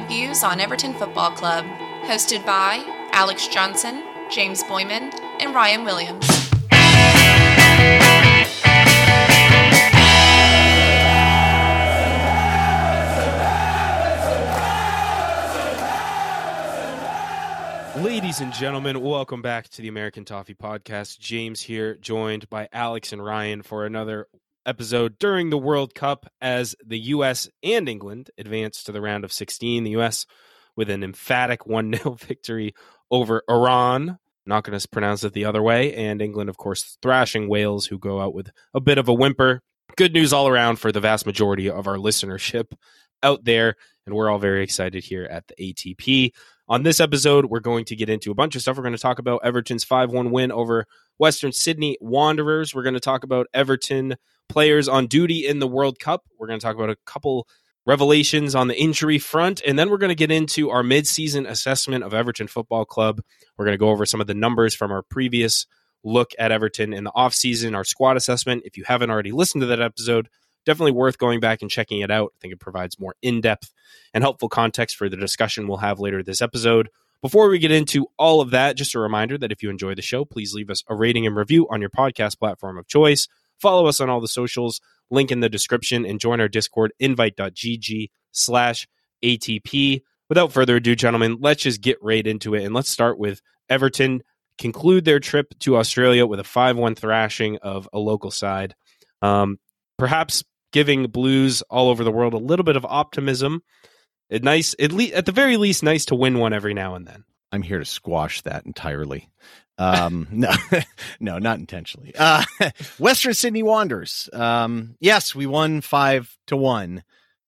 stateside 0.00 0.08
views 0.08 0.42
on 0.42 0.60
Everton 0.60 0.94
Football 0.94 1.32
Club. 1.32 1.64
Hosted 2.04 2.44
by 2.44 2.82
Alex 3.12 3.48
Johnson, 3.48 4.02
James 4.30 4.62
Boyman, 4.64 5.12
and 5.40 5.54
Ryan 5.54 5.84
Williams. 5.84 6.26
Ladies 17.96 18.40
and 18.40 18.52
gentlemen, 18.52 19.00
welcome 19.02 19.42
back 19.42 19.68
to 19.68 19.82
the 19.82 19.88
American 19.88 20.24
Toffee 20.24 20.54
Podcast. 20.54 21.18
James 21.18 21.60
here, 21.60 21.96
joined 21.96 22.48
by 22.48 22.68
Alex 22.72 23.12
and 23.12 23.22
Ryan 23.22 23.62
for 23.62 23.84
another 23.84 24.26
episode 24.70 25.18
during 25.18 25.50
the 25.50 25.58
World 25.58 25.96
Cup 25.96 26.30
as 26.40 26.76
the 26.86 26.98
U.S. 26.98 27.48
and 27.64 27.88
England 27.88 28.30
advance 28.38 28.84
to 28.84 28.92
the 28.92 29.00
round 29.00 29.24
of 29.24 29.32
16. 29.32 29.82
The 29.82 29.90
U.S. 29.90 30.26
with 30.76 30.88
an 30.88 31.02
emphatic 31.02 31.66
1 31.66 31.92
0 31.92 32.14
victory 32.20 32.74
over 33.10 33.42
Iran. 33.50 34.18
Not 34.46 34.62
going 34.62 34.78
to 34.78 34.88
pronounce 34.88 35.24
it 35.24 35.32
the 35.32 35.44
other 35.44 35.60
way. 35.60 35.92
And 35.94 36.22
England, 36.22 36.48
of 36.48 36.56
course, 36.56 36.96
thrashing 37.02 37.48
Wales, 37.48 37.86
who 37.86 37.98
go 37.98 38.20
out 38.20 38.32
with 38.32 38.50
a 38.72 38.80
bit 38.80 38.96
of 38.96 39.08
a 39.08 39.14
whimper. 39.14 39.60
Good 39.96 40.14
news 40.14 40.32
all 40.32 40.46
around 40.46 40.76
for 40.76 40.92
the 40.92 41.00
vast 41.00 41.26
majority 41.26 41.68
of 41.68 41.88
our 41.88 41.96
listenership 41.96 42.72
out 43.24 43.44
there. 43.44 43.74
And 44.06 44.14
we're 44.14 44.30
all 44.30 44.38
very 44.38 44.62
excited 44.62 45.02
here 45.02 45.24
at 45.24 45.48
the 45.48 45.74
ATP. 45.74 46.30
On 46.70 46.84
this 46.84 47.00
episode, 47.00 47.46
we're 47.46 47.58
going 47.58 47.84
to 47.86 47.96
get 47.96 48.08
into 48.08 48.30
a 48.30 48.34
bunch 48.34 48.54
of 48.54 48.62
stuff. 48.62 48.76
We're 48.76 48.84
going 48.84 48.94
to 48.94 48.98
talk 48.98 49.18
about 49.18 49.40
Everton's 49.42 49.82
5 49.82 50.12
1 50.12 50.30
win 50.30 50.52
over 50.52 50.86
Western 51.18 51.50
Sydney 51.50 51.98
Wanderers. 52.00 52.72
We're 52.72 52.84
going 52.84 52.94
to 52.94 53.00
talk 53.00 53.24
about 53.24 53.48
Everton 53.52 54.14
players 54.48 54.86
on 54.86 55.08
duty 55.08 55.48
in 55.48 55.58
the 55.58 55.66
World 55.66 55.98
Cup. 55.98 56.22
We're 56.38 56.46
going 56.46 56.60
to 56.60 56.64
talk 56.64 56.76
about 56.76 56.88
a 56.88 56.96
couple 57.06 57.48
revelations 57.86 58.54
on 58.54 58.68
the 58.68 58.80
injury 58.80 59.18
front, 59.18 59.60
and 59.66 59.76
then 59.76 59.90
we're 59.90 59.98
going 59.98 60.10
to 60.10 60.14
get 60.14 60.30
into 60.30 60.70
our 60.70 60.84
midseason 60.84 61.44
assessment 61.50 62.04
of 62.04 62.14
Everton 62.14 62.46
Football 62.46 62.84
Club. 62.84 63.20
We're 63.58 63.64
going 63.64 63.74
to 63.74 63.78
go 63.78 63.88
over 63.88 64.06
some 64.06 64.20
of 64.20 64.28
the 64.28 64.34
numbers 64.34 64.72
from 64.72 64.92
our 64.92 65.02
previous 65.02 65.66
look 66.04 66.30
at 66.38 66.52
Everton 66.52 66.92
in 66.92 67.02
the 67.02 67.10
offseason, 67.16 67.74
our 67.74 67.82
squad 67.82 68.16
assessment. 68.16 68.62
If 68.64 68.76
you 68.76 68.84
haven't 68.86 69.10
already 69.10 69.32
listened 69.32 69.62
to 69.62 69.66
that 69.66 69.82
episode, 69.82 70.28
definitely 70.66 70.92
worth 70.92 71.18
going 71.18 71.40
back 71.40 71.62
and 71.62 71.70
checking 71.70 72.00
it 72.00 72.10
out. 72.10 72.32
I 72.36 72.38
think 72.40 72.52
it 72.52 72.60
provides 72.60 72.98
more 72.98 73.14
in 73.22 73.40
depth 73.40 73.72
and 74.14 74.22
helpful 74.22 74.48
context 74.48 74.96
for 74.96 75.08
the 75.08 75.16
discussion 75.16 75.66
we'll 75.66 75.78
have 75.78 76.00
later 76.00 76.22
this 76.22 76.42
episode. 76.42 76.88
Before 77.22 77.48
we 77.48 77.58
get 77.58 77.70
into 77.70 78.06
all 78.18 78.40
of 78.40 78.50
that, 78.50 78.76
just 78.76 78.94
a 78.94 78.98
reminder 78.98 79.36
that 79.38 79.52
if 79.52 79.62
you 79.62 79.68
enjoy 79.68 79.94
the 79.94 80.02
show, 80.02 80.24
please 80.24 80.54
leave 80.54 80.70
us 80.70 80.82
a 80.88 80.94
rating 80.94 81.26
and 81.26 81.36
review 81.36 81.68
on 81.70 81.80
your 81.80 81.90
podcast 81.90 82.38
platform 82.38 82.78
of 82.78 82.86
choice. 82.86 83.28
Follow 83.58 83.86
us 83.86 84.00
on 84.00 84.08
all 84.08 84.22
the 84.22 84.28
socials, 84.28 84.80
link 85.10 85.30
in 85.30 85.40
the 85.40 85.50
description, 85.50 86.06
and 86.06 86.18
join 86.18 86.40
our 86.40 86.48
Discord, 86.48 86.92
invite.gg 86.98 88.10
slash 88.32 88.88
ATP. 89.22 90.02
Without 90.30 90.52
further 90.52 90.76
ado, 90.76 90.94
gentlemen, 90.94 91.36
let's 91.40 91.62
just 91.62 91.82
get 91.82 91.98
right 92.00 92.26
into 92.26 92.54
it. 92.54 92.64
And 92.64 92.74
let's 92.74 92.88
start 92.88 93.18
with 93.18 93.42
Everton 93.68 94.22
conclude 94.60 95.06
their 95.06 95.18
trip 95.18 95.58
to 95.58 95.78
Australia 95.78 96.26
with 96.26 96.38
a 96.38 96.44
5 96.44 96.76
1 96.76 96.94
thrashing 96.94 97.56
of 97.58 97.88
a 97.92 97.98
local 97.98 98.30
side. 98.30 98.76
Um, 99.22 99.58
perhaps 100.00 100.42
giving 100.72 101.06
Blues 101.08 101.62
all 101.62 101.90
over 101.90 102.02
the 102.02 102.10
world 102.10 102.32
a 102.32 102.38
little 102.38 102.64
bit 102.64 102.76
of 102.76 102.86
optimism. 102.86 103.62
It 104.30 104.42
nice, 104.42 104.74
at, 104.80 104.92
le- 104.92 105.04
at 105.04 105.26
the 105.26 105.32
very 105.32 105.56
least, 105.58 105.82
nice 105.82 106.06
to 106.06 106.14
win 106.14 106.38
one 106.38 106.52
every 106.52 106.72
now 106.72 106.94
and 106.94 107.06
then. 107.06 107.24
I'm 107.52 107.62
here 107.62 107.78
to 107.78 107.84
squash 107.84 108.40
that 108.42 108.64
entirely. 108.64 109.28
Um, 109.76 110.26
no, 110.32 110.50
no, 111.20 111.38
not 111.38 111.58
intentionally. 111.58 112.14
Uh, 112.18 112.44
Western 112.98 113.34
Sydney 113.34 113.62
Wanderers. 113.62 114.30
Um, 114.32 114.96
yes, 115.00 115.34
we 115.34 115.46
won 115.46 115.82
five 115.82 116.34
to 116.46 116.56
one. 116.56 117.02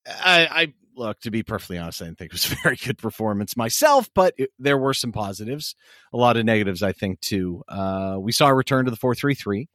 I, 0.07 0.49
I 0.51 0.75
look 0.95 1.21
to 1.21 1.31
be 1.31 1.43
perfectly 1.43 1.79
honest. 1.79 2.03
I 2.03 2.07
didn't 2.07 2.19
think 2.19 2.33
it 2.33 2.35
was 2.35 2.53
a 2.53 2.57
very 2.63 2.77
good 2.77 2.99
performance 2.99 3.57
myself, 3.57 4.11
but 4.15 4.35
it, 4.37 4.51
there 4.59 4.77
were 4.77 4.93
some 4.93 5.13
positives, 5.13 5.75
a 6.13 6.19
lot 6.19 6.37
of 6.37 6.45
negatives. 6.45 6.83
I 6.83 6.93
think 6.93 7.21
too. 7.21 7.63
Uh, 7.67 8.17
we 8.19 8.33
saw 8.33 8.49
a 8.49 8.55
return 8.55 8.85
to 8.85 8.91
the 8.91 8.97
four 8.97 9.15
three 9.15 9.35
three, 9.35 9.69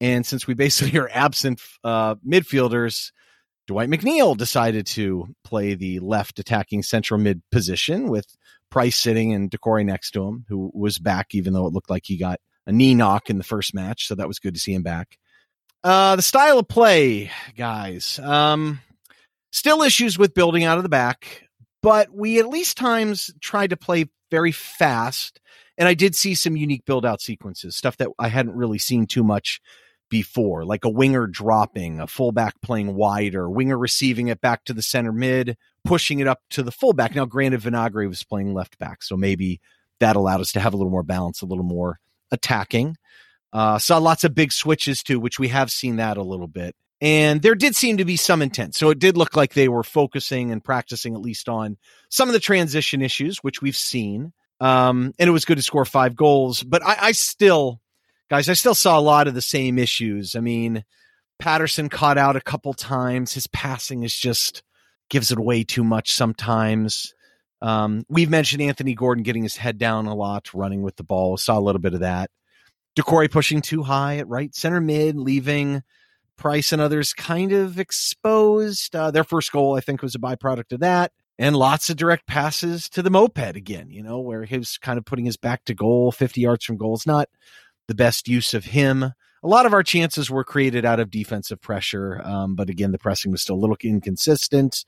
and 0.00 0.24
since 0.24 0.46
we 0.46 0.54
basically 0.54 0.98
are 1.00 1.10
absent 1.12 1.60
uh, 1.84 2.14
midfielders, 2.16 3.12
Dwight 3.66 3.88
McNeil 3.88 4.36
decided 4.36 4.86
to 4.88 5.28
play 5.44 5.74
the 5.74 6.00
left 6.00 6.38
attacking 6.38 6.82
central 6.82 7.20
mid 7.20 7.42
position 7.52 8.08
with 8.08 8.26
Price 8.70 8.96
sitting 8.96 9.32
and 9.32 9.50
Doucouré 9.50 9.84
next 9.84 10.12
to 10.12 10.26
him, 10.26 10.44
who 10.48 10.70
was 10.74 10.98
back, 10.98 11.34
even 11.34 11.52
though 11.52 11.66
it 11.66 11.72
looked 11.72 11.90
like 11.90 12.04
he 12.06 12.16
got 12.16 12.40
a 12.66 12.72
knee 12.72 12.94
knock 12.94 13.30
in 13.30 13.38
the 13.38 13.44
first 13.44 13.74
match. 13.74 14.06
So 14.06 14.14
that 14.14 14.28
was 14.28 14.38
good 14.38 14.54
to 14.54 14.60
see 14.60 14.72
him 14.72 14.82
back. 14.82 15.18
Uh, 15.82 16.16
the 16.16 16.22
style 16.22 16.58
of 16.58 16.68
play, 16.68 17.30
guys. 17.56 18.18
Um, 18.18 18.80
still 19.52 19.82
issues 19.82 20.18
with 20.18 20.34
building 20.34 20.64
out 20.64 20.76
of 20.76 20.82
the 20.82 20.88
back, 20.88 21.48
but 21.82 22.08
we 22.12 22.38
at 22.38 22.48
least 22.48 22.76
times 22.76 23.30
tried 23.40 23.70
to 23.70 23.76
play 23.76 24.06
very 24.30 24.52
fast. 24.52 25.40
And 25.78 25.88
I 25.88 25.94
did 25.94 26.14
see 26.14 26.34
some 26.34 26.56
unique 26.56 26.84
build 26.84 27.06
out 27.06 27.20
sequences, 27.20 27.76
stuff 27.76 27.96
that 27.96 28.08
I 28.18 28.28
hadn't 28.28 28.56
really 28.56 28.78
seen 28.78 29.06
too 29.06 29.24
much 29.24 29.60
before, 30.10 30.64
like 30.64 30.84
a 30.84 30.90
winger 30.90 31.26
dropping, 31.26 32.00
a 32.00 32.06
fullback 32.06 32.60
playing 32.60 32.94
wider, 32.94 33.48
winger 33.48 33.78
receiving 33.78 34.28
it 34.28 34.40
back 34.40 34.64
to 34.64 34.74
the 34.74 34.82
center 34.82 35.12
mid, 35.12 35.56
pushing 35.84 36.18
it 36.20 36.26
up 36.26 36.40
to 36.50 36.62
the 36.62 36.72
fullback. 36.72 37.14
Now, 37.14 37.24
granted, 37.24 37.62
Vinagre 37.62 38.08
was 38.08 38.22
playing 38.22 38.52
left 38.52 38.78
back, 38.78 39.02
so 39.02 39.16
maybe 39.16 39.60
that 40.00 40.16
allowed 40.16 40.40
us 40.40 40.52
to 40.52 40.60
have 40.60 40.74
a 40.74 40.76
little 40.76 40.90
more 40.90 41.02
balance, 41.02 41.40
a 41.40 41.46
little 41.46 41.64
more 41.64 41.98
attacking. 42.30 42.96
Uh, 43.52 43.78
saw 43.78 43.98
lots 43.98 44.24
of 44.24 44.34
big 44.34 44.52
switches 44.52 45.02
too, 45.02 45.18
which 45.18 45.38
we 45.38 45.48
have 45.48 45.70
seen 45.70 45.96
that 45.96 46.16
a 46.16 46.22
little 46.22 46.46
bit. 46.46 46.74
And 47.00 47.40
there 47.40 47.54
did 47.54 47.74
seem 47.74 47.96
to 47.96 48.04
be 48.04 48.16
some 48.16 48.42
intent. 48.42 48.74
So 48.74 48.90
it 48.90 48.98
did 48.98 49.16
look 49.16 49.34
like 49.34 49.54
they 49.54 49.68
were 49.68 49.82
focusing 49.82 50.50
and 50.50 50.62
practicing 50.62 51.14
at 51.14 51.20
least 51.20 51.48
on 51.48 51.78
some 52.10 52.28
of 52.28 52.34
the 52.34 52.40
transition 52.40 53.00
issues, 53.00 53.38
which 53.38 53.62
we've 53.62 53.76
seen. 53.76 54.32
Um, 54.60 55.14
and 55.18 55.28
it 55.28 55.32
was 55.32 55.46
good 55.46 55.56
to 55.56 55.62
score 55.62 55.86
five 55.86 56.14
goals. 56.14 56.62
But 56.62 56.84
I, 56.84 56.96
I 57.00 57.12
still, 57.12 57.79
guys, 58.30 58.48
I 58.48 58.54
still 58.54 58.74
saw 58.74 58.98
a 58.98 59.02
lot 59.02 59.28
of 59.28 59.34
the 59.34 59.42
same 59.42 59.78
issues. 59.78 60.36
I 60.36 60.40
mean, 60.40 60.84
Patterson 61.38 61.88
caught 61.88 62.16
out 62.16 62.36
a 62.36 62.40
couple 62.40 62.72
times. 62.72 63.34
His 63.34 63.46
passing 63.48 64.02
is 64.04 64.14
just 64.14 64.62
gives 65.10 65.32
it 65.32 65.38
away 65.38 65.64
too 65.64 65.84
much 65.84 66.12
sometimes. 66.12 67.14
Um, 67.60 68.04
we've 68.08 68.30
mentioned 68.30 68.62
Anthony 68.62 68.94
Gordon 68.94 69.24
getting 69.24 69.42
his 69.42 69.56
head 69.56 69.76
down 69.76 70.06
a 70.06 70.14
lot, 70.14 70.54
running 70.54 70.82
with 70.82 70.96
the 70.96 71.02
ball. 71.02 71.36
Saw 71.36 71.58
a 71.58 71.60
little 71.60 71.80
bit 71.80 71.94
of 71.94 72.00
that. 72.00 72.30
Doucouré 72.96 73.30
pushing 73.30 73.60
too 73.60 73.82
high 73.82 74.18
at 74.18 74.28
right 74.28 74.54
center 74.54 74.80
mid, 74.80 75.16
leaving 75.16 75.82
Price 76.40 76.72
and 76.72 76.80
others 76.80 77.12
kind 77.12 77.52
of 77.52 77.78
exposed. 77.78 78.96
Uh, 78.96 79.10
their 79.10 79.24
first 79.24 79.52
goal, 79.52 79.76
I 79.76 79.80
think, 79.80 80.00
was 80.00 80.14
a 80.14 80.18
byproduct 80.18 80.72
of 80.72 80.80
that. 80.80 81.12
And 81.38 81.54
lots 81.54 81.90
of 81.90 81.98
direct 81.98 82.26
passes 82.26 82.88
to 82.90 83.02
the 83.02 83.10
moped 83.10 83.56
again, 83.56 83.90
you 83.90 84.02
know, 84.02 84.20
where 84.20 84.44
he 84.44 84.56
was 84.56 84.78
kind 84.78 84.96
of 84.96 85.04
putting 85.04 85.26
his 85.26 85.36
back 85.36 85.66
to 85.66 85.74
goal, 85.74 86.10
50 86.12 86.40
yards 86.40 86.64
from 86.64 86.78
goal. 86.78 86.94
It's 86.94 87.06
not 87.06 87.28
the 87.90 87.94
best 87.96 88.28
use 88.28 88.54
of 88.54 88.66
him. 88.66 89.02
A 89.02 89.48
lot 89.48 89.66
of 89.66 89.72
our 89.72 89.82
chances 89.82 90.30
were 90.30 90.44
created 90.44 90.84
out 90.84 91.00
of 91.00 91.10
defensive 91.10 91.60
pressure, 91.60 92.22
um, 92.24 92.54
but 92.54 92.70
again, 92.70 92.92
the 92.92 92.98
pressing 92.98 93.32
was 93.32 93.42
still 93.42 93.56
a 93.56 93.58
little 93.58 93.76
inconsistent. 93.82 94.84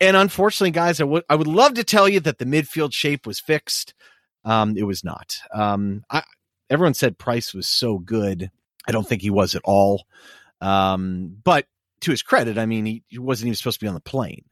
And 0.00 0.16
unfortunately, 0.16 0.72
guys, 0.72 1.00
I 1.00 1.04
would 1.04 1.22
I 1.28 1.36
would 1.36 1.46
love 1.46 1.74
to 1.74 1.84
tell 1.84 2.08
you 2.08 2.18
that 2.20 2.38
the 2.38 2.44
midfield 2.44 2.92
shape 2.92 3.28
was 3.28 3.38
fixed. 3.38 3.94
Um, 4.44 4.76
it 4.76 4.82
was 4.82 5.04
not. 5.04 5.36
Um, 5.54 6.04
I, 6.10 6.24
everyone 6.68 6.94
said 6.94 7.16
Price 7.16 7.54
was 7.54 7.68
so 7.68 7.98
good. 7.98 8.50
I 8.88 8.92
don't 8.92 9.06
think 9.06 9.22
he 9.22 9.30
was 9.30 9.54
at 9.54 9.62
all. 9.64 10.04
Um, 10.60 11.36
but 11.44 11.66
to 12.00 12.10
his 12.10 12.22
credit, 12.22 12.58
I 12.58 12.66
mean, 12.66 12.86
he, 12.86 13.04
he, 13.06 13.18
wasn't 13.18 13.48
even 13.48 13.56
supposed 13.56 13.78
to 13.78 13.84
be 13.84 13.88
on 13.88 13.94
the 13.94 14.00
plane. 14.00 14.44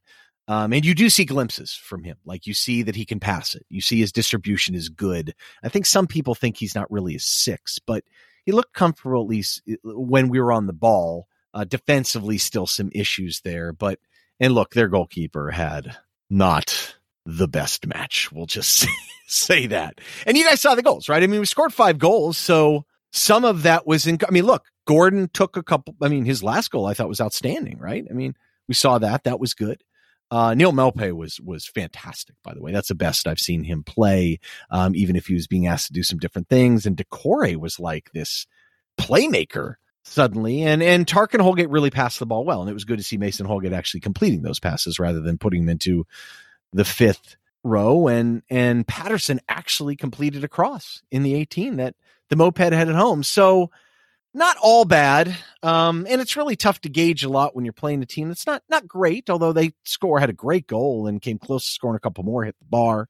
Um, 0.46 0.72
and 0.72 0.84
you 0.84 0.94
do 0.94 1.08
see 1.08 1.24
glimpses 1.24 1.72
from 1.72 2.04
him. 2.04 2.16
Like 2.24 2.46
you 2.46 2.54
see 2.54 2.82
that 2.82 2.96
he 2.96 3.04
can 3.04 3.20
pass 3.20 3.54
it. 3.54 3.64
You 3.70 3.80
see 3.80 4.00
his 4.00 4.12
distribution 4.12 4.74
is 4.74 4.88
good. 4.88 5.34
I 5.62 5.68
think 5.68 5.86
some 5.86 6.06
people 6.06 6.34
think 6.34 6.56
he's 6.56 6.74
not 6.74 6.90
really 6.90 7.16
a 7.16 7.20
six, 7.20 7.78
but 7.78 8.04
he 8.44 8.52
looked 8.52 8.74
comfortable 8.74 9.22
at 9.22 9.28
least 9.28 9.62
when 9.82 10.28
we 10.28 10.40
were 10.40 10.52
on 10.52 10.66
the 10.66 10.72
ball. 10.72 11.28
Uh, 11.54 11.62
defensively, 11.62 12.36
still 12.36 12.66
some 12.66 12.90
issues 12.92 13.40
there. 13.42 13.72
But, 13.72 14.00
and 14.40 14.52
look, 14.52 14.72
their 14.72 14.88
goalkeeper 14.88 15.52
had 15.52 15.96
not 16.28 16.96
the 17.24 17.46
best 17.46 17.86
match. 17.86 18.30
We'll 18.32 18.46
just 18.46 18.88
say 19.28 19.68
that. 19.68 20.00
And 20.26 20.36
you 20.36 20.44
guys 20.44 20.60
saw 20.60 20.74
the 20.74 20.82
goals, 20.82 21.08
right? 21.08 21.22
I 21.22 21.28
mean, 21.28 21.38
we 21.38 21.46
scored 21.46 21.72
five 21.72 21.98
goals. 21.98 22.38
So 22.38 22.84
some 23.12 23.44
of 23.44 23.62
that 23.62 23.86
was 23.86 24.08
in, 24.08 24.18
I 24.26 24.32
mean, 24.32 24.44
look, 24.46 24.64
Gordon 24.84 25.30
took 25.32 25.56
a 25.56 25.62
couple. 25.62 25.94
I 26.02 26.08
mean, 26.08 26.24
his 26.24 26.42
last 26.42 26.72
goal 26.72 26.86
I 26.86 26.94
thought 26.94 27.08
was 27.08 27.20
outstanding, 27.20 27.78
right? 27.78 28.04
I 28.10 28.12
mean, 28.12 28.34
we 28.66 28.74
saw 28.74 28.98
that. 28.98 29.24
That 29.24 29.40
was 29.40 29.54
good. 29.54 29.82
Uh, 30.30 30.54
Neal 30.54 30.72
Maupay 30.72 31.12
was 31.12 31.40
was 31.40 31.66
fantastic, 31.66 32.36
by 32.42 32.54
the 32.54 32.60
way. 32.60 32.72
That's 32.72 32.88
the 32.88 32.94
best 32.94 33.26
I've 33.26 33.38
seen 33.38 33.64
him 33.64 33.84
play, 33.84 34.40
um, 34.70 34.94
even 34.96 35.16
if 35.16 35.26
he 35.26 35.34
was 35.34 35.46
being 35.46 35.66
asked 35.66 35.88
to 35.88 35.92
do 35.92 36.02
some 36.02 36.18
different 36.18 36.48
things. 36.48 36.86
And 36.86 36.96
Doucouré 36.96 37.56
was 37.56 37.78
like 37.78 38.10
this 38.12 38.46
playmaker 38.98 39.74
suddenly. 40.04 40.62
And 40.62 40.82
and 40.82 41.06
Tark 41.06 41.34
and 41.34 41.42
Holgate 41.42 41.70
really 41.70 41.90
passed 41.90 42.18
the 42.18 42.26
ball 42.26 42.44
well. 42.44 42.60
And 42.60 42.70
it 42.70 42.74
was 42.74 42.84
good 42.84 42.98
to 42.98 43.04
see 43.04 43.16
Mason 43.16 43.46
Holgate 43.46 43.72
actually 43.72 44.00
completing 44.00 44.42
those 44.42 44.60
passes 44.60 44.98
rather 44.98 45.20
than 45.20 45.38
putting 45.38 45.62
them 45.62 45.70
into 45.70 46.06
the 46.72 46.84
fifth 46.84 47.36
row. 47.62 48.08
And 48.08 48.42
and 48.50 48.86
Patterson 48.86 49.40
actually 49.48 49.96
completed 49.96 50.44
a 50.44 50.48
cross 50.48 51.02
in 51.10 51.22
the 51.22 51.34
18 51.34 51.76
that 51.76 51.94
the 52.30 52.36
moped 52.36 52.58
headed 52.58 52.94
home. 52.94 53.22
So 53.22 53.70
not 54.34 54.56
all 54.60 54.84
bad. 54.84 55.34
Um, 55.62 56.06
and 56.10 56.20
it's 56.20 56.36
really 56.36 56.56
tough 56.56 56.80
to 56.82 56.88
gauge 56.88 57.24
a 57.24 57.28
lot 57.28 57.54
when 57.54 57.64
you're 57.64 57.72
playing 57.72 58.02
a 58.02 58.06
team 58.06 58.28
that's 58.28 58.46
not 58.46 58.62
not 58.68 58.86
great, 58.86 59.30
although 59.30 59.52
they 59.52 59.72
score 59.84 60.18
had 60.18 60.30
a 60.30 60.34
great 60.34 60.66
goal 60.66 61.06
and 61.06 61.22
came 61.22 61.38
close 61.38 61.64
to 61.64 61.70
scoring 61.70 61.96
a 61.96 62.00
couple 62.00 62.24
more, 62.24 62.44
hit 62.44 62.56
the 62.58 62.66
bar. 62.66 63.08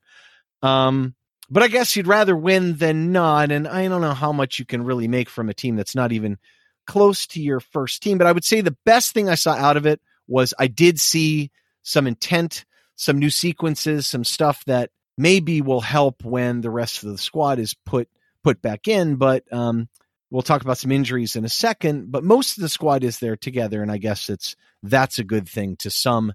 Um, 0.63 1.15
but 1.51 1.63
I 1.63 1.69
guess 1.69 1.97
you'd 1.97 2.07
rather 2.07 2.37
win 2.37 2.77
than 2.77 3.13
not. 3.13 3.51
And 3.51 3.67
I 3.67 3.89
don't 3.89 4.01
know 4.01 4.15
how 4.15 4.33
much 4.33 4.59
you 4.59 4.65
can 4.65 4.85
really 4.85 5.09
make 5.09 5.29
from 5.29 5.49
a 5.49 5.55
team 5.55 5.77
that's 5.77 5.95
not 5.95 6.13
even 6.13 6.39
close 6.87 7.27
to 7.29 7.41
your 7.41 7.61
first 7.61 8.03
team. 8.03 8.19
But 8.19 8.27
I 8.27 8.33
would 8.33 8.45
say 8.45 8.61
the 8.61 8.77
best 8.85 9.13
thing 9.13 9.29
I 9.29 9.35
saw 9.35 9.55
out 9.55 9.77
of 9.77 9.87
it 9.87 10.01
was 10.27 10.55
I 10.59 10.69
did 10.69 11.01
see 11.01 11.51
some 11.83 12.07
intent, 12.07 12.65
some 12.97 13.19
new 13.19 13.31
sequences, 13.31 14.07
some 14.07 14.25
stuff 14.25 14.65
that 14.67 14.91
maybe 15.17 15.61
will 15.61 15.81
help 15.81 16.25
when 16.25 16.61
the 16.61 16.71
rest 16.71 17.03
of 17.03 17.11
the 17.11 17.19
squad 17.19 17.59
is 17.59 17.75
put 17.75 18.09
put 18.43 18.61
back 18.63 18.89
in. 18.89 19.17
But 19.17 19.45
um, 19.53 19.89
we'll 20.35 20.43
talk 20.43 20.63
about 20.63 20.79
some 20.79 20.91
injuries 20.91 21.37
in 21.37 21.45
a 21.45 21.49
second. 21.49 22.11
But 22.11 22.25
most 22.25 22.59
of 22.59 22.63
the 22.63 22.69
squad 22.69 23.05
is 23.05 23.21
there 23.21 23.37
together, 23.37 23.81
and 23.81 23.91
I 23.91 23.99
guess 23.99 24.29
it's 24.29 24.57
that's 24.83 25.21
a 25.21 25.25
good 25.25 25.49
thing 25.49 25.77
to 25.77 25.91
some 25.91 26.33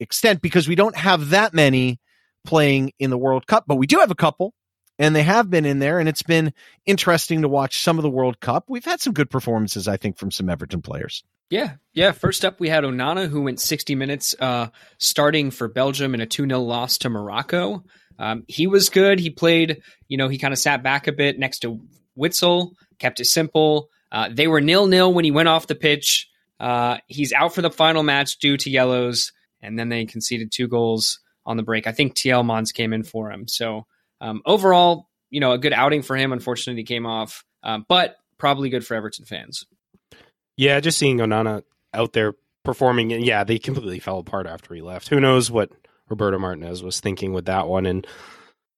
extent 0.00 0.40
because 0.40 0.66
we 0.66 0.74
don't 0.74 0.96
have 0.96 1.30
that 1.30 1.52
many 1.52 2.00
playing 2.46 2.92
in 2.98 3.10
the 3.10 3.18
World 3.18 3.46
Cup, 3.46 3.64
but 3.68 3.76
we 3.76 3.86
do 3.86 3.98
have 3.98 4.10
a 4.10 4.16
couple, 4.16 4.54
and 4.98 5.14
they 5.14 5.22
have 5.22 5.50
been 5.50 5.66
in 5.66 5.78
there, 5.78 6.00
and 6.00 6.08
it's 6.08 6.22
been 6.22 6.54
interesting 6.86 7.42
to 7.42 7.48
watch 7.48 7.82
some 7.82 7.98
of 7.98 8.02
the 8.02 8.10
World 8.10 8.40
Cup. 8.40 8.64
We've 8.68 8.84
had 8.84 9.00
some 9.00 9.12
good 9.12 9.30
performances, 9.30 9.86
I 9.86 9.98
think, 9.98 10.16
from 10.16 10.30
some 10.30 10.48
Everton 10.48 10.80
players. 10.80 11.22
Yeah, 11.50 11.74
yeah. 11.92 12.12
First 12.12 12.46
up, 12.46 12.58
we 12.58 12.70
had 12.70 12.84
Onana, 12.84 13.28
who 13.28 13.42
went 13.42 13.60
60 13.60 13.94
minutes 13.94 14.34
uh, 14.40 14.68
starting 14.96 15.50
for 15.50 15.68
Belgium 15.68 16.14
in 16.14 16.22
a 16.22 16.26
2 16.26 16.46
0 16.48 16.60
loss 16.60 16.98
to 16.98 17.10
Morocco. 17.10 17.84
Um, 18.18 18.44
he 18.48 18.66
was 18.66 18.88
good. 18.88 19.20
He 19.20 19.28
played, 19.28 19.82
you 20.08 20.16
know, 20.16 20.28
he 20.28 20.38
kind 20.38 20.54
of 20.54 20.58
sat 20.58 20.82
back 20.82 21.06
a 21.06 21.12
bit 21.12 21.38
next 21.38 21.60
to 21.60 21.80
Witsel, 22.18 22.72
kept 23.02 23.20
it 23.20 23.26
simple. 23.26 23.90
Uh, 24.10 24.28
they 24.32 24.46
were 24.46 24.60
nil 24.60 24.86
nil 24.86 25.12
when 25.12 25.24
he 25.24 25.30
went 25.30 25.48
off 25.48 25.66
the 25.66 25.74
pitch. 25.74 26.28
Uh, 26.60 26.98
he's 27.08 27.32
out 27.32 27.54
for 27.54 27.60
the 27.60 27.70
final 27.70 28.02
match 28.02 28.38
due 28.38 28.56
to 28.56 28.70
yellows, 28.70 29.32
and 29.60 29.78
then 29.78 29.88
they 29.88 30.06
conceded 30.06 30.52
two 30.52 30.68
goals 30.68 31.20
on 31.44 31.56
the 31.56 31.62
break. 31.62 31.86
I 31.86 31.92
think 31.92 32.14
Tielemans 32.14 32.72
came 32.72 32.92
in 32.92 33.02
for 33.02 33.30
him. 33.30 33.48
So 33.48 33.86
um, 34.20 34.42
overall, 34.46 35.08
you 35.28 35.40
know, 35.40 35.52
a 35.52 35.58
good 35.58 35.72
outing 35.72 36.02
for 36.02 36.16
him. 36.16 36.32
Unfortunately, 36.32 36.80
he 36.80 36.86
came 36.86 37.04
off, 37.04 37.44
um, 37.64 37.84
but 37.88 38.16
probably 38.38 38.70
good 38.70 38.86
for 38.86 38.94
Everton 38.94 39.24
fans. 39.24 39.66
Yeah, 40.56 40.78
just 40.80 40.98
seeing 40.98 41.18
Onana 41.18 41.64
out 41.92 42.12
there 42.12 42.34
performing, 42.64 43.12
and 43.12 43.24
yeah, 43.24 43.42
they 43.42 43.58
completely 43.58 43.98
fell 43.98 44.18
apart 44.18 44.46
after 44.46 44.74
he 44.74 44.82
left. 44.82 45.08
Who 45.08 45.20
knows 45.20 45.50
what 45.50 45.70
Roberto 46.08 46.38
Martinez 46.38 46.82
was 46.82 47.00
thinking 47.00 47.32
with 47.32 47.46
that 47.46 47.66
one? 47.66 47.86
And 47.86 48.06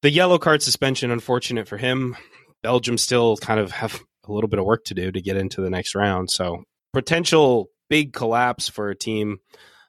the 0.00 0.10
yellow 0.10 0.38
card 0.38 0.62
suspension, 0.62 1.10
unfortunate 1.10 1.68
for 1.68 1.76
him. 1.76 2.16
Belgium 2.62 2.96
still 2.96 3.36
kind 3.36 3.60
of 3.60 3.72
have 3.72 4.00
a 4.28 4.32
little 4.32 4.48
bit 4.48 4.58
of 4.58 4.64
work 4.64 4.84
to 4.86 4.94
do 4.94 5.10
to 5.10 5.20
get 5.20 5.36
into 5.36 5.60
the 5.60 5.70
next 5.70 5.94
round. 5.94 6.30
So 6.30 6.64
potential 6.92 7.68
big 7.88 8.12
collapse 8.12 8.68
for 8.68 8.90
a 8.90 8.96
team 8.96 9.38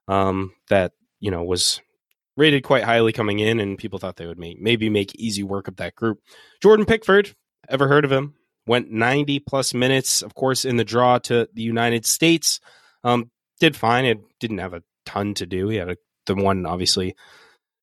um, 0.08 0.54
that 0.70 0.92
you 1.20 1.32
know 1.32 1.44
was 1.44 1.82
rated 2.38 2.64
quite 2.64 2.84
highly 2.84 3.14
coming 3.14 3.40
in, 3.40 3.60
and 3.60 3.78
people 3.78 4.00
thought 4.00 4.18
they 4.18 4.28
would 4.28 4.40
make 4.40 4.60
maybe 4.60 4.90
make 4.90 5.16
easy 5.16 5.44
work 5.44 5.68
of 5.68 5.78
that 5.78 5.96
group. 5.96 6.20
Jordan 6.62 6.86
Pickford, 6.86 7.34
ever 7.70 7.88
heard 7.88 8.06
of 8.06 8.12
him? 8.12 8.36
Went 8.68 8.92
90 8.92 9.40
plus 9.40 9.74
minutes, 9.76 10.24
of 10.24 10.34
course, 10.34 10.66
in 10.66 10.78
the 10.78 10.84
draw 10.84 11.20
to 11.20 11.48
the 11.54 11.62
United 11.62 12.06
States. 12.06 12.60
Um, 13.04 13.30
did 13.60 13.76
fine. 13.76 14.06
It 14.06 14.20
didn't 14.40 14.58
have 14.58 14.74
a 14.74 14.82
ton 15.06 15.36
to 15.36 15.46
do. 15.46 15.70
He 15.70 15.78
had 15.78 15.90
a, 15.90 15.98
the 16.26 16.36
one 16.36 16.66
obviously 16.66 17.16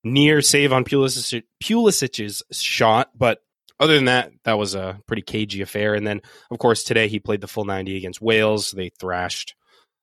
near 0.04 0.42
save 0.42 0.72
on 0.72 0.84
Pulisic, 0.84 1.44
Pulisic's 1.62 2.42
shot, 2.50 3.10
but 3.16 3.38
other 3.80 3.94
than 3.94 4.06
that, 4.06 4.32
that 4.44 4.58
was 4.58 4.74
a 4.74 5.00
pretty 5.06 5.22
cagey 5.22 5.62
affair. 5.62 5.94
And 5.94 6.06
then, 6.06 6.20
of 6.50 6.58
course, 6.58 6.84
today 6.84 7.08
he 7.08 7.20
played 7.20 7.40
the 7.40 7.48
full 7.48 7.64
90 7.64 7.96
against 7.96 8.20
Wales. 8.20 8.70
They 8.70 8.90
thrashed 9.00 9.54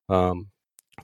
um, 0.10 0.50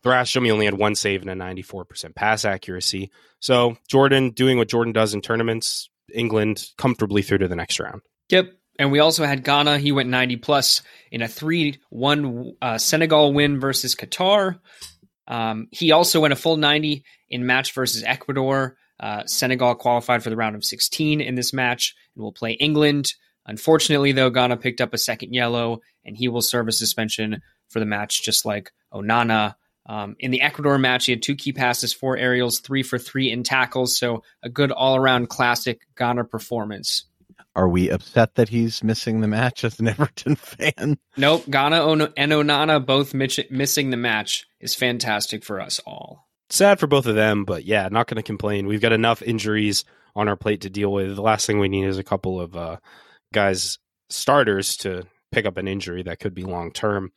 thrashed 0.03 0.35
him. 0.35 0.44
He 0.44 0.51
only 0.51 0.65
had 0.65 0.75
one 0.75 0.95
save 0.95 1.21
and 1.21 1.29
a 1.29 1.35
94% 1.35 2.15
pass 2.15 2.45
accuracy. 2.45 3.12
So 3.39 3.77
Jordan 3.88 4.31
doing 4.31 4.57
what 4.57 4.67
Jordan 4.67 4.94
does 4.94 5.13
in 5.13 5.21
tournaments, 5.21 5.89
England 6.13 6.65
comfortably 6.77 7.21
through 7.21 7.39
to 7.39 7.47
the 7.47 7.56
next 7.56 7.79
round. 7.79 8.01
Yep. 8.29 8.51
And 8.77 8.91
we 8.91 9.00
also 9.00 9.25
had 9.25 9.44
Gana. 9.44 9.77
He 9.77 9.91
went 9.91 10.09
90 10.09 10.38
plus 10.38 10.81
in 11.11 11.21
a 11.21 11.27
3 11.27 11.79
1 11.89 12.53
uh, 12.61 12.77
Senegal 12.77 13.33
win 13.33 13.59
versus 13.59 13.95
Qatar. 13.95 14.59
Um, 15.27 15.68
he 15.71 15.91
also 15.91 16.19
went 16.19 16.33
a 16.33 16.38
full 16.38 16.57
90 16.57 17.03
in 17.29 17.45
match 17.45 17.73
versus 17.73 18.03
Ecuador. 18.03 18.75
Uh, 19.00 19.25
Senegal 19.25 19.75
qualified 19.75 20.24
for 20.24 20.30
the 20.30 20.36
round 20.36 20.56
of 20.56 20.63
16 20.63 21.21
in 21.21 21.36
this 21.36 21.53
match 21.53 21.95
and 22.15 22.24
will 22.24 22.31
play 22.31 22.53
England. 22.53 23.13
Unfortunately, 23.45 24.12
though, 24.12 24.30
Gana 24.30 24.57
picked 24.57 24.81
up 24.81 24.94
a 24.94 24.97
second 24.97 25.33
yellow 25.33 25.81
and 26.03 26.15
he 26.15 26.27
will 26.27 26.42
serve 26.42 26.68
a 26.68 26.71
suspension 26.71 27.42
for 27.69 27.80
the 27.80 27.86
match, 27.86 28.24
just 28.24 28.45
like 28.45 28.71
Onana. 28.94 29.56
Um, 29.88 30.15
in 30.19 30.31
the 30.31 30.42
Ecuador 30.42 30.77
match, 30.77 31.06
he 31.06 31.12
had 31.12 31.21
two 31.21 31.36
key 31.36 31.53
passes, 31.53 31.94
four 31.94 32.18
aerials, 32.18 32.59
three 32.59 32.83
for 32.83 32.97
three 32.97 33.31
in 33.31 33.44
tackles. 33.44 33.97
So 33.97 34.24
a 34.42 34.50
good 34.50 34.71
all 34.71 34.95
around 34.95 35.30
classic 35.30 35.81
Gana 35.95 36.24
performance. 36.24 37.06
Are 37.56 37.69
we 37.69 37.89
upset 37.89 38.36
that 38.36 38.50
he's 38.50 38.83
missing 38.83 39.21
the 39.21 39.27
match 39.27 39.63
as 39.63 39.80
an 39.80 39.88
Everton 39.89 40.36
fan? 40.36 40.97
Nope. 41.15 41.45
Gana 41.50 41.86
and 42.18 42.31
Onana 42.31 42.86
both 42.86 43.13
missing 43.13 43.89
the 43.92 43.97
match 43.97 44.45
is 44.59 44.75
fantastic 44.75 45.44
for 45.44 45.62
us 45.62 45.80
all. 45.86 46.25
Sad 46.50 46.80
for 46.80 46.88
both 46.88 47.07
of 47.07 47.15
them, 47.15 47.44
but 47.44 47.65
yeah, 47.65 47.88
not 47.92 48.07
going 48.07 48.18
to 48.18 48.24
complain. 48.24 48.68
We've 48.68 48.81
got 48.81 48.92
enough 48.94 49.21
injuries 49.21 49.83
on 50.15 50.27
our 50.27 50.36
plate 50.36 50.62
to 50.62 50.69
deal 50.69 50.92
with. 50.92 51.15
The 51.15 51.21
last 51.21 51.47
thing 51.47 51.59
we 51.59 51.69
need 51.69 51.86
is 51.86 51.97
a 51.97 52.03
couple 52.03 52.39
of 52.39 52.56
uh, 52.56 52.77
guys, 53.33 53.80
starters, 54.09 54.77
to 54.77 55.03
pick 55.31 55.45
up 55.45 55.57
an 55.57 55.68
injury 55.68 56.03
that 56.03 56.19
could 56.19 56.33
be 56.33 56.44
long 56.44 56.71
term. 56.71 57.12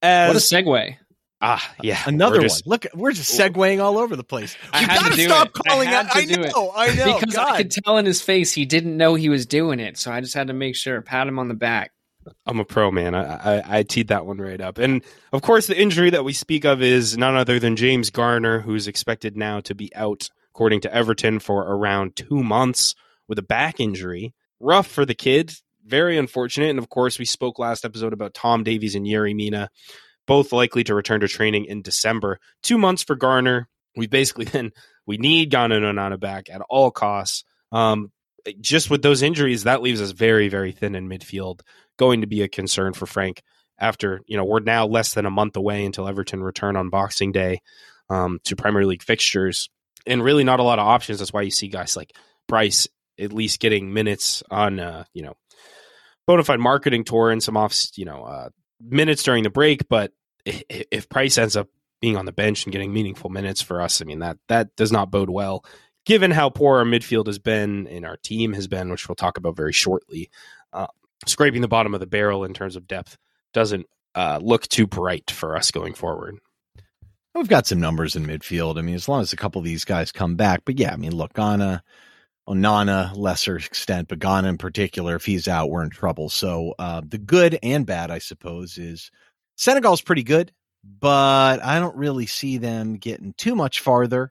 What 0.00 0.36
a 0.36 0.38
segue. 0.38 0.96
Ah, 1.40 1.74
yeah. 1.82 2.00
Another 2.06 2.40
just, 2.40 2.66
one. 2.66 2.72
Look, 2.72 2.86
we're 2.94 3.12
just 3.12 3.38
segueing 3.38 3.82
all 3.82 3.98
over 3.98 4.16
the 4.16 4.24
place. 4.24 4.56
You 4.80 4.86
gotta 4.86 5.14
stop 5.14 5.48
it. 5.48 5.52
calling 5.66 5.88
I, 5.88 6.06
I 6.10 6.24
know, 6.24 6.72
I 6.74 6.94
know. 6.94 7.18
Because 7.18 7.34
God. 7.34 7.52
I 7.52 7.56
could 7.58 7.70
tell 7.70 7.98
in 7.98 8.06
his 8.06 8.22
face 8.22 8.52
he 8.52 8.64
didn't 8.64 8.96
know 8.96 9.14
he 9.14 9.28
was 9.28 9.44
doing 9.44 9.80
it. 9.80 9.98
So 9.98 10.10
I 10.10 10.20
just 10.20 10.34
had 10.34 10.46
to 10.46 10.52
make 10.54 10.76
sure, 10.76 11.00
pat 11.02 11.26
him 11.26 11.38
on 11.38 11.48
the 11.48 11.54
back. 11.54 11.92
I'm 12.46 12.60
a 12.60 12.64
pro, 12.64 12.90
man. 12.90 13.14
I, 13.14 13.58
I, 13.58 13.78
I 13.78 13.82
teed 13.82 14.08
that 14.08 14.26
one 14.26 14.38
right 14.38 14.60
up. 14.60 14.78
And 14.78 15.02
of 15.32 15.42
course, 15.42 15.66
the 15.66 15.80
injury 15.80 16.10
that 16.10 16.24
we 16.24 16.32
speak 16.32 16.64
of 16.64 16.82
is 16.82 17.16
none 17.16 17.36
other 17.36 17.58
than 17.58 17.76
James 17.76 18.10
Garner, 18.10 18.60
who's 18.60 18.88
expected 18.88 19.36
now 19.36 19.60
to 19.60 19.74
be 19.74 19.94
out, 19.94 20.30
according 20.54 20.80
to 20.82 20.94
Everton, 20.94 21.38
for 21.38 21.62
around 21.62 22.16
two 22.16 22.42
months 22.42 22.94
with 23.28 23.38
a 23.38 23.42
back 23.42 23.80
injury. 23.80 24.34
Rough 24.60 24.86
for 24.86 25.04
the 25.04 25.14
kid. 25.14 25.52
Very 25.84 26.16
unfortunate. 26.16 26.70
And 26.70 26.78
of 26.78 26.88
course, 26.88 27.18
we 27.18 27.24
spoke 27.24 27.58
last 27.58 27.84
episode 27.84 28.12
about 28.12 28.34
Tom 28.34 28.64
Davies 28.64 28.94
and 28.94 29.06
Yerry 29.06 29.34
Mina 29.34 29.70
both 30.26 30.52
likely 30.52 30.84
to 30.84 30.94
return 30.94 31.20
to 31.20 31.28
training 31.28 31.66
in 31.66 31.82
December. 31.82 32.38
Two 32.62 32.78
months 32.78 33.02
for 33.02 33.16
Garner. 33.16 33.68
We 33.96 34.06
basically 34.06 34.44
then 34.52 34.72
we 35.06 35.16
need 35.16 35.50
Gana 35.50 35.76
and 35.76 35.84
Onana 35.84 36.18
back 36.18 36.48
at 36.50 36.62
all 36.68 36.90
costs. 36.90 37.44
Um, 37.72 38.10
just 38.60 38.90
with 38.90 39.02
those 39.02 39.22
injuries, 39.22 39.64
that 39.64 39.82
leaves 39.82 40.02
us 40.02 40.10
very, 40.10 40.48
very 40.48 40.72
thin 40.72 40.94
in 40.94 41.08
midfield. 41.08 41.60
Going 41.98 42.22
to 42.22 42.26
be 42.26 42.42
a 42.42 42.48
concern 42.48 42.92
for 42.92 43.06
Frank 43.06 43.42
after 43.78 44.20
you 44.26 44.36
know 44.36 44.44
we're 44.44 44.60
now 44.60 44.86
less 44.86 45.14
than 45.14 45.26
a 45.26 45.30
month 45.30 45.56
away 45.56 45.84
until 45.84 46.08
Everton 46.08 46.42
return 46.42 46.76
on 46.76 46.90
Boxing 46.90 47.32
Day 47.32 47.60
um, 48.10 48.40
to 48.44 48.56
Premier 48.56 48.86
League 48.86 49.02
fixtures, 49.02 49.68
and 50.06 50.22
really 50.22 50.44
not 50.44 50.60
a 50.60 50.64
lot 50.64 50.78
of 50.78 50.86
options. 50.86 51.18
That's 51.18 51.32
why 51.32 51.42
you 51.42 51.50
see 51.50 51.68
guys 51.68 51.96
like 51.96 52.12
Price 52.46 52.88
at 53.18 53.32
least 53.32 53.60
getting 53.60 53.92
minutes 53.92 54.42
on 54.50 54.80
uh, 54.80 55.04
you 55.12 55.22
know 55.22 55.34
bona 56.26 56.44
fide 56.44 56.60
marketing 56.60 57.04
tour 57.04 57.30
and 57.30 57.42
some 57.42 57.56
off 57.56 57.74
you 57.96 58.04
know 58.04 58.24
uh, 58.24 58.48
minutes 58.80 59.22
during 59.22 59.44
the 59.44 59.50
break, 59.50 59.88
but 59.88 60.12
if 60.44 61.08
Price 61.08 61.38
ends 61.38 61.56
up 61.56 61.68
being 62.00 62.16
on 62.16 62.26
the 62.26 62.32
bench 62.32 62.64
and 62.64 62.72
getting 62.72 62.92
meaningful 62.92 63.30
minutes 63.30 63.62
for 63.62 63.80
us, 63.80 64.02
I 64.02 64.04
mean 64.04 64.20
that 64.20 64.38
that 64.48 64.76
does 64.76 64.92
not 64.92 65.10
bode 65.10 65.30
well. 65.30 65.64
Given 66.06 66.30
how 66.30 66.50
poor 66.50 66.78
our 66.78 66.84
midfield 66.84 67.28
has 67.28 67.38
been 67.38 67.86
and 67.86 68.04
our 68.04 68.18
team 68.18 68.52
has 68.52 68.68
been, 68.68 68.90
which 68.90 69.08
we'll 69.08 69.16
talk 69.16 69.38
about 69.38 69.56
very 69.56 69.72
shortly, 69.72 70.30
uh, 70.70 70.88
scraping 71.26 71.62
the 71.62 71.68
bottom 71.68 71.94
of 71.94 72.00
the 72.00 72.06
barrel 72.06 72.44
in 72.44 72.54
terms 72.54 72.76
of 72.76 72.86
depth 72.86 73.16
doesn't 73.52 73.86
uh, 74.14 74.38
look 74.42 74.68
too 74.68 74.86
bright 74.86 75.30
for 75.30 75.56
us 75.56 75.70
going 75.70 75.94
forward. 75.94 76.38
We've 77.34 77.48
got 77.48 77.66
some 77.66 77.80
numbers 77.80 78.14
in 78.14 78.26
midfield. 78.26 78.78
I 78.78 78.82
mean, 78.82 78.94
as 78.94 79.08
long 79.08 79.20
as 79.20 79.32
a 79.32 79.36
couple 79.36 79.58
of 79.58 79.64
these 79.64 79.84
guys 79.84 80.12
come 80.12 80.36
back, 80.36 80.62
but 80.64 80.78
yeah, 80.78 80.92
I 80.92 80.96
mean, 80.96 81.16
look, 81.16 81.32
Gana, 81.32 81.82
Onana, 82.48 83.16
lesser 83.16 83.56
extent, 83.56 84.06
but 84.08 84.20
Gana 84.20 84.48
in 84.48 84.58
particular, 84.58 85.16
if 85.16 85.24
he's 85.24 85.48
out, 85.48 85.68
we're 85.68 85.82
in 85.82 85.90
trouble. 85.90 86.28
So 86.28 86.74
uh, 86.78 87.02
the 87.04 87.18
good 87.18 87.58
and 87.60 87.84
bad, 87.84 88.12
I 88.12 88.18
suppose, 88.18 88.78
is 88.78 89.10
Senegal's 89.56 90.00
pretty 90.00 90.22
good, 90.22 90.52
but 90.84 91.64
I 91.64 91.80
don't 91.80 91.96
really 91.96 92.26
see 92.26 92.58
them 92.58 92.96
getting 92.98 93.34
too 93.36 93.56
much 93.56 93.80
farther, 93.80 94.30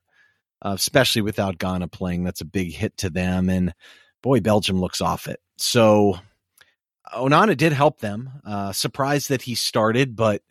uh, 0.62 0.74
especially 0.78 1.24
without 1.24 1.58
Gana 1.58 1.90
playing. 1.90 2.24
That's 2.24 2.42
a 2.42 2.46
big 2.46 2.72
hit 2.72 2.96
to 2.98 3.10
them. 3.10 3.50
And 3.50 3.74
boy, 4.22 4.40
Belgium 4.40 4.80
looks 4.80 5.02
off 5.02 5.28
it. 5.28 5.42
So 5.58 6.20
Onana 7.12 7.58
did 7.58 7.74
help 7.74 8.00
them. 8.00 8.30
Uh, 8.46 8.72
surprised 8.72 9.30
that 9.30 9.42
he 9.42 9.56
started, 9.56 10.16
but 10.16 10.42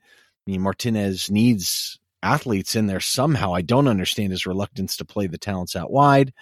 I 0.47 0.51
mean, 0.51 0.61
Martinez 0.61 1.31
needs 1.31 1.99
athletes 2.23 2.77
in 2.77 2.87
there 2.87 3.01
somehow. 3.01 3.55
I 3.55 3.63
don't 3.63 3.89
understand 3.89 4.33
his 4.33 4.47
reluctance 4.47 4.97
to 4.97 5.05
play 5.05 5.27
the 5.27 5.39
talents 5.39 5.77
out 5.77 5.91
wide. 5.91 6.33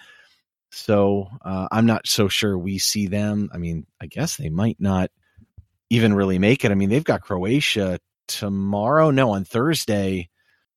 So 0.71 1.27
uh, 1.43 1.67
I'm 1.71 1.85
not 1.85 2.07
so 2.07 2.27
sure 2.27 2.57
we 2.57 2.77
see 2.77 3.07
them. 3.07 3.49
I 3.53 3.57
mean, 3.57 3.85
I 3.99 4.05
guess 4.05 4.37
they 4.37 4.49
might 4.49 4.77
not 4.79 5.11
even 5.89 6.13
really 6.13 6.39
make 6.39 6.63
it. 6.63 6.71
I 6.71 6.75
mean, 6.75 6.89
they've 6.89 7.03
got 7.03 7.21
Croatia 7.21 7.99
tomorrow. 8.27 9.11
No, 9.11 9.31
on 9.31 9.43
Thursday. 9.43 10.29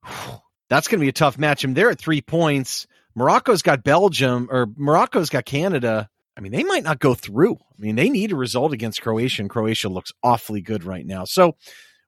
That's 0.71 0.89
going 0.89 0.99
to 0.99 1.05
be 1.05 1.11
a 1.11 1.13
tough 1.13 1.39
match. 1.39 1.65
I 1.65 1.69
mean, 1.69 1.75
they're 1.75 1.91
at 1.91 2.01
three 2.01 2.23
points. 2.23 2.87
Morocco's 3.15 3.63
got 3.63 3.85
Belgium 3.85 4.49
or 4.51 4.67
Morocco's 4.77 5.31
got 5.31 5.45
Canada. 5.45 6.09
I 6.37 6.41
mean, 6.41 6.53
they 6.53 6.65
might 6.65 6.83
not 6.83 6.99
go 6.99 7.15
through. 7.15 7.55
I 7.55 7.81
mean, 7.81 7.97
they 7.97 8.11
need 8.11 8.33
a 8.33 8.37
result 8.37 8.73
against 8.73 9.03
Croatia, 9.03 9.43
and 9.43 9.51
Croatia 9.51 9.89
looks 9.89 10.13
awfully 10.23 10.61
good 10.61 10.85
right 10.85 11.07
now. 11.07 11.25
So 11.25 11.57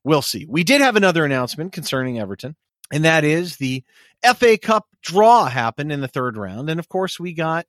we'll 0.04 0.22
see. 0.22 0.46
We 0.48 0.64
did 0.64 0.80
have 0.80 0.96
another 0.96 1.24
announcement 1.24 1.72
concerning 1.72 2.18
Everton, 2.18 2.56
and 2.92 3.04
that 3.04 3.24
is 3.24 3.56
the 3.56 3.84
FA 4.24 4.58
Cup 4.58 4.86
draw 5.02 5.46
happened 5.46 5.92
in 5.92 6.00
the 6.00 6.08
third 6.08 6.36
round. 6.36 6.68
And 6.70 6.80
of 6.80 6.88
course, 6.88 7.20
we 7.20 7.34
got 7.34 7.66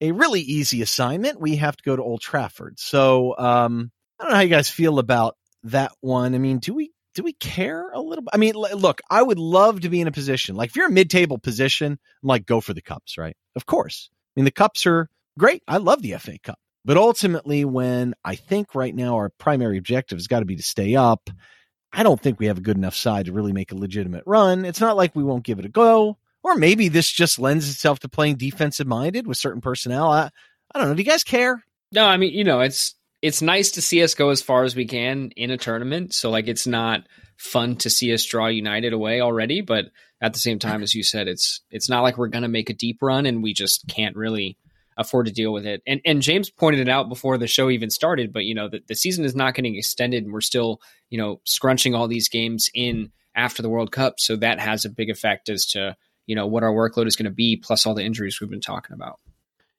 a 0.00 0.12
really 0.12 0.40
easy 0.40 0.82
assignment. 0.82 1.40
We 1.40 1.56
have 1.56 1.76
to 1.76 1.82
go 1.82 1.96
to 1.96 2.02
Old 2.02 2.22
Trafford. 2.22 2.78
So 2.78 3.36
um, 3.36 3.90
I 4.18 4.24
don't 4.24 4.30
know 4.30 4.36
how 4.36 4.42
you 4.42 4.48
guys 4.48 4.70
feel 4.70 4.98
about 4.98 5.36
that 5.64 5.92
one. 6.00 6.34
I 6.34 6.38
mean, 6.38 6.58
do 6.58 6.72
we 6.72 6.92
do 7.14 7.22
we 7.22 7.32
care 7.34 7.90
a 7.90 8.00
little? 8.00 8.24
I 8.32 8.36
mean, 8.36 8.54
look, 8.54 9.00
I 9.10 9.22
would 9.22 9.38
love 9.38 9.80
to 9.80 9.88
be 9.88 10.00
in 10.00 10.06
a 10.06 10.12
position 10.12 10.56
like 10.56 10.70
if 10.70 10.76
you're 10.76 10.86
a 10.86 10.92
mid-table 10.92 11.38
position, 11.38 11.98
like 12.22 12.46
go 12.46 12.60
for 12.60 12.72
the 12.72 12.82
cups, 12.82 13.18
right? 13.18 13.36
Of 13.56 13.66
course. 13.66 14.08
I 14.12 14.40
mean, 14.40 14.44
the 14.44 14.50
cups 14.52 14.86
are 14.86 15.10
great. 15.38 15.62
I 15.66 15.78
love 15.78 16.02
the 16.02 16.16
FA 16.18 16.38
Cup. 16.42 16.58
But 16.84 16.96
ultimately, 16.96 17.64
when 17.64 18.14
I 18.24 18.36
think 18.36 18.74
right 18.74 18.94
now 18.94 19.16
our 19.16 19.28
primary 19.28 19.76
objective 19.78 20.16
has 20.16 20.26
got 20.26 20.40
to 20.40 20.46
be 20.46 20.56
to 20.56 20.62
stay 20.62 20.96
up, 20.96 21.28
I 21.92 22.02
don't 22.02 22.20
think 22.20 22.38
we 22.38 22.46
have 22.46 22.58
a 22.58 22.62
good 22.62 22.76
enough 22.76 22.94
side 22.94 23.26
to 23.26 23.32
really 23.32 23.52
make 23.52 23.72
a 23.72 23.76
legitimate 23.76 24.24
run. 24.26 24.64
It's 24.64 24.80
not 24.80 24.96
like 24.96 25.14
we 25.14 25.24
won't 25.24 25.44
give 25.44 25.58
it 25.58 25.64
a 25.64 25.70
go. 25.70 26.16
Or 26.42 26.54
maybe 26.54 26.88
this 26.88 27.10
just 27.10 27.38
lends 27.38 27.68
itself 27.68 27.98
to 28.00 28.08
playing 28.08 28.36
defensive 28.36 28.86
minded 28.86 29.26
with 29.26 29.36
certain 29.36 29.60
personnel. 29.60 30.10
I, 30.10 30.30
I 30.74 30.78
don't 30.78 30.88
know. 30.88 30.94
Do 30.94 31.02
you 31.02 31.10
guys 31.10 31.24
care? 31.24 31.62
No, 31.92 32.06
I 32.06 32.16
mean, 32.16 32.32
you 32.32 32.44
know, 32.44 32.60
it's 32.60 32.94
it's 33.20 33.42
nice 33.42 33.72
to 33.72 33.82
see 33.82 34.02
us 34.02 34.14
go 34.14 34.30
as 34.30 34.40
far 34.40 34.64
as 34.64 34.74
we 34.74 34.86
can 34.86 35.30
in 35.36 35.50
a 35.50 35.58
tournament. 35.58 36.14
So 36.14 36.30
like 36.30 36.48
it's 36.48 36.66
not 36.66 37.06
fun 37.36 37.76
to 37.76 37.90
see 37.90 38.14
us 38.14 38.24
draw 38.24 38.46
United 38.46 38.94
away 38.94 39.20
already, 39.20 39.60
but 39.60 39.86
at 40.22 40.32
the 40.32 40.38
same 40.38 40.58
time, 40.58 40.82
as 40.82 40.94
you 40.94 41.02
said, 41.02 41.28
it's 41.28 41.60
it's 41.70 41.90
not 41.90 42.02
like 42.02 42.16
we're 42.16 42.28
gonna 42.28 42.48
make 42.48 42.70
a 42.70 42.74
deep 42.74 43.02
run 43.02 43.26
and 43.26 43.42
we 43.42 43.52
just 43.52 43.86
can't 43.88 44.16
really 44.16 44.56
afford 45.00 45.26
to 45.26 45.32
deal 45.32 45.52
with 45.52 45.66
it. 45.66 45.82
And 45.86 46.00
and 46.04 46.22
James 46.22 46.50
pointed 46.50 46.80
it 46.80 46.88
out 46.88 47.08
before 47.08 47.38
the 47.38 47.46
show 47.46 47.70
even 47.70 47.90
started, 47.90 48.32
but 48.32 48.44
you 48.44 48.54
know, 48.54 48.68
the, 48.68 48.80
the 48.86 48.94
season 48.94 49.24
is 49.24 49.34
not 49.34 49.54
getting 49.54 49.76
extended 49.76 50.22
and 50.22 50.32
we're 50.32 50.40
still, 50.40 50.80
you 51.08 51.18
know, 51.18 51.40
scrunching 51.44 51.94
all 51.94 52.06
these 52.06 52.28
games 52.28 52.70
in 52.74 53.10
after 53.34 53.62
the 53.62 53.70
World 53.70 53.90
Cup. 53.90 54.14
So 54.18 54.36
that 54.36 54.60
has 54.60 54.84
a 54.84 54.90
big 54.90 55.10
effect 55.10 55.48
as 55.48 55.66
to, 55.66 55.96
you 56.26 56.36
know, 56.36 56.46
what 56.46 56.62
our 56.62 56.72
workload 56.72 57.06
is 57.06 57.16
going 57.16 57.24
to 57.24 57.30
be, 57.30 57.56
plus 57.56 57.86
all 57.86 57.94
the 57.94 58.04
injuries 58.04 58.40
we've 58.40 58.50
been 58.50 58.60
talking 58.60 58.94
about. 58.94 59.18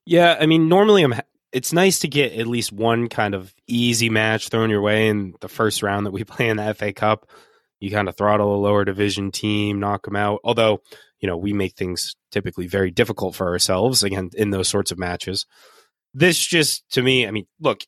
Yeah, 0.06 0.36
I 0.40 0.48
mean, 0.48 0.68
normally 0.68 1.04
I'm 1.04 1.14
it's 1.52 1.74
nice 1.74 2.00
to 2.00 2.08
get 2.08 2.34
at 2.34 2.48
least 2.48 2.72
one 2.72 3.10
kind 3.10 3.36
of 3.36 3.54
easy 3.68 4.10
match 4.10 4.50
thrown 4.50 4.70
your 4.70 4.82
way 4.82 5.10
in 5.10 5.36
the 5.42 5.50
first 5.50 5.84
round 5.84 6.06
that 6.06 6.12
we 6.12 6.24
play 6.26 6.50
in 6.50 6.58
the 6.58 6.74
FA 6.74 6.94
Cup. 6.94 7.30
You 7.80 7.92
kind 7.92 8.08
of 8.08 8.16
throttle 8.16 8.56
a 8.56 8.58
lower 8.58 8.86
division 8.86 9.32
team, 9.32 9.80
knock 9.80 10.06
them 10.06 10.16
out. 10.16 10.40
Although, 10.44 10.82
you 11.22 11.28
know, 11.28 11.38
we 11.38 11.54
make 11.54 11.76
things 11.76 12.16
typically 12.32 12.68
very 12.68 12.92
difficult 12.92 13.36
for 13.36 13.48
ourselves 13.48 14.04
again 14.04 14.32
in 14.36 14.50
those 14.50 14.68
sorts 14.68 14.92
of 14.92 15.00
matches. 15.00 15.46
This 16.14 16.38
just 16.38 16.84
to 16.92 17.02
me, 17.02 17.26
I 17.26 17.32
mean, 17.32 17.46
look, 17.60 17.84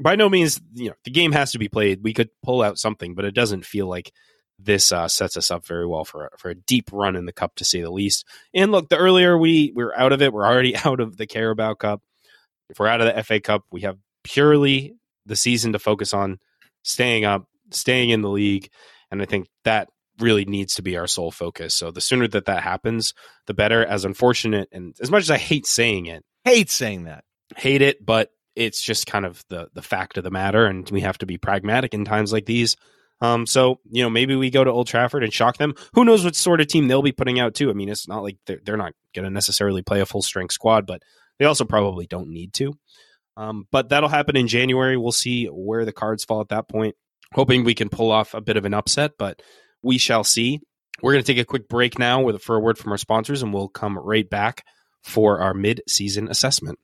by 0.00 0.16
no 0.16 0.28
means, 0.28 0.60
you 0.74 0.88
know, 0.88 0.94
the 1.04 1.10
game 1.10 1.32
has 1.32 1.52
to 1.52 1.58
be 1.58 1.68
played. 1.68 2.02
We 2.02 2.14
could 2.14 2.30
pull 2.42 2.62
out 2.62 2.78
something, 2.78 3.14
but 3.14 3.24
it 3.24 3.34
doesn't 3.34 3.66
feel 3.66 3.86
like 3.86 4.12
this 4.58 4.92
uh, 4.92 5.08
sets 5.08 5.36
us 5.36 5.50
up 5.50 5.66
very 5.66 5.86
well 5.86 6.04
for 6.04 6.26
a, 6.26 6.38
for 6.38 6.48
a 6.48 6.54
deep 6.54 6.88
run 6.92 7.16
in 7.16 7.26
the 7.26 7.32
cup, 7.32 7.56
to 7.56 7.64
say 7.64 7.82
the 7.82 7.90
least. 7.90 8.24
And 8.54 8.72
look, 8.72 8.88
the 8.88 8.96
earlier 8.96 9.36
we 9.36 9.72
we're 9.74 9.94
out 9.94 10.12
of 10.12 10.22
it, 10.22 10.32
we're 10.32 10.46
already 10.46 10.74
out 10.84 11.00
of 11.00 11.18
the 11.18 11.26
Carabao 11.26 11.74
Cup 11.74 12.02
if 12.68 12.78
we're 12.78 12.88
out 12.88 13.00
of 13.00 13.14
the 13.14 13.22
FA 13.22 13.40
Cup, 13.40 13.64
we 13.70 13.82
have 13.82 13.98
purely 14.24 14.94
the 15.24 15.36
season 15.36 15.72
to 15.72 15.78
focus 15.78 16.12
on 16.12 16.38
staying 16.82 17.24
up, 17.24 17.46
staying 17.70 18.10
in 18.10 18.22
the 18.22 18.30
league, 18.30 18.68
and 19.10 19.22
I 19.22 19.24
think 19.24 19.48
that 19.64 19.88
really 20.20 20.44
needs 20.44 20.74
to 20.74 20.82
be 20.82 20.96
our 20.96 21.06
sole 21.06 21.30
focus. 21.30 21.74
So 21.74 21.90
the 21.90 22.00
sooner 22.00 22.28
that 22.28 22.46
that 22.46 22.62
happens, 22.62 23.14
the 23.46 23.54
better. 23.54 23.84
As 23.84 24.04
unfortunate 24.04 24.68
and 24.72 24.94
as 25.00 25.10
much 25.10 25.22
as 25.22 25.30
I 25.30 25.38
hate 25.38 25.66
saying 25.66 26.06
it, 26.06 26.24
hate 26.44 26.70
saying 26.70 27.04
that, 27.04 27.24
hate 27.56 27.82
it, 27.82 28.04
but 28.04 28.30
it's 28.54 28.82
just 28.82 29.06
kind 29.06 29.26
of 29.26 29.44
the 29.48 29.68
the 29.74 29.82
fact 29.82 30.16
of 30.16 30.24
the 30.24 30.30
matter, 30.30 30.66
and 30.66 30.88
we 30.90 31.02
have 31.02 31.18
to 31.18 31.26
be 31.26 31.38
pragmatic 31.38 31.94
in 31.94 32.04
times 32.04 32.32
like 32.32 32.46
these. 32.46 32.76
Um, 33.20 33.46
so 33.46 33.80
you 33.90 34.02
know, 34.02 34.10
maybe 34.10 34.36
we 34.36 34.50
go 34.50 34.64
to 34.64 34.70
Old 34.70 34.86
Trafford 34.86 35.22
and 35.22 35.32
shock 35.32 35.58
them. 35.58 35.74
Who 35.94 36.04
knows 36.04 36.24
what 36.24 36.34
sort 36.34 36.60
of 36.60 36.66
team 36.66 36.88
they'll 36.88 37.02
be 37.02 37.12
putting 37.12 37.38
out 37.38 37.54
too? 37.54 37.70
I 37.70 37.74
mean, 37.74 37.88
it's 37.88 38.08
not 38.08 38.22
like 38.22 38.38
they're, 38.46 38.60
they're 38.64 38.76
not 38.76 38.92
going 39.14 39.24
to 39.24 39.30
necessarily 39.30 39.82
play 39.82 40.00
a 40.00 40.06
full 40.06 40.22
strength 40.22 40.52
squad, 40.52 40.86
but 40.86 41.02
they 41.38 41.44
also 41.44 41.64
probably 41.64 42.06
don't 42.06 42.28
need 42.28 42.52
to. 42.54 42.74
Um, 43.36 43.66
but 43.70 43.90
that'll 43.90 44.08
happen 44.08 44.36
in 44.36 44.48
January. 44.48 44.96
We'll 44.96 45.12
see 45.12 45.46
where 45.46 45.84
the 45.84 45.92
cards 45.92 46.24
fall 46.24 46.40
at 46.40 46.48
that 46.48 46.68
point. 46.68 46.94
Hoping 47.34 47.64
we 47.64 47.74
can 47.74 47.88
pull 47.88 48.10
off 48.10 48.34
a 48.34 48.40
bit 48.40 48.56
of 48.56 48.64
an 48.64 48.72
upset, 48.72 49.12
but 49.18 49.42
we 49.82 49.98
shall 49.98 50.24
see. 50.24 50.60
We're 51.02 51.12
going 51.12 51.24
to 51.24 51.32
take 51.32 51.40
a 51.40 51.44
quick 51.44 51.68
break 51.68 51.98
now 51.98 52.22
with, 52.22 52.42
for 52.42 52.56
a 52.56 52.60
word 52.60 52.78
from 52.78 52.92
our 52.92 52.98
sponsors, 52.98 53.42
and 53.42 53.52
we'll 53.52 53.68
come 53.68 53.98
right 53.98 54.28
back 54.28 54.64
for 55.02 55.40
our 55.40 55.54
mid-season 55.54 56.28
assessment. 56.28 56.78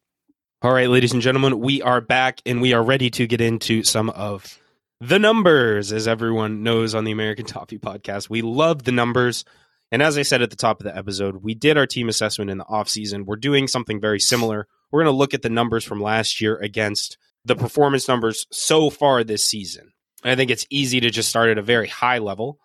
All 0.62 0.72
right, 0.72 0.88
ladies 0.88 1.12
and 1.12 1.22
gentlemen, 1.22 1.58
we 1.58 1.82
are 1.82 2.00
back 2.00 2.40
and 2.46 2.60
we 2.60 2.72
are 2.72 2.82
ready 2.82 3.10
to 3.10 3.26
get 3.26 3.40
into 3.40 3.82
some 3.82 4.10
of 4.10 4.60
the 5.00 5.18
numbers. 5.18 5.92
As 5.92 6.06
everyone 6.06 6.62
knows 6.62 6.94
on 6.94 7.02
the 7.02 7.10
American 7.10 7.46
Toffee 7.46 7.78
podcast, 7.78 8.30
we 8.30 8.42
love 8.42 8.84
the 8.84 8.92
numbers. 8.92 9.44
And 9.90 10.02
as 10.02 10.16
I 10.16 10.22
said 10.22 10.40
at 10.40 10.50
the 10.50 10.56
top 10.56 10.80
of 10.80 10.84
the 10.84 10.96
episode, 10.96 11.42
we 11.42 11.54
did 11.54 11.76
our 11.76 11.86
team 11.86 12.08
assessment 12.08 12.48
in 12.48 12.58
the 12.58 12.64
offseason. 12.64 13.26
We're 13.26 13.36
doing 13.36 13.66
something 13.66 14.00
very 14.00 14.20
similar. 14.20 14.68
We're 14.92 15.02
going 15.02 15.12
to 15.12 15.18
look 15.18 15.34
at 15.34 15.42
the 15.42 15.50
numbers 15.50 15.84
from 15.84 16.00
last 16.00 16.40
year 16.40 16.56
against 16.56 17.18
the 17.44 17.56
performance 17.56 18.06
numbers 18.06 18.46
so 18.52 18.88
far 18.88 19.24
this 19.24 19.44
season. 19.44 19.92
I 20.22 20.36
think 20.36 20.52
it's 20.52 20.66
easy 20.70 21.00
to 21.00 21.10
just 21.10 21.28
start 21.28 21.50
at 21.50 21.58
a 21.58 21.62
very 21.62 21.88
high 21.88 22.18
level 22.18 22.60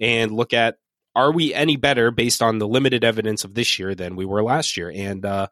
and 0.00 0.32
look 0.32 0.52
at 0.52 0.78
are 1.14 1.32
we 1.32 1.52
any 1.52 1.76
better 1.76 2.10
based 2.10 2.40
on 2.40 2.58
the 2.58 2.68
limited 2.68 3.04
evidence 3.04 3.44
of 3.44 3.54
this 3.54 3.78
year 3.78 3.94
than 3.94 4.16
we 4.16 4.24
were 4.24 4.42
last 4.42 4.76
year? 4.76 4.90
And 4.94 5.24
uh, 5.24 5.48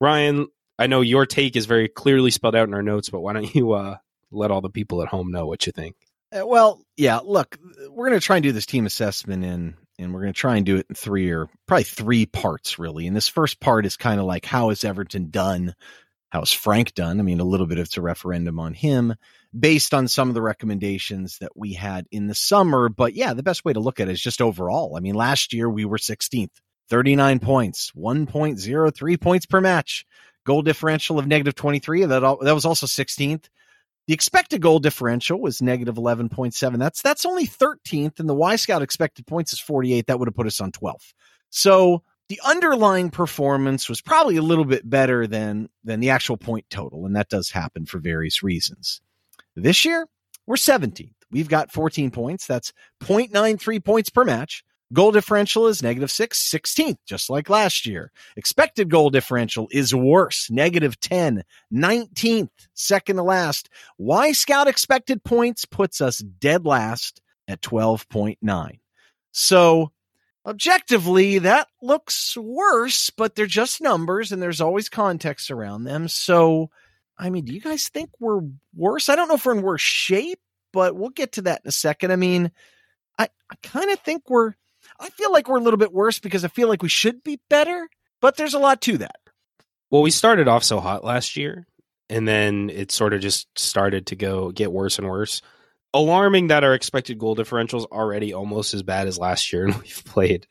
Ryan, 0.00 0.48
I 0.78 0.86
know 0.86 1.00
your 1.00 1.26
take 1.26 1.56
is 1.56 1.66
very 1.66 1.88
clearly 1.88 2.30
spelled 2.30 2.56
out 2.56 2.68
in 2.68 2.74
our 2.74 2.82
notes, 2.82 3.10
but 3.10 3.20
why 3.20 3.32
don't 3.32 3.54
you 3.54 3.72
uh, 3.72 3.96
let 4.30 4.50
all 4.50 4.60
the 4.60 4.70
people 4.70 5.02
at 5.02 5.08
home 5.08 5.30
know 5.30 5.46
what 5.46 5.66
you 5.66 5.72
think? 5.72 5.96
Uh, 6.32 6.46
well, 6.46 6.80
yeah, 6.96 7.18
look, 7.22 7.58
we're 7.90 8.08
going 8.08 8.18
to 8.18 8.24
try 8.24 8.36
and 8.36 8.42
do 8.42 8.52
this 8.52 8.66
team 8.66 8.86
assessment 8.86 9.44
in 9.44 9.76
and 9.98 10.12
we're 10.12 10.22
going 10.22 10.32
to 10.32 10.38
try 10.38 10.56
and 10.56 10.66
do 10.66 10.76
it 10.76 10.86
in 10.88 10.94
three 10.94 11.30
or 11.30 11.48
probably 11.66 11.84
three 11.84 12.26
parts 12.26 12.78
really. 12.78 13.06
And 13.06 13.14
this 13.14 13.28
first 13.28 13.60
part 13.60 13.86
is 13.86 13.96
kind 13.96 14.18
of 14.18 14.26
like 14.26 14.44
how 14.44 14.70
is 14.70 14.84
Everton 14.84 15.30
done? 15.30 15.74
How 16.30 16.40
is 16.40 16.52
Frank 16.52 16.94
done? 16.94 17.20
I 17.20 17.22
mean, 17.22 17.40
a 17.40 17.44
little 17.44 17.66
bit 17.66 17.78
of 17.78 17.84
it's 17.84 17.98
a 17.98 18.02
referendum 18.02 18.58
on 18.58 18.72
him 18.72 19.14
based 19.58 19.92
on 19.92 20.08
some 20.08 20.28
of 20.28 20.34
the 20.34 20.42
recommendations 20.42 21.38
that 21.38 21.56
we 21.56 21.74
had 21.74 22.06
in 22.10 22.26
the 22.26 22.34
summer. 22.34 22.88
But 22.88 23.14
yeah, 23.14 23.34
the 23.34 23.42
best 23.42 23.64
way 23.64 23.72
to 23.72 23.80
look 23.80 24.00
at 24.00 24.08
it 24.08 24.12
is 24.12 24.20
just 24.20 24.40
overall. 24.40 24.96
I 24.96 25.00
mean, 25.00 25.14
last 25.14 25.52
year 25.52 25.68
we 25.68 25.84
were 25.84 25.98
16th, 25.98 26.50
39 26.88 27.38
points, 27.38 27.92
1.03 27.96 29.20
points 29.20 29.46
per 29.46 29.60
match, 29.60 30.06
goal 30.44 30.62
differential 30.62 31.18
of 31.18 31.26
negative 31.26 31.54
23. 31.54 32.06
That, 32.06 32.20
that 32.20 32.54
was 32.54 32.64
also 32.64 32.86
16th. 32.86 33.48
The 34.08 34.14
expected 34.14 34.60
goal 34.60 34.80
differential 34.80 35.40
was 35.40 35.62
negative 35.62 35.94
11.7. 35.94 36.78
That's 36.78 37.02
that's 37.02 37.24
only 37.24 37.46
13th, 37.46 38.18
and 38.18 38.28
the 38.28 38.34
Wyscout 38.34 38.80
expected 38.80 39.28
points 39.28 39.52
is 39.52 39.60
48. 39.60 40.08
That 40.08 40.18
would 40.18 40.26
have 40.26 40.34
put 40.34 40.48
us 40.48 40.60
on 40.60 40.72
12th. 40.72 41.12
So 41.50 42.02
the 42.28 42.40
underlying 42.44 43.10
performance 43.10 43.88
was 43.88 44.00
probably 44.00 44.38
a 44.38 44.42
little 44.42 44.64
bit 44.64 44.88
better 44.88 45.28
than 45.28 45.68
than 45.84 46.00
the 46.00 46.10
actual 46.10 46.36
point 46.36 46.66
total, 46.68 47.06
and 47.06 47.14
that 47.14 47.28
does 47.28 47.50
happen 47.50 47.86
for 47.86 47.98
various 47.98 48.42
reasons. 48.42 49.00
This 49.56 49.84
year, 49.84 50.06
we're 50.46 50.56
17th. 50.56 51.14
We've 51.30 51.48
got 51.48 51.72
14 51.72 52.10
points. 52.10 52.46
That's 52.46 52.72
0.93 53.02 53.84
points 53.84 54.10
per 54.10 54.24
match. 54.24 54.64
Goal 54.92 55.12
differential 55.12 55.68
is 55.68 55.82
negative 55.82 56.10
six, 56.10 56.38
16th, 56.52 56.98
just 57.06 57.30
like 57.30 57.48
last 57.48 57.86
year. 57.86 58.12
Expected 58.36 58.90
goal 58.90 59.08
differential 59.08 59.66
is 59.70 59.94
worse, 59.94 60.50
negative 60.50 61.00
10, 61.00 61.44
19th, 61.72 62.50
second 62.74 63.16
to 63.16 63.22
last. 63.22 63.70
Wyscout 63.98 64.66
expected 64.66 65.24
points 65.24 65.64
puts 65.64 66.02
us 66.02 66.18
dead 66.18 66.66
last 66.66 67.22
at 67.48 67.62
12.9. 67.62 68.80
So 69.30 69.92
objectively, 70.44 71.38
that 71.38 71.68
looks 71.80 72.36
worse, 72.36 73.08
but 73.08 73.34
they're 73.34 73.46
just 73.46 73.80
numbers 73.80 74.30
and 74.30 74.42
there's 74.42 74.60
always 74.60 74.90
context 74.90 75.50
around 75.50 75.84
them. 75.84 76.06
So, 76.06 76.68
I 77.22 77.30
mean, 77.30 77.44
do 77.44 77.54
you 77.54 77.60
guys 77.60 77.88
think 77.88 78.10
we're 78.18 78.40
worse? 78.74 79.08
I 79.08 79.14
don't 79.14 79.28
know 79.28 79.34
if 79.34 79.46
we're 79.46 79.56
in 79.56 79.62
worse 79.62 79.80
shape, 79.80 80.40
but 80.72 80.96
we'll 80.96 81.10
get 81.10 81.32
to 81.32 81.42
that 81.42 81.62
in 81.64 81.68
a 81.68 81.72
second. 81.72 82.10
I 82.10 82.16
mean, 82.16 82.50
I, 83.18 83.28
I 83.50 83.54
kind 83.62 83.90
of 83.90 84.00
think 84.00 84.28
we're 84.28 84.54
I 84.98 85.08
feel 85.10 85.32
like 85.32 85.48
we're 85.48 85.58
a 85.58 85.62
little 85.62 85.78
bit 85.78 85.92
worse 85.92 86.18
because 86.18 86.44
I 86.44 86.48
feel 86.48 86.68
like 86.68 86.82
we 86.82 86.88
should 86.88 87.22
be 87.22 87.40
better, 87.48 87.88
but 88.20 88.36
there's 88.36 88.54
a 88.54 88.58
lot 88.58 88.80
to 88.82 88.98
that. 88.98 89.16
Well, 89.90 90.02
we 90.02 90.10
started 90.10 90.48
off 90.48 90.64
so 90.64 90.80
hot 90.80 91.04
last 91.04 91.36
year, 91.36 91.66
and 92.08 92.26
then 92.26 92.70
it 92.70 92.90
sort 92.90 93.12
of 93.12 93.20
just 93.20 93.46
started 93.58 94.06
to 94.06 94.16
go 94.16 94.50
get 94.50 94.72
worse 94.72 94.98
and 94.98 95.08
worse. 95.08 95.42
Alarming 95.94 96.48
that 96.48 96.64
our 96.64 96.74
expected 96.74 97.18
goal 97.18 97.36
differentials 97.36 97.84
already 97.86 98.32
almost 98.32 98.74
as 98.74 98.82
bad 98.82 99.06
as 99.06 99.18
last 99.18 99.52
year, 99.52 99.66
and 99.66 99.74
we've 99.82 100.02
played, 100.04 100.46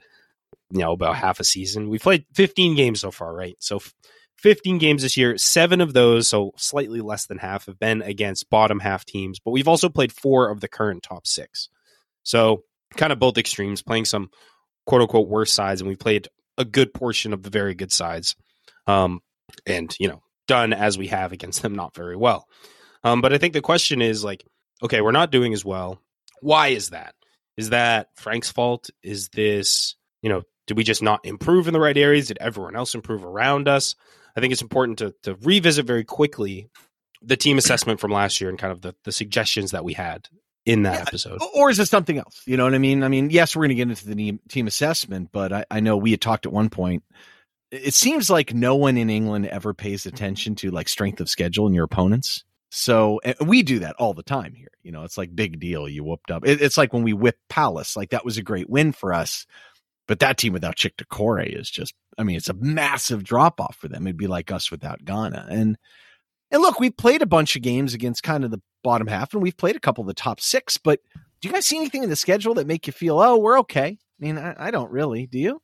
you 0.70 0.80
know, 0.80 0.92
about 0.92 1.16
half 1.16 1.40
a 1.40 1.44
season. 1.44 1.90
We've 1.90 2.02
played 2.02 2.26
15 2.34 2.76
games 2.76 3.02
so 3.02 3.12
far, 3.12 3.34
right? 3.34 3.56
So 3.60 3.82
15 4.42 4.78
games 4.78 5.02
this 5.04 5.18
year. 5.18 5.38
Seven 5.38 5.82
of 5.82 5.94
those, 5.94 6.28
so 6.28 6.52
slightly 6.58 7.02
less 7.02 7.28
than 7.28 7.38
half, 7.38 7.68
have 7.68 7.80
been 7.80 8.02
against 8.02 8.50
bottom 8.50 8.80
half 8.80 9.06
teams. 9.06 9.40
But 9.40 9.52
we've 9.52 9.68
also 9.68 9.90
played 9.90 10.12
four 10.12 10.50
of 10.50 10.60
the 10.60 10.68
current 10.68 11.04
top 11.04 11.28
six. 11.28 11.70
So 12.24 12.64
kind 12.98 13.14
of 13.14 13.20
both 13.20 13.38
extremes, 13.38 13.82
playing 13.82 14.06
some 14.06 14.30
quote 14.86 15.02
unquote 15.02 15.28
worse 15.28 15.52
sides, 15.52 15.82
and 15.82 15.88
we 15.88 15.96
played 15.96 16.28
a 16.58 16.66
good 16.66 16.94
portion 16.94 17.34
of 17.34 17.44
the 17.44 17.50
very 17.50 17.76
good 17.76 17.92
sides. 17.92 18.36
Um, 18.88 19.22
and 19.66 19.96
you 20.00 20.08
know, 20.08 20.22
done 20.48 20.74
as 20.74 20.98
we 20.98 21.08
have 21.08 21.32
against 21.32 21.62
them, 21.62 21.76
not 21.76 21.96
very 21.96 22.16
well. 22.16 22.48
Um, 23.04 23.22
but 23.22 23.34
I 23.34 23.38
think 23.38 23.54
the 23.54 23.62
question 23.62 24.02
is 24.02 24.24
like, 24.24 24.44
okay, 24.84 25.02
we're 25.02 25.12
not 25.12 25.32
doing 25.32 25.54
as 25.54 25.66
well. 25.66 26.00
Why 26.42 26.70
is 26.70 26.90
that? 26.90 27.16
Is 27.58 27.70
that 27.70 28.08
Frank's 28.16 28.52
fault? 28.52 28.90
Is 29.04 29.30
this, 29.30 29.96
you 30.22 30.30
know, 30.30 30.44
did 30.68 30.78
we 30.78 30.84
just 30.84 31.02
not 31.04 31.26
improve 31.26 31.68
in 31.68 31.74
the 31.74 31.80
right 31.80 31.98
areas? 31.98 32.28
Did 32.28 32.38
everyone 32.40 32.76
else 32.76 32.96
improve 32.96 33.24
around 33.24 33.68
us? 33.68 33.96
I 34.36 34.40
think 34.40 34.54
it's 34.54 34.62
important 34.62 35.00
to 35.00 35.14
to 35.24 35.36
revisit 35.36 35.86
very 35.86 36.04
quickly 36.04 36.70
the 37.22 37.38
team 37.38 37.58
assessment 37.58 38.00
from 38.00 38.12
last 38.12 38.42
year 38.42 38.50
and 38.50 38.58
kind 38.58 38.72
of 38.72 38.82
the, 38.82 38.96
the 39.04 39.12
suggestions 39.12 39.72
that 39.72 39.84
we 39.84 39.94
had 39.94 40.28
in 40.66 40.84
that 40.84 40.96
Yeah, 40.96 41.02
episode. 41.02 41.40
Or 41.56 41.70
is 41.70 41.80
it 41.80 41.88
something 41.88 42.18
else? 42.18 42.42
You 42.46 42.58
know 42.58 42.64
what 42.64 42.74
I 42.74 42.80
mean? 42.80 43.04
I 43.04 43.08
mean, 43.08 43.30
yes, 43.30 43.56
we're 43.56 43.62
going 43.62 43.70
to 43.70 43.76
get 43.76 43.90
into 43.90 44.08
the 44.08 44.40
team, 44.50 44.68
assessment, 44.68 45.30
but 45.32 45.54
I, 45.54 45.66
I 45.70 45.80
know 45.82 45.98
we 45.98 46.12
had 46.12 46.22
talked 46.22 46.46
at 46.46 46.52
one 46.52 46.70
point. 46.70 47.04
It 47.72 47.94
seems 47.94 48.30
like 48.30 48.54
no 48.54 48.76
one 48.76 48.98
in 48.98 49.10
England 49.10 49.46
ever 49.48 49.74
pays 49.74 50.02
mm-hmm. 50.02 50.16
attention 50.16 50.56
to 50.56 50.72
like 50.72 50.90
strength 50.90 51.22
of 51.22 51.30
schedule 51.30 51.68
and 51.68 51.76
your 51.76 51.86
opponents. 51.86 52.44
So 52.72 53.20
we 53.46 53.64
do 53.64 53.80
that 53.80 53.98
all 53.98 54.14
the 54.14 54.24
time 54.24 54.54
here. 54.54 54.72
You 54.82 54.92
know, 54.92 55.04
it's 55.04 55.18
like 55.18 55.36
big 55.36 55.60
deal. 55.60 55.90
You 55.90 56.04
whooped 56.04 56.32
up. 56.32 56.48
It, 56.48 56.62
it's 56.62 56.78
like 56.78 56.94
when 56.94 57.04
we 57.04 57.14
whipped 57.14 57.48
Palace. 57.50 57.96
Like 57.98 58.12
that 58.12 58.26
was 58.26 58.38
a 58.38 58.44
great 58.44 58.70
win 58.70 58.94
for 58.94 59.14
us. 59.14 59.46
But 60.08 60.20
that 60.20 60.38
team 60.38 60.54
without 60.54 60.76
Cheick 60.76 60.96
Doucouré 60.96 61.58
is 61.58 61.70
just, 61.70 61.94
I 62.18 62.24
mean, 62.24 62.36
it's 62.36 62.50
a 62.50 62.54
massive 62.56 63.24
drop 63.24 63.62
off 63.62 63.78
for 63.78 63.88
them. 63.88 64.06
It'd 64.08 64.18
be 64.18 64.28
like 64.28 64.52
us 64.52 64.72
without 64.72 65.06
Gana. 65.06 65.48
And 65.50 65.78
and 66.52 66.62
look, 66.62 66.80
we 66.80 66.90
played 66.90 67.22
a 67.22 67.28
bunch 67.28 67.56
of 67.56 67.62
games 67.62 67.94
against 67.94 68.24
kind 68.24 68.44
of 68.44 68.52
the 68.52 68.62
bottom 68.84 69.08
half, 69.08 69.34
and 69.34 69.42
we've 69.42 69.56
played 69.56 69.76
a 69.76 69.80
couple 69.80 70.02
of 70.02 70.08
the 70.08 70.14
top 70.14 70.42
six. 70.42 70.78
But 70.78 71.00
do 71.40 71.48
you 71.48 71.54
guys 71.54 71.66
see 71.66 71.78
anything 71.78 72.04
in 72.04 72.10
the 72.10 72.16
schedule 72.16 72.54
that 72.56 72.68
make 72.68 72.88
you 72.88 72.94
feel, 72.94 73.20
oh, 73.20 73.38
we're 73.38 73.60
okay? 73.60 73.98
I 73.98 74.24
mean, 74.24 74.38
I, 74.38 74.56
I 74.58 74.72
don't 74.72 74.92
really. 74.92 75.28
Do 75.28 75.40
you? 75.40 75.62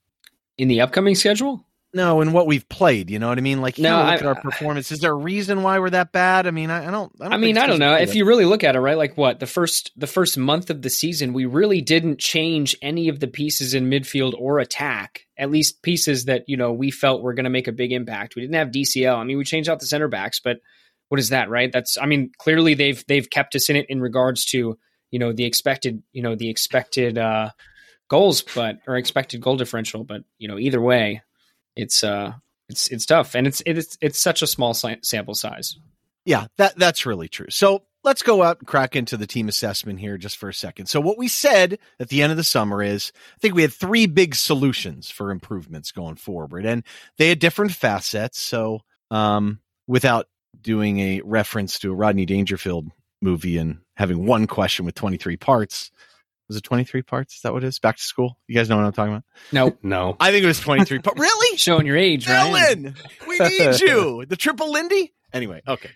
In 0.58 0.70
the 0.70 0.82
upcoming 0.82 1.16
schedule? 1.16 1.66
No, 1.94 2.20
in 2.22 2.34
what 2.34 2.48
we've 2.48 2.68
played, 2.68 3.10
you 3.10 3.18
know 3.18 3.30
what 3.30 3.38
I 3.38 3.42
mean? 3.42 3.62
Like, 3.62 3.78
you 3.78 3.84
No, 3.86 3.98
look 3.98 4.22
at 4.22 4.26
our 4.26 4.36
performance. 4.36 4.92
Is 4.92 5.00
there 5.00 5.12
a 5.12 5.16
reason 5.16 5.64
why 5.64 5.80
we're 5.80 5.92
that 5.92 6.12
bad? 6.12 6.46
I 6.46 6.52
mean, 6.52 6.70
I, 6.70 6.88
I 6.88 6.92
don't. 6.92 7.12
I, 7.22 7.26
don't 7.26 7.34
I 7.34 7.38
mean, 7.38 7.58
I 7.58 7.66
don't 7.66 7.80
know. 7.80 7.96
If 7.96 8.14
you 8.14 8.26
really 8.26 8.44
look 8.44 8.64
at 8.64 8.76
it, 8.76 8.80
right? 8.80 8.98
Like 8.98 9.18
what 9.18 9.40
the 9.40 9.48
first 9.48 9.92
the 9.96 10.08
first 10.08 10.38
month 10.38 10.70
of 10.70 10.82
the 10.82 10.90
season, 10.90 11.32
we 11.32 11.46
really 11.46 11.82
didn't 11.82 12.20
change 12.20 12.76
any 12.82 13.08
of 13.08 13.20
the 13.22 13.28
pieces 13.28 13.74
in 13.74 13.90
midfield 13.90 14.34
or 14.38 14.60
attack. 14.60 15.26
At 15.38 15.50
least 15.50 15.82
pieces 15.82 16.26
that 16.26 16.44
you 16.48 16.58
know 16.58 16.74
we 16.74 16.92
felt 16.92 17.22
were 17.22 17.34
going 17.34 17.46
to 17.46 17.50
make 17.50 17.70
a 17.70 17.72
big 17.74 17.94
impact. 17.94 18.36
We 18.36 18.42
didn't 18.42 18.56
have 18.56 18.70
DCL. 18.70 19.16
I 19.16 19.24
mean, 19.24 19.38
we 19.38 19.46
changed 19.46 19.70
out 19.70 19.80
the 19.80 19.86
center 19.86 20.10
backs, 20.10 20.42
but 20.42 20.58
what 21.08 21.20
is 21.20 21.30
that, 21.30 21.50
right? 21.50 21.72
That's 21.72 21.98
I 21.98 22.06
mean, 22.06 22.32
clearly 22.38 22.74
they've 22.74 23.04
they've 23.08 23.30
kept 23.30 23.56
us 23.56 23.70
in 23.70 23.78
it 23.78 23.86
in 23.90 24.02
regards 24.02 24.46
to 24.48 24.78
you 25.10 25.20
know 25.20 25.32
the 25.32 25.46
expected 25.46 26.04
you 26.12 26.22
know 26.22 26.36
the 26.36 26.50
expected 26.50 27.18
uh 27.18 27.52
goals, 28.10 28.42
but 28.42 28.80
or 28.88 28.98
expected 28.98 29.42
goal 29.42 29.58
differential. 29.58 30.04
But 30.04 30.24
you 30.38 30.48
know, 30.48 30.60
either 30.60 30.82
way, 30.82 31.22
it's 31.78 32.04
uh 32.04 32.34
it's 32.70 32.88
it's 32.90 33.06
tough, 33.06 33.36
and 33.36 33.48
it's 33.48 33.62
it's 33.66 33.98
it's 34.02 34.20
such 34.20 34.42
a 34.42 34.48
small 34.48 34.74
sample 34.74 35.36
size. 35.36 35.78
Yeah, 36.26 36.48
that 36.58 36.78
that's 36.78 37.06
really 37.06 37.30
true. 37.30 37.50
So 37.50 37.84
let's 38.04 38.22
go 38.22 38.44
out 38.44 38.60
and 38.60 38.68
crack 38.68 38.96
into 38.96 39.18
the 39.18 39.28
team 39.28 39.48
assessment 39.48 40.00
here 40.00 40.18
just 40.18 40.38
for 40.38 40.50
a 40.50 40.54
second. 40.54 40.88
So 40.88 41.00
what 41.00 41.18
we 41.18 41.28
said 41.28 41.80
at 42.00 42.10
the 42.10 42.22
end 42.22 42.32
of 42.32 42.38
the 42.38 42.44
summer 42.44 42.84
is 42.84 43.12
I 43.36 43.40
think 43.40 43.56
we 43.56 43.62
had 43.62 43.74
three 43.74 44.06
big 44.06 44.36
solutions 44.36 45.10
for 45.10 45.32
improvements 45.32 45.92
going 45.92 46.16
forward, 46.16 46.66
and 46.66 46.84
they 47.18 47.30
had 47.30 47.40
different 47.40 47.72
facets. 47.72 48.40
So 48.40 48.82
um, 49.10 49.60
without 49.88 50.28
doing 50.62 51.00
a 51.00 51.22
reference 51.22 51.80
to 51.80 51.92
a 51.92 51.96
Rodney 51.96 52.26
Dangerfield 52.26 52.92
movie 53.22 53.58
and 53.58 53.80
having 53.96 54.26
one 54.26 54.48
question 54.48 54.86
with 54.86 54.96
23 54.96 55.38
parts. 55.38 55.92
Was 56.48 56.58
it 56.58 56.64
23 56.64 57.02
parts? 57.02 57.36
Is 57.36 57.42
that 57.42 57.54
what 57.54 57.64
it 57.64 57.68
is? 57.68 57.80
Back 57.80 57.98
to 57.98 58.04
school? 58.04 58.38
You 58.48 58.56
guys 58.56 58.70
know 58.70 58.78
what 58.78 58.86
I'm 58.86 58.94
talking 58.94 59.14
about? 59.14 59.24
No, 59.52 59.78
No. 59.84 60.16
I 60.20 60.32
think 60.32 60.44
it 60.44 60.48
was 60.48 60.60
23 60.60 61.00
parts. 61.00 61.20
Really? 61.28 61.58
showing 61.58 61.86
your 61.86 61.98
age, 61.98 62.28
right? 62.28 62.50
Ellen, 62.50 62.96
we 63.28 63.40
need 63.40 63.80
you. 63.80 64.26
The 64.30 64.36
triple 64.36 64.72
Lindy. 64.72 65.14
Anyway, 65.34 65.62
okay. 65.68 65.90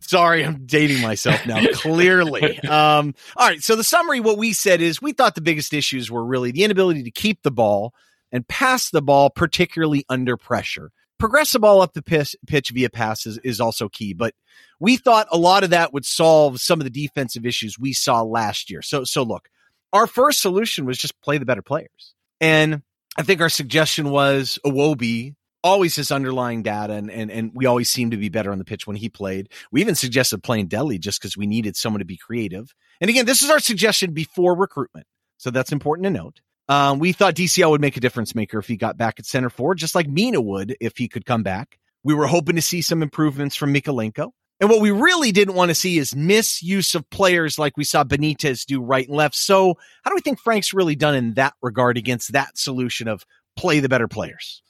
Sorry, 0.00 0.44
I'm 0.44 0.64
dating 0.66 1.02
myself 1.02 1.44
now. 1.46 1.60
Clearly, 1.72 2.58
um, 2.60 3.14
all 3.36 3.48
right. 3.48 3.60
So 3.60 3.74
the 3.76 3.84
summary, 3.84 4.20
what 4.20 4.38
we 4.38 4.52
said 4.52 4.80
is, 4.80 5.02
we 5.02 5.12
thought 5.12 5.34
the 5.34 5.40
biggest 5.40 5.74
issues 5.74 6.10
were 6.10 6.24
really 6.24 6.52
the 6.52 6.64
inability 6.64 7.02
to 7.02 7.10
keep 7.10 7.42
the 7.42 7.50
ball 7.50 7.92
and 8.30 8.46
pass 8.46 8.90
the 8.90 9.02
ball, 9.02 9.28
particularly 9.28 10.04
under 10.08 10.36
pressure. 10.36 10.92
Progress 11.18 11.52
the 11.52 11.58
ball 11.58 11.80
up 11.80 11.94
the 11.94 12.02
pitch, 12.02 12.36
pitch 12.46 12.70
via 12.70 12.88
passes 12.88 13.38
is 13.38 13.60
also 13.60 13.88
key, 13.88 14.14
but 14.14 14.34
we 14.78 14.96
thought 14.96 15.26
a 15.32 15.36
lot 15.36 15.64
of 15.64 15.70
that 15.70 15.92
would 15.92 16.04
solve 16.06 16.60
some 16.60 16.80
of 16.80 16.84
the 16.84 16.90
defensive 16.90 17.44
issues 17.44 17.76
we 17.78 17.92
saw 17.92 18.22
last 18.22 18.70
year. 18.70 18.82
So, 18.82 19.02
so 19.02 19.24
look, 19.24 19.48
our 19.92 20.06
first 20.06 20.40
solution 20.40 20.84
was 20.84 20.98
just 20.98 21.20
play 21.22 21.38
the 21.38 21.46
better 21.46 21.62
players, 21.62 22.14
and 22.40 22.82
I 23.16 23.22
think 23.22 23.40
our 23.40 23.48
suggestion 23.48 24.10
was 24.10 24.58
Iwobi 24.64 25.34
always 25.64 25.96
his 25.96 26.12
underlying 26.12 26.62
data 26.62 26.94
and, 26.94 27.10
and 27.10 27.30
and 27.30 27.50
we 27.54 27.66
always 27.66 27.90
seemed 27.90 28.12
to 28.12 28.16
be 28.16 28.28
better 28.28 28.52
on 28.52 28.58
the 28.58 28.64
pitch 28.64 28.86
when 28.86 28.96
he 28.96 29.08
played. 29.08 29.48
We 29.72 29.80
even 29.80 29.94
suggested 29.94 30.42
playing 30.42 30.68
Dele 30.68 30.98
just 30.98 31.20
because 31.20 31.36
we 31.36 31.46
needed 31.46 31.76
someone 31.76 31.98
to 31.98 32.04
be 32.04 32.16
creative. 32.16 32.74
And 33.00 33.10
again, 33.10 33.26
this 33.26 33.42
is 33.42 33.50
our 33.50 33.58
suggestion 33.58 34.12
before 34.12 34.56
recruitment. 34.56 35.06
So 35.36 35.50
that's 35.50 35.72
important 35.72 36.04
to 36.04 36.10
note. 36.10 36.40
Um, 36.68 36.98
we 36.98 37.12
thought 37.12 37.34
DCL 37.34 37.70
would 37.70 37.80
make 37.80 37.96
a 37.96 38.00
difference 38.00 38.34
maker 38.34 38.58
if 38.58 38.68
he 38.68 38.76
got 38.76 38.96
back 38.96 39.18
at 39.18 39.26
center 39.26 39.50
forward, 39.50 39.78
just 39.78 39.94
like 39.94 40.06
Mina 40.06 40.40
would 40.40 40.76
if 40.80 40.96
he 40.96 41.08
could 41.08 41.24
come 41.24 41.42
back. 41.42 41.78
We 42.04 42.14
were 42.14 42.26
hoping 42.26 42.56
to 42.56 42.62
see 42.62 42.82
some 42.82 43.02
improvements 43.02 43.56
from 43.56 43.72
Mykolenko. 43.72 44.30
And 44.60 44.68
what 44.68 44.80
we 44.80 44.90
really 44.90 45.30
didn't 45.30 45.54
want 45.54 45.68
to 45.70 45.74
see 45.74 45.98
is 45.98 46.16
misuse 46.16 46.94
of 46.94 47.08
players 47.10 47.58
like 47.58 47.76
we 47.76 47.84
saw 47.84 48.02
Benitez 48.02 48.64
do 48.66 48.82
right 48.82 49.06
and 49.06 49.16
left. 49.16 49.36
So 49.36 49.76
how 50.02 50.10
do 50.10 50.14
we 50.16 50.20
think 50.20 50.40
Frank's 50.40 50.74
really 50.74 50.96
done 50.96 51.14
in 51.14 51.34
that 51.34 51.54
regard 51.62 51.96
against 51.96 52.32
that 52.32 52.58
solution 52.58 53.06
of 53.06 53.24
play 53.56 53.80
the 53.80 53.88
better 53.88 54.08
players? 54.08 54.62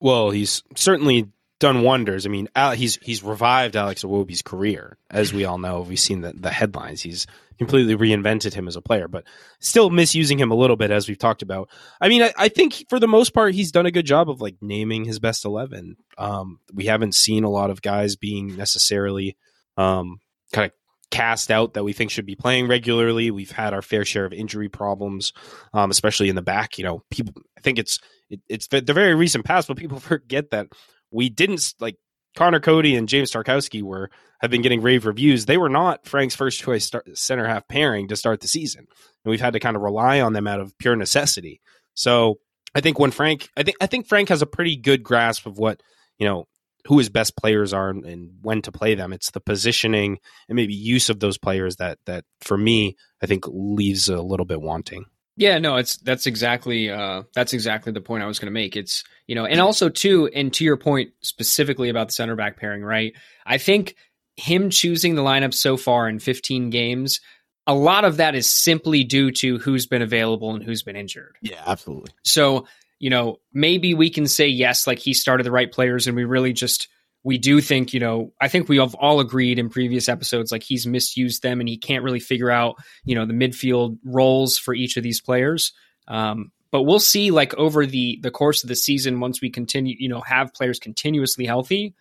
Well, 0.00 0.30
he's 0.30 0.62
certainly 0.76 1.28
done 1.60 1.82
wonders. 1.82 2.26
I 2.26 2.30
mean, 2.30 2.48
he's 2.74 2.96
he's 2.96 3.22
revived 3.22 3.76
Alex 3.76 4.02
Iwobi's 4.02 4.42
career, 4.42 4.98
as 5.10 5.32
we 5.32 5.44
all 5.44 5.58
know. 5.58 5.82
We've 5.82 6.00
seen 6.00 6.22
the, 6.22 6.32
the 6.32 6.50
headlines. 6.50 7.02
He's 7.02 7.26
completely 7.58 7.94
reinvented 7.94 8.54
him 8.54 8.66
as 8.66 8.74
a 8.74 8.82
player, 8.82 9.06
but 9.06 9.24
still 9.60 9.90
misusing 9.90 10.40
him 10.40 10.50
a 10.50 10.56
little 10.56 10.76
bit, 10.76 10.90
as 10.90 11.06
we've 11.06 11.18
talked 11.18 11.42
about. 11.42 11.68
I 12.00 12.08
mean, 12.08 12.22
I, 12.22 12.32
I 12.36 12.48
think 12.48 12.86
for 12.88 12.98
the 12.98 13.06
most 13.06 13.34
part, 13.34 13.54
he's 13.54 13.70
done 13.70 13.86
a 13.86 13.90
good 13.90 14.06
job 14.06 14.28
of 14.28 14.40
like 14.40 14.56
naming 14.60 15.04
his 15.04 15.20
best 15.20 15.44
eleven. 15.44 15.96
Um, 16.18 16.58
we 16.72 16.86
haven't 16.86 17.14
seen 17.14 17.44
a 17.44 17.50
lot 17.50 17.70
of 17.70 17.82
guys 17.82 18.16
being 18.16 18.56
necessarily 18.56 19.36
um, 19.76 20.18
kind 20.52 20.66
of 20.66 20.72
cast 21.10 21.50
out 21.50 21.74
that 21.74 21.84
we 21.84 21.92
think 21.92 22.10
should 22.10 22.26
be 22.26 22.36
playing 22.36 22.68
regularly. 22.68 23.30
We've 23.30 23.50
had 23.50 23.74
our 23.74 23.82
fair 23.82 24.04
share 24.04 24.24
of 24.24 24.32
injury 24.32 24.68
problems, 24.68 25.32
um, 25.74 25.90
especially 25.90 26.30
in 26.30 26.36
the 26.36 26.42
back. 26.42 26.78
You 26.78 26.84
know, 26.84 27.02
people. 27.10 27.34
I 27.58 27.60
think 27.60 27.78
it's 27.78 27.98
it, 28.30 28.40
it's 28.48 28.68
the 28.68 28.80
very 28.80 29.14
recent 29.14 29.44
past, 29.44 29.68
but 29.68 29.76
people 29.76 30.00
forget 30.00 30.50
that 30.52 30.68
we 31.10 31.28
didn't 31.28 31.74
like 31.80 31.96
Conor 32.36 32.60
Coady 32.60 32.94
and 32.96 33.08
James 33.08 33.32
Tarkowski 33.32 33.82
were 33.82 34.10
have 34.40 34.50
been 34.50 34.62
getting 34.62 34.82
rave 34.82 35.06
reviews. 35.06 35.46
They 35.46 35.58
were 35.58 35.68
not 35.68 36.06
Frank's 36.06 36.34
first 36.34 36.60
choice 36.60 36.84
start, 36.84 37.16
center 37.16 37.46
half 37.46 37.68
pairing 37.68 38.08
to 38.08 38.16
start 38.16 38.40
the 38.40 38.48
season, 38.48 38.86
and 39.24 39.30
we've 39.30 39.40
had 39.40 39.52
to 39.54 39.60
kind 39.60 39.76
of 39.76 39.82
rely 39.82 40.20
on 40.20 40.32
them 40.32 40.46
out 40.46 40.60
of 40.60 40.76
pure 40.78 40.96
necessity. 40.96 41.60
So 41.94 42.38
I 42.74 42.80
think 42.80 42.98
when 42.98 43.10
Frank, 43.10 43.48
I 43.56 43.62
think 43.62 43.76
I 43.80 43.86
think 43.86 44.06
Frank 44.06 44.28
has 44.28 44.42
a 44.42 44.46
pretty 44.46 44.76
good 44.76 45.02
grasp 45.02 45.46
of 45.46 45.58
what 45.58 45.82
you 46.18 46.26
know 46.26 46.46
who 46.86 46.98
his 46.98 47.10
best 47.10 47.36
players 47.36 47.72
are 47.72 47.90
and, 47.90 48.06
and 48.06 48.30
when 48.42 48.62
to 48.62 48.72
play 48.72 48.94
them. 48.94 49.12
It's 49.12 49.32
the 49.32 49.40
positioning 49.40 50.18
and 50.48 50.56
maybe 50.56 50.72
use 50.72 51.10
of 51.10 51.20
those 51.20 51.36
players 51.36 51.76
that 51.76 51.98
that 52.06 52.24
for 52.40 52.56
me 52.56 52.96
I 53.22 53.26
think 53.26 53.44
leaves 53.48 54.08
a 54.08 54.22
little 54.22 54.46
bit 54.46 54.62
wanting. 54.62 55.06
Yeah, 55.40 55.58
no, 55.58 55.76
it's 55.76 55.96
that's 55.96 56.26
exactly 56.26 56.90
uh, 56.90 57.22
that's 57.34 57.54
exactly 57.54 57.92
the 57.92 58.02
point 58.02 58.22
I 58.22 58.26
was 58.26 58.38
going 58.38 58.48
to 58.48 58.52
make. 58.52 58.76
It's 58.76 59.04
you 59.26 59.34
know, 59.34 59.46
and 59.46 59.58
also 59.58 59.88
too, 59.88 60.28
and 60.34 60.52
to 60.52 60.64
your 60.64 60.76
point 60.76 61.12
specifically 61.22 61.88
about 61.88 62.08
the 62.08 62.12
center 62.12 62.36
back 62.36 62.58
pairing, 62.58 62.84
right? 62.84 63.14
I 63.46 63.56
think 63.56 63.96
him 64.36 64.68
choosing 64.68 65.14
the 65.14 65.22
lineup 65.22 65.54
so 65.54 65.78
far 65.78 66.10
in 66.10 66.18
15 66.18 66.68
games, 66.68 67.22
a 67.66 67.74
lot 67.74 68.04
of 68.04 68.18
that 68.18 68.34
is 68.34 68.50
simply 68.50 69.02
due 69.02 69.30
to 69.30 69.56
who's 69.56 69.86
been 69.86 70.02
available 70.02 70.54
and 70.54 70.62
who's 70.62 70.82
been 70.82 70.94
injured. 70.94 71.34
Yeah, 71.40 71.62
absolutely. 71.66 72.12
So 72.22 72.66
you 72.98 73.08
know, 73.08 73.40
maybe 73.54 73.94
we 73.94 74.10
can 74.10 74.26
say 74.26 74.46
yes, 74.46 74.86
like 74.86 74.98
he 74.98 75.14
started 75.14 75.44
the 75.44 75.50
right 75.50 75.72
players, 75.72 76.06
and 76.06 76.14
we 76.14 76.24
really 76.24 76.52
just 76.52 76.88
we 77.22 77.38
do 77.38 77.60
think, 77.60 77.92
you 77.92 78.00
know, 78.00 78.32
I 78.40 78.48
think 78.48 78.68
we 78.68 78.78
have 78.78 78.94
all 78.94 79.20
agreed 79.20 79.58
in 79.58 79.68
previous 79.68 80.08
episodes, 80.08 80.50
like 80.50 80.62
he's 80.62 80.86
misused 80.86 81.42
them 81.42 81.60
and 81.60 81.68
he 81.68 81.76
can't 81.76 82.04
really 82.04 82.20
figure 82.20 82.50
out, 82.50 82.76
you 83.04 83.14
know, 83.14 83.26
the 83.26 83.34
midfield 83.34 83.98
roles 84.04 84.58
for 84.58 84.74
each 84.74 84.96
of 84.96 85.02
these 85.02 85.20
players. 85.20 85.72
Um, 86.08 86.50
but 86.72 86.82
we'll 86.82 87.00
see, 87.00 87.30
like 87.30 87.52
over 87.54 87.84
the 87.84 88.18
the 88.22 88.30
course 88.30 88.62
of 88.62 88.68
the 88.68 88.76
season, 88.76 89.20
once 89.20 89.42
we 89.42 89.50
continue, 89.50 89.96
you 89.98 90.08
know, 90.08 90.20
have 90.20 90.54
players 90.54 90.78
continuously 90.78 91.44
healthy, 91.44 91.94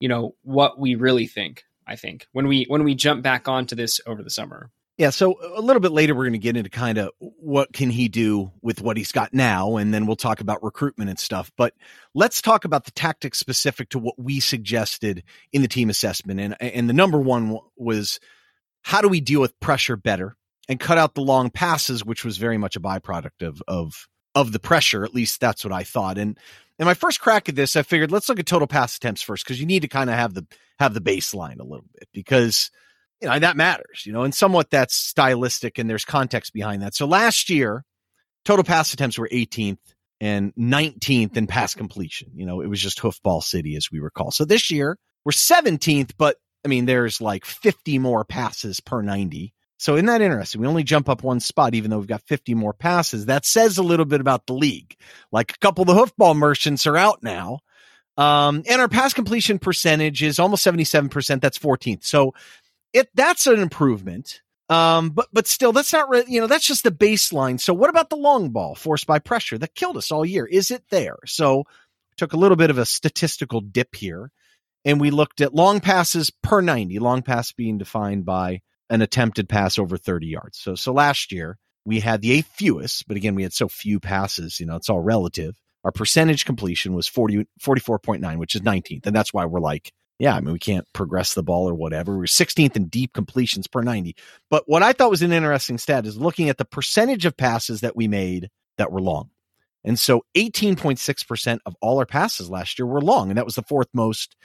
you 0.00 0.08
know, 0.08 0.34
what 0.42 0.78
we 0.78 0.94
really 0.94 1.26
think. 1.26 1.64
I 1.86 1.96
think 1.96 2.26
when 2.32 2.48
we 2.48 2.64
when 2.68 2.82
we 2.82 2.94
jump 2.94 3.22
back 3.22 3.46
onto 3.46 3.76
this 3.76 4.00
over 4.06 4.22
the 4.22 4.30
summer. 4.30 4.70
Yeah, 4.96 5.10
so 5.10 5.34
a 5.56 5.60
little 5.60 5.80
bit 5.80 5.90
later, 5.90 6.14
we're 6.14 6.24
going 6.24 6.34
to 6.34 6.38
get 6.38 6.56
into 6.56 6.70
kind 6.70 6.98
of 6.98 7.10
what 7.18 7.72
can 7.72 7.90
he 7.90 8.08
do 8.08 8.52
with 8.62 8.80
what 8.80 8.96
he's 8.96 9.10
got 9.10 9.34
now, 9.34 9.76
and 9.76 9.92
then 9.92 10.06
we'll 10.06 10.14
talk 10.14 10.40
about 10.40 10.62
recruitment 10.62 11.10
and 11.10 11.18
stuff. 11.18 11.50
But 11.56 11.74
let's 12.14 12.40
talk 12.40 12.64
about 12.64 12.84
the 12.84 12.92
tactics 12.92 13.38
specific 13.38 13.88
to 13.90 13.98
what 13.98 14.14
we 14.18 14.38
suggested 14.38 15.24
in 15.52 15.62
the 15.62 15.68
team 15.68 15.90
assessment. 15.90 16.38
And 16.38 16.56
and 16.62 16.88
the 16.88 16.94
number 16.94 17.18
one 17.18 17.58
was 17.76 18.20
how 18.82 19.00
do 19.00 19.08
we 19.08 19.20
deal 19.20 19.40
with 19.40 19.58
pressure 19.58 19.96
better 19.96 20.36
and 20.68 20.78
cut 20.78 20.96
out 20.96 21.16
the 21.16 21.22
long 21.22 21.50
passes, 21.50 22.04
which 22.04 22.24
was 22.24 22.36
very 22.36 22.56
much 22.56 22.76
a 22.76 22.80
byproduct 22.80 23.42
of 23.42 23.60
of 23.66 24.06
of 24.36 24.52
the 24.52 24.60
pressure. 24.60 25.04
At 25.04 25.14
least 25.14 25.40
that's 25.40 25.64
what 25.64 25.72
I 25.72 25.82
thought. 25.82 26.18
And 26.18 26.38
in 26.78 26.86
my 26.86 26.94
first 26.94 27.20
crack 27.20 27.48
at 27.48 27.56
this, 27.56 27.74
I 27.74 27.82
figured 27.82 28.12
let's 28.12 28.28
look 28.28 28.38
at 28.38 28.46
total 28.46 28.68
pass 28.68 28.96
attempts 28.96 29.22
first 29.22 29.44
because 29.44 29.58
you 29.58 29.66
need 29.66 29.82
to 29.82 29.88
kind 29.88 30.08
of 30.08 30.14
have 30.14 30.34
the 30.34 30.46
have 30.78 30.94
the 30.94 31.00
baseline 31.00 31.58
a 31.58 31.64
little 31.64 31.86
bit 31.92 32.08
because 32.12 32.70
you 33.24 33.30
know, 33.30 33.38
that 33.38 33.56
matters, 33.56 34.04
you 34.04 34.12
know, 34.12 34.22
and 34.22 34.34
somewhat 34.34 34.70
that's 34.70 34.94
stylistic 34.94 35.78
and 35.78 35.88
there's 35.88 36.04
context 36.04 36.52
behind 36.52 36.82
that. 36.82 36.94
So 36.94 37.06
last 37.06 37.48
year, 37.48 37.82
total 38.44 38.64
pass 38.64 38.92
attempts 38.92 39.18
were 39.18 39.28
18th 39.32 39.78
and 40.20 40.54
19th 40.56 41.36
in 41.38 41.46
pass 41.46 41.74
completion. 41.74 42.30
You 42.34 42.44
know, 42.44 42.60
it 42.60 42.68
was 42.68 42.80
just 42.80 43.00
hoofball 43.00 43.42
city 43.42 43.76
as 43.76 43.90
we 43.90 43.98
recall. 43.98 44.30
So 44.30 44.44
this 44.44 44.70
year 44.70 44.98
we're 45.24 45.32
17th, 45.32 46.12
but 46.18 46.36
I 46.66 46.68
mean, 46.68 46.84
there's 46.84 47.20
like 47.20 47.46
50 47.46 47.98
more 47.98 48.26
passes 48.26 48.80
per 48.80 49.00
90. 49.00 49.54
So 49.78 49.94
isn't 49.94 50.06
that 50.06 50.20
interesting? 50.20 50.60
We 50.60 50.66
only 50.66 50.84
jump 50.84 51.08
up 51.08 51.22
one 51.22 51.40
spot, 51.40 51.74
even 51.74 51.90
though 51.90 51.98
we've 51.98 52.06
got 52.06 52.22
50 52.22 52.54
more 52.54 52.74
passes. 52.74 53.26
That 53.26 53.46
says 53.46 53.78
a 53.78 53.82
little 53.82 54.06
bit 54.06 54.20
about 54.20 54.46
the 54.46 54.52
league. 54.54 54.96
Like 55.32 55.52
a 55.52 55.58
couple 55.58 55.82
of 55.82 55.88
the 55.88 55.94
hoofball 55.94 56.36
merchants 56.36 56.86
are 56.86 56.96
out 56.96 57.22
now. 57.22 57.60
Um, 58.16 58.62
and 58.68 58.80
our 58.80 58.88
pass 58.88 59.12
completion 59.12 59.58
percentage 59.58 60.22
is 60.22 60.38
almost 60.38 60.64
77%. 60.64 61.40
That's 61.40 61.58
14th. 61.58 62.04
So 62.04 62.34
it 62.94 63.10
that's 63.14 63.46
an 63.46 63.60
improvement. 63.60 64.40
Um, 64.70 65.10
but 65.10 65.28
but 65.32 65.46
still, 65.46 65.72
that's 65.72 65.92
not 65.92 66.28
you 66.28 66.40
know 66.40 66.46
that's 66.46 66.66
just 66.66 66.84
the 66.84 66.90
baseline. 66.90 67.60
So 67.60 67.74
what 67.74 67.90
about 67.90 68.08
the 68.08 68.16
long 68.16 68.50
ball 68.50 68.74
forced 68.74 69.06
by 69.06 69.18
pressure 69.18 69.58
that 69.58 69.74
killed 69.74 69.98
us 69.98 70.10
all 70.10 70.24
year? 70.24 70.46
Is 70.46 70.70
it 70.70 70.84
there? 70.88 71.18
So 71.26 71.64
took 72.16 72.32
a 72.32 72.38
little 72.38 72.56
bit 72.56 72.70
of 72.70 72.78
a 72.78 72.86
statistical 72.86 73.60
dip 73.60 73.94
here, 73.94 74.30
and 74.84 75.00
we 75.00 75.10
looked 75.10 75.42
at 75.42 75.54
long 75.54 75.80
passes 75.80 76.30
per 76.30 76.62
ninety. 76.62 76.98
Long 76.98 77.20
pass 77.20 77.52
being 77.52 77.76
defined 77.76 78.24
by 78.24 78.62
an 78.88 79.02
attempted 79.02 79.50
pass 79.50 79.78
over 79.78 79.98
thirty 79.98 80.28
yards. 80.28 80.58
So 80.58 80.74
so 80.74 80.92
last 80.94 81.30
year 81.30 81.58
we 81.84 82.00
had 82.00 82.22
the 82.22 82.32
eighth 82.32 82.50
fewest, 82.54 83.06
but 83.06 83.18
again 83.18 83.34
we 83.34 83.42
had 83.42 83.52
so 83.52 83.68
few 83.68 84.00
passes. 84.00 84.58
You 84.60 84.64
know 84.64 84.76
it's 84.76 84.88
all 84.88 85.00
relative. 85.00 85.60
Our 85.84 85.92
percentage 85.92 86.46
completion 86.46 86.94
was 86.94 87.06
40, 87.06 87.46
44.9, 87.60 88.38
which 88.38 88.54
is 88.54 88.62
19th. 88.62 89.06
And 89.06 89.14
that's 89.14 89.34
why 89.34 89.44
we're 89.44 89.60
like, 89.60 89.92
yeah, 90.18 90.34
I 90.34 90.40
mean, 90.40 90.52
we 90.52 90.58
can't 90.58 90.86
progress 90.92 91.34
the 91.34 91.42
ball 91.42 91.68
or 91.68 91.74
whatever. 91.74 92.16
We're 92.16 92.24
16th 92.24 92.76
in 92.76 92.86
deep 92.86 93.12
completions 93.12 93.66
per 93.66 93.82
90. 93.82 94.14
But 94.48 94.64
what 94.66 94.82
I 94.82 94.92
thought 94.92 95.10
was 95.10 95.22
an 95.22 95.32
interesting 95.32 95.78
stat 95.78 96.06
is 96.06 96.16
looking 96.16 96.48
at 96.48 96.58
the 96.58 96.64
percentage 96.64 97.24
of 97.26 97.36
passes 97.36 97.80
that 97.80 97.96
we 97.96 98.06
made 98.06 98.50
that 98.78 98.92
were 98.92 99.00
long. 99.00 99.30
And 99.84 99.98
so 99.98 100.24
18.6% 100.36 101.58
of 101.66 101.76
all 101.80 101.98
our 101.98 102.06
passes 102.06 102.48
last 102.48 102.78
year 102.78 102.86
were 102.86 103.02
long, 103.02 103.30
and 103.30 103.36
that 103.36 103.44
was 103.44 103.56
the 103.56 103.62
fourth 103.62 103.88
most 103.92 104.36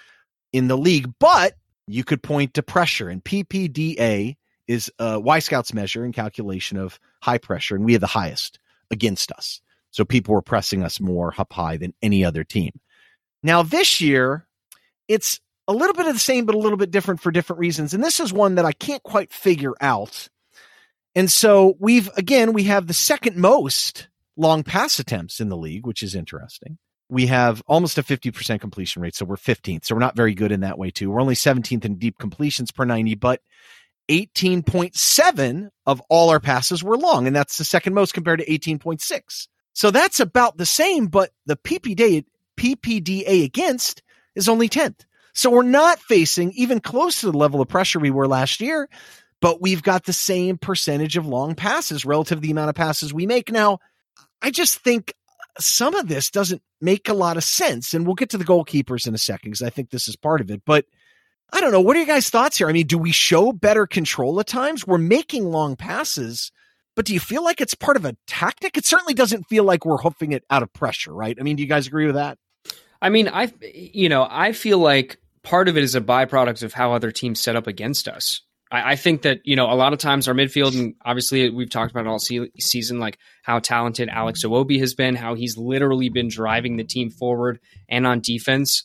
in 0.51 0.67
the 0.67 0.77
league. 0.77 1.11
But 1.19 1.53
you 1.87 2.03
could 2.03 2.21
point 2.21 2.55
to 2.55 2.63
pressure, 2.63 3.09
and 3.09 3.23
PPDA 3.23 4.35
is 4.67 4.91
a 4.99 5.19
Wyscout's 5.19 5.73
measure 5.73 6.03
and 6.03 6.13
calculation 6.13 6.77
of 6.77 6.99
high 7.21 7.37
pressure, 7.37 7.75
and 7.75 7.85
we 7.85 7.93
had 7.93 8.01
the 8.01 8.07
highest 8.07 8.59
against 8.91 9.31
us. 9.31 9.61
So 9.91 10.03
people 10.05 10.35
were 10.35 10.41
pressing 10.41 10.83
us 10.83 10.99
more 10.99 11.33
up 11.37 11.53
high 11.53 11.77
than 11.77 11.93
any 12.01 12.25
other 12.25 12.43
team. 12.43 12.71
Now, 13.41 13.63
this 13.63 14.01
year, 14.01 14.45
it's 15.07 15.39
a 15.69 15.73
little 15.73 15.93
bit 15.93 16.07
of 16.07 16.13
the 16.13 16.19
same, 16.19 16.45
but 16.45 16.55
a 16.55 16.59
little 16.59 16.77
bit 16.77 16.89
different 16.89 17.21
for 17.21 17.31
different 17.31 17.59
reasons. 17.59 17.93
And 17.93 18.03
this 18.03 18.19
is 18.19 18.33
one 18.33 18.55
that 18.55 18.65
I 18.65 18.71
can't 18.71 19.03
quite 19.03 19.31
figure 19.31 19.75
out. 19.79 20.27
And 21.13 21.29
so 21.29 21.75
we've, 21.79 22.09
again, 22.17 22.53
we 22.53 22.63
have 22.63 22.87
the 22.87 22.93
second 22.93 23.37
most 23.37 24.07
long 24.35 24.63
pass 24.63 24.97
attempts 24.97 25.39
in 25.39 25.49
the 25.49 25.55
league, 25.55 25.85
which 25.85 26.01
is 26.01 26.15
interesting. 26.15 26.79
We 27.07 27.27
have 27.27 27.61
almost 27.67 27.99
a 27.99 28.03
50% 28.03 28.59
completion 28.59 29.03
rate. 29.03 29.15
So 29.15 29.25
we're 29.25 29.35
15th. 29.35 29.85
So 29.85 29.93
we're 29.93 29.99
not 29.99 30.15
very 30.15 30.33
good 30.33 30.51
in 30.51 30.61
that 30.61 30.79
way, 30.79 30.89
too. 30.89 31.11
We're 31.11 31.21
only 31.21 31.35
17th 31.35 31.85
in 31.85 31.99
deep 31.99 32.17
completions 32.17 32.71
per 32.71 32.85
90, 32.85 33.13
but 33.15 33.41
18.7 34.09 35.69
of 35.85 36.01
all 36.09 36.31
our 36.31 36.39
passes 36.39 36.83
were 36.83 36.97
long. 36.97 37.27
And 37.27 37.35
that's 37.35 37.59
the 37.59 37.63
second 37.63 37.93
most 37.93 38.15
compared 38.15 38.39
to 38.39 38.45
18.6. 38.45 39.47
So 39.73 39.91
that's 39.91 40.19
about 40.19 40.57
the 40.57 40.65
same, 40.65 41.07
but 41.07 41.29
the 41.45 41.57
PPD, 41.57 42.25
PPDA 42.57 43.45
against 43.45 44.01
is 44.35 44.49
only 44.49 44.67
10th. 44.67 45.05
So 45.33 45.49
we're 45.49 45.63
not 45.63 45.99
facing 45.99 46.51
even 46.53 46.79
close 46.79 47.21
to 47.21 47.31
the 47.31 47.37
level 47.37 47.61
of 47.61 47.67
pressure 47.67 47.99
we 47.99 48.11
were 48.11 48.27
last 48.27 48.61
year, 48.61 48.89
but 49.41 49.61
we've 49.61 49.83
got 49.83 50.05
the 50.05 50.13
same 50.13 50.57
percentage 50.57 51.17
of 51.17 51.25
long 51.25 51.55
passes 51.55 52.05
relative 52.05 52.39
to 52.39 52.41
the 52.41 52.51
amount 52.51 52.69
of 52.69 52.75
passes 52.75 53.13
we 53.13 53.25
make. 53.25 53.51
Now, 53.51 53.79
I 54.41 54.51
just 54.51 54.79
think 54.79 55.13
some 55.59 55.95
of 55.95 56.07
this 56.07 56.29
doesn't 56.29 56.61
make 56.81 57.09
a 57.09 57.13
lot 57.13 57.37
of 57.37 57.43
sense. 57.43 57.93
And 57.93 58.05
we'll 58.05 58.15
get 58.15 58.29
to 58.31 58.37
the 58.37 58.45
goalkeepers 58.45 59.07
in 59.07 59.13
a 59.13 59.19
second 59.19 59.51
because 59.51 59.61
I 59.61 59.69
think 59.69 59.89
this 59.89 60.07
is 60.07 60.15
part 60.15 60.41
of 60.41 60.49
it. 60.49 60.61
But 60.65 60.85
I 61.51 61.61
don't 61.61 61.71
know. 61.71 61.81
What 61.81 61.95
are 61.95 61.99
your 61.99 62.07
guys' 62.07 62.29
thoughts 62.29 62.57
here? 62.57 62.69
I 62.69 62.73
mean, 62.73 62.87
do 62.87 62.97
we 62.97 63.11
show 63.11 63.51
better 63.51 63.87
control 63.87 64.39
at 64.39 64.47
times? 64.47 64.85
We're 64.85 64.97
making 64.97 65.45
long 65.45 65.75
passes, 65.75 66.51
but 66.95 67.05
do 67.05 67.13
you 67.13 67.19
feel 67.19 67.43
like 67.43 67.59
it's 67.59 67.73
part 67.73 67.97
of 67.97 68.05
a 68.05 68.15
tactic? 68.27 68.77
It 68.77 68.85
certainly 68.85 69.13
doesn't 69.13 69.47
feel 69.47 69.63
like 69.63 69.85
we're 69.85 69.97
hoofing 69.97 70.31
it 70.31 70.43
out 70.49 70.63
of 70.63 70.71
pressure, 70.73 71.13
right? 71.13 71.35
I 71.39 71.43
mean, 71.43 71.55
do 71.55 71.63
you 71.63 71.69
guys 71.69 71.87
agree 71.87 72.05
with 72.05 72.15
that? 72.15 72.37
I 73.01 73.09
mean, 73.09 73.27
I 73.27 73.51
you 73.61 74.09
know, 74.09 74.27
I 74.29 74.51
feel 74.51 74.79
like 74.79 75.19
part 75.43 75.67
of 75.67 75.77
it 75.77 75.83
is 75.83 75.95
a 75.95 76.01
byproduct 76.01 76.63
of 76.63 76.73
how 76.73 76.93
other 76.93 77.11
teams 77.11 77.39
set 77.39 77.55
up 77.55 77.67
against 77.67 78.07
us. 78.07 78.41
I, 78.71 78.91
I 78.91 78.95
think 78.95 79.23
that 79.23 79.39
you 79.43 79.55
know 79.55 79.71
a 79.71 79.75
lot 79.75 79.93
of 79.93 79.99
times 79.99 80.27
our 80.27 80.33
midfield, 80.33 80.77
and 80.77 80.95
obviously 81.03 81.49
we've 81.49 81.69
talked 81.69 81.91
about 81.91 82.05
it 82.05 82.09
all 82.09 82.19
se- 82.19 82.51
season, 82.59 82.99
like 82.99 83.17
how 83.43 83.59
talented 83.59 84.09
Alex 84.09 84.43
Iwobi 84.45 84.79
has 84.79 84.93
been, 84.93 85.15
how 85.15 85.35
he's 85.35 85.57
literally 85.57 86.09
been 86.09 86.27
driving 86.27 86.77
the 86.77 86.83
team 86.83 87.09
forward 87.09 87.59
and 87.87 88.05
on 88.05 88.21
defense. 88.21 88.83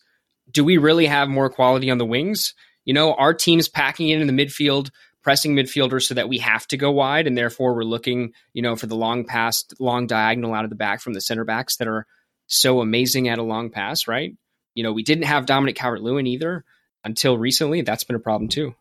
Do 0.50 0.64
we 0.64 0.78
really 0.78 1.06
have 1.06 1.28
more 1.28 1.50
quality 1.50 1.90
on 1.90 1.98
the 1.98 2.04
wings? 2.04 2.54
You 2.84 2.94
know, 2.94 3.14
our 3.14 3.34
team's 3.34 3.68
packing 3.68 4.10
it 4.10 4.20
in 4.20 4.26
the 4.26 4.32
midfield, 4.46 4.90
pressing 5.22 5.54
midfielders 5.54 6.02
so 6.02 6.14
that 6.14 6.28
we 6.28 6.38
have 6.38 6.66
to 6.68 6.76
go 6.76 6.90
wide, 6.90 7.26
and 7.26 7.36
therefore 7.36 7.74
we're 7.74 7.82
looking, 7.82 8.32
you 8.52 8.62
know, 8.62 8.76
for 8.76 8.86
the 8.86 8.96
long 8.96 9.24
pass, 9.24 9.64
long 9.80 10.06
diagonal 10.06 10.54
out 10.54 10.64
of 10.64 10.70
the 10.70 10.76
back 10.76 11.00
from 11.00 11.14
the 11.14 11.20
center 11.20 11.44
backs 11.44 11.76
that 11.76 11.88
are 11.88 12.06
so 12.46 12.80
amazing 12.80 13.28
at 13.28 13.38
a 13.38 13.42
long 13.42 13.70
pass, 13.70 14.06
right? 14.06 14.36
You 14.74 14.82
know, 14.82 14.92
we 14.92 15.02
didn't 15.02 15.24
have 15.24 15.46
Dominic 15.46 15.76
Calvert 15.76 16.02
Lewin 16.02 16.26
either 16.26 16.64
until 17.04 17.38
recently. 17.38 17.82
That's 17.82 18.04
been 18.04 18.16
a 18.16 18.20
problem 18.20 18.48
too. 18.48 18.74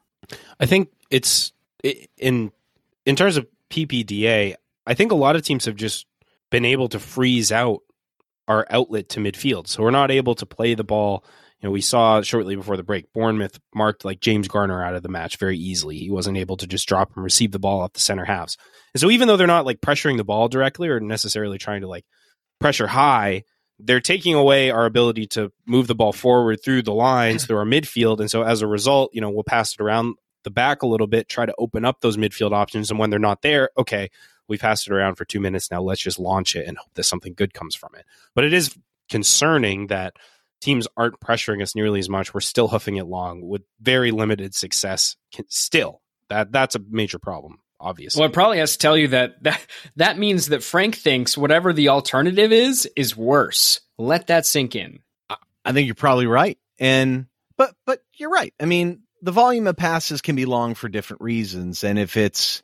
I 0.60 0.66
think 0.66 0.90
it's 1.10 1.52
in 2.18 2.52
in 3.06 3.16
terms 3.16 3.38
of 3.38 3.48
PPDA. 3.70 4.56
I 4.86 4.94
think 4.94 5.12
a 5.12 5.16
lot 5.16 5.36
of 5.36 5.44
teams 5.44 5.66
have 5.66 5.76
just 5.76 6.06
been 6.50 6.66
able 6.66 6.90
to 6.90 7.00
freeze 7.00 7.52
out 7.52 7.82
our 8.48 8.66
outlet 8.70 9.10
to 9.10 9.20
midfield, 9.20 9.68
so 9.68 9.84
we're 9.84 9.92
not 9.92 10.12
able 10.12 10.36
to 10.36 10.46
play 10.46 10.74
the 10.74 10.84
ball. 10.84 11.24
You 11.62 11.70
know, 11.70 11.72
we 11.72 11.82
saw 11.82 12.22
shortly 12.22 12.58
before 12.58 12.76
the 12.76 12.84
break, 12.84 13.14
Bournemouth 13.14 13.58
marked 13.74 14.04
like 14.04 14.20
James 14.20 14.50
Garner 14.50 14.84
out 14.84 14.96
of 14.96 15.04
the 15.04 15.10
match 15.10 15.38
very 15.38 15.58
easily. 15.58 15.98
He 15.98 16.10
wasn't 16.10 16.38
able 16.38 16.58
to 16.58 16.68
just 16.68 16.88
drop 16.88 17.12
and 17.16 17.24
receive 17.24 17.54
the 17.54 17.60
ball 17.60 17.82
off 17.82 17.94
the 17.94 18.02
center 18.02 18.26
halves. 18.26 18.58
And 18.94 19.00
so 19.00 19.10
even 19.10 19.30
though 19.30 19.38
they're 19.38 19.48
not 19.48 19.66
like 19.66 19.80
pressuring 19.80 20.18
the 20.18 20.26
ball 20.26 20.50
directly 20.50 20.90
or 20.90 21.00
necessarily 21.00 21.58
trying 21.58 21.82
to 21.82 21.88
like 21.88 22.04
pressure 22.60 22.88
high, 22.88 23.44
they're 23.86 24.00
taking 24.00 24.34
away 24.34 24.72
our 24.72 24.86
ability 24.86 25.28
to 25.28 25.52
move 25.66 25.88
the 25.88 25.96
ball 25.96 26.14
forward 26.14 26.64
through 26.64 26.82
the 26.84 26.94
lines 26.94 27.46
through 27.48 27.58
our 27.58 27.66
midfield. 27.66 28.20
And 28.20 28.30
so 28.30 28.44
as 28.44 28.62
a 28.62 28.68
result 28.68 29.12
you 29.14 29.22
know 29.22 29.30
we'll 29.30 29.44
pass 29.44 29.74
it 29.74 29.82
around 29.82 30.16
the 30.44 30.52
back 30.52 30.82
a 30.82 30.88
little 30.88 31.08
bit 31.08 31.30
try 31.30 31.46
to 31.46 31.56
open 31.58 31.86
up 31.86 32.02
those 32.02 32.18
midfield 32.18 32.54
options. 32.54 32.90
And 32.90 33.00
when 33.00 33.10
they're 33.10 33.20
not 33.20 33.42
there 33.42 33.70
okay 33.78 34.10
we 34.48 34.58
passed 34.58 34.88
it 34.88 34.94
around 34.94 35.16
for 35.16 35.26
two 35.26 35.40
minutes. 35.40 35.72
Now 35.72 35.82
let's 35.82 36.02
just 36.02 36.20
launch 36.20 36.56
it 36.56 36.68
and 36.68 36.78
hope 36.78 36.94
that 36.96 37.04
something 37.04 37.34
good 37.34 37.54
comes 37.54 37.76
from 37.76 37.96
it. 37.96 38.06
But 38.36 38.44
it 38.44 38.54
is 38.54 38.76
concerning 39.10 39.88
that 39.88 40.16
teams 40.60 40.88
aren't 40.98 41.20
pressuring 41.20 41.62
us 41.62 41.76
nearly 41.76 42.00
as 42.00 42.10
much. 42.10 42.34
We're 42.34 42.42
still 42.42 42.68
hoofing 42.68 42.98
it 42.98 43.06
long 43.06 43.42
with 43.48 43.64
very 43.82 44.12
limited 44.12 44.56
success. 44.56 45.16
Still 45.48 46.02
that 46.30 46.52
that's 46.52 46.76
a 46.76 46.82
major 46.90 47.20
problem 47.20 47.60
obviously. 47.84 48.22
Well, 48.22 48.30
it 48.30 48.34
probably 48.34 48.60
has 48.60 48.72
to 48.74 48.78
tell 48.78 48.98
you 48.98 49.10
that 49.10 49.44
that 49.44 49.66
that 49.98 50.18
means 50.18 50.48
that 50.48 50.64
Frank 50.64 50.96
thinks 50.96 51.38
whatever 51.38 51.74
the 51.74 51.90
alternative 51.90 52.52
is 52.52 52.90
is 52.96 53.16
worse. 53.16 53.82
Let 53.98 54.28
that 54.28 54.46
sink 54.46 54.76
in. 54.76 55.00
I 55.66 55.72
think 55.72 55.86
you're 55.86 55.96
probably 55.96 56.28
right. 56.28 56.58
And 56.80 57.28
but 57.58 57.76
but 57.86 58.00
you're 58.16 58.32
right. 58.32 58.54
I 58.60 58.66
mean, 58.66 59.04
the 59.22 59.32
volume 59.32 59.68
of 59.68 59.78
passes 59.78 60.22
can 60.22 60.36
be 60.36 60.46
long 60.46 60.74
for 60.74 60.90
different 60.90 61.22
reasons 61.22 61.84
and 61.84 62.00
if 62.00 62.18
it's 62.18 62.64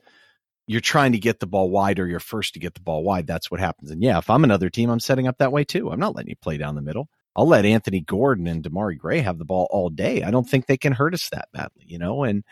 you're 0.65 0.81
trying 0.81 1.13
to 1.13 1.19
get 1.19 1.39
the 1.39 1.47
ball 1.47 1.67
wide 1.67 1.97
or 1.97 2.05
you're 2.05 2.19
first 2.19 2.53
to 2.53 2.59
get 2.59 2.75
the 2.75 2.79
ball 2.79 3.03
wide, 3.03 3.25
that's 3.25 3.49
what 3.49 3.59
happens. 3.59 3.89
And 3.89 4.03
yeah, 4.03 4.19
if 4.19 4.29
I'm 4.29 4.43
another 4.43 4.69
team, 4.69 4.91
I'm 4.91 4.99
setting 4.99 5.27
up 5.27 5.39
that 5.39 5.51
way 5.51 5.63
too. 5.63 5.89
I'm 5.89 5.99
not 5.99 6.15
letting 6.15 6.29
you 6.29 6.35
play 6.35 6.57
down 6.57 6.75
the 6.75 6.81
middle. 6.83 7.09
I'll 7.35 7.47
let 7.47 7.65
Anthony 7.65 8.01
Gordon 8.01 8.45
and 8.45 8.63
Demarai 8.63 8.95
Gray 8.95 9.19
have 9.21 9.39
the 9.39 9.45
ball 9.45 9.65
all 9.71 9.89
day. 9.89 10.21
I 10.21 10.29
don't 10.29 10.47
think 10.47 10.67
they 10.67 10.77
can 10.77 10.93
hurt 10.93 11.15
us 11.15 11.29
that 11.29 11.47
badly, 11.53 11.85
you 11.87 11.97
know? 11.97 12.23
And 12.23 12.43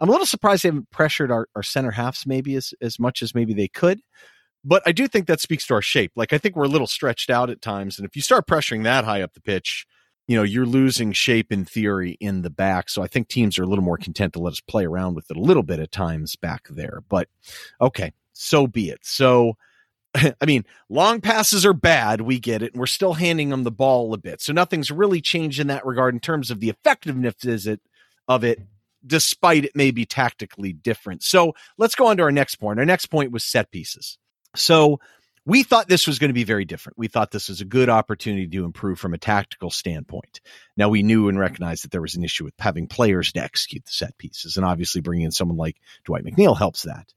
I'm 0.00 0.08
a 0.08 0.12
little 0.12 0.26
surprised 0.26 0.62
they 0.62 0.68
haven't 0.68 0.90
pressured 0.90 1.30
our, 1.30 1.48
our 1.54 1.62
center 1.62 1.90
halves 1.90 2.26
maybe 2.26 2.54
as, 2.54 2.74
as 2.80 2.98
much 2.98 3.22
as 3.22 3.34
maybe 3.34 3.54
they 3.54 3.68
could. 3.68 4.00
But 4.64 4.82
I 4.84 4.92
do 4.92 5.06
think 5.06 5.26
that 5.26 5.40
speaks 5.40 5.66
to 5.68 5.74
our 5.74 5.82
shape. 5.82 6.12
Like 6.16 6.32
I 6.32 6.38
think 6.38 6.56
we're 6.56 6.64
a 6.64 6.68
little 6.68 6.86
stretched 6.86 7.30
out 7.30 7.50
at 7.50 7.62
times. 7.62 7.98
And 7.98 8.06
if 8.06 8.16
you 8.16 8.22
start 8.22 8.46
pressuring 8.46 8.82
that 8.84 9.04
high 9.04 9.22
up 9.22 9.32
the 9.32 9.40
pitch, 9.40 9.86
you 10.26 10.36
know, 10.36 10.42
you're 10.42 10.66
losing 10.66 11.12
shape 11.12 11.52
in 11.52 11.64
theory 11.64 12.16
in 12.20 12.42
the 12.42 12.50
back. 12.50 12.90
So 12.90 13.02
I 13.02 13.06
think 13.06 13.28
teams 13.28 13.58
are 13.58 13.62
a 13.62 13.66
little 13.66 13.84
more 13.84 13.96
content 13.96 14.32
to 14.32 14.40
let 14.40 14.52
us 14.52 14.60
play 14.60 14.84
around 14.84 15.14
with 15.14 15.30
it 15.30 15.36
a 15.36 15.40
little 15.40 15.62
bit 15.62 15.78
at 15.78 15.92
times 15.92 16.34
back 16.34 16.66
there. 16.68 17.02
But 17.08 17.28
okay, 17.80 18.12
so 18.32 18.66
be 18.66 18.90
it. 18.90 18.98
So, 19.02 19.56
I 20.16 20.46
mean, 20.46 20.64
long 20.88 21.20
passes 21.20 21.64
are 21.64 21.72
bad. 21.72 22.22
We 22.22 22.40
get 22.40 22.62
it. 22.62 22.72
And 22.72 22.80
we're 22.80 22.86
still 22.86 23.14
handing 23.14 23.50
them 23.50 23.62
the 23.62 23.70
ball 23.70 24.12
a 24.14 24.18
bit. 24.18 24.40
So 24.40 24.52
nothing's 24.52 24.90
really 24.90 25.20
changed 25.20 25.60
in 25.60 25.68
that 25.68 25.86
regard 25.86 26.12
in 26.12 26.20
terms 26.20 26.50
of 26.50 26.58
the 26.58 26.70
effectiveness 26.70 27.44
is 27.44 27.68
it, 27.68 27.80
of 28.26 28.42
it, 28.42 28.60
despite 29.06 29.64
it 29.64 29.76
may 29.76 29.90
be 29.90 30.04
tactically 30.04 30.72
different. 30.72 31.22
So 31.22 31.54
let's 31.78 31.94
go 31.94 32.06
on 32.06 32.16
to 32.16 32.22
our 32.24 32.32
next 32.32 32.56
point. 32.56 32.78
Our 32.78 32.84
next 32.84 33.06
point 33.06 33.32
was 33.32 33.44
set 33.44 33.70
pieces. 33.70 34.18
So 34.54 35.00
we 35.46 35.62
thought 35.62 35.88
this 35.88 36.08
was 36.08 36.18
going 36.18 36.30
to 36.30 36.34
be 36.34 36.44
very 36.44 36.64
different. 36.64 36.98
We 36.98 37.06
thought 37.06 37.30
this 37.30 37.48
was 37.48 37.60
a 37.60 37.64
good 37.64 37.88
opportunity 37.88 38.48
to 38.48 38.64
improve 38.64 38.98
from 38.98 39.14
a 39.14 39.18
tactical 39.18 39.70
standpoint. 39.70 40.40
Now 40.76 40.88
we 40.88 41.04
knew 41.04 41.28
and 41.28 41.38
recognized 41.38 41.84
that 41.84 41.92
there 41.92 42.02
was 42.02 42.16
an 42.16 42.24
issue 42.24 42.44
with 42.44 42.54
having 42.58 42.88
players 42.88 43.32
to 43.32 43.42
execute 43.42 43.84
the 43.84 43.92
set 43.92 44.18
pieces, 44.18 44.56
and 44.56 44.66
obviously 44.66 45.00
bringing 45.00 45.26
in 45.26 45.30
someone 45.30 45.56
like 45.56 45.76
Dwight 46.04 46.24
McNeil 46.24 46.58
helps 46.58 46.82
that. 46.82 47.12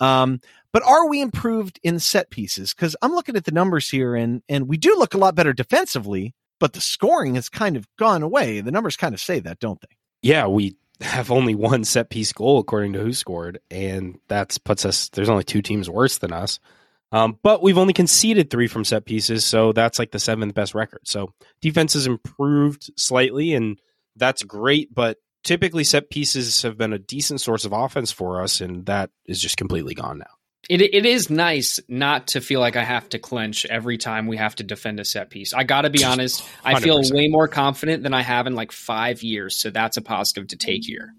Um, 0.00 0.40
but 0.72 0.84
are 0.84 1.08
we 1.08 1.20
improved 1.20 1.80
in 1.82 1.98
set 1.98 2.30
pieces? 2.30 2.72
Because 2.72 2.96
I'm 3.02 3.12
looking 3.12 3.36
at 3.36 3.44
the 3.44 3.52
numbers 3.52 3.90
here, 3.90 4.14
and 4.14 4.42
and 4.48 4.68
we 4.68 4.76
do 4.76 4.96
look 4.96 5.14
a 5.14 5.18
lot 5.18 5.34
better 5.34 5.52
defensively, 5.52 6.34
but 6.60 6.74
the 6.74 6.80
scoring 6.80 7.34
has 7.34 7.48
kind 7.48 7.76
of 7.76 7.88
gone 7.96 8.22
away. 8.22 8.60
The 8.60 8.72
numbers 8.72 8.96
kind 8.96 9.14
of 9.14 9.20
say 9.20 9.40
that, 9.40 9.58
don't 9.58 9.80
they? 9.80 9.96
Yeah, 10.22 10.46
we 10.46 10.76
have 11.04 11.30
only 11.30 11.54
one 11.54 11.84
set 11.84 12.10
piece 12.10 12.32
goal 12.32 12.58
according 12.58 12.94
to 12.94 13.00
WhoScored, 13.00 13.58
and 13.70 14.18
that 14.28 14.56
puts 14.64 14.84
us. 14.84 15.08
There's 15.10 15.28
only 15.28 15.44
two 15.44 15.62
teams 15.62 15.88
worse 15.88 16.18
than 16.18 16.32
us. 16.32 16.58
Um, 17.12 17.38
but 17.42 17.62
we've 17.62 17.78
only 17.78 17.92
conceded 17.92 18.50
three 18.50 18.66
from 18.66 18.84
set 18.84 19.04
pieces, 19.04 19.44
so 19.44 19.72
that's 19.72 19.98
like 19.98 20.10
the 20.10 20.18
seventh 20.18 20.54
best 20.54 20.74
record. 20.74 21.02
So 21.04 21.32
defense 21.60 21.92
has 21.92 22.06
improved 22.06 22.90
slightly, 22.96 23.54
and 23.54 23.78
that's 24.16 24.42
great. 24.42 24.92
But 24.92 25.18
typically, 25.44 25.84
set 25.84 26.10
pieces 26.10 26.62
have 26.62 26.76
been 26.76 26.92
a 26.92 26.98
decent 26.98 27.40
source 27.40 27.64
of 27.64 27.72
offense 27.72 28.10
for 28.10 28.42
us, 28.42 28.60
and 28.60 28.86
that 28.86 29.10
is 29.26 29.40
just 29.40 29.56
completely 29.56 29.94
gone 29.94 30.18
now. 30.18 30.26
It 30.68 30.80
it 30.80 31.06
is 31.06 31.30
nice 31.30 31.80
not 31.88 32.28
to 32.28 32.40
feel 32.40 32.60
like 32.60 32.76
I 32.76 32.84
have 32.84 33.08
to 33.10 33.18
clench 33.18 33.66
every 33.66 33.98
time 33.98 34.26
we 34.26 34.36
have 34.36 34.54
to 34.56 34.64
defend 34.64 35.00
a 35.00 35.04
set 35.04 35.30
piece. 35.30 35.52
I 35.52 35.64
got 35.64 35.82
to 35.82 35.90
be 35.90 36.04
honest, 36.04 36.44
I 36.64 36.80
feel 36.80 37.00
way 37.10 37.28
more 37.28 37.48
confident 37.48 38.02
than 38.02 38.14
I 38.14 38.22
have 38.22 38.46
in 38.46 38.54
like 38.54 38.72
five 38.72 39.22
years, 39.22 39.56
so 39.56 39.70
that's 39.70 39.96
a 39.96 40.02
positive 40.02 40.48
to 40.48 40.56
take 40.56 40.84
here. 40.84 41.14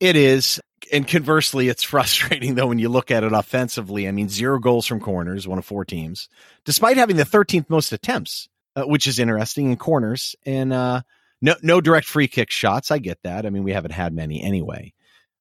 It 0.00 0.16
is 0.16 0.60
and 0.92 1.06
conversely, 1.06 1.68
it's 1.68 1.82
frustrating 1.82 2.54
though 2.54 2.66
when 2.66 2.78
you 2.78 2.88
look 2.88 3.10
at 3.10 3.24
it 3.24 3.32
offensively. 3.32 4.08
I 4.08 4.12
mean, 4.12 4.28
zero 4.28 4.58
goals 4.58 4.86
from 4.86 5.00
corners, 5.00 5.46
one 5.46 5.58
of 5.58 5.64
four 5.64 5.84
teams, 5.84 6.28
despite 6.64 6.96
having 6.96 7.16
the 7.16 7.24
13th 7.24 7.68
most 7.68 7.92
attempts, 7.92 8.48
uh, 8.76 8.84
which 8.84 9.06
is 9.06 9.18
interesting 9.18 9.70
in 9.70 9.76
corners, 9.76 10.34
and 10.44 10.72
uh, 10.72 11.02
no 11.40 11.54
no 11.62 11.80
direct 11.80 12.06
free 12.06 12.28
kick 12.28 12.50
shots. 12.50 12.90
I 12.90 12.98
get 12.98 13.18
that. 13.24 13.46
I 13.46 13.50
mean, 13.50 13.64
we 13.64 13.72
haven't 13.72 13.92
had 13.92 14.12
many 14.12 14.42
anyway, 14.42 14.92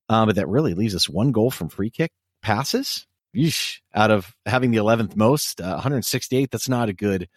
uh, 0.09 0.25
but 0.25 0.35
that 0.35 0.47
really 0.47 0.73
leaves 0.73 0.95
us 0.95 1.09
one 1.09 1.31
goal 1.31 1.51
from 1.51 1.69
free 1.69 1.89
kick 1.89 2.11
passes. 2.41 3.05
Yeesh, 3.35 3.79
out 3.93 4.11
of 4.11 4.35
having 4.45 4.71
the 4.71 4.77
11th 4.77 5.15
most, 5.15 5.61
uh, 5.61 5.73
168. 5.73 6.51
That's 6.51 6.69
not 6.69 6.89
a 6.89 6.93
good 6.93 7.27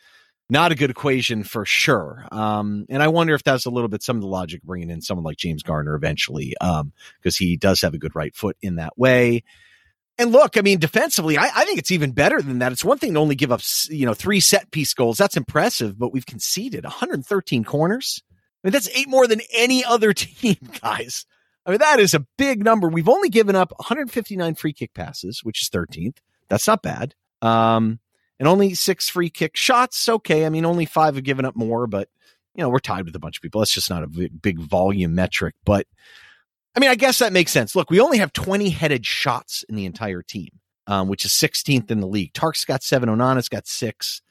not 0.50 0.72
a 0.72 0.74
good 0.74 0.90
equation 0.90 1.42
for 1.42 1.64
sure. 1.64 2.26
Um, 2.30 2.84
and 2.90 3.02
I 3.02 3.08
wonder 3.08 3.34
if 3.34 3.42
that's 3.42 3.64
a 3.64 3.70
little 3.70 3.88
bit 3.88 4.02
some 4.02 4.16
of 4.16 4.22
the 4.22 4.28
logic 4.28 4.62
bringing 4.62 4.90
in 4.90 5.00
someone 5.00 5.24
like 5.24 5.38
James 5.38 5.62
Garner 5.62 5.94
eventually, 5.94 6.54
because 6.60 6.80
um, 6.80 6.92
he 7.38 7.56
does 7.56 7.80
have 7.80 7.94
a 7.94 7.98
good 7.98 8.14
right 8.14 8.34
foot 8.34 8.56
in 8.60 8.76
that 8.76 8.96
way. 8.98 9.42
And 10.18 10.30
look, 10.30 10.56
I 10.56 10.60
mean, 10.60 10.78
defensively, 10.78 11.38
I, 11.38 11.50
I, 11.52 11.64
think 11.64 11.78
it's 11.78 11.90
even 11.90 12.12
better 12.12 12.40
than 12.40 12.60
that. 12.60 12.70
It's 12.70 12.84
one 12.84 12.98
thing 12.98 13.14
to 13.14 13.20
only 13.20 13.34
give 13.34 13.50
up, 13.50 13.62
you 13.88 14.06
know, 14.06 14.14
three 14.14 14.38
set 14.38 14.70
piece 14.70 14.94
goals. 14.94 15.18
That's 15.18 15.36
impressive, 15.36 15.98
but 15.98 16.12
we've 16.12 16.26
conceded 16.26 16.84
113 16.84 17.64
corners. 17.64 18.22
I 18.62 18.68
mean, 18.68 18.72
that's 18.72 18.88
eight 18.90 19.08
more 19.08 19.26
than 19.26 19.40
any 19.52 19.84
other 19.84 20.12
team, 20.14 20.56
guys. 20.80 21.26
I 21.66 21.70
mean, 21.70 21.78
that 21.78 22.00
is 22.00 22.14
a 22.14 22.26
big 22.36 22.64
number. 22.64 22.88
We've 22.88 23.08
only 23.08 23.28
given 23.28 23.56
up 23.56 23.72
159 23.76 24.54
free 24.54 24.72
kick 24.72 24.92
passes, 24.94 25.42
which 25.42 25.62
is 25.62 25.70
13th. 25.70 26.18
That's 26.48 26.66
not 26.66 26.82
bad. 26.82 27.14
Um, 27.40 28.00
and 28.38 28.48
only 28.48 28.74
six 28.74 29.08
free 29.08 29.30
kick 29.30 29.56
shots. 29.56 30.08
Okay. 30.08 30.44
I 30.44 30.48
mean, 30.50 30.64
only 30.64 30.84
five 30.84 31.14
have 31.14 31.24
given 31.24 31.44
up 31.44 31.56
more, 31.56 31.86
but 31.86 32.08
you 32.54 32.62
know, 32.62 32.68
we're 32.68 32.78
tied 32.78 33.04
with 33.04 33.16
a 33.16 33.20
bunch 33.20 33.38
of 33.38 33.42
people. 33.42 33.60
That's 33.60 33.74
just 33.74 33.90
not 33.90 34.04
a 34.04 34.06
big, 34.06 34.60
volume 34.60 35.14
metric, 35.14 35.54
but 35.64 35.86
I 36.76 36.80
mean, 36.80 36.90
I 36.90 36.94
guess 36.94 37.18
that 37.20 37.32
makes 37.32 37.52
sense. 37.52 37.74
Look, 37.76 37.90
we 37.90 38.00
only 38.00 38.18
have 38.18 38.32
20 38.32 38.70
headed 38.70 39.06
shots 39.06 39.64
in 39.68 39.76
the 39.76 39.86
entire 39.86 40.22
team, 40.22 40.50
um, 40.86 41.08
which 41.08 41.24
is 41.24 41.32
16th 41.32 41.90
in 41.90 42.00
the 42.00 42.06
league. 42.06 42.32
Tark's 42.32 42.64
got 42.64 42.82
seven. 42.82 43.08
Onana's 43.08 43.48
got 43.48 43.66
six. 43.66 44.22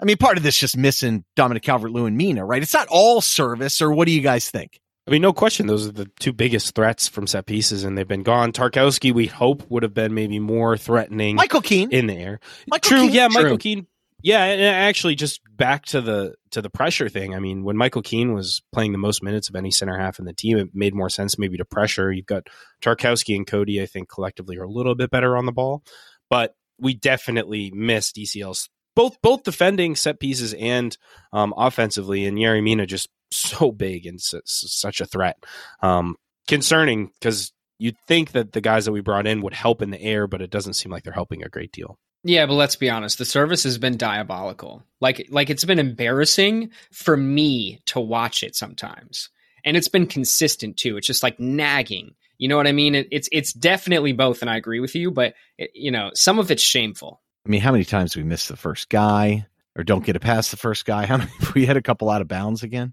I 0.00 0.04
mean, 0.04 0.16
part 0.16 0.36
of 0.36 0.42
this 0.42 0.56
just 0.56 0.76
missing 0.76 1.24
Dominic 1.34 1.62
Calvert 1.62 1.90
Lewin 1.90 2.16
Mina, 2.16 2.44
right? 2.44 2.62
It's 2.62 2.74
not 2.74 2.88
all 2.88 3.20
service, 3.20 3.82
or 3.82 3.92
what 3.92 4.06
do 4.06 4.12
you 4.12 4.20
guys 4.20 4.48
think? 4.48 4.80
I 5.08 5.10
mean, 5.10 5.22
no 5.22 5.32
question, 5.32 5.66
those 5.66 5.88
are 5.88 5.92
the 5.92 6.04
two 6.20 6.34
biggest 6.34 6.74
threats 6.74 7.08
from 7.08 7.26
set 7.26 7.46
pieces, 7.46 7.84
and 7.84 7.96
they've 7.96 8.06
been 8.06 8.24
gone. 8.24 8.52
Tarkowski, 8.52 9.10
we 9.10 9.24
hope, 9.24 9.62
would 9.70 9.82
have 9.82 9.94
been 9.94 10.12
maybe 10.12 10.38
more 10.38 10.76
threatening. 10.76 11.36
Michael 11.36 11.62
Keane 11.62 11.90
in 11.90 12.08
the 12.08 12.14
air. 12.14 12.40
Michael 12.66 12.90
True, 12.90 13.00
Keane, 13.06 13.14
yeah, 13.14 13.28
true. 13.28 13.42
Michael 13.42 13.56
Keane. 13.56 13.86
Yeah, 14.20 14.44
and 14.44 14.60
actually, 14.62 15.14
just 15.14 15.40
back 15.56 15.86
to 15.86 16.02
the 16.02 16.34
to 16.50 16.60
the 16.60 16.68
pressure 16.68 17.08
thing. 17.08 17.34
I 17.34 17.38
mean, 17.38 17.64
when 17.64 17.78
Michael 17.78 18.02
Keane 18.02 18.34
was 18.34 18.60
playing 18.70 18.92
the 18.92 18.98
most 18.98 19.22
minutes 19.22 19.48
of 19.48 19.56
any 19.56 19.70
center 19.70 19.96
half 19.96 20.18
in 20.18 20.26
the 20.26 20.34
team, 20.34 20.58
it 20.58 20.74
made 20.74 20.94
more 20.94 21.08
sense 21.08 21.38
maybe 21.38 21.56
to 21.56 21.64
pressure. 21.64 22.12
You've 22.12 22.26
got 22.26 22.48
Tarkowski 22.82 23.34
and 23.34 23.46
Coady. 23.46 23.80
I 23.80 23.86
think 23.86 24.10
collectively 24.10 24.58
are 24.58 24.64
a 24.64 24.70
little 24.70 24.94
bit 24.94 25.10
better 25.10 25.38
on 25.38 25.46
the 25.46 25.52
ball, 25.52 25.82
but 26.28 26.54
we 26.78 26.92
definitely 26.92 27.70
missed 27.70 28.16
DCL's 28.16 28.68
both 28.94 29.16
both 29.22 29.44
defending 29.44 29.94
set 29.94 30.20
pieces 30.20 30.52
and 30.54 30.98
um, 31.32 31.54
offensively. 31.56 32.26
And 32.26 32.36
Yerry 32.36 32.62
Mina 32.62 32.84
just 32.84 33.08
so 33.30 33.72
big 33.72 34.06
and 34.06 34.20
su- 34.20 34.42
such 34.44 35.00
a 35.00 35.06
threat. 35.06 35.44
Um, 35.82 36.16
concerning 36.46 37.10
because 37.20 37.52
you'd 37.78 37.98
think 38.06 38.32
that 38.32 38.52
the 38.52 38.60
guys 38.60 38.84
that 38.84 38.92
we 38.92 39.00
brought 39.00 39.26
in 39.26 39.42
would 39.42 39.54
help 39.54 39.82
in 39.82 39.90
the 39.90 40.00
air, 40.00 40.26
but 40.26 40.42
it 40.42 40.50
doesn't 40.50 40.74
seem 40.74 40.90
like 40.90 41.04
they're 41.04 41.12
helping 41.12 41.42
a 41.42 41.48
great 41.48 41.72
deal. 41.72 41.98
Yeah, 42.24 42.46
but 42.46 42.54
let's 42.54 42.76
be 42.76 42.90
honest, 42.90 43.18
the 43.18 43.24
service 43.24 43.62
has 43.62 43.78
been 43.78 43.96
diabolical. 43.96 44.82
Like 45.00 45.28
like 45.30 45.50
it's 45.50 45.64
been 45.64 45.78
embarrassing 45.78 46.70
for 46.92 47.16
me 47.16 47.80
to 47.86 48.00
watch 48.00 48.42
it 48.42 48.56
sometimes. 48.56 49.30
And 49.64 49.76
it's 49.76 49.88
been 49.88 50.06
consistent 50.06 50.76
too. 50.76 50.96
It's 50.96 51.06
just 51.06 51.22
like 51.22 51.38
nagging. 51.38 52.14
You 52.38 52.48
know 52.48 52.56
what 52.56 52.66
I 52.66 52.72
mean? 52.72 52.94
It, 52.94 53.08
it's 53.10 53.28
it's 53.30 53.52
definitely 53.52 54.12
both 54.12 54.42
and 54.42 54.50
I 54.50 54.56
agree 54.56 54.80
with 54.80 54.94
you, 54.94 55.10
but 55.10 55.34
it, 55.56 55.70
you 55.74 55.90
know, 55.90 56.10
some 56.14 56.38
of 56.38 56.50
it's 56.50 56.62
shameful. 56.62 57.20
I 57.46 57.50
mean, 57.50 57.60
how 57.60 57.72
many 57.72 57.84
times 57.84 58.16
we 58.16 58.24
miss 58.24 58.48
the 58.48 58.56
first 58.56 58.88
guy 58.88 59.46
or 59.78 59.84
don't 59.84 60.04
get 60.04 60.16
it 60.16 60.20
past 60.20 60.50
the 60.50 60.56
first 60.56 60.84
guy? 60.84 61.06
How 61.06 61.18
many 61.18 61.30
we 61.54 61.64
had 61.64 61.76
a 61.76 61.82
couple 61.82 62.10
out 62.10 62.20
of 62.20 62.28
bounds 62.28 62.62
again? 62.62 62.92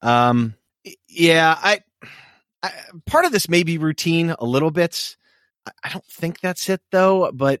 Um, 0.00 0.54
yeah, 1.08 1.54
I, 1.60 1.80
I, 2.62 2.72
part 3.06 3.24
of 3.24 3.32
this 3.32 3.48
may 3.48 3.64
be 3.64 3.78
routine 3.78 4.34
a 4.38 4.44
little 4.44 4.70
bit. 4.70 5.16
I, 5.66 5.72
I 5.84 5.88
don't 5.90 6.06
think 6.06 6.40
that's 6.40 6.68
it 6.70 6.80
though. 6.90 7.30
But 7.32 7.60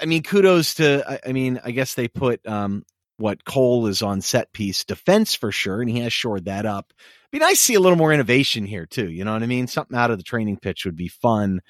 I 0.00 0.04
mean, 0.04 0.22
kudos 0.22 0.74
to. 0.74 1.04
I, 1.10 1.30
I 1.30 1.32
mean, 1.32 1.60
I 1.64 1.70
guess 1.70 1.94
they 1.94 2.08
put 2.08 2.46
um, 2.46 2.84
what 3.16 3.44
Cole 3.44 3.86
is 3.86 4.02
on 4.02 4.20
set 4.20 4.52
piece 4.52 4.84
defense 4.84 5.34
for 5.34 5.52
sure, 5.52 5.80
and 5.80 5.90
he 5.90 6.00
has 6.00 6.12
shored 6.12 6.46
that 6.46 6.66
up. 6.66 6.92
Be 7.30 7.38
nice 7.38 7.58
to 7.58 7.64
see 7.64 7.74
a 7.74 7.80
little 7.80 7.96
more 7.96 8.12
innovation 8.12 8.66
here 8.66 8.86
too. 8.86 9.10
You 9.10 9.24
know 9.24 9.32
what 9.32 9.42
I 9.42 9.46
mean? 9.46 9.66
Something 9.66 9.96
out 9.96 10.10
of 10.10 10.18
the 10.18 10.24
training 10.24 10.58
pitch 10.58 10.84
would 10.84 10.96
be 10.96 11.08
fun. 11.08 11.60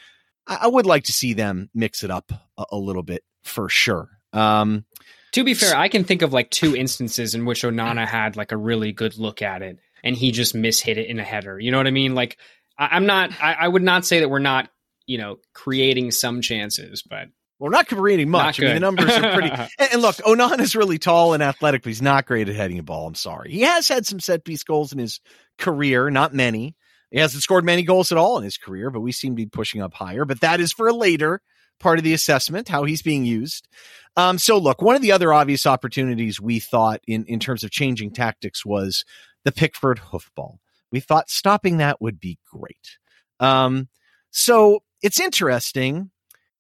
I, 0.47 0.61
I 0.63 0.67
would 0.67 0.87
like 0.87 1.05
to 1.05 1.13
see 1.13 1.35
them 1.35 1.71
mix 1.75 2.03
it 2.03 2.11
up 2.11 2.33
a, 2.59 2.65
a 2.73 2.77
little 2.77 3.03
bit 3.03 3.23
for 3.45 3.69
sure. 3.69 4.09
Um, 4.33 4.85
to 5.33 5.45
be 5.45 5.55
fair, 5.55 5.77
I 5.77 5.89
can 5.89 6.05
think 6.05 6.23
of 6.23 6.33
like 6.33 6.51
two 6.51 6.77
instances 6.77 7.35
in 7.35 7.45
which 7.45 7.63
Onana 7.63 8.07
had 8.07 8.37
like 8.37 8.53
a 8.53 8.57
really 8.57 8.93
good 8.93 9.19
look 9.19 9.43
at 9.43 9.63
it 9.63 9.79
and 10.05 10.17
he 10.17 10.31
just 10.31 10.55
mishit 10.55 10.97
it 10.97 11.09
in 11.09 11.19
a 11.19 11.25
header. 11.25 11.59
You 11.59 11.71
know 11.71 11.79
what 11.79 11.87
I 11.87 11.93
mean? 11.93 12.15
Like 12.15 12.39
I, 12.79 12.97
am 12.97 13.07
not. 13.07 13.31
I, 13.43 13.55
I, 13.55 13.69
would 13.69 13.83
not 13.83 14.05
say 14.05 14.21
that 14.21 14.29
we're 14.29 14.39
not. 14.39 14.69
You 15.05 15.19
know, 15.19 15.39
creating 15.53 16.13
some 16.13 16.43
chances, 16.43 17.03
but 17.03 17.27
we're 17.59 17.71
not 17.71 17.89
creating 17.89 18.31
much. 18.31 18.61
I 18.61 18.67
mean, 18.67 18.75
the 18.75 18.81
numbers 18.81 19.11
are 19.11 19.33
pretty. 19.33 19.51
and, 19.79 19.93
and, 19.93 20.01
look, 20.01 20.17
Onan 20.25 20.61
is 20.61 20.77
really 20.77 20.99
tall 20.99 21.35
and 21.35 21.43
athletic, 21.43 21.83
but 21.83 21.89
he's 21.89 22.01
not 22.01 22.25
great 22.25 22.49
at 22.49 22.55
heading 22.55 22.79
a 22.79 22.85
ball. 22.85 23.09
I'm 23.09 23.17
sorry. 23.17 23.51
He 23.51 23.63
has 23.63 23.89
had 23.89 24.07
some 24.07 24.21
set 24.21 24.45
piece 24.45 24.63
goals 24.63 24.93
in 24.93 25.01
his 25.01 25.21
career, 25.59 26.09
not 26.09 26.33
many. 26.33 26.77
He 27.11 27.19
hasn't 27.19 27.43
scored 27.43 27.65
many 27.65 27.83
goals 27.83 28.13
at 28.13 28.17
all 28.17 28.39
in 28.39 28.45
his 28.45 28.57
career, 28.57 28.91
but 28.91 29.01
we 29.01 29.11
seem 29.11 29.33
to 29.33 29.37
be 29.37 29.47
pushing 29.47 29.83
up 29.83 29.93
higher. 29.93 30.25
But 30.25 30.41
that 30.41 30.61
is 30.61 30.73
for 30.73 30.93
later 30.93 31.43
part 31.83 31.99
of 31.99 32.05
the 32.05 32.15
assessment, 32.15 32.69
how 32.69 32.85
he's 32.85 33.03
being 33.03 33.27
used. 33.27 33.69
Um, 34.17 34.39
so 34.39 34.57
look, 34.59 34.81
one 34.81 34.97
of 34.97 35.03
the 35.03 35.13
other 35.13 35.33
obvious 35.33 35.67
opportunities 35.67 36.41
we 36.41 36.61
thought 36.61 37.01
in, 37.07 37.25
in 37.27 37.41
terms 37.41 37.65
of 37.65 37.71
changing 37.71 38.13
tactics 38.13 38.65
was 38.65 39.05
the 39.45 39.53
Pickford 39.53 40.01
hoofball. 40.13 40.59
We 40.91 41.01
thought 41.01 41.31
stopping 41.31 41.79
that 41.79 42.01
would 42.01 42.21
be 42.21 42.39
great. 42.51 42.99
Um, 43.41 43.89
so 44.31 44.83
it's 45.03 45.21
interesting. 45.21 46.11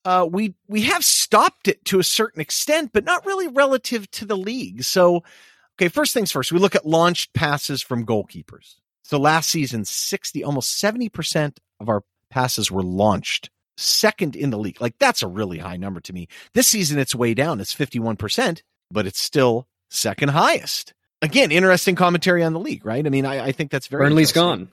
Uh, 0.04 0.26
we 0.28 0.54
we 0.66 0.82
have 0.82 1.04
stopped 1.04 1.68
it 1.68 1.84
to 1.84 2.00
a 2.00 2.04
certain 2.04 2.40
extent, 2.40 2.90
but 2.92 3.04
not 3.04 3.24
really 3.24 3.48
relative 3.48 4.10
to 4.10 4.24
the 4.24 4.36
league. 4.36 4.82
So, 4.82 5.22
okay, 5.76 5.88
first 5.88 6.12
things 6.12 6.32
first, 6.32 6.50
we 6.50 6.58
look 6.58 6.74
at 6.74 6.84
launched 6.84 7.34
passes 7.34 7.82
from 7.82 8.04
goalkeepers. 8.04 8.76
So 9.02 9.18
last 9.18 9.48
season, 9.48 9.84
sixty, 9.84 10.42
almost 10.42 10.80
seventy 10.80 11.08
percent 11.08 11.60
of 11.78 11.88
our 11.88 12.02
passes 12.30 12.70
were 12.70 12.82
launched. 12.82 13.50
Second 13.76 14.36
in 14.36 14.50
the 14.50 14.58
league, 14.58 14.80
like 14.80 14.98
that's 14.98 15.22
a 15.22 15.26
really 15.28 15.58
high 15.58 15.76
number 15.76 16.00
to 16.00 16.12
me. 16.12 16.28
This 16.52 16.66
season, 16.66 16.98
it's 16.98 17.14
way 17.14 17.34
down; 17.34 17.60
it's 17.60 17.72
fifty-one 17.72 18.16
percent, 18.16 18.62
but 18.90 19.06
it's 19.06 19.20
still 19.20 19.66
second 19.88 20.30
highest. 20.30 20.92
again, 21.22 21.52
interesting 21.52 21.94
commentary 21.94 22.42
on 22.42 22.52
the 22.52 22.60
league, 22.60 22.84
right? 22.84 23.06
I 23.06 23.08
mean, 23.08 23.24
I, 23.24 23.46
I 23.46 23.52
think 23.52 23.70
that's 23.70 23.86
very. 23.86 24.04
Burnley's 24.04 24.32
gone. 24.32 24.68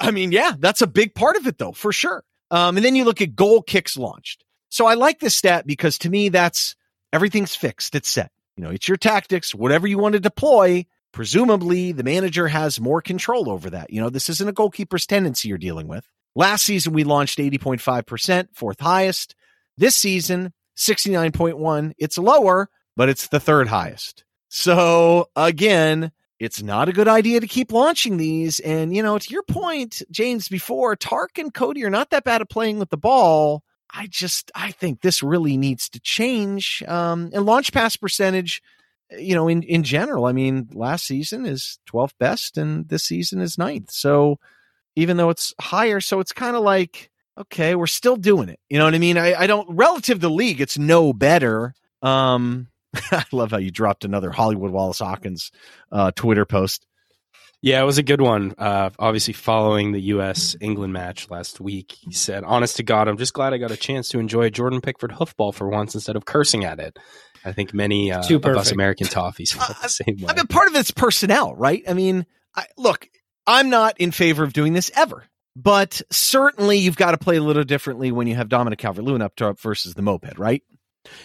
I 0.00 0.10
mean, 0.10 0.32
yeah, 0.32 0.54
that's 0.58 0.82
a 0.82 0.86
big 0.86 1.14
part 1.14 1.36
of 1.36 1.46
it, 1.46 1.58
though, 1.58 1.72
for 1.72 1.92
sure. 1.92 2.24
Um, 2.50 2.76
and 2.76 2.84
then 2.84 2.96
you 2.96 3.04
look 3.04 3.20
at 3.20 3.36
goal 3.36 3.62
kicks 3.62 3.96
launched. 3.96 4.44
So 4.70 4.86
I 4.86 4.94
like 4.94 5.20
this 5.20 5.36
stat 5.36 5.66
because 5.66 5.98
to 5.98 6.10
me, 6.10 6.30
that's 6.30 6.74
everything's 7.12 7.54
fixed. 7.54 7.94
It's 7.94 8.08
set. 8.08 8.32
You 8.56 8.64
know, 8.64 8.70
it's 8.70 8.88
your 8.88 8.96
tactics, 8.96 9.54
whatever 9.54 9.86
you 9.86 9.98
want 9.98 10.14
to 10.14 10.20
deploy. 10.20 10.86
Presumably, 11.12 11.92
the 11.92 12.04
manager 12.04 12.48
has 12.48 12.80
more 12.80 13.02
control 13.02 13.50
over 13.50 13.70
that. 13.70 13.92
You 13.92 14.00
know, 14.00 14.10
this 14.10 14.28
isn't 14.28 14.48
a 14.48 14.52
goalkeeper's 14.52 15.06
tendency 15.06 15.48
you're 15.48 15.58
dealing 15.58 15.88
with. 15.88 16.08
Last 16.34 16.64
season, 16.64 16.92
we 16.92 17.04
launched 17.04 17.38
80.5%, 17.38 18.48
fourth 18.54 18.80
highest. 18.80 19.34
This 19.76 19.96
season, 19.96 20.52
69.1. 20.76 21.92
It's 21.98 22.18
lower, 22.18 22.68
but 22.96 23.08
it's 23.08 23.28
the 23.28 23.40
third 23.40 23.68
highest. 23.68 24.24
So 24.48 25.28
again, 25.36 26.12
it's 26.38 26.62
not 26.62 26.88
a 26.88 26.92
good 26.92 27.08
idea 27.08 27.40
to 27.40 27.46
keep 27.46 27.70
launching 27.70 28.16
these. 28.16 28.60
And, 28.60 28.94
you 28.94 29.02
know, 29.02 29.18
to 29.18 29.30
your 29.30 29.42
point, 29.42 30.02
James, 30.10 30.48
before, 30.48 30.96
Tark 30.96 31.38
and 31.38 31.52
Coady 31.52 31.84
are 31.84 31.90
not 31.90 32.10
that 32.10 32.24
bad 32.24 32.40
at 32.40 32.48
playing 32.48 32.78
with 32.78 32.90
the 32.90 32.96
ball. 32.96 33.62
I 33.92 34.06
just, 34.06 34.50
I 34.54 34.70
think 34.70 35.02
this 35.02 35.22
really 35.22 35.56
needs 35.56 35.88
to 35.90 36.00
change. 36.00 36.82
Um, 36.88 37.30
and 37.34 37.44
launch 37.44 37.72
pass 37.72 37.96
percentage, 37.96 38.62
you 39.10 39.34
know, 39.34 39.48
in, 39.48 39.62
in 39.64 39.82
general, 39.82 40.24
I 40.24 40.32
mean, 40.32 40.68
last 40.72 41.06
season 41.06 41.44
is 41.44 41.78
12th 41.92 42.14
best 42.18 42.56
and 42.56 42.88
this 42.88 43.04
season 43.04 43.40
is 43.40 43.58
ninth. 43.58 43.90
So 43.90 44.38
even 44.96 45.16
though 45.16 45.30
it's 45.30 45.54
higher, 45.60 46.00
so 46.00 46.20
it's 46.20 46.32
kind 46.32 46.56
of 46.56 46.62
like, 46.62 47.10
okay, 47.38 47.74
we're 47.74 47.86
still 47.86 48.16
doing 48.16 48.48
it. 48.48 48.60
You 48.68 48.78
know 48.78 48.84
what 48.84 48.94
I 48.94 48.98
mean? 48.98 49.18
I, 49.18 49.34
I 49.34 49.46
don't, 49.46 49.68
relative 49.70 50.18
to 50.18 50.20
the 50.20 50.30
league, 50.30 50.60
it's 50.60 50.78
no 50.78 51.12
better. 51.12 51.74
Um, 52.02 52.68
I 53.12 53.24
love 53.32 53.50
how 53.52 53.58
you 53.58 53.70
dropped 53.70 54.04
another 54.04 54.30
Hollywood 54.30 54.70
Wallace 54.70 54.98
Hawkins 54.98 55.50
uh, 55.92 56.10
Twitter 56.12 56.44
post. 56.44 56.86
Yeah, 57.62 57.82
it 57.82 57.84
was 57.84 57.98
a 57.98 58.02
good 58.02 58.22
one. 58.22 58.54
Uh, 58.56 58.88
obviously, 58.98 59.34
following 59.34 59.92
the 59.92 60.00
U.S. 60.00 60.56
England 60.62 60.94
match 60.94 61.28
last 61.28 61.60
week, 61.60 61.92
he 62.00 62.12
said, 62.12 62.42
"Honest 62.42 62.78
to 62.78 62.82
God, 62.82 63.06
I'm 63.06 63.18
just 63.18 63.34
glad 63.34 63.52
I 63.52 63.58
got 63.58 63.70
a 63.70 63.76
chance 63.76 64.08
to 64.10 64.18
enjoy 64.18 64.48
Jordan 64.48 64.80
Pickford 64.80 65.10
hoofball 65.10 65.52
for 65.52 65.68
once 65.68 65.94
instead 65.94 66.16
of 66.16 66.24
cursing 66.24 66.64
at 66.64 66.80
it." 66.80 66.98
I 67.44 67.52
think 67.52 67.74
many 67.74 68.12
uh, 68.12 68.22
of 68.22 68.44
us 68.46 68.72
American 68.72 69.08
toffees 69.08 69.52
felt 69.52 69.78
the 69.82 69.88
same 69.88 70.16
way. 70.16 70.28
I 70.28 70.36
mean, 70.36 70.46
part 70.46 70.68
of 70.68 70.74
it's 70.74 70.90
personnel, 70.90 71.54
right? 71.54 71.82
I 71.86 71.92
mean, 71.92 72.24
I, 72.56 72.64
look, 72.78 73.06
I'm 73.50 73.68
not 73.68 73.98
in 73.98 74.12
favor 74.12 74.44
of 74.44 74.52
doing 74.52 74.74
this 74.74 74.92
ever, 74.94 75.24
but 75.56 76.00
certainly 76.12 76.78
you've 76.78 76.96
got 76.96 77.10
to 77.10 77.18
play 77.18 77.36
a 77.36 77.42
little 77.42 77.64
differently 77.64 78.12
when 78.12 78.28
you 78.28 78.36
have 78.36 78.48
Dominic 78.48 78.78
Calvert-Lewin 78.78 79.22
up 79.22 79.34
top 79.34 79.58
versus 79.58 79.94
the 79.94 80.02
moped, 80.02 80.38
right? 80.38 80.62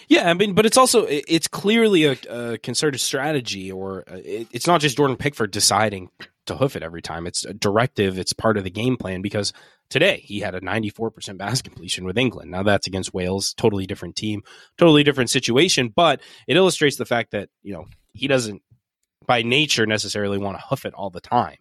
Yeah, 0.08 0.28
I 0.28 0.34
mean, 0.34 0.54
but 0.54 0.66
it's 0.66 0.76
also 0.76 1.06
it's 1.08 1.46
clearly 1.46 2.04
a, 2.04 2.16
a 2.28 2.58
concerted 2.58 3.00
strategy, 3.00 3.70
or 3.70 4.02
uh, 4.10 4.16
it, 4.16 4.48
it's 4.50 4.66
not 4.66 4.80
just 4.80 4.96
Jordan 4.96 5.16
Pickford 5.16 5.52
deciding 5.52 6.08
to 6.46 6.56
hoof 6.56 6.74
it 6.74 6.82
every 6.82 7.02
time. 7.02 7.28
It's 7.28 7.44
a 7.44 7.54
directive. 7.54 8.18
It's 8.18 8.32
part 8.32 8.56
of 8.56 8.64
the 8.64 8.70
game 8.70 8.96
plan 8.96 9.22
because 9.22 9.52
today 9.88 10.22
he 10.24 10.40
had 10.40 10.56
a 10.56 10.60
94% 10.60 11.38
pass 11.38 11.62
completion 11.62 12.04
with 12.04 12.18
England. 12.18 12.50
Now 12.50 12.64
that's 12.64 12.88
against 12.88 13.14
Wales, 13.14 13.54
totally 13.54 13.86
different 13.86 14.16
team, 14.16 14.42
totally 14.78 15.04
different 15.04 15.30
situation, 15.30 15.92
but 15.94 16.20
it 16.48 16.56
illustrates 16.56 16.96
the 16.96 17.04
fact 17.04 17.30
that 17.32 17.50
you 17.62 17.72
know 17.72 17.84
he 18.14 18.26
doesn't 18.26 18.62
by 19.26 19.42
nature 19.42 19.86
necessarily 19.86 20.38
want 20.38 20.56
to 20.58 20.64
hoof 20.68 20.86
it 20.86 20.94
all 20.94 21.10
the 21.10 21.20
time. 21.20 21.58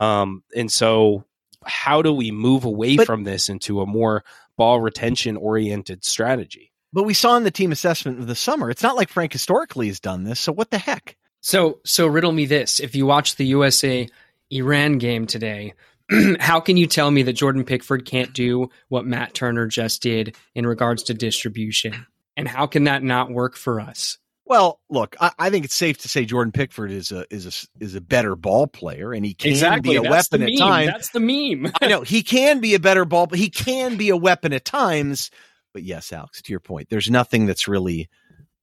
Um, 0.00 0.42
and 0.54 0.70
so, 0.70 1.24
how 1.64 2.02
do 2.02 2.12
we 2.12 2.30
move 2.30 2.64
away 2.64 2.96
but, 2.96 3.06
from 3.06 3.24
this 3.24 3.48
into 3.48 3.80
a 3.80 3.86
more 3.86 4.24
ball 4.56 4.80
retention 4.80 5.36
oriented 5.36 6.04
strategy? 6.04 6.72
But 6.92 7.02
we 7.02 7.14
saw 7.14 7.36
in 7.36 7.44
the 7.44 7.50
team 7.50 7.72
assessment 7.72 8.18
of 8.18 8.26
the 8.26 8.34
summer, 8.34 8.70
it's 8.70 8.82
not 8.82 8.96
like 8.96 9.10
Frank 9.10 9.32
historically 9.32 9.88
has 9.88 10.00
done 10.00 10.24
this. 10.24 10.40
So 10.40 10.52
what 10.52 10.70
the 10.70 10.78
heck? 10.78 11.16
So 11.40 11.80
so 11.84 12.06
riddle 12.06 12.32
me 12.32 12.46
this: 12.46 12.80
If 12.80 12.94
you 12.94 13.06
watch 13.06 13.36
the 13.36 13.46
USA 13.46 14.08
Iran 14.50 14.98
game 14.98 15.26
today, 15.26 15.74
how 16.40 16.60
can 16.60 16.76
you 16.76 16.86
tell 16.86 17.10
me 17.10 17.22
that 17.24 17.34
Jordan 17.34 17.64
Pickford 17.64 18.04
can't 18.04 18.32
do 18.32 18.70
what 18.88 19.06
Matt 19.06 19.34
Turner 19.34 19.66
just 19.66 20.02
did 20.02 20.36
in 20.54 20.66
regards 20.66 21.04
to 21.04 21.14
distribution? 21.14 22.06
And 22.36 22.48
how 22.48 22.66
can 22.66 22.84
that 22.84 23.02
not 23.02 23.30
work 23.30 23.56
for 23.56 23.80
us? 23.80 24.18
Well, 24.48 24.80
look, 24.88 25.14
I, 25.20 25.30
I, 25.38 25.50
think 25.50 25.66
it's 25.66 25.74
safe 25.74 25.98
to 25.98 26.08
say 26.08 26.24
Jordan 26.24 26.52
Pickford 26.52 26.90
is 26.90 27.12
a 27.12 27.26
is 27.32 27.44
a 27.44 27.84
is 27.84 27.94
a 27.94 28.00
better 28.00 28.34
ball 28.34 28.66
player, 28.66 29.12
and 29.12 29.24
he 29.24 29.34
can 29.34 29.50
exactly. 29.50 29.90
be 29.90 29.96
a 29.96 30.02
That's 30.02 30.30
weapon 30.30 30.42
at 30.42 30.58
times. 30.58 30.90
That's 30.90 31.10
the 31.10 31.20
meme. 31.20 31.70
I 31.82 31.86
know 31.86 32.00
he 32.00 32.22
can 32.22 32.60
be 32.60 32.74
a 32.74 32.80
better 32.80 33.04
ball, 33.04 33.26
but 33.26 33.38
he 33.38 33.50
can 33.50 33.96
be 33.96 34.08
a 34.08 34.16
weapon 34.16 34.54
at 34.54 34.64
times. 34.64 35.30
But 35.74 35.82
yes, 35.82 36.14
Alex, 36.14 36.40
to 36.40 36.50
your 36.50 36.60
point, 36.60 36.88
there's 36.88 37.10
nothing 37.10 37.44
that's 37.44 37.68
really 37.68 38.08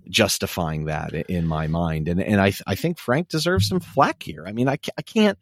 justifying 0.09 0.85
that 0.85 1.13
in 1.13 1.45
my 1.45 1.67
mind, 1.67 2.07
and 2.07 2.19
and 2.19 2.41
I 2.41 2.51
I 2.65 2.73
think 2.73 2.97
Frank 2.97 3.27
deserves 3.27 3.67
some 3.67 3.79
flack 3.79 4.23
here. 4.23 4.45
I 4.47 4.53
mean, 4.53 4.67
I 4.67 4.79
I 4.97 5.03
can't. 5.03 5.37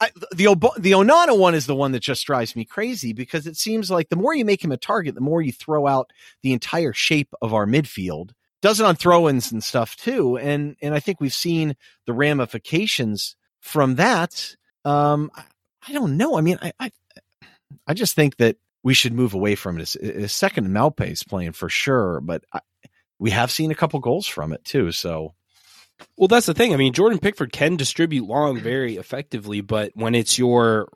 I, 0.00 0.10
the 0.32 0.72
the 0.78 0.92
Onana 0.92 1.38
one 1.38 1.54
is 1.54 1.66
the 1.66 1.76
one 1.76 1.92
that 1.92 2.00
just 2.00 2.26
drives 2.26 2.56
me 2.56 2.64
crazy 2.64 3.12
because 3.12 3.46
it 3.46 3.56
seems 3.56 3.88
like 3.88 4.08
the 4.08 4.16
more 4.16 4.34
you 4.34 4.44
make 4.44 4.64
him 4.64 4.72
a 4.72 4.76
target, 4.76 5.14
the 5.14 5.20
more 5.20 5.40
you 5.40 5.52
throw 5.52 5.86
out 5.86 6.12
the 6.42 6.52
entire 6.52 6.92
shape 6.92 7.32
of 7.40 7.54
our 7.54 7.66
midfield 7.66 8.32
does 8.66 8.80
it 8.80 8.86
on 8.86 8.96
throw-ins 8.96 9.52
and 9.52 9.62
stuff 9.62 9.94
too. 9.94 10.36
And 10.36 10.74
and 10.82 10.92
I 10.92 10.98
think 10.98 11.20
we've 11.20 11.32
seen 11.32 11.76
the 12.04 12.12
ramifications 12.12 13.36
from 13.60 13.94
that. 13.94 14.56
Um, 14.84 15.30
I, 15.36 15.44
I 15.86 15.92
don't 15.92 16.16
know. 16.16 16.36
I 16.36 16.40
mean, 16.40 16.58
I, 16.60 16.72
I, 16.80 16.90
I 17.86 17.94
just 17.94 18.16
think 18.16 18.38
that 18.38 18.56
we 18.82 18.92
should 18.92 19.12
move 19.12 19.34
away 19.34 19.54
from 19.54 19.78
it. 19.78 19.94
A 19.94 20.26
second 20.26 20.68
Maupay 20.68 21.12
is 21.12 21.22
playing 21.22 21.52
for 21.52 21.68
sure, 21.68 22.20
but 22.20 22.42
I, 22.52 22.58
we 23.20 23.30
have 23.30 23.52
seen 23.52 23.70
a 23.70 23.76
couple 23.76 24.00
goals 24.00 24.26
from 24.26 24.52
it 24.52 24.64
too. 24.64 24.90
So. 24.90 25.34
Well, 26.18 26.28
that's 26.28 26.46
the 26.46 26.52
thing. 26.52 26.74
I 26.74 26.76
mean, 26.76 26.92
Jordan 26.92 27.20
Pickford 27.20 27.52
can 27.52 27.76
distribute 27.76 28.26
long 28.26 28.60
very 28.60 28.96
effectively, 28.96 29.62
but 29.62 29.92
when 29.94 30.14
it's 30.14 30.38
your 30.38 30.88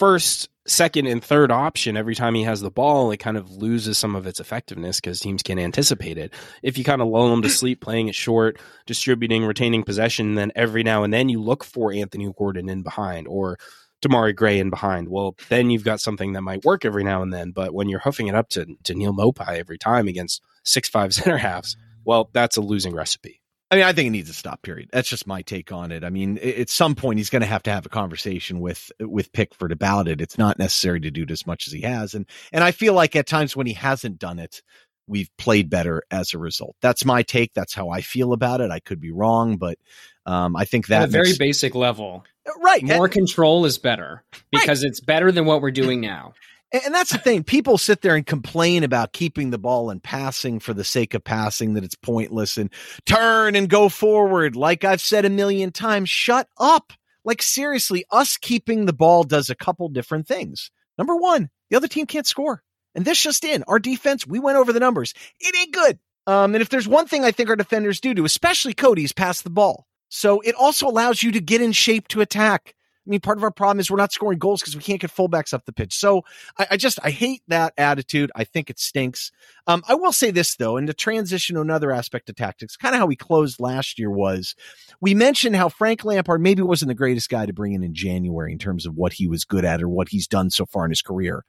first, 0.00 0.48
second, 0.66 1.06
and 1.06 1.22
third 1.22 1.52
option 1.52 1.96
every 1.96 2.14
time 2.14 2.34
he 2.34 2.42
has 2.42 2.62
the 2.62 2.70
ball, 2.70 3.10
it 3.10 3.18
kind 3.18 3.36
of 3.36 3.50
loses 3.52 3.98
some 3.98 4.16
of 4.16 4.26
its 4.26 4.40
effectiveness 4.40 4.98
because 4.98 5.20
teams 5.20 5.42
can 5.42 5.58
anticipate 5.58 6.16
it. 6.16 6.32
If 6.62 6.78
you 6.78 6.84
kind 6.84 7.02
of 7.02 7.08
lull 7.08 7.32
him 7.32 7.42
to 7.42 7.50
sleep, 7.50 7.82
playing 7.82 8.08
it 8.08 8.14
short, 8.14 8.58
distributing, 8.86 9.44
retaining 9.44 9.84
possession, 9.84 10.34
then 10.34 10.52
every 10.56 10.82
now 10.82 11.04
and 11.04 11.12
then 11.12 11.28
you 11.28 11.40
look 11.40 11.62
for 11.62 11.92
Anthony 11.92 12.32
Gordon 12.36 12.70
in 12.70 12.82
behind 12.82 13.28
or 13.28 13.58
Demarai 14.00 14.34
Gray 14.34 14.58
in 14.58 14.70
behind. 14.70 15.10
Well, 15.10 15.36
then 15.50 15.68
you've 15.68 15.84
got 15.84 16.00
something 16.00 16.32
that 16.32 16.40
might 16.40 16.64
work 16.64 16.86
every 16.86 17.04
now 17.04 17.20
and 17.20 17.32
then. 17.32 17.50
But 17.50 17.74
when 17.74 17.90
you're 17.90 18.00
hoofing 18.00 18.28
it 18.28 18.34
up 18.34 18.48
to, 18.50 18.66
to 18.84 18.94
Neal 18.94 19.12
Maupay 19.12 19.58
every 19.58 19.76
time 19.76 20.08
against 20.08 20.40
six 20.64 20.88
five 20.88 21.12
center 21.14 21.36
halves, 21.36 21.76
well, 22.06 22.30
that's 22.32 22.56
a 22.56 22.62
losing 22.62 22.94
recipe. 22.94 23.39
I 23.70 23.76
mean, 23.76 23.84
I 23.84 23.92
think 23.92 24.08
it 24.08 24.10
needs 24.10 24.28
to 24.28 24.34
stop. 24.34 24.62
Period. 24.62 24.90
That's 24.92 25.08
just 25.08 25.26
my 25.26 25.42
take 25.42 25.70
on 25.70 25.92
it. 25.92 26.02
I 26.02 26.10
mean, 26.10 26.38
at 26.38 26.68
some 26.68 26.96
point, 26.96 27.18
he's 27.18 27.30
going 27.30 27.42
to 27.42 27.48
have 27.48 27.62
to 27.64 27.70
have 27.70 27.86
a 27.86 27.90
conversation 27.90 28.60
with 28.60 28.90
with 28.98 29.32
Pickford 29.32 29.70
about 29.70 30.08
it. 30.08 30.20
It's 30.20 30.38
not 30.38 30.58
necessary 30.58 31.00
to 31.00 31.10
do 31.10 31.22
it 31.22 31.30
as 31.30 31.46
much 31.46 31.68
as 31.68 31.72
he 31.72 31.82
has, 31.82 32.14
and 32.14 32.26
and 32.52 32.64
I 32.64 32.72
feel 32.72 32.94
like 32.94 33.14
at 33.14 33.26
times 33.26 33.56
when 33.56 33.66
he 33.66 33.74
hasn't 33.74 34.18
done 34.18 34.40
it, 34.40 34.62
we've 35.06 35.30
played 35.38 35.70
better 35.70 36.02
as 36.10 36.34
a 36.34 36.38
result. 36.38 36.76
That's 36.82 37.04
my 37.04 37.22
take. 37.22 37.52
That's 37.54 37.74
how 37.74 37.90
I 37.90 38.00
feel 38.00 38.32
about 38.32 38.60
it. 38.60 38.70
I 38.70 38.80
could 38.80 39.00
be 39.00 39.12
wrong, 39.12 39.56
but 39.56 39.78
um, 40.26 40.56
I 40.56 40.64
think 40.64 40.88
that 40.88 41.02
at 41.02 41.08
a 41.08 41.12
very 41.12 41.36
basic 41.38 41.74
level, 41.74 42.24
right? 42.62 42.82
More 42.82 43.04
and, 43.04 43.12
control 43.12 43.66
is 43.66 43.78
better 43.78 44.24
because 44.50 44.82
right. 44.82 44.88
it's 44.88 45.00
better 45.00 45.30
than 45.30 45.44
what 45.44 45.62
we're 45.62 45.70
doing 45.70 46.00
now. 46.00 46.34
And 46.72 46.94
that's 46.94 47.10
the 47.10 47.18
thing. 47.18 47.42
People 47.42 47.78
sit 47.78 48.00
there 48.00 48.14
and 48.14 48.24
complain 48.24 48.84
about 48.84 49.12
keeping 49.12 49.50
the 49.50 49.58
ball 49.58 49.90
and 49.90 50.00
passing 50.02 50.60
for 50.60 50.72
the 50.72 50.84
sake 50.84 51.14
of 51.14 51.24
passing, 51.24 51.74
that 51.74 51.82
it's 51.82 51.96
pointless 51.96 52.56
and 52.56 52.70
turn 53.06 53.56
and 53.56 53.68
go 53.68 53.88
forward. 53.88 54.54
Like 54.54 54.84
I've 54.84 55.00
said 55.00 55.24
a 55.24 55.30
million 55.30 55.72
times, 55.72 56.10
shut 56.10 56.48
up. 56.58 56.92
Like 57.24 57.42
seriously, 57.42 58.04
us 58.10 58.36
keeping 58.36 58.86
the 58.86 58.92
ball 58.92 59.24
does 59.24 59.50
a 59.50 59.56
couple 59.56 59.88
different 59.88 60.28
things. 60.28 60.70
Number 60.96 61.16
one, 61.16 61.50
the 61.70 61.76
other 61.76 61.88
team 61.88 62.06
can't 62.06 62.26
score. 62.26 62.62
And 62.94 63.04
this 63.04 63.22
just 63.22 63.44
in, 63.44 63.64
our 63.64 63.78
defense, 63.78 64.26
we 64.26 64.38
went 64.38 64.58
over 64.58 64.72
the 64.72 64.80
numbers. 64.80 65.12
It 65.38 65.56
ain't 65.56 65.72
good. 65.72 65.98
Um, 66.26 66.54
and 66.54 66.62
if 66.62 66.68
there's 66.68 66.88
one 66.88 67.06
thing 67.06 67.24
I 67.24 67.32
think 67.32 67.48
our 67.48 67.56
defenders 67.56 68.00
do 68.00 68.14
do, 68.14 68.24
especially 68.24 68.74
Coady's 68.74 69.12
pass 69.12 69.42
the 69.42 69.50
ball. 69.50 69.86
So 70.08 70.40
it 70.40 70.54
also 70.54 70.86
allows 70.86 71.22
you 71.22 71.32
to 71.32 71.40
get 71.40 71.62
in 71.62 71.72
shape 71.72 72.08
to 72.08 72.20
attack. 72.20 72.74
I 73.10 73.14
mean, 73.14 73.20
part 73.20 73.38
of 73.38 73.42
our 73.42 73.50
problem 73.50 73.80
is 73.80 73.90
we're 73.90 73.96
not 73.96 74.12
scoring 74.12 74.38
goals 74.38 74.60
because 74.60 74.76
we 74.76 74.82
can't 74.82 75.00
get 75.00 75.10
fullbacks 75.10 75.52
up 75.52 75.64
the 75.64 75.72
pitch. 75.72 75.96
So 75.96 76.22
I, 76.56 76.68
I, 76.70 76.76
just 76.76 77.00
I 77.02 77.10
hate 77.10 77.42
that 77.48 77.74
attitude. 77.76 78.30
I 78.36 78.44
think 78.44 78.70
it 78.70 78.78
stinks. 78.78 79.32
Um, 79.66 79.82
I 79.88 79.96
will 79.96 80.12
say 80.12 80.30
this 80.30 80.54
though, 80.54 80.76
and 80.76 80.86
to 80.86 80.94
transition 80.94 81.56
to 81.56 81.60
another 81.60 81.90
aspect 81.90 82.30
of 82.30 82.36
tactics, 82.36 82.76
kind 82.76 82.94
of 82.94 83.00
how 83.00 83.06
we 83.06 83.16
closed 83.16 83.58
last 83.58 83.98
year 83.98 84.12
was 84.12 84.54
we 85.00 85.12
mentioned 85.12 85.56
how 85.56 85.68
Frank 85.68 86.04
Lampard 86.04 86.40
maybe 86.40 86.62
wasn't 86.62 86.88
the 86.88 86.94
greatest 86.94 87.28
guy 87.28 87.46
to 87.46 87.52
bring 87.52 87.72
in 87.72 87.82
in 87.82 87.94
January 87.94 88.52
in 88.52 88.58
terms 88.58 88.86
of 88.86 88.94
what 88.94 89.14
he 89.14 89.26
was 89.26 89.44
good 89.44 89.64
at 89.64 89.82
or 89.82 89.88
what 89.88 90.10
he's 90.10 90.28
done 90.28 90.48
so 90.48 90.64
far 90.64 90.84
in 90.84 90.92
his 90.92 91.02
career. 91.02 91.44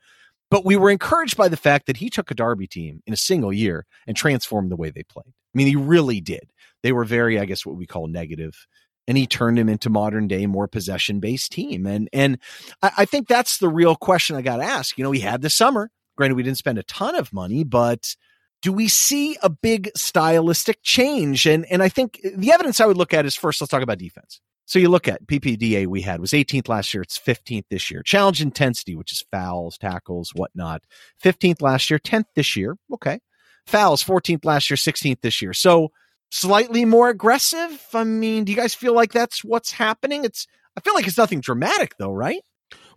But 0.50 0.66
we 0.66 0.78
were 0.78 0.90
encouraged 0.90 1.38
by 1.38 1.48
the 1.48 1.58
fact 1.58 1.86
that 1.86 1.98
he 1.98 2.10
took 2.10 2.32
a 2.32 2.36
Derby 2.36 2.66
team 2.66 3.04
in 3.06 3.14
a 3.14 3.18
single 3.18 3.54
year 3.54 3.86
and 4.08 4.18
transformed 4.18 4.72
the 4.72 4.76
way 4.76 4.90
they 4.90 5.04
played. 5.04 5.28
I 5.28 5.54
mean, 5.54 5.68
he 5.68 5.76
really 5.76 6.22
did. 6.22 6.52
They 6.82 6.92
were 6.92 7.06
very, 7.06 7.40
I 7.40 7.46
guess, 7.46 7.68
what 7.68 7.76
we 7.76 7.86
call 7.86 8.08
negative 8.08 8.66
and 9.12 9.18
he 9.18 9.28
turned 9.28 9.60
him 9.60 9.68
into 9.68 9.90
modern 9.90 10.30
day, 10.30 10.46
more 10.46 10.70
possession 10.70 11.20
based 11.20 11.52
team. 11.52 11.86
And 11.86 12.08
and 12.14 12.38
I, 12.82 12.92
I, 13.00 13.06
think 13.06 13.28
that's 13.28 13.58
the 13.58 13.68
real 13.68 13.98
question 13.98 14.38
I 14.38 14.42
got 14.42 14.58
to 14.58 14.64
ask. 14.64 14.98
You 14.98 15.04
know, 15.04 15.10
we 15.10 15.20
had 15.20 15.42
the 15.42 15.50
summer. 15.50 15.92
Granted, 16.16 16.36
we 16.36 16.44
didn't 16.44 16.60
spend 16.60 16.78
a 16.78 16.84
ton 16.84 17.16
of 17.16 17.34
money, 17.34 17.66
but 17.66 18.16
do 18.62 18.72
we 18.72 18.88
see 18.88 19.38
a 19.44 19.50
big 19.50 19.92
stylistic 19.98 20.82
change? 20.82 21.46
And 21.46 21.66
and 21.66 21.84
I 21.84 21.90
think 21.90 22.22
the 22.24 22.54
evidence 22.54 22.80
I 22.80 22.86
would 22.86 22.96
look 22.96 23.14
at 23.14 23.26
is 23.26 23.36
first, 23.36 23.60
let's 23.60 23.70
talk 23.70 23.84
about 23.84 23.98
defense. 23.98 24.40
So 24.66 24.80
you 24.80 24.88
look 24.88 25.10
at 25.10 25.28
PPDA 25.28 25.88
we 25.88 26.00
had 26.00 26.22
was 26.22 26.32
18th 26.32 26.70
last 26.70 26.94
year. 26.94 27.04
It's 27.04 27.20
15th 27.20 27.66
this 27.70 27.92
year. 27.92 28.04
Challenge 28.04 28.42
intensity, 28.42 28.96
which 28.96 29.12
is 29.12 29.26
fouls, 29.30 29.78
tackles, 29.78 30.32
whatnot. 30.36 30.84
15th 31.22 31.62
last 31.62 31.90
year, 31.90 32.00
10th 32.00 32.28
this 32.34 32.56
year. 32.56 32.78
Okay. 32.94 33.20
Fouls, 33.68 34.02
14th 34.06 34.46
last 34.46 34.70
year, 34.70 34.78
16th 34.78 35.20
this 35.20 35.42
year. 35.42 35.52
So 35.52 35.92
slightly 36.32 36.86
more 36.86 37.10
aggressive. 37.10 37.86
I 37.94 38.04
mean, 38.04 38.46
do 38.46 38.52
you 38.52 38.58
guys 38.58 38.74
feel 38.74 38.96
like 38.96 39.12
that's 39.12 39.44
what's 39.44 39.72
happening? 39.72 40.26
It's 40.26 40.48
I 40.76 40.82
feel 40.82 40.96
like 40.96 41.06
it's 41.06 41.18
nothing 41.18 41.42
dramatic 41.42 41.98
though, 41.98 42.14
right? 42.14 42.42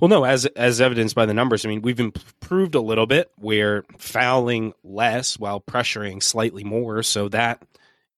Well, 0.00 0.08
no, 0.08 0.24
as 0.24 0.46
as 0.46 0.80
evidenced 0.80 1.14
by 1.14 1.26
the 1.26 1.34
numbers, 1.34 1.64
I 1.64 1.68
mean, 1.68 1.82
we've 1.82 2.00
improved 2.00 2.74
a 2.74 2.80
little 2.80 3.06
bit. 3.06 3.30
We're 3.38 3.84
fouling 3.98 4.72
less 4.82 5.38
while 5.38 5.60
pressuring 5.60 6.22
slightly 6.22 6.64
more, 6.64 7.02
so 7.02 7.28
that 7.28 7.62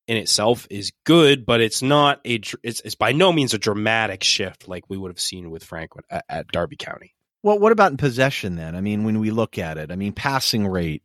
in 0.06 0.16
itself 0.16 0.66
is 0.70 0.92
good, 1.04 1.44
but 1.44 1.60
it's 1.60 1.82
not 1.82 2.20
a 2.24 2.40
it's, 2.62 2.80
it's 2.84 2.94
by 2.94 3.12
no 3.12 3.32
means 3.32 3.54
a 3.54 3.58
dramatic 3.58 4.22
shift 4.22 4.68
like 4.68 4.88
we 4.88 4.96
would 4.96 5.10
have 5.10 5.20
seen 5.20 5.50
with 5.50 5.64
Frank 5.64 5.92
at, 6.10 6.24
at 6.28 6.48
Derby 6.48 6.76
County. 6.76 7.14
Well, 7.42 7.58
what 7.58 7.72
about 7.72 7.92
in 7.92 7.96
possession 7.96 8.56
then? 8.56 8.74
I 8.74 8.80
mean, 8.80 9.04
when 9.04 9.20
we 9.20 9.30
look 9.30 9.58
at 9.58 9.78
it, 9.78 9.92
I 9.92 9.96
mean, 9.96 10.12
passing 10.12 10.66
rate, 10.66 11.04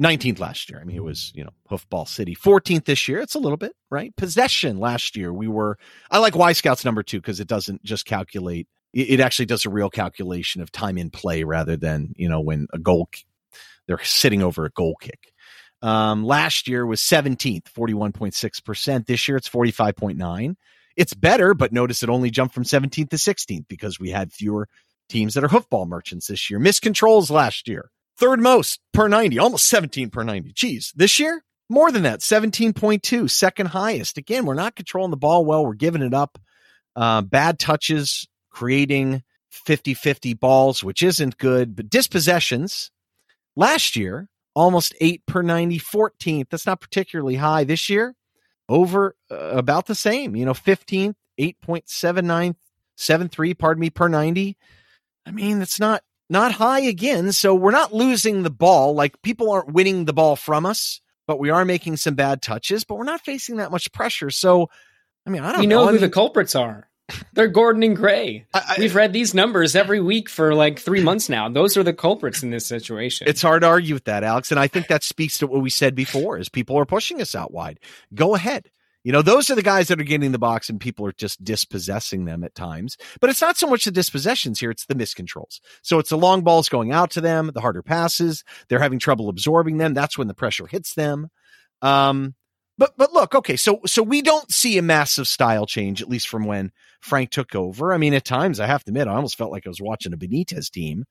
19th 0.00 0.38
last 0.38 0.70
year. 0.70 0.80
I 0.80 0.84
mean, 0.84 0.96
it 0.96 1.02
was, 1.02 1.32
you 1.34 1.44
know, 1.44 1.50
Hoofball 1.70 2.06
City. 2.06 2.34
14th 2.34 2.84
this 2.84 3.08
year. 3.08 3.20
It's 3.20 3.34
a 3.34 3.40
little 3.40 3.56
bit, 3.56 3.72
right? 3.90 4.14
Possession 4.16 4.78
last 4.78 5.16
year, 5.16 5.32
we 5.32 5.48
were, 5.48 5.78
I 6.10 6.18
like 6.18 6.34
Wyscout's 6.34 6.84
number 6.84 7.02
two 7.02 7.20
because 7.20 7.40
it 7.40 7.48
doesn't 7.48 7.82
just 7.82 8.06
calculate, 8.06 8.68
it 8.92 9.20
actually 9.20 9.46
does 9.46 9.66
a 9.66 9.70
real 9.70 9.90
calculation 9.90 10.62
of 10.62 10.72
time 10.72 10.98
in 10.98 11.10
play 11.10 11.42
rather 11.44 11.76
than, 11.76 12.14
you 12.16 12.28
know, 12.28 12.40
when 12.40 12.68
a 12.72 12.78
goal, 12.78 13.08
they're 13.86 14.02
sitting 14.02 14.42
over 14.42 14.64
a 14.64 14.70
goal 14.70 14.96
kick. 15.00 15.32
Um, 15.82 16.24
last 16.24 16.68
year 16.68 16.86
was 16.86 17.00
17th, 17.00 17.64
41.6%. 17.72 19.06
This 19.06 19.28
year 19.28 19.36
it's 19.36 19.48
45.9. 19.48 20.56
It's 20.96 21.14
better, 21.14 21.54
but 21.54 21.72
notice 21.72 22.02
it 22.02 22.08
only 22.08 22.30
jumped 22.30 22.54
from 22.54 22.64
17th 22.64 23.10
to 23.10 23.16
16th 23.16 23.68
because 23.68 24.00
we 24.00 24.10
had 24.10 24.32
fewer 24.32 24.68
teams 25.08 25.34
that 25.34 25.44
are 25.44 25.48
hoofball 25.48 25.86
merchants 25.86 26.26
this 26.26 26.50
year. 26.50 26.58
Missed 26.58 26.82
controls 26.82 27.30
last 27.30 27.68
year, 27.68 27.90
third 28.18 28.40
most 28.40 28.80
per 28.92 29.08
90, 29.08 29.38
almost 29.38 29.68
17 29.68 30.10
per 30.10 30.24
90. 30.24 30.52
Geez, 30.52 30.92
this 30.94 31.18
year, 31.18 31.42
more 31.70 31.92
than 31.92 32.02
that, 32.02 32.20
17.2, 32.20 33.30
second 33.30 33.66
highest. 33.66 34.18
Again, 34.18 34.44
we're 34.46 34.54
not 34.54 34.76
controlling 34.76 35.10
the 35.10 35.16
ball 35.16 35.44
well. 35.44 35.64
We're 35.64 35.74
giving 35.74 36.02
it 36.02 36.14
up. 36.14 36.38
Uh, 36.96 37.22
bad 37.22 37.58
touches, 37.58 38.26
creating 38.50 39.22
50 39.50 39.94
50 39.94 40.34
balls, 40.34 40.82
which 40.82 41.02
isn't 41.02 41.38
good, 41.38 41.76
but 41.76 41.90
dispossessions. 41.90 42.90
Last 43.56 43.96
year, 43.96 44.28
almost 44.54 44.94
8 45.00 45.24
per 45.26 45.42
90, 45.42 45.78
14th. 45.78 46.48
That's 46.50 46.66
not 46.66 46.80
particularly 46.80 47.36
high 47.36 47.64
this 47.64 47.88
year. 47.88 48.14
Over 48.68 49.16
uh, 49.30 49.36
about 49.36 49.86
the 49.86 49.94
same, 49.94 50.36
you 50.36 50.44
know, 50.44 50.52
15th, 50.52 51.14
8.79, 51.40 52.54
73, 52.96 53.54
pardon 53.54 53.80
me, 53.80 53.88
per 53.88 54.08
90. 54.08 54.56
I 55.24 55.30
mean, 55.30 55.58
that's 55.58 55.80
not 55.80 56.02
not 56.28 56.52
high 56.52 56.80
again. 56.80 57.32
So 57.32 57.54
we're 57.54 57.70
not 57.70 57.92
losing 57.94 58.42
the 58.42 58.50
ball. 58.50 58.94
Like 58.94 59.20
people 59.22 59.50
aren't 59.50 59.72
winning 59.72 60.04
the 60.04 60.12
ball 60.12 60.36
from 60.36 60.66
us, 60.66 61.00
but 61.26 61.38
we 61.38 61.50
are 61.50 61.64
making 61.64 61.96
some 61.96 62.14
bad 62.14 62.42
touches, 62.42 62.84
but 62.84 62.96
we're 62.96 63.04
not 63.04 63.20
facing 63.24 63.56
that 63.56 63.70
much 63.70 63.90
pressure. 63.92 64.30
So, 64.30 64.68
I 65.26 65.30
mean, 65.30 65.42
I 65.42 65.52
don't 65.52 65.62
you 65.62 65.68
know. 65.68 65.76
know 65.78 65.82
who 65.84 65.88
I 65.88 65.92
mean, 65.92 66.00
the 66.00 66.10
culprits 66.10 66.54
are. 66.54 66.88
They're 67.32 67.48
Gordon 67.48 67.82
and 67.82 67.96
Gray. 67.96 68.46
I- 68.54 68.58
I- 68.58 68.74
We've 68.78 68.94
read 68.94 69.14
these 69.14 69.32
numbers 69.32 69.74
every 69.74 70.00
week 70.00 70.28
for 70.28 70.54
like 70.54 70.78
three 70.78 71.02
months 71.02 71.28
now. 71.30 71.48
Those 71.48 71.76
are 71.78 71.82
the 71.82 71.94
culprits 71.94 72.42
in 72.42 72.50
this 72.50 72.66
situation. 72.66 73.26
It's 73.28 73.40
hard 73.40 73.62
to 73.62 73.68
argue 73.68 73.94
with 73.94 74.04
that, 74.04 74.24
Alex. 74.24 74.50
And 74.50 74.60
I 74.60 74.66
think 74.68 74.88
that 74.88 75.02
speaks 75.02 75.38
to 75.38 75.46
what 75.46 75.62
we 75.62 75.70
said 75.70 75.94
before 75.94 76.36
is 76.38 76.48
people 76.50 76.78
are 76.78 76.84
pushing 76.84 77.22
us 77.22 77.34
out 77.34 77.50
wide. 77.52 77.80
Go 78.14 78.34
ahead. 78.34 78.68
You 79.04 79.12
know, 79.12 79.22
those 79.22 79.48
are 79.48 79.54
the 79.54 79.62
guys 79.62 79.88
that 79.88 80.00
are 80.00 80.04
getting 80.04 80.32
the 80.32 80.38
box 80.38 80.68
and 80.68 80.80
people 80.80 81.06
are 81.06 81.12
just 81.12 81.42
dispossessing 81.42 82.24
them 82.24 82.44
at 82.44 82.54
times. 82.54 82.96
But 83.20 83.30
it's 83.30 83.40
not 83.40 83.56
so 83.56 83.66
much 83.66 83.84
the 83.84 83.90
dispossessions 83.90 84.60
here, 84.60 84.70
it's 84.70 84.86
the 84.86 84.94
miscontrols. 84.94 85.60
So 85.82 85.98
it's 85.98 86.10
the 86.10 86.18
long 86.18 86.42
balls 86.42 86.68
going 86.68 86.92
out 86.92 87.10
to 87.12 87.20
them, 87.20 87.50
the 87.54 87.60
harder 87.60 87.82
passes, 87.82 88.44
they're 88.68 88.80
having 88.80 88.98
trouble 88.98 89.28
absorbing 89.28 89.78
them. 89.78 89.94
That's 89.94 90.18
when 90.18 90.28
the 90.28 90.34
pressure 90.34 90.66
hits 90.66 90.94
them. 90.94 91.28
Um, 91.80 92.34
but 92.76 92.96
but 92.96 93.12
look, 93.12 93.34
okay, 93.34 93.56
so 93.56 93.80
so 93.86 94.02
we 94.02 94.22
don't 94.22 94.50
see 94.52 94.78
a 94.78 94.82
massive 94.82 95.26
style 95.26 95.66
change, 95.66 96.00
at 96.00 96.08
least 96.08 96.28
from 96.28 96.44
when 96.44 96.70
Frank 97.00 97.30
took 97.30 97.54
over. 97.56 97.92
I 97.92 97.98
mean, 97.98 98.14
at 98.14 98.24
times 98.24 98.60
I 98.60 98.66
have 98.66 98.84
to 98.84 98.90
admit, 98.90 99.08
I 99.08 99.14
almost 99.14 99.36
felt 99.36 99.50
like 99.50 99.66
I 99.66 99.68
was 99.70 99.80
watching 99.80 100.12
a 100.12 100.16
Benitez 100.16 100.70
team. 100.70 101.04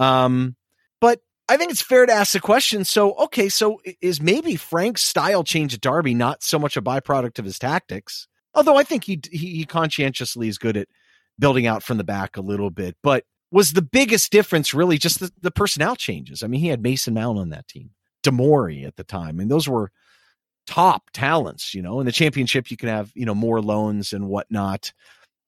Um, 0.00 0.56
but 1.00 1.20
I 1.48 1.56
think 1.56 1.70
it's 1.70 1.82
fair 1.82 2.06
to 2.06 2.12
ask 2.12 2.32
the 2.32 2.40
question. 2.40 2.84
So, 2.84 3.14
okay, 3.14 3.48
so 3.48 3.80
is 4.00 4.20
maybe 4.20 4.56
Frank's 4.56 5.02
style 5.02 5.44
change 5.44 5.74
at 5.74 5.80
Derby 5.80 6.14
not 6.14 6.42
so 6.42 6.58
much 6.58 6.76
a 6.76 6.82
byproduct 6.82 7.38
of 7.38 7.44
his 7.44 7.58
tactics? 7.58 8.28
Although 8.54 8.76
I 8.76 8.84
think 8.84 9.04
he 9.04 9.20
he, 9.30 9.56
he 9.56 9.64
conscientiously 9.64 10.48
is 10.48 10.58
good 10.58 10.76
at 10.76 10.88
building 11.38 11.66
out 11.66 11.82
from 11.82 11.98
the 11.98 12.04
back 12.04 12.36
a 12.36 12.40
little 12.40 12.70
bit. 12.70 12.96
But 13.02 13.24
was 13.50 13.72
the 13.72 13.82
biggest 13.82 14.32
difference 14.32 14.72
really 14.72 14.96
just 14.96 15.20
the, 15.20 15.30
the 15.40 15.50
personnel 15.50 15.96
changes? 15.96 16.42
I 16.42 16.46
mean, 16.46 16.60
he 16.60 16.68
had 16.68 16.82
Mason 16.82 17.14
Mount 17.14 17.38
on 17.38 17.50
that 17.50 17.68
team, 17.68 17.90
Tomori 18.22 18.86
at 18.86 18.96
the 18.96 19.04
time. 19.04 19.38
and 19.38 19.50
those 19.50 19.68
were 19.68 19.90
top 20.66 21.10
talents, 21.12 21.74
you 21.74 21.82
know. 21.82 22.00
In 22.00 22.06
the 22.06 22.12
championship, 22.12 22.70
you 22.70 22.76
can 22.76 22.88
have 22.88 23.12
you 23.14 23.26
know 23.26 23.34
more 23.34 23.60
loans 23.60 24.12
and 24.12 24.28
whatnot. 24.28 24.92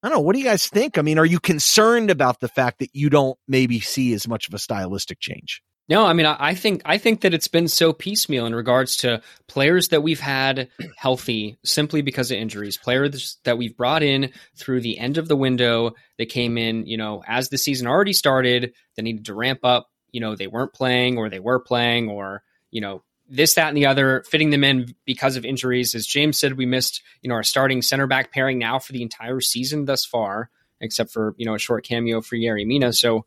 I 0.03 0.09
don't 0.09 0.19
know. 0.19 0.23
What 0.23 0.35
do 0.35 0.41
you 0.41 0.45
guys 0.45 0.69
think? 0.69 0.99
I 0.99 1.03
mean, 1.03 1.19
are 1.19 1.25
you 1.25 1.41
concerned 1.41 2.11
about 2.11 2.41
the 2.41 2.49
fact 2.49 2.81
that 2.81 2.91
you 2.93 3.09
don't 3.09 3.39
maybe 3.49 3.81
see 3.81 4.13
as 4.13 4.29
much 4.29 4.47
of 4.47 4.55
a 4.55 4.59
stylistic 4.59 5.21
change? 5.21 5.63
No, 5.89 6.05
I 6.05 6.15
mean, 6.15 6.27
I 6.27 6.55
think 6.55 6.83
I 6.85 6.99
think 6.99 7.21
that 7.21 7.33
it's 7.33 7.47
been 7.47 7.69
so 7.69 7.93
piecemeal 7.93 8.47
in 8.47 8.55
regards 8.55 8.97
to 8.99 9.23
players 9.47 9.89
that 9.89 10.03
we've 10.03 10.19
had 10.19 10.69
healthy 10.97 11.59
simply 11.65 12.03
because 12.03 12.33
of 12.33 12.39
injuries. 12.39 12.77
Players 12.77 13.39
that 13.45 13.57
we've 13.57 13.77
brought 13.77 14.03
in 14.03 14.33
through 14.57 14.81
the 14.81 14.99
end 14.99 15.17
of 15.17 15.29
the 15.29 15.37
window 15.37 15.95
that 16.19 16.29
came 16.29 16.59
in, 16.59 16.87
you 16.87 16.97
know, 16.97 17.23
as 17.27 17.51
the 17.51 17.59
season 17.59 17.87
already 17.87 18.13
started, 18.13 18.73
they 18.97 19.03
needed 19.03 19.27
to 19.27 19.35
ramp 19.35 19.61
up. 19.63 19.89
You 20.11 20.21
know, 20.21 20.35
they 20.35 20.49
weren't 20.49 20.73
playing, 20.73 21.19
or 21.19 21.29
they 21.29 21.41
were 21.41 21.61
playing, 21.61 22.09
or 22.09 22.43
you 22.73 22.81
know, 22.81 23.05
this, 23.29 23.55
that, 23.55 23.69
and 23.69 23.77
the 23.77 23.87
other, 23.87 24.25
fitting 24.29 24.51
them 24.51 24.65
in 24.65 24.93
because 25.05 25.37
of 25.37 25.45
injuries. 25.45 25.95
As 25.95 26.05
James 26.05 26.37
said, 26.37 26.57
we 26.57 26.67
missed, 26.67 27.01
you 27.23 27.29
know, 27.29 27.37
our 27.37 27.45
starting 27.45 27.81
center 27.81 28.09
back 28.09 28.33
pairing 28.33 28.59
now 28.59 28.81
for 28.81 28.93
the 28.93 29.03
entire 29.03 29.41
season 29.41 29.85
thus 29.85 30.05
far, 30.05 30.51
except 30.81 31.13
for 31.13 31.37
you 31.39 31.47
know 31.47 31.55
a 31.55 31.61
short 31.61 31.85
cameo 31.85 32.23
for 32.23 32.35
Yerry 32.35 32.67
Mina. 32.67 32.93
So, 32.93 33.25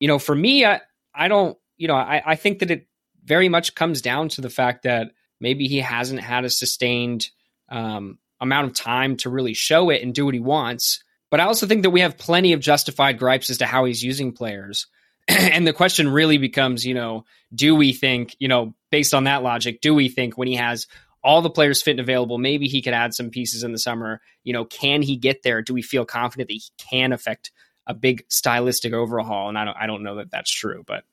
you 0.00 0.08
know, 0.08 0.18
for 0.18 0.34
me, 0.34 0.66
I 0.66 0.82
I 1.14 1.28
don't 1.28 1.56
you 1.76 1.88
know, 1.88 1.94
I, 1.94 2.22
I 2.24 2.36
think 2.36 2.60
that 2.60 2.70
it 2.70 2.86
very 3.24 3.48
much 3.48 3.74
comes 3.74 4.02
down 4.02 4.28
to 4.30 4.40
the 4.40 4.50
fact 4.50 4.84
that 4.84 5.12
maybe 5.40 5.66
he 5.66 5.78
hasn't 5.78 6.20
had 6.20 6.44
a 6.44 6.50
sustained 6.50 7.28
um, 7.68 8.18
amount 8.40 8.68
of 8.68 8.74
time 8.74 9.16
to 9.18 9.30
really 9.30 9.54
show 9.54 9.90
it 9.90 10.02
and 10.02 10.14
do 10.14 10.24
what 10.24 10.34
he 10.34 10.40
wants. 10.40 11.02
But 11.30 11.40
I 11.40 11.44
also 11.44 11.66
think 11.66 11.82
that 11.82 11.90
we 11.90 12.00
have 12.00 12.18
plenty 12.18 12.52
of 12.52 12.60
justified 12.60 13.18
gripes 13.18 13.50
as 13.50 13.58
to 13.58 13.66
how 13.66 13.84
he's 13.84 14.02
using 14.02 14.32
players. 14.32 14.86
and 15.28 15.66
the 15.66 15.72
question 15.72 16.08
really 16.08 16.38
becomes, 16.38 16.84
you 16.84 16.94
know, 16.94 17.24
do 17.54 17.74
we 17.74 17.92
think, 17.92 18.36
you 18.38 18.48
know, 18.48 18.74
based 18.90 19.14
on 19.14 19.24
that 19.24 19.42
logic, 19.42 19.80
do 19.80 19.94
we 19.94 20.08
think 20.08 20.36
when 20.36 20.48
he 20.48 20.56
has 20.56 20.86
all 21.22 21.40
the 21.40 21.50
players 21.50 21.82
fit 21.82 21.92
and 21.92 22.00
available, 22.00 22.38
maybe 22.38 22.68
he 22.68 22.82
could 22.82 22.92
add 22.92 23.14
some 23.14 23.30
pieces 23.30 23.64
in 23.64 23.72
the 23.72 23.78
summer? 23.78 24.20
You 24.44 24.52
know, 24.52 24.64
can 24.64 25.02
he 25.02 25.16
get 25.16 25.42
there? 25.42 25.62
Do 25.62 25.72
we 25.72 25.82
feel 25.82 26.04
confident 26.04 26.48
that 26.48 26.54
he 26.54 26.62
can 26.76 27.12
affect 27.12 27.50
a 27.86 27.94
big 27.94 28.24
stylistic 28.28 28.92
overhaul? 28.92 29.48
And 29.48 29.58
I 29.58 29.64
don't, 29.64 29.76
I 29.76 29.86
don't 29.86 30.02
know 30.02 30.16
that 30.16 30.30
that's 30.30 30.52
true, 30.52 30.84
but 30.86 31.04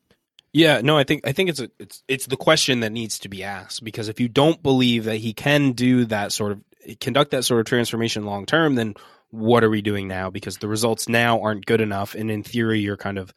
Yeah, 0.53 0.81
no, 0.81 0.97
I 0.97 1.05
think 1.05 1.25
I 1.25 1.31
think 1.31 1.49
it's 1.49 1.61
a, 1.61 1.69
it's 1.79 2.03
it's 2.07 2.25
the 2.25 2.35
question 2.35 2.81
that 2.81 2.91
needs 2.91 3.19
to 3.19 3.29
be 3.29 3.43
asked 3.43 3.83
because 3.83 4.09
if 4.09 4.19
you 4.19 4.27
don't 4.27 4.61
believe 4.61 5.05
that 5.05 5.17
he 5.17 5.33
can 5.33 5.71
do 5.71 6.05
that 6.05 6.33
sort 6.33 6.51
of 6.51 6.99
conduct 6.99 7.31
that 7.31 7.45
sort 7.45 7.61
of 7.61 7.65
transformation 7.67 8.25
long 8.25 8.45
term, 8.45 8.75
then 8.75 8.95
what 9.29 9.63
are 9.63 9.69
we 9.69 9.81
doing 9.81 10.09
now? 10.09 10.29
Because 10.29 10.57
the 10.57 10.67
results 10.67 11.07
now 11.07 11.41
aren't 11.41 11.65
good 11.65 11.79
enough, 11.79 12.15
and 12.15 12.29
in 12.29 12.43
theory, 12.43 12.81
you're 12.81 12.97
kind 12.97 13.17
of 13.17 13.33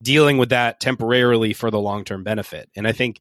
dealing 0.00 0.38
with 0.38 0.50
that 0.50 0.78
temporarily 0.80 1.54
for 1.54 1.70
the 1.70 1.80
long 1.80 2.04
term 2.04 2.22
benefit. 2.22 2.70
And 2.76 2.86
I 2.86 2.92
think 2.92 3.20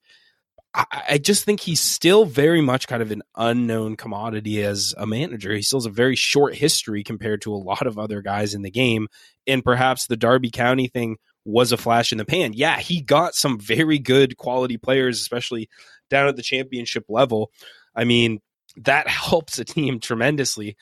I, 0.76 0.86
I 1.10 1.18
just 1.18 1.44
think 1.44 1.60
he's 1.60 1.82
still 1.82 2.26
very 2.26 2.62
much 2.62 2.88
kind 2.88 3.02
of 3.02 3.10
an 3.10 3.24
unknown 3.36 3.96
commodity 3.96 4.62
as 4.62 4.94
a 4.96 5.08
manager. 5.08 5.54
He 5.54 5.64
still 5.64 5.80
has 5.80 5.88
a 5.88 5.92
very 5.92 6.16
short 6.16 6.54
history 6.54 7.04
compared 7.04 7.42
to 7.44 7.54
a 7.54 7.58
lot 7.58 7.88
of 7.88 7.98
other 7.98 8.22
guys 8.22 8.54
in 8.54 8.62
the 8.62 8.72
game, 8.72 9.08
and 9.48 9.64
perhaps 9.64 10.06
the 10.06 10.18
Derby 10.18 10.52
County 10.52 10.88
thing 10.88 11.18
was 11.46 11.72
a 11.72 11.78
flash 11.78 12.12
in 12.12 12.18
the 12.18 12.26
pan. 12.26 12.54
Yeah, 12.54 12.80
he 12.80 13.02
got 13.02 13.36
some 13.36 13.60
very 13.60 14.00
good 14.00 14.38
quality 14.38 14.78
players, 14.78 15.20
especially 15.20 15.70
down 16.10 16.28
at 16.28 16.36
the 16.36 16.42
championship 16.42 17.06
level. 17.10 17.52
I 17.96 18.04
mean, 18.06 18.40
that 18.78 19.08
helps 19.10 19.60
a 19.60 19.66
team 19.66 20.00
tremendously. 20.00 20.76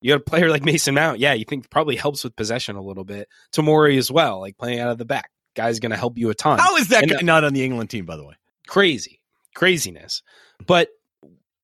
You 0.00 0.12
got 0.12 0.20
a 0.20 0.24
player 0.24 0.50
like 0.50 0.64
Mason 0.64 0.94
Mount, 0.94 1.18
yeah, 1.18 1.32
you 1.32 1.44
think 1.46 1.70
probably 1.70 1.96
helps 1.96 2.24
with 2.24 2.36
possession 2.36 2.76
a 2.76 2.82
little 2.82 3.04
bit. 3.04 3.28
Tomori 3.52 3.96
as 3.96 4.10
well, 4.10 4.40
like 4.40 4.58
playing 4.58 4.80
out 4.80 4.90
of 4.90 4.98
the 4.98 5.06
back. 5.06 5.30
Guy's 5.54 5.80
going 5.80 5.92
to 5.92 5.96
help 5.96 6.18
you 6.18 6.30
a 6.30 6.34
ton. 6.34 6.58
How 6.58 6.76
is 6.76 6.88
that 6.88 7.08
guy 7.08 7.16
uh, 7.16 7.22
not 7.22 7.44
on 7.44 7.54
the 7.54 7.64
England 7.64 7.88
team, 7.88 8.04
by 8.04 8.16
the 8.16 8.24
way? 8.24 8.34
Crazy, 8.66 9.20
craziness. 9.54 10.22
But 10.66 10.88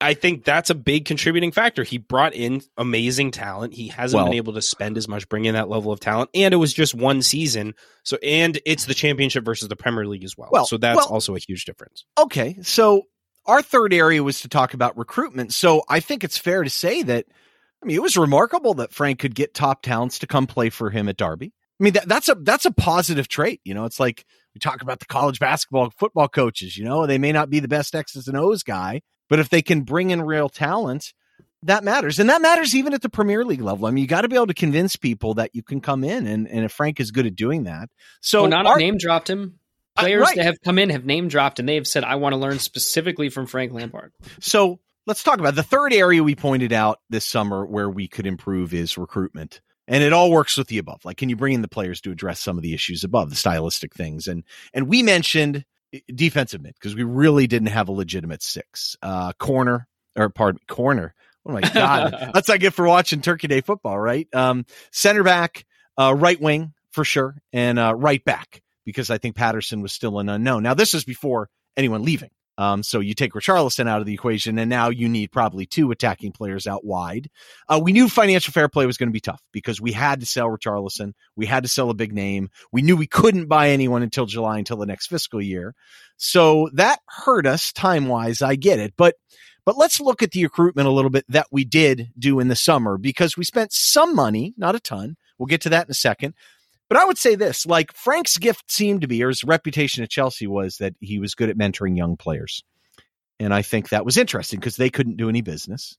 I 0.00 0.14
think 0.14 0.44
that's 0.44 0.70
a 0.70 0.74
big 0.74 1.04
contributing 1.04 1.52
factor. 1.52 1.84
He 1.84 1.98
brought 1.98 2.34
in 2.34 2.62
amazing 2.76 3.32
talent. 3.32 3.74
He 3.74 3.88
hasn't 3.88 4.16
Well- 4.16 4.26
been 4.26 4.36
able 4.36 4.54
to 4.54 4.62
spend 4.62 4.96
as 4.96 5.06
much 5.08 5.28
bringing 5.28 5.52
that 5.52 5.68
level 5.68 5.92
of 5.92 6.00
talent, 6.00 6.30
and 6.34 6.54
it 6.54 6.56
was 6.56 6.72
just 6.72 6.94
one 6.94 7.22
season. 7.22 7.74
So, 8.04 8.16
and 8.22 8.58
it's 8.64 8.86
the 8.86 8.94
championship 8.94 9.44
versus 9.44 9.68
the 9.68 9.76
Premier 9.76 10.06
League 10.06 10.24
as 10.24 10.36
well. 10.36 10.48
Well, 10.52 10.66
so 10.66 10.76
that's 10.78 10.96
well- 10.96 11.08
also 11.08 11.36
a 11.36 11.38
huge 11.38 11.64
difference. 11.64 12.04
Okay, 12.18 12.56
so 12.62 13.08
our 13.46 13.62
third 13.62 13.92
area 13.92 14.22
was 14.22 14.40
to 14.40 14.48
talk 14.48 14.74
about 14.74 14.96
recruitment. 14.96 15.52
So 15.52 15.82
I 15.88 16.00
think 16.00 16.24
it's 16.24 16.38
fair 16.38 16.62
to 16.62 16.70
say 16.70 17.02
that, 17.02 17.26
I 17.82 17.86
mean, 17.86 17.96
it 17.96 18.02
was 18.02 18.16
remarkable 18.16 18.74
that 18.74 18.92
Frank 18.92 19.18
could 19.18 19.34
get 19.34 19.54
top 19.54 19.82
talents 19.82 20.18
to 20.20 20.26
come 20.26 20.46
play 20.46 20.70
for 20.70 20.90
him 20.90 21.08
at 21.08 21.16
Derby. 21.16 21.52
I 21.80 21.82
mean, 21.84 21.94
that, 21.94 22.08
that's 22.08 22.28
a 22.28 22.34
that's 22.34 22.66
a 22.66 22.70
positive 22.70 23.26
trait. 23.26 23.60
You 23.64 23.72
know, 23.72 23.86
it's 23.86 23.98
like 23.98 24.26
we 24.54 24.58
talk 24.58 24.82
about 24.82 25.00
the 25.00 25.06
college 25.06 25.38
basketball 25.40 25.90
football 25.98 26.28
coaches. 26.28 26.76
You 26.76 26.84
know, 26.84 27.06
they 27.06 27.16
may 27.16 27.32
not 27.32 27.48
be 27.48 27.58
the 27.60 27.68
best 27.68 27.94
X's 27.94 28.28
and 28.28 28.36
O's 28.36 28.62
guy, 28.62 29.00
but 29.30 29.38
if 29.38 29.48
they 29.48 29.62
can 29.62 29.82
bring 29.82 30.10
in 30.10 30.20
real 30.20 30.50
talent, 30.50 31.14
that 31.62 31.84
matters. 31.84 32.18
And 32.18 32.28
that 32.28 32.42
matters 32.42 32.74
even 32.74 32.92
at 32.92 33.00
the 33.00 33.08
Premier 33.08 33.44
League 33.44 33.62
level. 33.62 33.86
I 33.86 33.90
mean, 33.90 34.02
you 34.02 34.08
got 34.08 34.22
to 34.22 34.28
be 34.28 34.36
able 34.36 34.48
to 34.48 34.54
convince 34.54 34.96
people 34.96 35.34
that 35.34 35.54
you 35.54 35.62
can 35.62 35.80
come 35.80 36.04
in, 36.04 36.26
and, 36.26 36.48
and 36.48 36.64
if 36.64 36.72
Frank 36.72 37.00
is 37.00 37.10
good 37.10 37.26
at 37.26 37.36
doing 37.36 37.64
that. 37.64 37.88
So, 38.20 38.42
well, 38.42 38.50
not 38.50 38.66
our, 38.66 38.76
name 38.76 38.98
dropped 38.98 39.30
him. 39.30 39.58
Players 39.96 40.22
uh, 40.22 40.24
right. 40.24 40.36
that 40.36 40.44
have 40.44 40.60
come 40.62 40.78
in 40.78 40.90
have 40.90 41.04
name 41.04 41.28
dropped, 41.28 41.58
and 41.58 41.68
they 41.68 41.76
have 41.76 41.86
said, 41.86 42.04
I 42.04 42.16
want 42.16 42.32
to 42.32 42.38
learn 42.38 42.58
specifically 42.58 43.28
from 43.28 43.46
Frank 43.46 43.72
Lampard. 43.72 44.12
So, 44.40 44.80
let's 45.06 45.22
talk 45.22 45.38
about 45.38 45.54
the 45.54 45.62
third 45.62 45.92
area 45.92 46.22
we 46.22 46.34
pointed 46.34 46.72
out 46.72 47.00
this 47.08 47.24
summer 47.24 47.64
where 47.64 47.88
we 47.88 48.08
could 48.08 48.26
improve 48.26 48.74
is 48.74 48.98
recruitment. 48.98 49.60
And 49.86 50.04
it 50.04 50.12
all 50.12 50.30
works 50.30 50.56
with 50.56 50.68
the 50.68 50.78
above. 50.78 51.04
Like, 51.04 51.16
can 51.16 51.28
you 51.28 51.36
bring 51.36 51.52
in 51.52 51.62
the 51.62 51.68
players 51.68 52.00
to 52.02 52.12
address 52.12 52.38
some 52.38 52.56
of 52.56 52.62
the 52.62 52.74
issues 52.74 53.02
above, 53.02 53.28
the 53.28 53.36
stylistic 53.36 53.92
things? 53.92 54.28
And 54.28 54.44
and 54.72 54.88
we 54.88 55.02
mentioned 55.02 55.64
defensive 56.14 56.62
mid 56.62 56.74
because 56.74 56.94
we 56.94 57.02
really 57.02 57.46
didn't 57.46 57.68
have 57.68 57.88
a 57.88 57.92
legitimate 57.92 58.42
six. 58.42 58.96
Uh, 59.02 59.32
corner 59.34 59.86
or 60.16 60.28
pardon 60.30 60.60
me, 60.60 60.74
corner. 60.74 61.14
Oh 61.46 61.52
my 61.52 61.60
god, 61.60 62.30
that's 62.34 62.50
I 62.50 62.58
get 62.58 62.74
for 62.74 62.86
watching 62.86 63.20
Turkey 63.20 63.48
Day 63.48 63.60
football, 63.60 63.98
right? 63.98 64.28
Um, 64.34 64.66
center 64.92 65.22
back, 65.22 65.64
uh, 65.98 66.14
right 66.14 66.40
wing 66.40 66.72
for 66.92 67.04
sure, 67.04 67.36
and 67.52 67.78
uh, 67.78 67.94
right 67.96 68.24
back 68.24 68.62
because 68.84 69.10
I 69.10 69.18
think 69.18 69.36
Patterson 69.36 69.82
was 69.82 69.92
still 69.92 70.18
an 70.18 70.28
unknown. 70.28 70.62
Now 70.62 70.74
this 70.74 70.94
is 70.94 71.04
before 71.04 71.48
anyone 71.76 72.02
leaving. 72.02 72.30
Um, 72.60 72.82
so 72.82 73.00
you 73.00 73.14
take 73.14 73.32
Richarlison 73.32 73.88
out 73.88 74.00
of 74.00 74.06
the 74.06 74.12
equation, 74.12 74.58
and 74.58 74.68
now 74.68 74.90
you 74.90 75.08
need 75.08 75.32
probably 75.32 75.64
two 75.64 75.90
attacking 75.92 76.32
players 76.32 76.66
out 76.66 76.84
wide. 76.84 77.30
Uh, 77.66 77.80
we 77.82 77.92
knew 77.92 78.06
financial 78.06 78.52
fair 78.52 78.68
play 78.68 78.84
was 78.84 78.98
going 78.98 79.08
to 79.08 79.14
be 79.14 79.18
tough 79.20 79.40
because 79.50 79.80
we 79.80 79.92
had 79.92 80.20
to 80.20 80.26
sell 80.26 80.48
Richarlison. 80.48 81.14
We 81.36 81.46
had 81.46 81.62
to 81.62 81.70
sell 81.70 81.88
a 81.88 81.94
big 81.94 82.12
name. 82.12 82.50
We 82.70 82.82
knew 82.82 82.98
we 82.98 83.06
couldn't 83.06 83.46
buy 83.46 83.70
anyone 83.70 84.02
until 84.02 84.26
July, 84.26 84.58
until 84.58 84.76
the 84.76 84.84
next 84.84 85.06
fiscal 85.06 85.40
year. 85.40 85.74
So 86.18 86.68
that 86.74 86.98
hurt 87.06 87.46
us 87.46 87.72
time 87.72 88.08
wise. 88.08 88.42
I 88.42 88.56
get 88.56 88.78
it, 88.78 88.92
but 88.94 89.14
but 89.64 89.78
let's 89.78 89.98
look 89.98 90.22
at 90.22 90.32
the 90.32 90.42
recruitment 90.42 90.86
a 90.86 90.92
little 90.92 91.10
bit 91.10 91.24
that 91.30 91.46
we 91.50 91.64
did 91.64 92.10
do 92.18 92.40
in 92.40 92.48
the 92.48 92.56
summer 92.56 92.98
because 92.98 93.38
we 93.38 93.44
spent 93.44 93.72
some 93.72 94.14
money, 94.14 94.52
not 94.58 94.74
a 94.74 94.80
ton. 94.80 95.16
We'll 95.38 95.46
get 95.46 95.62
to 95.62 95.70
that 95.70 95.86
in 95.86 95.90
a 95.90 95.94
second. 95.94 96.34
But 96.90 96.98
I 96.98 97.04
would 97.04 97.18
say 97.18 97.36
this 97.36 97.64
like 97.64 97.94
Frank's 97.94 98.36
gift 98.36 98.70
seemed 98.70 99.02
to 99.02 99.06
be, 99.06 99.22
or 99.22 99.28
his 99.28 99.44
reputation 99.44 100.02
at 100.02 100.10
Chelsea 100.10 100.48
was 100.48 100.78
that 100.78 100.94
he 101.00 101.20
was 101.20 101.36
good 101.36 101.48
at 101.48 101.56
mentoring 101.56 101.96
young 101.96 102.16
players. 102.16 102.62
And 103.38 103.54
I 103.54 103.62
think 103.62 103.88
that 103.88 104.04
was 104.04 104.18
interesting 104.18 104.58
because 104.58 104.76
they 104.76 104.90
couldn't 104.90 105.16
do 105.16 105.28
any 105.28 105.40
business. 105.40 105.96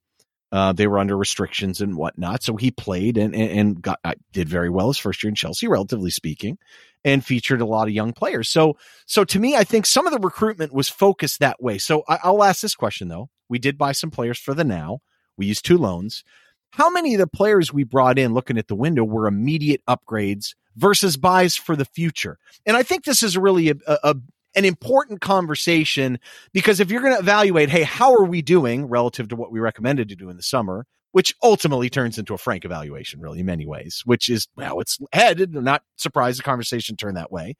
Uh, 0.51 0.73
they 0.73 0.85
were 0.85 0.99
under 0.99 1.15
restrictions 1.15 1.79
and 1.79 1.95
whatnot. 1.95 2.43
So 2.43 2.57
he 2.57 2.71
played 2.71 3.17
and, 3.17 3.33
and 3.33 3.81
got, 3.81 3.99
uh, 4.03 4.15
did 4.33 4.49
very 4.49 4.69
well 4.69 4.89
his 4.89 4.97
first 4.97 5.23
year 5.23 5.29
in 5.29 5.35
Chelsea, 5.35 5.65
relatively 5.69 6.11
speaking, 6.11 6.57
and 7.05 7.25
featured 7.25 7.61
a 7.61 7.65
lot 7.65 7.87
of 7.87 7.93
young 7.93 8.11
players. 8.11 8.49
So, 8.49 8.77
so 9.05 9.23
to 9.23 9.39
me, 9.39 9.55
I 9.55 9.63
think 9.63 9.85
some 9.85 10.05
of 10.05 10.11
the 10.11 10.19
recruitment 10.19 10.73
was 10.73 10.89
focused 10.89 11.39
that 11.39 11.63
way. 11.63 11.77
So 11.77 12.03
I, 12.09 12.19
I'll 12.21 12.43
ask 12.43 12.61
this 12.61 12.75
question 12.75 13.07
though. 13.07 13.29
We 13.47 13.59
did 13.59 13.77
buy 13.77 13.93
some 13.93 14.11
players 14.11 14.37
for 14.37 14.53
the 14.53 14.65
now. 14.65 14.99
We 15.37 15.45
used 15.45 15.63
two 15.63 15.77
loans. 15.77 16.25
How 16.71 16.89
many 16.89 17.13
of 17.13 17.19
the 17.19 17.27
players 17.27 17.71
we 17.71 17.85
brought 17.85 18.19
in 18.19 18.33
looking 18.33 18.57
at 18.57 18.67
the 18.67 18.75
window 18.75 19.05
were 19.05 19.27
immediate 19.27 19.81
upgrades 19.87 20.53
versus 20.75 21.17
buys 21.17 21.55
for 21.55 21.75
the 21.75 21.85
future. 21.85 22.37
And 22.65 22.77
I 22.77 22.83
think 22.83 23.03
this 23.03 23.23
is 23.23 23.37
really 23.37 23.69
a, 23.69 23.75
a, 23.87 24.15
an 24.55 24.65
important 24.65 25.21
conversation 25.21 26.19
because 26.53 26.79
if 26.79 26.91
you're 26.91 27.01
going 27.01 27.13
to 27.13 27.19
evaluate, 27.19 27.69
hey, 27.69 27.83
how 27.83 28.13
are 28.13 28.25
we 28.25 28.41
doing 28.41 28.85
relative 28.85 29.29
to 29.29 29.35
what 29.35 29.51
we 29.51 29.59
recommended 29.59 30.09
to 30.09 30.15
do 30.15 30.29
in 30.29 30.37
the 30.37 30.43
summer, 30.43 30.85
which 31.11 31.35
ultimately 31.43 31.89
turns 31.89 32.17
into 32.17 32.33
a 32.33 32.37
frank 32.37 32.65
evaluation, 32.65 33.19
really, 33.19 33.39
in 33.39 33.45
many 33.45 33.65
ways, 33.65 34.01
which 34.05 34.29
is, 34.29 34.47
well, 34.55 34.79
it's 34.79 34.97
headed. 35.13 35.55
I'm 35.55 35.63
not 35.63 35.83
surprised 35.97 36.39
the 36.39 36.43
conversation 36.43 36.95
turned 36.95 37.17
that 37.17 37.31
way. 37.31 37.55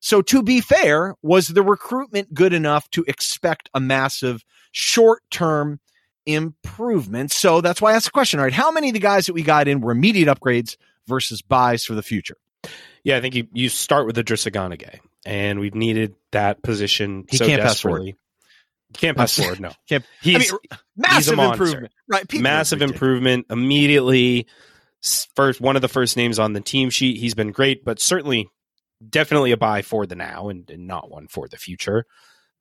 So, 0.00 0.20
to 0.20 0.42
be 0.42 0.60
fair, 0.60 1.14
was 1.22 1.48
the 1.48 1.62
recruitment 1.62 2.34
good 2.34 2.52
enough 2.52 2.90
to 2.90 3.04
expect 3.06 3.70
a 3.72 3.78
massive 3.78 4.44
short 4.72 5.22
term 5.30 5.78
improvement? 6.26 7.30
So, 7.30 7.60
that's 7.60 7.80
why 7.80 7.92
I 7.92 7.94
asked 7.94 8.06
the 8.06 8.10
question, 8.10 8.40
all 8.40 8.44
right, 8.44 8.52
how 8.52 8.72
many 8.72 8.88
of 8.88 8.94
the 8.94 9.00
guys 9.00 9.26
that 9.26 9.32
we 9.32 9.42
got 9.42 9.68
in 9.68 9.80
were 9.80 9.92
immediate 9.92 10.28
upgrades 10.28 10.76
versus 11.06 11.42
buys 11.42 11.84
for 11.84 11.94
the 11.94 12.02
future? 12.02 12.36
Yeah, 13.04 13.16
I 13.16 13.20
think 13.20 13.34
you, 13.34 13.48
you 13.52 13.68
start 13.68 14.06
with 14.06 14.16
Idrissa 14.16 14.52
Gana 14.52 14.76
and 15.26 15.60
we've 15.60 15.74
needed 15.74 16.14
that 16.30 16.62
position 16.62 17.26
he 17.28 17.36
so 17.36 17.46
can't. 17.46 17.62
Pass 17.62 17.80
can't 18.92 19.16
pass 19.16 19.36
forward, 19.36 19.60
no. 19.60 19.72
Can't, 19.88 20.04
he's, 20.20 20.36
I 20.36 20.38
mean, 20.38 20.78
massive 20.96 21.38
improvement. 21.38 21.92
Right. 22.08 22.28
People 22.28 22.42
massive 22.42 22.82
improvement 22.82 23.46
immediately. 23.50 24.46
First, 25.34 25.60
one 25.60 25.76
of 25.76 25.82
the 25.82 25.88
first 25.88 26.16
names 26.16 26.38
on 26.38 26.52
the 26.52 26.60
team 26.60 26.90
sheet. 26.90 27.18
He's 27.18 27.34
been 27.34 27.52
great, 27.52 27.84
but 27.84 28.00
certainly, 28.00 28.48
definitely 29.06 29.52
a 29.52 29.56
buy 29.56 29.82
for 29.82 30.06
the 30.06 30.14
now 30.14 30.48
and, 30.48 30.68
and 30.70 30.86
not 30.86 31.10
one 31.10 31.26
for 31.26 31.48
the 31.48 31.56
future. 31.56 32.06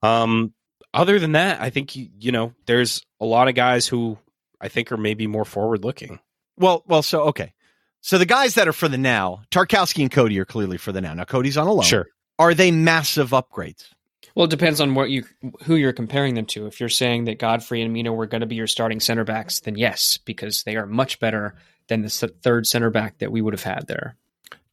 Um, 0.01 0.53
other 0.93 1.19
than 1.19 1.33
that, 1.33 1.61
I 1.61 1.69
think 1.69 1.95
you, 1.95 2.09
you 2.17 2.31
know 2.31 2.53
there's 2.65 3.05
a 3.19 3.25
lot 3.25 3.47
of 3.47 3.55
guys 3.55 3.87
who 3.87 4.17
I 4.59 4.69
think 4.69 4.91
are 4.91 4.97
maybe 4.97 5.27
more 5.27 5.45
forward 5.45 5.83
looking. 5.83 6.19
Well, 6.57 6.83
well, 6.87 7.01
so 7.01 7.23
okay. 7.25 7.53
So 8.01 8.17
the 8.17 8.25
guys 8.25 8.55
that 8.55 8.67
are 8.67 8.73
for 8.73 8.87
the 8.87 8.97
now, 8.97 9.43
Tarkowski 9.51 10.01
and 10.01 10.11
Coady 10.11 10.39
are 10.39 10.45
clearly 10.45 10.77
for 10.77 10.91
the 10.91 11.01
now. 11.01 11.13
Now 11.13 11.23
Coady's 11.23 11.57
on 11.57 11.67
a 11.67 11.73
loan. 11.73 11.85
Sure. 11.85 12.07
Are 12.39 12.53
they 12.53 12.71
massive 12.71 13.29
upgrades? 13.29 13.89
Well, 14.35 14.45
it 14.45 14.49
depends 14.49 14.81
on 14.81 14.95
what 14.95 15.09
you 15.09 15.25
who 15.63 15.75
you're 15.75 15.93
comparing 15.93 16.35
them 16.35 16.45
to. 16.47 16.65
If 16.65 16.79
you're 16.79 16.89
saying 16.89 17.25
that 17.25 17.37
Godfrey 17.37 17.81
and 17.81 17.93
Mina 17.93 18.13
were 18.13 18.27
going 18.27 18.41
to 18.41 18.47
be 18.47 18.55
your 18.55 18.67
starting 18.67 18.99
center 18.99 19.23
backs, 19.23 19.59
then 19.59 19.75
yes, 19.77 20.17
because 20.17 20.63
they 20.63 20.77
are 20.77 20.85
much 20.85 21.19
better 21.19 21.55
than 21.87 22.01
the 22.01 22.09
third 22.09 22.65
center 22.65 22.89
back 22.89 23.17
that 23.19 23.31
we 23.31 23.41
would 23.41 23.53
have 23.53 23.63
had 23.63 23.87
there. 23.87 24.15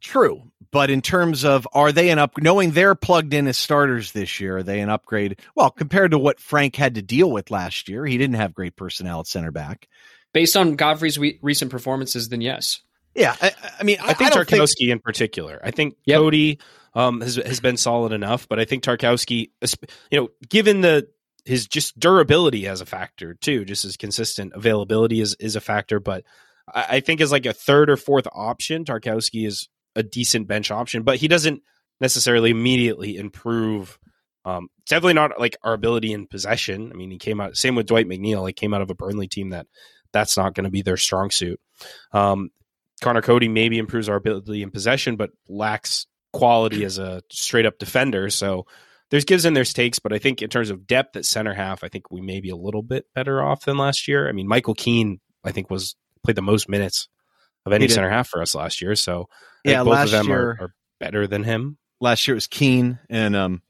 True, 0.00 0.44
but 0.70 0.90
in 0.90 1.02
terms 1.02 1.44
of 1.44 1.66
are 1.72 1.90
they 1.90 2.10
an 2.10 2.20
up? 2.20 2.38
Knowing 2.38 2.70
they're 2.70 2.94
plugged 2.94 3.34
in 3.34 3.48
as 3.48 3.56
starters 3.56 4.12
this 4.12 4.38
year, 4.38 4.58
are 4.58 4.62
they 4.62 4.80
an 4.80 4.90
upgrade? 4.90 5.40
Well, 5.56 5.70
compared 5.70 6.12
to 6.12 6.18
what 6.18 6.40
Frank 6.40 6.76
had 6.76 6.94
to 6.94 7.02
deal 7.02 7.30
with 7.30 7.50
last 7.50 7.88
year, 7.88 8.06
he 8.06 8.16
didn't 8.16 8.36
have 8.36 8.54
great 8.54 8.76
personnel 8.76 9.20
at 9.20 9.26
center 9.26 9.50
back. 9.50 9.88
Based 10.32 10.56
on 10.56 10.76
Godfrey's 10.76 11.18
we- 11.18 11.40
recent 11.42 11.70
performances, 11.70 12.28
then 12.28 12.42
yes. 12.42 12.80
Yeah, 13.14 13.34
I, 13.40 13.52
I 13.80 13.82
mean, 13.82 13.98
I, 14.00 14.10
I 14.10 14.14
think 14.14 14.32
Tarkowski 14.32 14.78
think... 14.78 14.90
in 14.90 14.98
particular. 15.00 15.60
I 15.62 15.70
think 15.70 15.96
yep. 16.04 16.18
Coady 16.18 16.60
um, 16.94 17.20
has 17.20 17.36
has 17.36 17.60
been 17.60 17.76
solid 17.76 18.12
enough, 18.12 18.48
but 18.48 18.58
I 18.58 18.64
think 18.64 18.82
Tarkowski, 18.82 19.50
you 20.10 20.20
know, 20.20 20.28
given 20.48 20.80
the 20.80 21.08
his 21.44 21.66
just 21.66 21.98
durability 21.98 22.66
as 22.66 22.80
a 22.80 22.86
factor 22.86 23.34
too, 23.34 23.64
just 23.64 23.84
as 23.84 23.96
consistent 23.96 24.52
availability 24.54 25.20
is 25.20 25.36
is 25.40 25.56
a 25.56 25.60
factor. 25.60 25.98
But 26.00 26.24
I, 26.72 26.86
I 26.88 27.00
think 27.00 27.20
as 27.20 27.32
like 27.32 27.46
a 27.46 27.52
third 27.52 27.90
or 27.90 27.96
fourth 27.96 28.28
option, 28.32 28.84
Tarkowski 28.84 29.46
is 29.46 29.68
a 29.96 30.02
decent 30.02 30.46
bench 30.46 30.70
option, 30.70 31.02
but 31.02 31.16
he 31.16 31.28
doesn't 31.28 31.62
necessarily 32.00 32.50
immediately 32.50 33.16
improve. 33.16 33.98
Um, 34.44 34.68
definitely 34.88 35.14
not 35.14 35.40
like 35.40 35.56
our 35.62 35.72
ability 35.74 36.12
in 36.12 36.26
possession. 36.26 36.90
I 36.92 36.94
mean, 36.94 37.10
he 37.10 37.18
came 37.18 37.40
out 37.40 37.56
same 37.56 37.74
with 37.74 37.86
Dwight 37.86 38.06
McNeil. 38.06 38.46
He 38.46 38.52
came 38.52 38.72
out 38.72 38.82
of 38.82 38.90
a 38.90 38.94
Burnley 38.94 39.28
team 39.28 39.50
that 39.50 39.66
that's 40.12 40.36
not 40.36 40.54
going 40.54 40.64
to 40.64 40.70
be 40.70 40.82
their 40.82 40.96
strong 40.96 41.30
suit. 41.30 41.60
Um, 42.12 42.50
Conor 43.00 43.22
Coady 43.22 43.48
maybe 43.48 43.78
improves 43.78 44.08
our 44.08 44.16
ability 44.16 44.62
in 44.62 44.70
possession, 44.70 45.16
but 45.16 45.30
lacks 45.48 46.06
quality 46.32 46.84
as 46.84 46.98
a 46.98 47.22
straight 47.30 47.66
up 47.66 47.78
defender. 47.78 48.30
So 48.30 48.66
there's 49.10 49.24
gives 49.24 49.44
and 49.44 49.56
there's 49.56 49.72
takes, 49.72 49.98
but 49.98 50.12
I 50.12 50.18
think 50.18 50.42
in 50.42 50.50
terms 50.50 50.70
of 50.70 50.86
depth 50.86 51.16
at 51.16 51.24
center 51.24 51.54
half, 51.54 51.82
I 51.82 51.88
think 51.88 52.10
we 52.10 52.20
may 52.20 52.40
be 52.40 52.50
a 52.50 52.56
little 52.56 52.82
bit 52.82 53.06
better 53.14 53.42
off 53.42 53.64
than 53.64 53.78
last 53.78 54.08
year. 54.08 54.28
I 54.28 54.32
mean, 54.32 54.46
Michael 54.46 54.74
Keane, 54.74 55.20
I 55.44 55.52
think, 55.52 55.70
was 55.70 55.96
played 56.24 56.36
the 56.36 56.42
most 56.42 56.68
minutes 56.68 57.08
of 57.64 57.72
any 57.72 57.88
center 57.88 58.10
half 58.10 58.28
for 58.28 58.42
us 58.42 58.54
last 58.54 58.82
year. 58.82 58.94
So 58.94 59.28
yeah, 59.64 59.82
both 59.82 59.98
of 59.98 60.10
them 60.10 60.26
year, 60.26 60.40
are, 60.40 60.56
are, 60.60 60.74
better 61.00 61.26
than 61.26 61.44
him. 61.44 61.78
Last 62.00 62.26
year 62.26 62.34
it 62.34 62.36
was 62.36 62.46
Keane 62.46 62.98
and 63.08 63.36
um, 63.36 63.62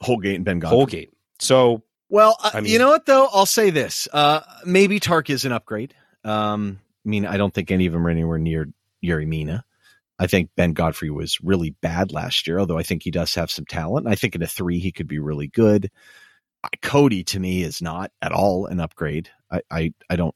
Holgate 0.00 0.36
and 0.36 0.44
Ben 0.44 0.58
Godfrey. 0.58 0.76
Holgate. 0.76 1.10
So 1.40 1.82
well, 2.08 2.36
uh, 2.42 2.50
I 2.54 2.60
mean, 2.60 2.72
you 2.72 2.78
know 2.78 2.90
what 2.90 3.06
though? 3.06 3.28
I'll 3.32 3.46
say 3.46 3.70
this: 3.70 4.08
uh, 4.12 4.40
maybe 4.64 5.00
Tark 5.00 5.30
is 5.30 5.44
an 5.44 5.52
upgrade. 5.52 5.94
Um, 6.22 6.80
mean, 7.04 7.26
I 7.26 7.36
don't 7.36 7.52
think 7.52 7.70
any 7.70 7.86
of 7.86 7.92
them 7.92 8.06
are 8.06 8.10
anywhere 8.10 8.38
near 8.38 8.68
Yerry 9.04 9.26
Mina. 9.26 9.64
I 10.18 10.26
think 10.26 10.50
Ben 10.56 10.72
Godfrey 10.72 11.10
was 11.10 11.40
really 11.42 11.70
bad 11.70 12.12
last 12.12 12.46
year, 12.46 12.60
although 12.60 12.78
I 12.78 12.84
think 12.84 13.02
he 13.02 13.10
does 13.10 13.34
have 13.34 13.50
some 13.50 13.64
talent. 13.66 14.06
I 14.06 14.14
think 14.14 14.34
in 14.34 14.42
a 14.42 14.46
three, 14.46 14.78
he 14.78 14.92
could 14.92 15.08
be 15.08 15.18
really 15.18 15.48
good. 15.48 15.90
Coady 16.82 17.24
to 17.24 17.40
me 17.40 17.62
is 17.62 17.82
not 17.82 18.12
at 18.22 18.32
all 18.32 18.66
an 18.66 18.80
upgrade. 18.80 19.28
I, 19.50 19.60
I, 19.70 19.94
I 20.08 20.16
don't, 20.16 20.34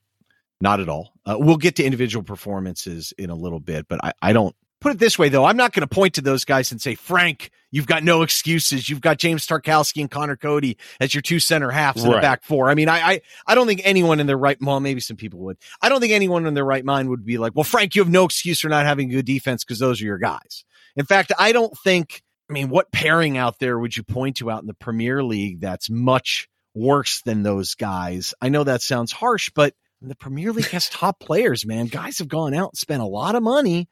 not 0.60 0.80
at 0.80 0.88
all. 0.88 1.12
Uh, 1.24 1.36
we'll 1.38 1.56
get 1.56 1.76
to 1.76 1.84
individual 1.84 2.24
performances 2.24 3.12
in 3.16 3.30
a 3.30 3.36
little 3.36 3.60
bit, 3.60 3.86
but 3.88 4.04
I, 4.04 4.12
I 4.20 4.32
don't 4.32 4.54
put 4.80 4.92
it 4.92 4.98
this 4.98 5.18
way 5.18 5.28
though. 5.28 5.44
I'm 5.44 5.56
not 5.56 5.72
going 5.72 5.86
to 5.86 5.94
point 5.94 6.14
to 6.14 6.20
those 6.22 6.44
guys 6.44 6.72
and 6.72 6.80
say, 6.80 6.94
Frank, 6.94 7.50
You've 7.70 7.86
got 7.86 8.02
no 8.02 8.22
excuses. 8.22 8.88
You've 8.88 9.00
got 9.00 9.18
James 9.18 9.46
Tarkowski 9.46 10.00
and 10.00 10.10
Conor 10.10 10.36
Coady 10.36 10.78
as 11.00 11.14
your 11.14 11.20
two 11.20 11.38
center 11.38 11.70
halves 11.70 12.02
in 12.02 12.10
right. 12.10 12.16
the 12.16 12.22
back 12.22 12.42
four. 12.42 12.70
I 12.70 12.74
mean, 12.74 12.88
I, 12.88 13.00
I, 13.00 13.20
I 13.46 13.54
don't 13.54 13.66
think 13.66 13.82
anyone 13.84 14.20
in 14.20 14.26
their 14.26 14.38
right, 14.38 14.56
well, 14.60 14.80
maybe 14.80 15.00
some 15.00 15.16
people 15.16 15.40
would. 15.40 15.58
I 15.82 15.88
don't 15.88 16.00
think 16.00 16.12
anyone 16.12 16.46
in 16.46 16.54
their 16.54 16.64
right 16.64 16.84
mind 16.84 17.10
would 17.10 17.24
be 17.24 17.36
like, 17.36 17.54
well, 17.54 17.64
Frank, 17.64 17.94
you 17.94 18.02
have 18.02 18.10
no 18.10 18.24
excuse 18.24 18.60
for 18.60 18.68
not 18.68 18.86
having 18.86 19.10
good 19.10 19.26
defense 19.26 19.64
because 19.64 19.78
those 19.78 20.00
are 20.00 20.06
your 20.06 20.18
guys. 20.18 20.64
In 20.96 21.04
fact, 21.04 21.32
I 21.38 21.52
don't 21.52 21.76
think, 21.84 22.22
I 22.48 22.54
mean, 22.54 22.70
what 22.70 22.90
pairing 22.90 23.36
out 23.36 23.58
there 23.58 23.78
would 23.78 23.96
you 23.96 24.02
point 24.02 24.36
to 24.38 24.50
out 24.50 24.62
in 24.62 24.66
the 24.66 24.74
Premier 24.74 25.22
League 25.22 25.60
that's 25.60 25.90
much 25.90 26.48
worse 26.74 27.20
than 27.22 27.42
those 27.42 27.74
guys. 27.74 28.32
I 28.40 28.48
know 28.48 28.64
that 28.64 28.80
sounds 28.80 29.12
harsh, 29.12 29.50
but 29.54 29.74
the 30.00 30.14
Premier 30.14 30.52
League 30.52 30.68
has 30.68 30.88
top 30.88 31.20
players, 31.20 31.66
man. 31.66 31.86
Guys 31.86 32.18
have 32.18 32.28
gone 32.28 32.54
out 32.54 32.70
and 32.70 32.78
spent 32.78 33.02
a 33.02 33.06
lot 33.06 33.34
of 33.34 33.42
money 33.42 33.88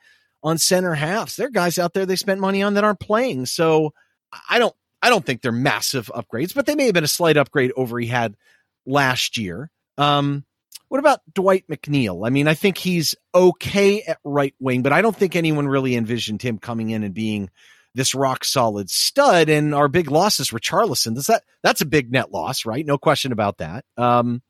on 0.47 0.59
center 0.59 0.95
halves. 0.95 1.35
There 1.35 1.49
are 1.49 1.51
guys 1.51 1.77
out 1.77 1.93
there 1.93 2.07
they 2.07 2.15
spent 2.15 2.41
money 2.41 2.63
on 2.63 2.75
that 2.75 2.85
aren't 2.85 3.01
playing. 3.01 3.47
So 3.47 3.93
I 4.49 4.61
don't 4.61 4.75
I 5.03 5.11
don't 5.11 5.27
think 5.27 5.43
they're 5.43 5.51
massive 5.51 6.11
upgrades, 6.15 6.55
but 6.55 6.67
they 6.67 6.77
may 6.77 6.85
have 6.85 6.95
been 6.95 7.05
a 7.05 7.09
slight 7.09 7.37
upgrade 7.37 7.73
over 7.77 7.99
he 7.99 8.07
had 8.07 8.37
last 8.87 9.37
year. 9.37 9.71
Um, 9.99 10.45
what 10.89 10.99
about 10.99 11.21
Dwight 11.35 11.65
McNeil? 11.69 12.25
I 12.25 12.31
mean, 12.31 12.47
I 12.47 12.55
think 12.55 12.79
he's 12.79 13.17
okay 13.35 14.03
at 14.03 14.19
right 14.23 14.55
wing, 14.61 14.83
but 14.83 14.93
I 14.93 15.03
don't 15.03 15.17
think 15.17 15.35
anyone 15.35 15.67
really 15.67 15.97
envisioned 15.97 16.43
him 16.43 16.59
coming 16.59 16.91
in 16.91 17.03
and 17.03 17.13
being 17.13 17.51
this 17.97 18.15
rock 18.15 18.45
solid 18.45 18.89
stud. 18.89 19.49
And 19.49 19.75
our 19.75 19.89
big 19.89 20.13
losses 20.13 20.53
were 20.53 20.61
Charlison. 20.61 21.17
Does 21.17 21.27
that 21.27 21.43
that's 21.65 21.81
a 21.81 21.87
big 21.87 22.13
net 22.13 22.31
loss, 22.31 22.65
right? 22.65 22.87
No 22.87 22.99
question 22.99 23.33
about 23.33 23.59
that. 23.59 23.85
Um, 23.97 24.43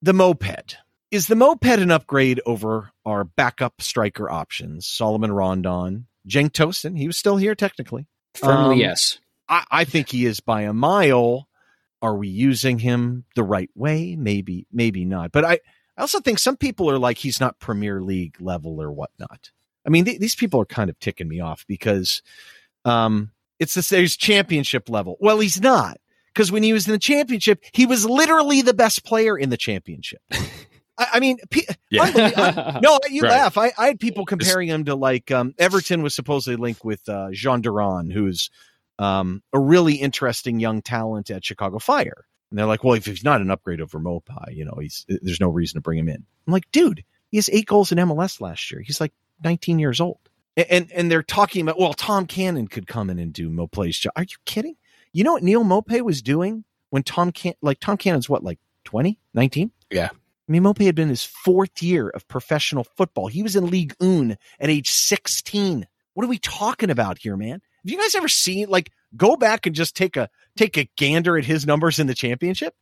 the 0.00 0.14
moped 0.14 0.78
is 1.10 1.26
the 1.26 1.36
moped 1.36 1.64
an 1.64 1.90
upgrade 1.90 2.40
over 2.46 2.90
our 3.04 3.24
backup 3.24 3.80
striker 3.80 4.30
options? 4.30 4.86
Salomon 4.86 5.32
Rondon, 5.32 6.06
Cenk 6.28 6.50
Tosun. 6.50 6.96
He 6.98 7.06
was 7.06 7.16
still 7.16 7.36
here 7.36 7.54
technically. 7.54 8.06
Firmly, 8.34 8.74
um, 8.74 8.80
yes. 8.80 9.18
I, 9.48 9.64
I 9.70 9.84
think 9.84 10.08
he 10.10 10.26
is 10.26 10.40
by 10.40 10.62
a 10.62 10.72
mile. 10.72 11.48
Are 12.02 12.16
we 12.16 12.28
using 12.28 12.78
him 12.78 13.24
the 13.34 13.42
right 13.42 13.70
way? 13.74 14.16
Maybe, 14.16 14.66
maybe 14.72 15.04
not. 15.04 15.32
But 15.32 15.44
I, 15.44 15.60
I 15.96 16.02
also 16.02 16.20
think 16.20 16.38
some 16.38 16.56
people 16.56 16.90
are 16.90 16.98
like 16.98 17.18
he's 17.18 17.40
not 17.40 17.58
Premier 17.58 18.02
League 18.02 18.36
level 18.40 18.80
or 18.82 18.92
whatnot. 18.92 19.50
I 19.86 19.90
mean, 19.90 20.04
th- 20.04 20.20
these 20.20 20.34
people 20.34 20.60
are 20.60 20.66
kind 20.66 20.90
of 20.90 20.98
ticking 20.98 21.28
me 21.28 21.40
off 21.40 21.64
because 21.66 22.22
um, 22.84 23.30
it's 23.58 23.74
the 23.74 23.86
there's 23.88 24.16
championship 24.16 24.88
level. 24.88 25.16
Well, 25.20 25.38
he's 25.38 25.60
not 25.60 25.98
because 26.34 26.52
when 26.52 26.62
he 26.62 26.72
was 26.72 26.86
in 26.86 26.92
the 26.92 26.98
championship, 26.98 27.64
he 27.72 27.86
was 27.86 28.04
literally 28.04 28.60
the 28.60 28.74
best 28.74 29.04
player 29.04 29.38
in 29.38 29.48
the 29.48 29.56
championship. 29.56 30.20
I, 30.98 31.06
I 31.14 31.20
mean, 31.20 31.38
yeah. 31.90 32.80
no, 32.82 32.98
you 33.10 33.22
right. 33.22 33.30
laugh. 33.30 33.58
I, 33.58 33.72
I, 33.76 33.88
had 33.88 34.00
people 34.00 34.24
comparing 34.24 34.68
him 34.68 34.84
to 34.86 34.94
like 34.94 35.30
um, 35.30 35.54
Everton 35.58 36.02
was 36.02 36.14
supposedly 36.14 36.56
linked 36.56 36.84
with 36.84 37.08
uh, 37.08 37.28
Jhon 37.28 37.62
Durán, 37.62 38.12
who's 38.12 38.50
um, 38.98 39.42
a 39.52 39.58
really 39.58 39.94
interesting 39.94 40.60
young 40.60 40.82
talent 40.82 41.30
at 41.30 41.44
Chicago 41.44 41.78
Fire. 41.78 42.26
And 42.50 42.58
they're 42.58 42.66
like, 42.66 42.84
well, 42.84 42.94
if 42.94 43.06
he's 43.06 43.24
not 43.24 43.40
an 43.40 43.50
upgrade 43.50 43.80
over 43.80 43.98
Maupay, 43.98 44.54
you 44.54 44.64
know, 44.64 44.78
he's 44.80 45.04
there's 45.08 45.40
no 45.40 45.48
reason 45.48 45.78
to 45.78 45.82
bring 45.82 45.98
him 45.98 46.08
in. 46.08 46.24
I'm 46.46 46.52
like, 46.52 46.70
dude, 46.72 47.04
he 47.28 47.38
has 47.38 47.50
eight 47.52 47.66
goals 47.66 47.92
in 47.92 47.98
MLS 47.98 48.40
last 48.40 48.70
year. 48.70 48.80
He's 48.80 49.00
like 49.00 49.12
19 49.42 49.78
years 49.78 50.00
old. 50.00 50.20
And 50.56 50.66
and, 50.70 50.92
and 50.92 51.10
they're 51.10 51.22
talking 51.22 51.62
about, 51.62 51.78
well, 51.78 51.92
Tom 51.92 52.26
Cannon 52.26 52.68
could 52.68 52.86
come 52.86 53.10
in 53.10 53.18
and 53.18 53.32
do 53.32 53.50
Maupay's 53.50 53.98
job. 53.98 54.12
Are 54.16 54.22
you 54.22 54.36
kidding? 54.44 54.76
You 55.12 55.24
know 55.24 55.32
what 55.32 55.42
Neal 55.42 55.64
Maupay 55.64 56.02
was 56.02 56.22
doing 56.22 56.64
when 56.90 57.02
Tom 57.02 57.32
Can 57.32 57.54
like 57.62 57.80
Tom 57.80 57.96
Cannon's 57.96 58.28
what, 58.28 58.44
like 58.44 58.58
20, 58.84 59.18
19? 59.34 59.72
Yeah. 59.90 60.10
Maupay 60.48 60.86
had 60.86 60.94
been 60.94 61.08
his 61.08 61.24
fourth 61.24 61.82
year 61.82 62.08
of 62.08 62.28
professional 62.28 62.84
football. 62.96 63.26
He 63.26 63.42
was 63.42 63.56
in 63.56 63.70
League 63.70 63.94
Un 64.00 64.36
at 64.60 64.70
age 64.70 64.90
16. 64.90 65.86
What 66.14 66.24
are 66.24 66.28
we 66.28 66.38
talking 66.38 66.90
about 66.90 67.18
here, 67.18 67.36
man? 67.36 67.60
Have 67.86 67.92
you 67.92 67.98
guys 67.98 68.14
ever 68.14 68.28
seen 68.28 68.68
like 68.68 68.90
go 69.16 69.36
back 69.36 69.66
and 69.66 69.74
just 69.74 69.96
take 69.96 70.16
a 70.16 70.28
take 70.56 70.76
a 70.76 70.88
gander 70.96 71.36
at 71.36 71.44
his 71.44 71.66
numbers 71.66 71.98
in 71.98 72.06
the 72.06 72.14
championship? 72.14 72.74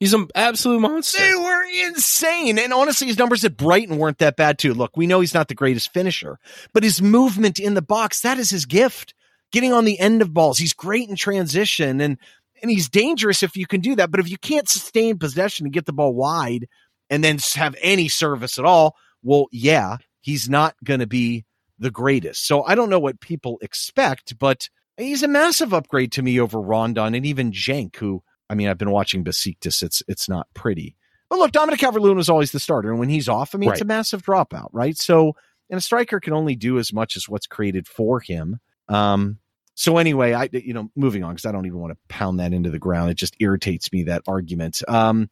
He's 0.00 0.12
an 0.12 0.28
absolute 0.34 0.80
monster. 0.80 1.18
They 1.18 1.34
were 1.34 1.64
insane. 1.88 2.58
And 2.58 2.72
honestly, 2.72 3.06
his 3.06 3.18
numbers 3.18 3.44
at 3.44 3.56
Brighton 3.56 3.96
weren't 3.96 4.18
that 4.18 4.36
bad 4.36 4.58
too. 4.58 4.74
Look, 4.74 4.96
we 4.96 5.06
know 5.06 5.20
he's 5.20 5.34
not 5.34 5.48
the 5.48 5.54
greatest 5.54 5.92
finisher, 5.92 6.38
but 6.72 6.82
his 6.82 7.00
movement 7.00 7.60
in 7.60 7.74
the 7.74 7.82
box, 7.82 8.20
that 8.22 8.38
is 8.38 8.50
his 8.50 8.66
gift. 8.66 9.14
Getting 9.52 9.72
on 9.72 9.84
the 9.84 10.00
end 10.00 10.20
of 10.20 10.34
balls. 10.34 10.58
He's 10.58 10.72
great 10.72 11.08
in 11.08 11.14
transition 11.14 12.00
and 12.00 12.18
and 12.60 12.70
he's 12.70 12.88
dangerous 12.88 13.42
if 13.42 13.56
you 13.56 13.66
can 13.66 13.80
do 13.80 13.94
that. 13.96 14.10
But 14.10 14.20
if 14.20 14.30
you 14.30 14.38
can't 14.38 14.68
sustain 14.68 15.18
possession 15.18 15.66
and 15.66 15.72
get 15.72 15.86
the 15.86 15.92
ball 15.92 16.14
wide 16.14 16.66
and 17.14 17.22
then 17.22 17.38
have 17.54 17.76
any 17.80 18.08
service 18.08 18.58
at 18.58 18.64
all, 18.64 18.96
well, 19.22 19.46
yeah, 19.52 19.98
he's 20.20 20.48
not 20.48 20.74
going 20.82 21.00
to 21.00 21.06
be 21.06 21.44
the 21.78 21.90
greatest. 21.90 22.46
So 22.46 22.62
I 22.64 22.74
don't 22.74 22.90
know 22.90 22.98
what 22.98 23.20
people 23.20 23.58
expect, 23.62 24.38
but 24.38 24.68
he's 24.96 25.22
a 25.22 25.28
massive 25.28 25.72
upgrade 25.72 26.12
to 26.12 26.22
me 26.22 26.40
over 26.40 26.60
Rondon 26.60 27.14
and 27.14 27.24
even 27.24 27.52
Cenk, 27.52 27.96
who 27.96 28.22
I 28.48 28.54
mean, 28.54 28.68
I've 28.68 28.78
been 28.78 28.90
watching 28.90 29.24
Besiktas. 29.24 29.82
It's 29.82 30.02
it's 30.08 30.28
not 30.28 30.48
pretty. 30.54 30.96
But 31.30 31.38
look, 31.38 31.52
Dominic 31.52 31.80
Calvert-Lewin 31.80 32.16
was 32.16 32.28
always 32.28 32.52
the 32.52 32.60
starter, 32.60 32.90
and 32.90 32.98
when 32.98 33.08
he's 33.08 33.28
off, 33.28 33.54
I 33.54 33.58
mean, 33.58 33.70
right. 33.70 33.74
it's 33.74 33.82
a 33.82 33.86
massive 33.86 34.22
dropout, 34.22 34.68
right? 34.72 34.96
So, 34.96 35.34
and 35.70 35.78
a 35.78 35.80
striker 35.80 36.20
can 36.20 36.34
only 36.34 36.54
do 36.54 36.78
as 36.78 36.92
much 36.92 37.16
as 37.16 37.28
what's 37.28 37.46
created 37.46 37.88
for 37.88 38.20
him. 38.20 38.60
Um, 38.88 39.38
so 39.74 39.96
anyway, 39.96 40.34
I 40.34 40.48
you 40.52 40.74
know, 40.74 40.90
moving 40.94 41.24
on 41.24 41.34
because 41.34 41.46
I 41.46 41.52
don't 41.52 41.66
even 41.66 41.80
want 41.80 41.92
to 41.92 41.98
pound 42.08 42.40
that 42.40 42.52
into 42.52 42.70
the 42.70 42.78
ground. 42.78 43.10
It 43.10 43.14
just 43.14 43.36
irritates 43.40 43.90
me 43.92 44.04
that 44.04 44.22
argument. 44.28 44.82
Um, 44.86 45.28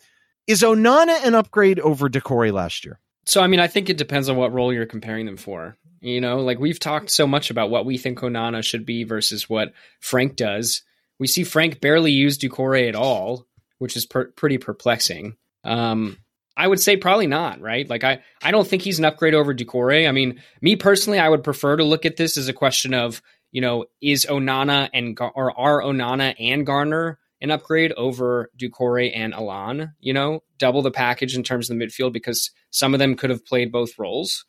is 0.46 0.62
Onana 0.62 1.24
an 1.24 1.34
upgrade 1.34 1.80
over 1.80 2.08
Doucouré 2.08 2.52
last 2.52 2.84
year? 2.84 2.98
So 3.24 3.40
I 3.40 3.46
mean, 3.46 3.60
I 3.60 3.68
think 3.68 3.88
it 3.88 3.96
depends 3.96 4.28
on 4.28 4.36
what 4.36 4.52
role 4.52 4.72
you're 4.72 4.86
comparing 4.86 5.26
them 5.26 5.36
for. 5.36 5.76
You 6.00 6.20
know, 6.20 6.40
like 6.40 6.58
we've 6.58 6.80
talked 6.80 7.10
so 7.10 7.26
much 7.26 7.50
about 7.50 7.70
what 7.70 7.86
we 7.86 7.96
think 7.96 8.18
Onana 8.18 8.64
should 8.64 8.84
be 8.84 9.04
versus 9.04 9.48
what 9.48 9.72
Frank 10.00 10.34
does. 10.34 10.82
We 11.20 11.28
see 11.28 11.44
Frank 11.44 11.80
barely 11.80 12.10
use 12.10 12.38
Doucouré 12.38 12.88
at 12.88 12.96
all, 12.96 13.46
which 13.78 13.96
is 13.96 14.06
per- 14.06 14.32
pretty 14.32 14.58
perplexing. 14.58 15.36
Um, 15.62 16.18
I 16.56 16.66
would 16.66 16.80
say 16.80 16.96
probably 16.96 17.28
not, 17.28 17.60
right? 17.60 17.88
Like 17.88 18.02
I, 18.02 18.22
I 18.42 18.50
don't 18.50 18.66
think 18.66 18.82
he's 18.82 18.98
an 18.98 19.04
upgrade 19.04 19.34
over 19.34 19.54
Doucouré. 19.54 20.08
I 20.08 20.12
mean, 20.12 20.40
me 20.60 20.74
personally, 20.74 21.20
I 21.20 21.28
would 21.28 21.44
prefer 21.44 21.76
to 21.76 21.84
look 21.84 22.04
at 22.04 22.16
this 22.16 22.36
as 22.36 22.48
a 22.48 22.52
question 22.52 22.94
of, 22.94 23.22
you 23.52 23.60
know, 23.60 23.86
is 24.00 24.26
Onana 24.28 24.90
and 24.92 25.16
or 25.20 25.56
are 25.58 25.80
Onana 25.80 26.34
and 26.38 26.66
Garner 26.66 27.18
an 27.42 27.50
upgrade 27.50 27.92
over 27.92 28.50
Doucouré 28.56 29.10
and 29.14 29.34
Allan, 29.34 29.92
you 30.00 30.12
know, 30.12 30.42
double 30.58 30.80
the 30.80 30.92
package 30.92 31.36
in 31.36 31.42
terms 31.42 31.68
of 31.68 31.76
the 31.76 31.84
midfield 31.84 32.12
because 32.12 32.52
some 32.70 32.94
of 32.94 33.00
them 33.00 33.16
could 33.16 33.30
have 33.30 33.44
played 33.44 33.72
both 33.72 33.98
roles. 33.98 34.46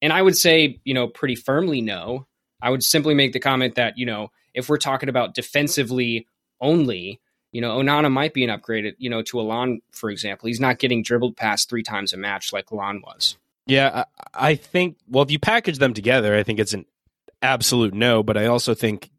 And 0.00 0.12
I 0.12 0.22
would 0.22 0.36
say, 0.36 0.80
you 0.84 0.94
know, 0.94 1.08
pretty 1.08 1.34
firmly 1.34 1.80
no. 1.80 2.28
I 2.62 2.70
would 2.70 2.84
simply 2.84 3.14
make 3.14 3.32
the 3.32 3.40
comment 3.40 3.74
that, 3.74 3.98
you 3.98 4.06
know, 4.06 4.28
if 4.54 4.68
we're 4.68 4.78
talking 4.78 5.08
about 5.08 5.34
defensively 5.34 6.28
only, 6.60 7.20
you 7.50 7.60
know, 7.60 7.78
Onana 7.78 8.10
might 8.10 8.32
be 8.32 8.44
an 8.44 8.50
upgrade, 8.50 8.94
you 8.98 9.10
know, 9.10 9.22
to 9.22 9.40
Allan, 9.40 9.80
for 9.90 10.08
example. 10.08 10.46
He's 10.46 10.60
not 10.60 10.78
getting 10.78 11.02
dribbled 11.02 11.36
past 11.36 11.68
three 11.68 11.82
times 11.82 12.12
a 12.12 12.16
match 12.16 12.52
like 12.52 12.66
Allan 12.72 13.02
was. 13.04 13.36
Yeah, 13.66 14.04
I, 14.34 14.50
I 14.50 14.54
think, 14.54 14.98
well, 15.08 15.24
if 15.24 15.32
you 15.32 15.40
package 15.40 15.78
them 15.78 15.94
together, 15.94 16.36
I 16.36 16.44
think 16.44 16.60
it's 16.60 16.74
an 16.74 16.86
absolute 17.42 17.92
no, 17.92 18.22
but 18.22 18.36
I 18.36 18.46
also 18.46 18.74
think 18.74 19.10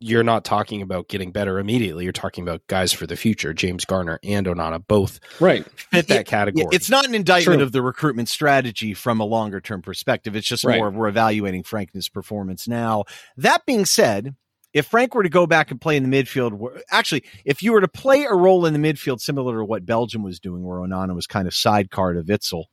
you're 0.00 0.22
not 0.22 0.44
talking 0.44 0.80
about 0.80 1.08
getting 1.08 1.32
better 1.32 1.58
immediately. 1.58 2.04
You're 2.04 2.12
talking 2.12 2.42
about 2.42 2.66
guys 2.68 2.92
for 2.92 3.06
the 3.06 3.16
future. 3.16 3.52
James 3.52 3.84
Garner 3.84 4.20
and 4.22 4.46
Onana 4.46 4.84
both 4.86 5.18
right 5.40 5.68
fit 5.70 6.08
that 6.08 6.26
category. 6.26 6.68
It's 6.72 6.88
not 6.88 7.06
an 7.06 7.14
indictment 7.14 7.58
True. 7.58 7.64
of 7.64 7.72
the 7.72 7.82
recruitment 7.82 8.28
strategy 8.28 8.94
from 8.94 9.20
a 9.20 9.24
longer 9.24 9.60
term 9.60 9.82
perspective. 9.82 10.36
It's 10.36 10.46
just 10.46 10.64
right. 10.64 10.78
more 10.78 10.88
of 10.88 10.94
we're 10.94 11.08
evaluating 11.08 11.64
Frank's 11.64 12.08
performance 12.08 12.68
now. 12.68 13.04
That 13.36 13.66
being 13.66 13.84
said, 13.84 14.36
if 14.72 14.86
Frank 14.86 15.14
were 15.14 15.22
to 15.22 15.28
go 15.28 15.46
back 15.46 15.70
and 15.70 15.80
play 15.80 15.96
in 15.96 16.08
the 16.08 16.22
midfield, 16.22 16.80
actually, 16.90 17.24
if 17.44 17.62
you 17.62 17.72
were 17.72 17.80
to 17.80 17.88
play 17.88 18.24
a 18.24 18.34
role 18.34 18.66
in 18.66 18.74
the 18.74 18.78
midfield 18.78 19.20
similar 19.20 19.58
to 19.58 19.64
what 19.64 19.86
Belgium 19.86 20.22
was 20.22 20.38
doing, 20.38 20.64
where 20.64 20.78
Onana 20.78 21.14
was 21.14 21.26
kind 21.26 21.48
of 21.48 21.54
sidecar 21.54 22.12
to 22.12 22.22
Witsel, 22.22 22.64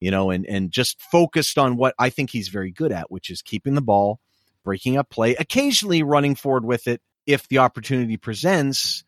you 0.00 0.10
know, 0.10 0.30
and 0.30 0.44
and 0.46 0.72
just 0.72 1.00
focused 1.00 1.56
on 1.56 1.76
what 1.76 1.94
I 1.98 2.10
think 2.10 2.30
he's 2.30 2.48
very 2.48 2.72
good 2.72 2.90
at, 2.90 3.10
which 3.10 3.30
is 3.30 3.42
keeping 3.42 3.74
the 3.74 3.82
ball 3.82 4.18
breaking 4.64 4.96
up 4.96 5.10
play, 5.10 5.34
occasionally 5.34 6.02
running 6.02 6.34
forward 6.34 6.64
with 6.64 6.88
it 6.88 7.00
if 7.26 7.48
the 7.48 7.58
opportunity 7.58 8.16
presents. 8.16 9.04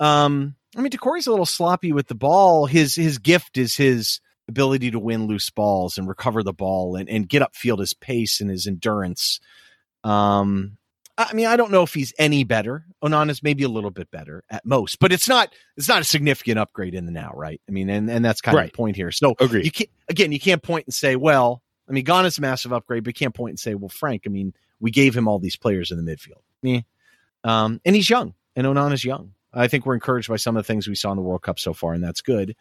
Um, 0.00 0.56
I 0.76 0.80
mean, 0.80 0.90
Doucouré's 0.90 1.26
a 1.26 1.30
little 1.30 1.46
sloppy 1.46 1.92
with 1.92 2.08
the 2.08 2.14
ball. 2.14 2.66
His 2.66 2.94
his 2.94 3.18
gift 3.18 3.58
is 3.58 3.76
his 3.76 4.20
ability 4.48 4.90
to 4.90 4.98
win 4.98 5.26
loose 5.26 5.50
balls 5.50 5.96
and 5.98 6.08
recover 6.08 6.42
the 6.42 6.52
ball 6.52 6.96
and, 6.96 7.08
and 7.08 7.28
get 7.28 7.42
upfield 7.42 7.78
his 7.78 7.94
pace 7.94 8.40
and 8.40 8.50
his 8.50 8.66
endurance. 8.66 9.40
Um, 10.02 10.76
I 11.16 11.32
mean, 11.32 11.46
I 11.46 11.56
don't 11.56 11.70
know 11.70 11.84
if 11.84 11.94
he's 11.94 12.12
any 12.18 12.42
better. 12.42 12.84
Onana's 13.02 13.42
maybe 13.42 13.62
a 13.62 13.68
little 13.68 13.92
bit 13.92 14.10
better 14.10 14.42
at 14.50 14.66
most, 14.66 14.98
but 14.98 15.12
it's 15.12 15.28
not 15.28 15.54
it's 15.76 15.88
not 15.88 16.00
a 16.00 16.04
significant 16.04 16.58
upgrade 16.58 16.94
in 16.94 17.06
the 17.06 17.12
now, 17.12 17.32
right? 17.34 17.60
I 17.68 17.72
mean, 17.72 17.88
and, 17.88 18.10
and 18.10 18.24
that's 18.24 18.40
kind 18.40 18.56
right. 18.56 18.64
of 18.64 18.72
the 18.72 18.76
point 18.76 18.96
here. 18.96 19.12
So 19.12 19.34
Agreed. 19.40 19.64
you 19.64 19.70
can't 19.70 19.90
again, 20.08 20.32
you 20.32 20.40
can't 20.40 20.62
point 20.62 20.86
and 20.86 20.94
say, 20.94 21.14
well, 21.14 21.62
I 21.88 21.92
mean, 21.92 22.04
Gana's 22.04 22.38
a 22.38 22.40
massive 22.40 22.72
upgrade, 22.72 23.04
but 23.04 23.14
can't 23.14 23.34
point 23.34 23.52
and 23.52 23.60
say, 23.60 23.74
well, 23.74 23.88
Frank, 23.88 24.22
I 24.26 24.30
mean, 24.30 24.54
we 24.80 24.90
gave 24.90 25.16
him 25.16 25.28
all 25.28 25.38
these 25.38 25.56
players 25.56 25.90
in 25.90 26.02
the 26.02 26.10
midfield. 26.10 26.42
Yeah. 26.62 26.80
Um, 27.42 27.80
and 27.84 27.94
he's 27.94 28.08
young, 28.08 28.34
and 28.56 28.66
Onana's 28.66 29.04
young. 29.04 29.32
I 29.52 29.68
think 29.68 29.86
we're 29.86 29.94
encouraged 29.94 30.28
by 30.28 30.36
some 30.36 30.56
of 30.56 30.64
the 30.64 30.66
things 30.66 30.88
we 30.88 30.94
saw 30.94 31.10
in 31.10 31.16
the 31.16 31.22
World 31.22 31.42
Cup 31.42 31.58
so 31.58 31.74
far, 31.74 31.92
and 31.92 32.02
that's 32.02 32.22
good. 32.22 32.56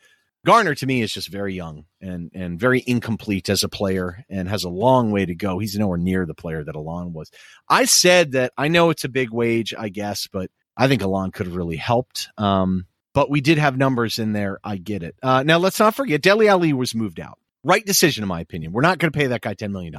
Garner 0.46 0.76
to 0.76 0.86
me 0.86 1.02
is 1.02 1.14
just 1.14 1.30
very 1.30 1.54
young 1.54 1.86
and 2.02 2.30
and 2.34 2.60
very 2.60 2.84
incomplete 2.86 3.48
as 3.48 3.64
a 3.64 3.70
player 3.70 4.26
and 4.30 4.50
has 4.50 4.66
a 4.66 4.70
long 4.70 5.12
way 5.12 5.26
to 5.26 5.36
go. 5.36 5.58
He's 5.58 5.78
nowhere 5.78 5.98
near 5.98 6.26
the 6.26 6.34
player 6.34 6.64
that 6.64 6.76
Allan 6.76 7.14
was. 7.14 7.32
I 7.70 7.86
said 7.86 8.34
that 8.34 8.52
I 8.58 8.68
know 8.68 8.90
it's 8.90 9.06
a 9.06 9.10
big 9.10 9.32
wage, 9.32 9.74
I 9.78 9.88
guess, 9.88 10.28
but 10.28 10.52
I 10.76 10.90
think 10.90 11.02
Allan 11.02 11.32
could 11.32 11.46
have 11.46 11.56
really 11.56 11.78
helped. 11.78 12.28
Um, 12.38 12.88
but 13.14 13.30
we 13.30 13.40
did 13.40 13.58
have 13.58 13.78
numbers 13.78 14.20
in 14.20 14.34
there. 14.34 14.60
I 14.64 14.76
get 14.78 15.04
it. 15.04 15.16
Uh, 15.24 15.44
now 15.44 15.60
let's 15.60 15.80
not 15.80 15.96
forget 15.96 16.22
Dele 16.22 16.50
Alli 16.50 16.74
was 16.74 16.94
moved 16.94 17.22
out. 17.22 17.40
Right 17.64 17.86
decision, 17.86 18.24
in 18.24 18.28
my 18.28 18.42
opinion. 18.42 18.72
We're 18.72 18.82
not 18.82 18.98
going 18.98 19.12
to 19.12 19.18
pay 19.18 19.28
that 19.28 19.42
guy 19.42 19.54
$10 19.54 19.72
million. 19.72 19.94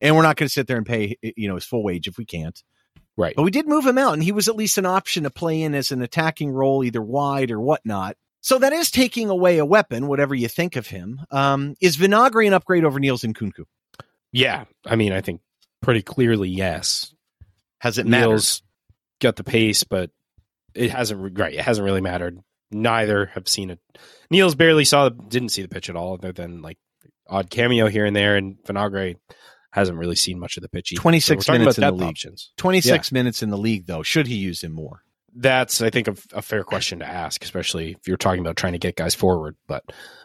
And 0.00 0.16
we're 0.16 0.22
not 0.22 0.36
going 0.36 0.48
to 0.48 0.52
sit 0.52 0.66
there 0.66 0.76
and 0.76 0.86
pay, 0.86 1.16
you 1.22 1.48
know, 1.48 1.54
his 1.54 1.64
full 1.64 1.84
wage 1.84 2.08
if 2.08 2.18
we 2.18 2.24
can't. 2.24 2.60
Right. 3.16 3.34
But 3.36 3.44
we 3.44 3.50
did 3.50 3.68
move 3.68 3.86
him 3.86 3.98
out, 3.98 4.14
and 4.14 4.22
he 4.22 4.32
was 4.32 4.48
at 4.48 4.56
least 4.56 4.78
an 4.78 4.86
option 4.86 5.22
to 5.22 5.30
play 5.30 5.62
in 5.62 5.74
as 5.74 5.92
an 5.92 6.02
attacking 6.02 6.50
role, 6.50 6.82
either 6.82 7.00
wide 7.00 7.50
or 7.50 7.60
whatnot. 7.60 8.16
So 8.40 8.58
that 8.58 8.72
is 8.72 8.90
taking 8.90 9.30
away 9.30 9.58
a 9.58 9.64
weapon, 9.64 10.08
whatever 10.08 10.34
you 10.34 10.48
think 10.48 10.76
of 10.76 10.86
him. 10.86 11.20
Um, 11.30 11.76
is 11.80 11.96
Vinagre 11.96 12.46
an 12.46 12.52
upgrade 12.52 12.84
over 12.84 12.98
Niels 13.00 13.22
Nkounkou? 13.22 13.64
Yeah. 14.32 14.64
I 14.84 14.96
mean, 14.96 15.12
I 15.12 15.20
think 15.20 15.40
pretty 15.80 16.02
clearly 16.02 16.50
yes. 16.50 17.14
Has 17.78 17.98
it 17.98 18.06
mattered? 18.06 18.28
Niels 18.28 18.62
got 19.20 19.36
the 19.36 19.44
pace, 19.44 19.84
but 19.84 20.10
it 20.74 20.90
hasn't 20.90 21.38
right. 21.38 21.54
It 21.54 21.60
hasn't 21.60 21.84
really 21.84 22.00
mattered. 22.00 22.38
Neither 22.70 23.26
have 23.26 23.48
seen 23.48 23.70
it. 23.70 23.78
Niels 24.30 24.54
barely 24.54 24.84
saw, 24.84 25.08
the, 25.08 25.14
didn't 25.28 25.50
see 25.50 25.62
the 25.62 25.68
pitch 25.68 25.88
at 25.88 25.96
all, 25.96 26.14
other 26.14 26.32
than 26.32 26.60
like 26.60 26.78
odd 27.28 27.50
cameo 27.50 27.88
here 27.88 28.04
and 28.04 28.14
there. 28.14 28.36
And 28.36 28.56
Vinagre 28.64 29.16
hasn't 29.70 29.98
really 29.98 30.16
seen 30.16 30.38
much 30.38 30.56
of 30.56 30.62
the 30.62 30.68
pitch. 30.68 30.92
either. 30.92 31.00
26 31.00 31.46
So 31.46 31.52
minutes 31.52 31.78
in 31.78 31.82
the 31.82 31.92
league. 31.92 32.02
options. 32.08 32.52
26 32.56 33.12
minutes 33.12 33.42
in 33.42 33.50
the 33.50 33.58
league, 33.58 33.86
though. 33.86 34.02
Should 34.02 34.26
he 34.26 34.36
use 34.36 34.62
him 34.62 34.72
more? 34.72 35.02
That's, 35.36 35.82
I 35.82 35.90
think, 35.90 36.06
a, 36.06 36.14
a 36.32 36.42
fair 36.42 36.62
question 36.62 37.00
to 37.00 37.04
ask, 37.06 37.42
especially 37.42 37.90
if 37.98 38.06
you're 38.06 38.16
talking 38.16 38.38
about 38.40 38.54
trying 38.56 38.74
to 38.74 38.78
get 38.78 38.94
guys 38.94 39.16
forward. 39.16 39.56
But 39.66 39.82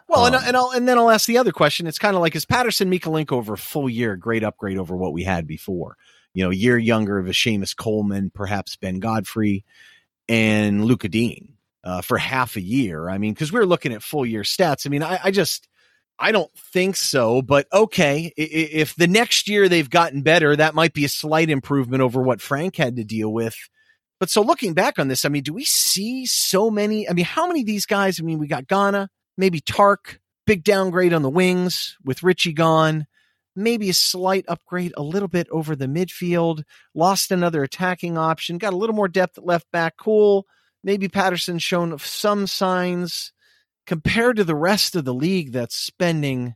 Well, 0.08 0.26
and, 0.26 0.36
Um, 0.36 0.42
and 0.46 0.56
I'll 0.56 0.70
and 0.70 0.86
then 0.86 0.98
I'll 0.98 1.10
ask 1.10 1.26
the 1.26 1.38
other 1.38 1.50
question. 1.50 1.88
It's 1.88 1.98
kind 1.98 2.14
of 2.14 2.22
like 2.22 2.36
is 2.36 2.44
Patterson 2.44 2.88
Mykolenko 2.88 3.32
over 3.32 3.54
a 3.54 3.58
full 3.58 3.90
year 3.90 4.12
a 4.12 4.18
great 4.18 4.44
upgrade 4.44 4.78
over 4.78 4.96
what 4.96 5.12
we 5.12 5.24
had 5.24 5.48
before? 5.48 5.96
You 6.32 6.44
know, 6.44 6.52
a 6.52 6.54
year 6.54 6.78
younger 6.78 7.18
of 7.18 7.26
a 7.26 7.30
Seamus 7.30 7.74
Coleman, 7.76 8.30
perhaps 8.32 8.76
Ben 8.76 9.00
Godfrey, 9.00 9.64
and 10.28 10.84
Lucas 10.84 11.10
Digne 11.10 11.54
uh, 11.82 12.02
for 12.02 12.16
half 12.18 12.54
a 12.54 12.60
year. 12.60 13.08
I 13.08 13.18
mean, 13.18 13.32
because 13.34 13.52
we're 13.52 13.64
looking 13.66 13.92
at 13.92 14.04
full 14.04 14.24
year 14.24 14.42
stats. 14.42 14.86
I 14.86 14.90
mean, 14.90 15.02
I, 15.02 15.18
I 15.24 15.30
just 15.32 15.66
I 16.20 16.32
don't 16.32 16.52
think 16.54 16.96
so. 16.96 17.40
But 17.40 17.66
okay, 17.72 18.32
if 18.36 18.94
the 18.94 19.08
next 19.08 19.48
year 19.48 19.68
they've 19.68 19.88
gotten 19.88 20.22
better, 20.22 20.54
that 20.54 20.74
might 20.74 20.92
be 20.92 21.04
a 21.06 21.08
slight 21.08 21.48
improvement 21.48 22.02
over 22.02 22.20
what 22.20 22.42
Frank 22.42 22.76
had 22.76 22.96
to 22.96 23.04
deal 23.04 23.32
with. 23.32 23.56
But 24.20 24.28
so 24.28 24.42
looking 24.42 24.74
back 24.74 24.98
on 24.98 25.08
this, 25.08 25.24
I 25.24 25.30
mean, 25.30 25.42
do 25.42 25.54
we 25.54 25.64
see 25.64 26.26
so 26.26 26.70
many? 26.70 27.08
I 27.08 27.14
mean, 27.14 27.24
how 27.24 27.46
many 27.46 27.60
of 27.60 27.66
these 27.66 27.86
guys? 27.86 28.20
I 28.20 28.22
mean, 28.22 28.38
we 28.38 28.46
got 28.46 28.66
Gana, 28.66 29.08
maybe 29.38 29.60
Tark, 29.60 30.20
big 30.46 30.62
downgrade 30.62 31.14
on 31.14 31.22
the 31.22 31.30
wings 31.30 31.96
with 32.04 32.22
Richie 32.22 32.52
gone, 32.52 33.06
maybe 33.56 33.88
a 33.88 33.94
slight 33.94 34.44
upgrade 34.46 34.92
a 34.98 35.02
little 35.02 35.28
bit 35.28 35.48
over 35.50 35.74
the 35.74 35.86
midfield, 35.86 36.64
lost 36.94 37.30
another 37.30 37.62
attacking 37.62 38.18
option, 38.18 38.58
got 38.58 38.74
a 38.74 38.76
little 38.76 38.94
more 38.94 39.08
depth 39.08 39.38
at 39.38 39.46
left 39.46 39.70
back. 39.72 39.96
Cool. 39.96 40.46
Maybe 40.84 41.08
Patterson's 41.08 41.62
shown 41.62 41.98
some 41.98 42.46
signs 42.46 43.32
compared 43.86 44.36
to 44.36 44.44
the 44.44 44.54
rest 44.54 44.96
of 44.96 45.04
the 45.04 45.14
league 45.14 45.52
that's 45.52 45.76
spending 45.76 46.54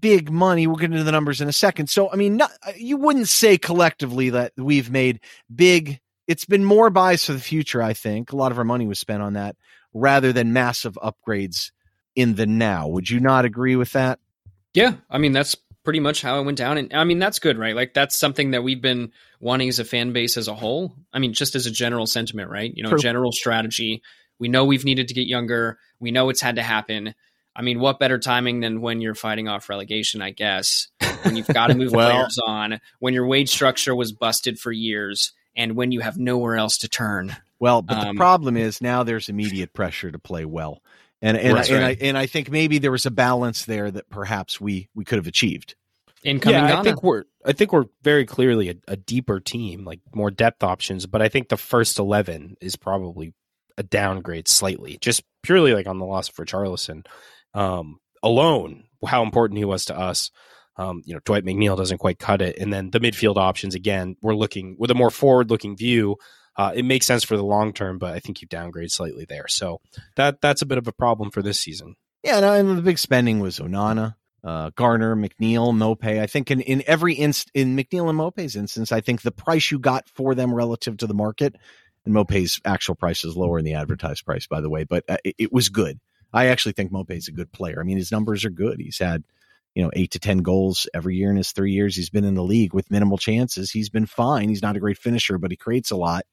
big 0.00 0.30
money. 0.30 0.66
We'll 0.66 0.76
get 0.76 0.90
into 0.90 1.04
the 1.04 1.12
numbers 1.12 1.40
in 1.40 1.48
a 1.48 1.52
second. 1.52 1.88
So, 1.88 2.10
I 2.10 2.16
mean, 2.16 2.36
not, 2.36 2.50
you 2.76 2.96
wouldn't 2.96 3.28
say 3.28 3.58
collectively 3.58 4.30
that 4.30 4.52
we've 4.56 4.90
made 4.90 5.20
big. 5.54 6.00
It's 6.26 6.44
been 6.44 6.64
more 6.64 6.90
buys 6.90 7.24
for 7.24 7.32
the 7.32 7.40
future, 7.40 7.82
I 7.82 7.92
think. 7.92 8.32
A 8.32 8.36
lot 8.36 8.52
of 8.52 8.58
our 8.58 8.64
money 8.64 8.86
was 8.86 8.98
spent 8.98 9.22
on 9.22 9.34
that 9.34 9.56
rather 9.92 10.32
than 10.32 10.52
massive 10.52 10.98
upgrades 11.02 11.70
in 12.14 12.34
the 12.34 12.46
now. 12.46 12.88
Would 12.88 13.10
you 13.10 13.20
not 13.20 13.44
agree 13.44 13.76
with 13.76 13.92
that? 13.92 14.18
Yeah, 14.74 14.94
I 15.10 15.18
mean 15.18 15.32
that's 15.32 15.54
pretty 15.84 16.00
much 16.00 16.22
how 16.22 16.40
it 16.40 16.44
went 16.44 16.58
down, 16.58 16.78
and 16.78 16.92
I 16.94 17.04
mean 17.04 17.18
that's 17.18 17.38
good, 17.38 17.58
right? 17.58 17.76
Like 17.76 17.92
that's 17.92 18.16
something 18.16 18.52
that 18.52 18.62
we've 18.62 18.80
been 18.80 19.12
wanting 19.40 19.68
as 19.68 19.78
a 19.78 19.84
fan 19.84 20.12
base 20.12 20.36
as 20.36 20.48
a 20.48 20.54
whole. 20.54 20.94
I 21.12 21.18
mean, 21.18 21.34
just 21.34 21.54
as 21.54 21.66
a 21.66 21.70
general 21.70 22.06
sentiment, 22.06 22.50
right? 22.50 22.72
You 22.74 22.82
know, 22.82 22.90
True. 22.90 22.98
general 22.98 23.32
strategy. 23.32 24.02
We 24.42 24.48
know 24.48 24.64
we've 24.64 24.84
needed 24.84 25.06
to 25.06 25.14
get 25.14 25.28
younger. 25.28 25.78
We 26.00 26.10
know 26.10 26.28
it's 26.28 26.40
had 26.40 26.56
to 26.56 26.64
happen. 26.64 27.14
I 27.54 27.62
mean, 27.62 27.78
what 27.78 28.00
better 28.00 28.18
timing 28.18 28.58
than 28.58 28.80
when 28.80 29.00
you're 29.00 29.14
fighting 29.14 29.46
off 29.46 29.68
relegation? 29.68 30.20
I 30.20 30.32
guess 30.32 30.88
when 31.22 31.36
you've 31.36 31.46
got 31.46 31.68
to 31.68 31.76
move 31.76 31.92
Well- 31.94 32.10
players 32.10 32.40
on, 32.44 32.80
when 32.98 33.14
your 33.14 33.24
wage 33.24 33.50
structure 33.50 33.94
was 33.94 34.10
busted 34.10 34.58
for 34.58 34.72
years, 34.72 35.32
and 35.54 35.76
when 35.76 35.92
you 35.92 36.00
have 36.00 36.18
nowhere 36.18 36.56
else 36.56 36.78
to 36.78 36.88
turn. 36.88 37.36
Well, 37.60 37.82
but 37.82 38.00
the 38.00 38.08
Um, 38.08 38.16
problem 38.16 38.56
is 38.56 38.82
now 38.82 39.04
there's 39.04 39.28
immediate 39.28 39.72
pressure 39.74 40.10
to 40.10 40.18
play 40.18 40.44
well. 40.44 40.82
And 41.20 41.36
and, 41.36 41.56
That's 41.56 41.70
I, 41.70 41.74
and 41.76 41.84
I 41.84 41.96
and 42.00 42.18
I 42.18 42.26
think 42.26 42.50
maybe 42.50 42.78
there 42.78 42.90
was 42.90 43.06
a 43.06 43.12
balance 43.12 43.64
there 43.66 43.92
that 43.92 44.10
perhaps 44.10 44.60
we 44.60 44.88
we 44.92 45.04
could 45.04 45.18
have 45.18 45.28
achieved. 45.28 45.76
Incoming 46.24 46.64
yeah, 46.64 46.80
I 46.80 46.82
think 46.82 47.04
we're 47.04 47.24
I 47.44 47.52
think 47.52 47.72
we're 47.72 47.86
very 48.02 48.26
clearly 48.26 48.70
a, 48.70 48.74
a 48.88 48.96
deeper 48.96 49.38
team, 49.38 49.84
like 49.84 50.00
more 50.12 50.32
depth 50.32 50.64
options. 50.64 51.06
But 51.06 51.22
I 51.22 51.28
think 51.28 51.48
the 51.48 51.56
first 51.56 52.00
eleven 52.00 52.56
is 52.60 52.74
probably 52.74 53.34
a 53.78 53.82
downgrade 53.82 54.48
slightly, 54.48 54.98
just 55.00 55.22
purely 55.42 55.74
like 55.74 55.86
on 55.86 55.98
the 55.98 56.06
loss 56.06 56.28
for 56.28 56.44
Charlison 56.44 57.06
um, 57.54 57.98
alone. 58.22 58.84
How 59.06 59.22
important 59.22 59.58
he 59.58 59.64
was 59.64 59.86
to 59.86 59.98
us. 59.98 60.30
Um, 60.76 61.02
you 61.04 61.14
know, 61.14 61.20
Dwight 61.24 61.44
McNeil 61.44 61.76
doesn't 61.76 61.98
quite 61.98 62.18
cut 62.18 62.40
it, 62.40 62.56
and 62.58 62.72
then 62.72 62.90
the 62.90 63.00
midfield 63.00 63.36
options 63.36 63.74
again. 63.74 64.16
We're 64.22 64.34
looking 64.34 64.76
with 64.78 64.90
a 64.90 64.94
more 64.94 65.10
forward-looking 65.10 65.76
view. 65.76 66.16
Uh, 66.56 66.72
it 66.74 66.84
makes 66.84 67.06
sense 67.06 67.24
for 67.24 67.36
the 67.36 67.44
long 67.44 67.72
term, 67.72 67.98
but 67.98 68.14
I 68.14 68.20
think 68.20 68.40
you 68.40 68.48
downgrade 68.48 68.90
slightly 68.90 69.26
there. 69.28 69.48
So 69.48 69.80
that 70.16 70.40
that's 70.40 70.62
a 70.62 70.66
bit 70.66 70.78
of 70.78 70.88
a 70.88 70.92
problem 70.92 71.30
for 71.30 71.42
this 71.42 71.60
season. 71.60 71.96
Yeah, 72.22 72.36
and, 72.36 72.68
and 72.68 72.78
the 72.78 72.82
big 72.82 72.98
spending 72.98 73.40
was 73.40 73.58
Onana, 73.58 74.14
uh, 74.44 74.70
Garner, 74.76 75.16
McNeil, 75.16 75.74
Mope. 75.74 76.04
I 76.04 76.26
think 76.26 76.50
in, 76.50 76.60
in 76.60 76.82
every 76.86 77.14
inst 77.14 77.50
in 77.54 77.76
McNeil 77.76 78.08
and 78.08 78.16
Mope's 78.16 78.56
instance, 78.56 78.92
I 78.92 79.00
think 79.00 79.22
the 79.22 79.32
price 79.32 79.70
you 79.70 79.78
got 79.78 80.08
for 80.08 80.34
them 80.34 80.54
relative 80.54 80.96
to 80.98 81.06
the 81.06 81.14
market, 81.14 81.56
and 82.04 82.14
Mope's 82.14 82.60
actual 82.64 82.94
price 82.94 83.24
is 83.24 83.36
lower 83.36 83.58
than 83.58 83.64
the 83.64 83.74
advertised 83.74 84.24
price, 84.24 84.46
by 84.46 84.60
the 84.60 84.70
way, 84.70 84.84
but 84.84 85.04
uh, 85.08 85.18
it, 85.24 85.34
it 85.38 85.52
was 85.52 85.68
good. 85.68 86.00
I 86.32 86.46
actually 86.46 86.72
think 86.72 86.90
Mope's 86.90 87.28
a 87.28 87.32
good 87.32 87.52
player. 87.52 87.78
I 87.80 87.84
mean, 87.84 87.98
his 87.98 88.12
numbers 88.12 88.44
are 88.44 88.50
good. 88.50 88.80
He's 88.80 88.98
had, 88.98 89.22
you 89.74 89.82
know, 89.82 89.90
eight 89.94 90.10
to 90.12 90.18
10 90.18 90.38
goals 90.38 90.88
every 90.94 91.16
year 91.16 91.30
in 91.30 91.36
his 91.36 91.52
three 91.52 91.72
years. 91.72 91.94
He's 91.94 92.10
been 92.10 92.24
in 92.24 92.34
the 92.34 92.42
league 92.42 92.74
with 92.74 92.90
minimal 92.90 93.18
chances. 93.18 93.70
He's 93.70 93.90
been 93.90 94.06
fine. 94.06 94.48
He's 94.48 94.62
not 94.62 94.76
a 94.76 94.80
great 94.80 94.98
finisher, 94.98 95.38
but 95.38 95.50
he 95.50 95.56
creates 95.56 95.90
a 95.90 95.96
lot. 95.96 96.24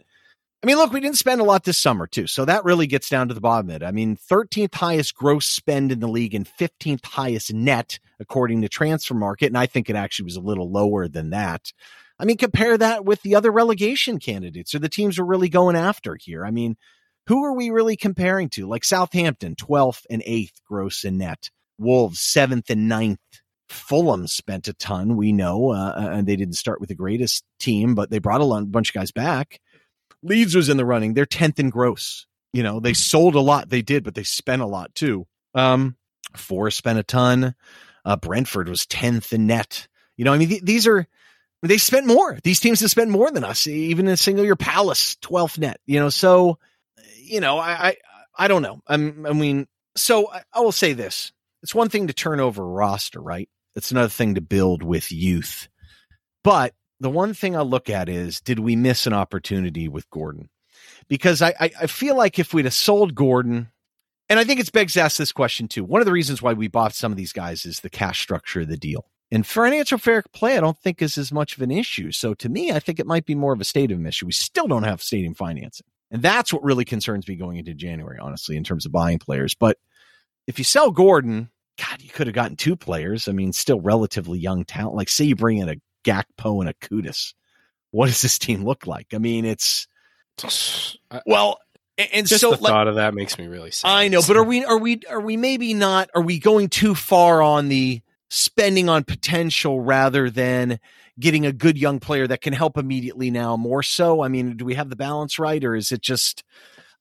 I 0.62 0.68
mean, 0.68 0.76
look, 0.76 0.92
we 0.92 1.00
didn't 1.00 1.18
spend 1.18 1.40
a 1.40 1.46
lot 1.46 1.64
this 1.64 1.78
summer, 1.78 2.06
too. 2.06 2.28
So 2.28 2.44
that 2.44 2.66
really 2.66 2.86
gets 2.86 3.08
down 3.08 3.30
to 3.30 3.34
the 3.34 3.40
bottom 3.40 3.70
of 3.70 3.78
it. 3.78 3.86
I 3.86 3.92
mean, 3.92 4.18
13th 4.18 4.76
highest 4.76 5.16
gross 5.16 5.46
spend 5.46 5.92
in 5.92 6.02
the 6.02 6.08
league 6.08 6.36
and 6.36 6.46
15th 6.46 7.06
highest 7.06 7.54
net, 7.54 8.00
according 8.20 8.62
to 8.62 8.70
Transfermarkt. 8.70 9.48
And 9.48 9.58
I 9.58 9.68
think 9.68 9.90
it 9.90 9.96
actually 9.96 10.26
was 10.26 10.36
a 10.36 10.42
little 10.42 10.70
lower 10.70 11.08
than 11.08 11.30
that. 11.30 11.72
I 12.20 12.26
mean, 12.26 12.38
compare 12.38 12.78
that 12.78 13.06
with 13.06 13.22
the 13.22 13.36
other 13.36 13.52
relegation 13.52 14.20
candidates 14.20 14.76
or 14.76 14.80
the 14.80 14.90
teams 14.90 15.18
we're 15.18 15.26
really 15.26 15.50
going 15.50 15.76
after 15.76 16.18
here. 16.20 16.46
I 16.46 16.52
mean, 16.52 16.76
who 17.28 17.44
are 17.46 17.54
we 17.54 17.70
really 17.70 17.96
comparing 17.96 18.50
to? 18.50 18.68
Like 18.68 18.84
Southampton, 18.84 19.56
12th 19.56 20.06
and 20.10 20.22
8th 20.24 20.62
gross 20.68 21.04
and 21.04 21.18
net. 21.18 21.50
Wolves, 21.78 22.20
7th 22.20 22.70
and 22.70 22.92
9th. 22.92 23.18
Fulham 23.70 24.28
spent 24.28 24.68
a 24.68 24.74
ton, 24.74 25.16
we 25.16 25.32
know, 25.32 25.72
uh, 25.72 25.94
and 25.96 26.28
they 26.28 26.36
didn't 26.36 26.56
start 26.56 26.80
with 26.80 26.90
the 26.90 26.96
greatest 26.96 27.46
team, 27.60 27.94
but 27.94 28.10
they 28.10 28.18
brought 28.18 28.42
a 28.42 28.66
bunch 28.66 28.90
of 28.90 28.96
guys 28.96 29.12
back. 29.12 29.60
Leeds 30.24 30.56
was 30.56 30.70
in 30.70 30.78
the 30.78 30.86
running. 30.86 31.14
They're 31.14 31.26
10th 31.26 31.60
in 31.60 31.70
gross. 31.70 32.26
You 32.52 32.64
know, 32.64 32.80
they 32.80 32.94
sold 32.94 33.36
a 33.36 33.40
lot. 33.40 33.70
They 33.70 33.84
did, 33.84 34.04
but 34.04 34.16
they 34.16 34.24
spent 34.24 34.64
a 34.64 34.68
lot 34.68 34.94
too. 34.96 35.28
Um, 35.54 35.96
Forest 36.36 36.78
spent 36.78 37.00
a 37.00 37.04
ton. 37.04 37.56
Uh, 38.04 38.16
Brentford 38.16 38.70
was 38.70 38.86
10th 38.86 39.34
in 39.34 39.46
net. 39.46 39.88
You 40.18 40.26
know, 40.26 40.34
I 40.34 40.38
mean, 40.38 40.50
th- 40.50 40.64
these 40.64 40.88
are, 40.88 41.08
they 41.62 41.78
spent 41.78 42.08
more. 42.08 42.38
These 42.44 42.60
teams 42.60 42.80
have 42.80 42.92
spent 42.92 43.10
more 43.10 43.32
than 43.32 43.44
us, 43.44 43.68
even 43.68 44.08
in 44.08 44.14
a 44.14 44.18
single 44.18 44.46
year. 44.46 44.56
Palace, 44.56 45.18
12th 45.22 45.58
net, 45.58 45.80
you 45.86 46.00
know, 46.00 46.10
so, 46.10 46.58
you 47.18 47.42
know, 47.42 47.58
I, 47.58 47.72
I, 47.90 47.98
I 48.38 48.48
don't 48.48 48.62
know. 48.62 48.82
I'm, 48.88 49.26
I 49.26 49.34
mean, 49.34 49.68
so 49.96 50.32
I, 50.32 50.44
I 50.54 50.62
will 50.62 50.72
say 50.72 50.94
this. 50.94 51.34
It's 51.62 51.76
one 51.76 51.90
thing 51.90 52.08
to 52.08 52.14
turn 52.14 52.40
over 52.40 52.64
a 52.64 52.68
roster, 52.68 53.22
right? 53.22 53.50
It's 53.76 53.92
another 53.92 54.10
thing 54.10 54.36
to 54.36 54.42
build 54.42 54.84
with 54.84 55.12
youth. 55.12 55.68
But 56.44 56.74
the 57.00 57.10
one 57.10 57.34
thing 57.34 57.56
I 57.56 57.62
look 57.62 57.90
at 57.90 58.10
is 58.10 58.42
did 58.42 58.60
we 58.60 58.76
miss 58.76 59.06
an 59.06 59.14
opportunity 59.14 59.88
with 59.88 60.10
Gordon? 60.10 60.50
Because 61.08 61.42
I, 61.42 61.54
I, 61.60 61.72
I 61.82 61.88
feel 61.88 62.16
like 62.16 62.40
if 62.40 62.54
we'd 62.54 62.66
have 62.66 62.74
sold 62.74 63.16
Gordon, 63.16 63.70
and 64.30 64.40
I 64.40 64.44
think 64.44 64.60
it's 64.60 64.70
begs 64.70 64.94
to 64.94 65.02
ask 65.02 65.18
this 65.18 65.32
question 65.32 65.68
too. 65.68 65.84
One 65.84 66.02
of 66.02 66.06
the 66.06 66.12
reasons 66.12 66.42
why 66.42 66.54
we 66.54 66.68
bought 66.68 66.94
some 66.94 67.12
of 67.12 67.18
these 67.18 67.34
guys 67.34 67.66
is 67.66 67.80
the 67.80 67.90
cash 67.90 68.22
structure 68.22 68.62
of 68.62 68.68
the 68.68 68.78
deal. 68.78 69.06
And 69.32 69.46
financial 69.46 69.98
fair 69.98 70.24
play, 70.34 70.58
I 70.58 70.60
don't 70.60 70.78
think 70.80 71.02
is 71.02 71.18
as 71.18 71.32
much 71.32 71.56
of 71.56 71.62
an 71.62 71.72
issue. 71.72 72.12
So 72.12 72.34
to 72.36 72.50
me, 72.50 72.72
I 72.72 72.80
think 72.80 73.00
it 73.00 73.06
might 73.06 73.26
be 73.26 73.36
more 73.36 73.54
of 73.54 73.62
a 73.62 73.66
stadium 73.66 74.06
issue. 74.06 74.26
We 74.26 74.32
still 74.32 74.68
don't 74.68 74.84
have 74.84 75.04
stadium 75.04 75.36
financing. 75.36 75.86
And 76.10 76.22
that's 76.24 76.52
what 76.52 76.64
really 76.64 76.86
concerns 76.86 77.28
me 77.28 77.36
going 77.36 77.58
into 77.58 77.76
January, 77.76 78.18
honestly, 78.20 78.58
in 78.58 78.64
terms 78.64 78.88
of 78.88 78.92
buying 78.92 79.20
players. 79.20 79.54
But 79.54 79.78
if 80.48 80.58
you 80.58 80.64
sell 80.64 80.90
Gordon, 80.90 81.52
God, 81.78 82.02
you 82.02 82.10
could 82.10 82.26
have 82.26 82.34
gotten 82.34 82.58
two 82.58 82.76
players. 82.76 83.28
I 83.28 83.32
mean, 83.32 83.54
still 83.54 83.80
relatively 83.80 84.40
young 84.40 84.66
talent. 84.66 84.96
Like, 84.96 85.10
say 85.10 85.26
you 85.26 85.36
bring 85.36 85.60
in 85.60 85.70
a 85.70 85.76
Gakpo 86.04 86.60
and 86.62 86.70
a 86.70 86.74
Kudus. 86.74 87.36
What 87.92 88.08
does 88.08 88.22
this 88.22 88.40
team 88.40 88.64
look 88.64 88.88
like? 88.88 89.14
I 89.14 89.20
mean, 89.20 89.46
it's 89.46 89.88
well, 91.26 91.60
and, 91.98 92.10
and 92.14 92.28
Just 92.28 92.42
so 92.42 92.52
the 92.52 92.64
like, 92.64 92.72
thought 92.72 92.88
of 92.88 92.96
that 92.96 93.14
makes 93.14 93.38
me 93.38 93.48
really 93.48 93.72
sad. 93.72 93.90
I 93.90 94.08
know, 94.08 94.22
but 94.26 94.38
are 94.38 94.44
we 94.46 94.64
are 94.64 94.78
we 94.78 95.02
are 95.10 95.20
we 95.20 95.38
maybe 95.38 95.74
not? 95.74 96.10
Are 96.16 96.22
we 96.22 96.40
going 96.40 96.70
too 96.70 96.96
far 96.96 97.42
on 97.42 97.68
the 97.68 98.02
spending 98.30 98.90
on 98.90 99.04
potential 99.04 99.82
rather 99.82 100.30
than 100.30 100.80
getting 101.20 101.46
a 101.46 101.52
good 101.52 101.78
young 101.78 102.00
player 102.00 102.28
that 102.28 102.42
can 102.42 102.54
help 102.54 102.78
immediately 102.78 103.32
now 103.32 103.58
more 103.58 103.84
so? 103.84 104.22
I 104.22 104.28
mean, 104.28 104.58
do 104.58 104.66
we 104.66 104.76
have 104.76 104.90
the 104.90 104.96
balance 104.96 105.40
right, 105.40 105.64
or 105.64 105.76
is 105.76 105.92
it 105.92 106.02
just? 106.02 106.44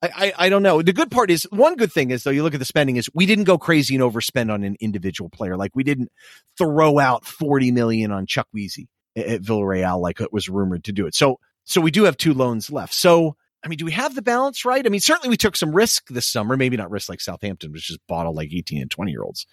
I, 0.00 0.10
I, 0.14 0.46
I 0.46 0.48
don't 0.48 0.62
know. 0.62 0.80
The 0.80 0.92
good 0.92 1.10
part 1.10 1.30
is 1.30 1.44
one 1.50 1.74
good 1.76 1.92
thing 1.92 2.10
is 2.10 2.22
though 2.22 2.30
you 2.30 2.42
look 2.42 2.54
at 2.54 2.60
the 2.60 2.64
spending 2.64 2.96
is 2.96 3.10
we 3.14 3.26
didn't 3.26 3.44
go 3.44 3.58
crazy 3.58 3.96
and 3.96 4.04
overspend 4.04 4.52
on 4.52 4.62
an 4.62 4.76
individual 4.80 5.28
player. 5.28 5.56
Like 5.56 5.74
we 5.74 5.82
didn't 5.84 6.10
throw 6.56 6.98
out 6.98 7.24
forty 7.26 7.70
million 7.72 8.12
on 8.12 8.26
Chuck 8.26 8.46
Weezy 8.56 8.86
at, 9.16 9.26
at 9.26 9.42
Villarreal 9.42 10.00
like 10.00 10.20
it 10.20 10.32
was 10.32 10.48
rumored 10.48 10.84
to 10.84 10.92
do 10.92 11.06
it. 11.06 11.14
So 11.14 11.38
So 11.64 11.82
we 11.82 11.90
do 11.90 12.04
have 12.04 12.16
two 12.16 12.32
loans 12.32 12.70
left. 12.70 12.94
So, 12.94 13.36
I 13.62 13.68
mean, 13.68 13.76
do 13.76 13.84
we 13.84 13.92
have 13.92 14.14
the 14.14 14.22
balance 14.22 14.64
right? 14.64 14.86
I 14.86 14.88
mean, 14.88 15.00
certainly 15.00 15.28
we 15.28 15.36
took 15.36 15.54
some 15.54 15.72
risk 15.72 16.08
this 16.08 16.26
summer, 16.26 16.56
maybe 16.56 16.78
not 16.78 16.90
risk 16.90 17.10
like 17.10 17.20
Southampton, 17.20 17.72
which 17.72 17.88
just 17.88 18.00
all 18.08 18.34
like 18.34 18.54
18 18.54 18.80
and 18.80 18.90
20 18.90 19.10
year 19.10 19.22
olds. 19.22 19.46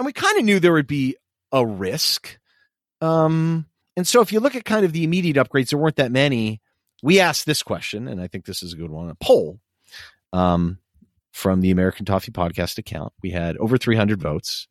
And 0.00 0.06
we 0.06 0.14
kind 0.14 0.38
of 0.38 0.46
knew 0.46 0.58
there 0.58 0.72
would 0.72 0.86
be 0.86 1.16
a 1.52 1.64
risk. 1.66 2.38
Um, 3.02 3.66
and 3.98 4.06
so 4.06 4.22
if 4.22 4.32
you 4.32 4.40
look 4.40 4.56
at 4.56 4.64
kind 4.64 4.86
of 4.86 4.94
the 4.94 5.04
immediate 5.04 5.36
upgrades, 5.36 5.68
there 5.68 5.78
weren't 5.78 5.96
that 5.96 6.10
many. 6.10 6.62
We 7.02 7.20
asked 7.20 7.44
this 7.44 7.62
question, 7.62 8.08
and 8.08 8.18
I 8.18 8.26
think 8.26 8.46
this 8.46 8.62
is 8.62 8.72
a 8.72 8.78
good 8.78 8.88
one, 8.88 9.10
a 9.10 9.14
poll 9.16 9.60
um, 10.32 10.78
from 11.32 11.60
the 11.60 11.70
American 11.70 12.06
Toffee 12.06 12.32
Podcast 12.32 12.78
account. 12.78 13.12
We 13.22 13.28
had 13.28 13.58
over 13.58 13.76
300 13.76 14.22
votes. 14.22 14.68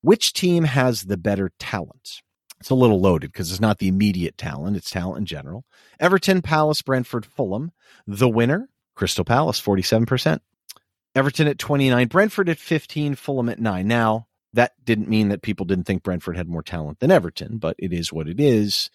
Which 0.00 0.32
team 0.32 0.64
has 0.64 1.02
the 1.02 1.16
better 1.16 1.52
talent? 1.60 2.22
It's 2.58 2.70
a 2.70 2.74
little 2.74 3.00
loaded 3.00 3.30
because 3.30 3.52
it's 3.52 3.60
not 3.60 3.78
the 3.78 3.86
immediate 3.86 4.36
talent, 4.36 4.76
it's 4.76 4.90
talent 4.90 5.18
in 5.18 5.26
general. 5.26 5.64
Everton, 6.00 6.42
Palace, 6.42 6.82
Brentford, 6.82 7.24
Fulham. 7.24 7.70
The 8.08 8.28
winner, 8.28 8.68
Crystal 8.96 9.24
Palace, 9.24 9.60
47%. 9.60 10.40
Everton 11.14 11.46
at 11.46 11.60
29, 11.60 12.08
Brentford 12.08 12.48
at 12.48 12.58
15, 12.58 13.14
Fulham 13.14 13.48
at 13.48 13.60
9. 13.60 13.86
Now, 13.86 14.25
that 14.56 14.72
didn't 14.84 15.08
mean 15.08 15.28
that 15.28 15.42
people 15.42 15.64
didn't 15.64 15.84
think 15.84 16.02
Brentford 16.02 16.36
had 16.36 16.48
more 16.48 16.62
talent 16.62 17.00
than 17.00 17.10
Everton, 17.10 17.58
but 17.58 17.76
it 17.78 17.92
is 17.92 18.12
what 18.12 18.28
it 18.28 18.40
is. 18.40 18.90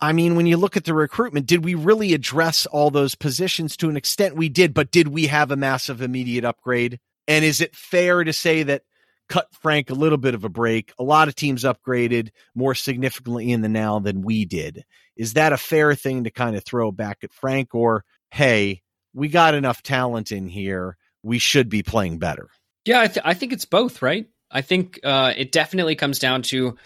I 0.00 0.12
mean, 0.12 0.36
when 0.36 0.46
you 0.46 0.56
look 0.56 0.76
at 0.76 0.84
the 0.84 0.94
recruitment, 0.94 1.46
did 1.46 1.64
we 1.64 1.74
really 1.74 2.14
address 2.14 2.66
all 2.66 2.90
those 2.90 3.16
positions 3.16 3.76
to 3.78 3.88
an 3.88 3.96
extent? 3.96 4.36
We 4.36 4.48
did, 4.48 4.72
but 4.72 4.92
did 4.92 5.08
we 5.08 5.26
have 5.26 5.50
a 5.50 5.56
massive 5.56 6.00
immediate 6.00 6.44
upgrade? 6.44 7.00
And 7.26 7.44
is 7.44 7.60
it 7.60 7.74
fair 7.74 8.22
to 8.22 8.32
say 8.32 8.62
that 8.62 8.82
cut 9.28 9.48
Frank 9.60 9.90
a 9.90 9.94
little 9.94 10.18
bit 10.18 10.34
of 10.34 10.44
a 10.44 10.48
break? 10.48 10.92
A 10.98 11.02
lot 11.02 11.26
of 11.26 11.34
teams 11.34 11.64
upgraded 11.64 12.30
more 12.54 12.74
significantly 12.74 13.50
in 13.50 13.60
the 13.60 13.68
now 13.68 13.98
than 13.98 14.22
we 14.22 14.44
did. 14.44 14.84
Is 15.16 15.32
that 15.32 15.52
a 15.52 15.58
fair 15.58 15.94
thing 15.94 16.24
to 16.24 16.30
kind 16.30 16.54
of 16.56 16.64
throw 16.64 16.92
back 16.92 17.18
at 17.24 17.32
Frank? 17.32 17.74
Or, 17.74 18.04
hey, 18.30 18.82
we 19.14 19.28
got 19.28 19.54
enough 19.54 19.82
talent 19.82 20.30
in 20.30 20.46
here. 20.46 20.96
We 21.24 21.40
should 21.40 21.68
be 21.68 21.82
playing 21.82 22.18
better. 22.18 22.48
Yeah, 22.84 23.00
I, 23.00 23.06
th- 23.08 23.26
I 23.26 23.34
think 23.34 23.52
it's 23.52 23.64
both, 23.64 24.00
right? 24.00 24.26
I 24.50 24.62
think 24.62 25.00
uh, 25.04 25.34
it 25.36 25.52
definitely 25.52 25.94
comes 25.94 26.18
down 26.18 26.42
to 26.42 26.76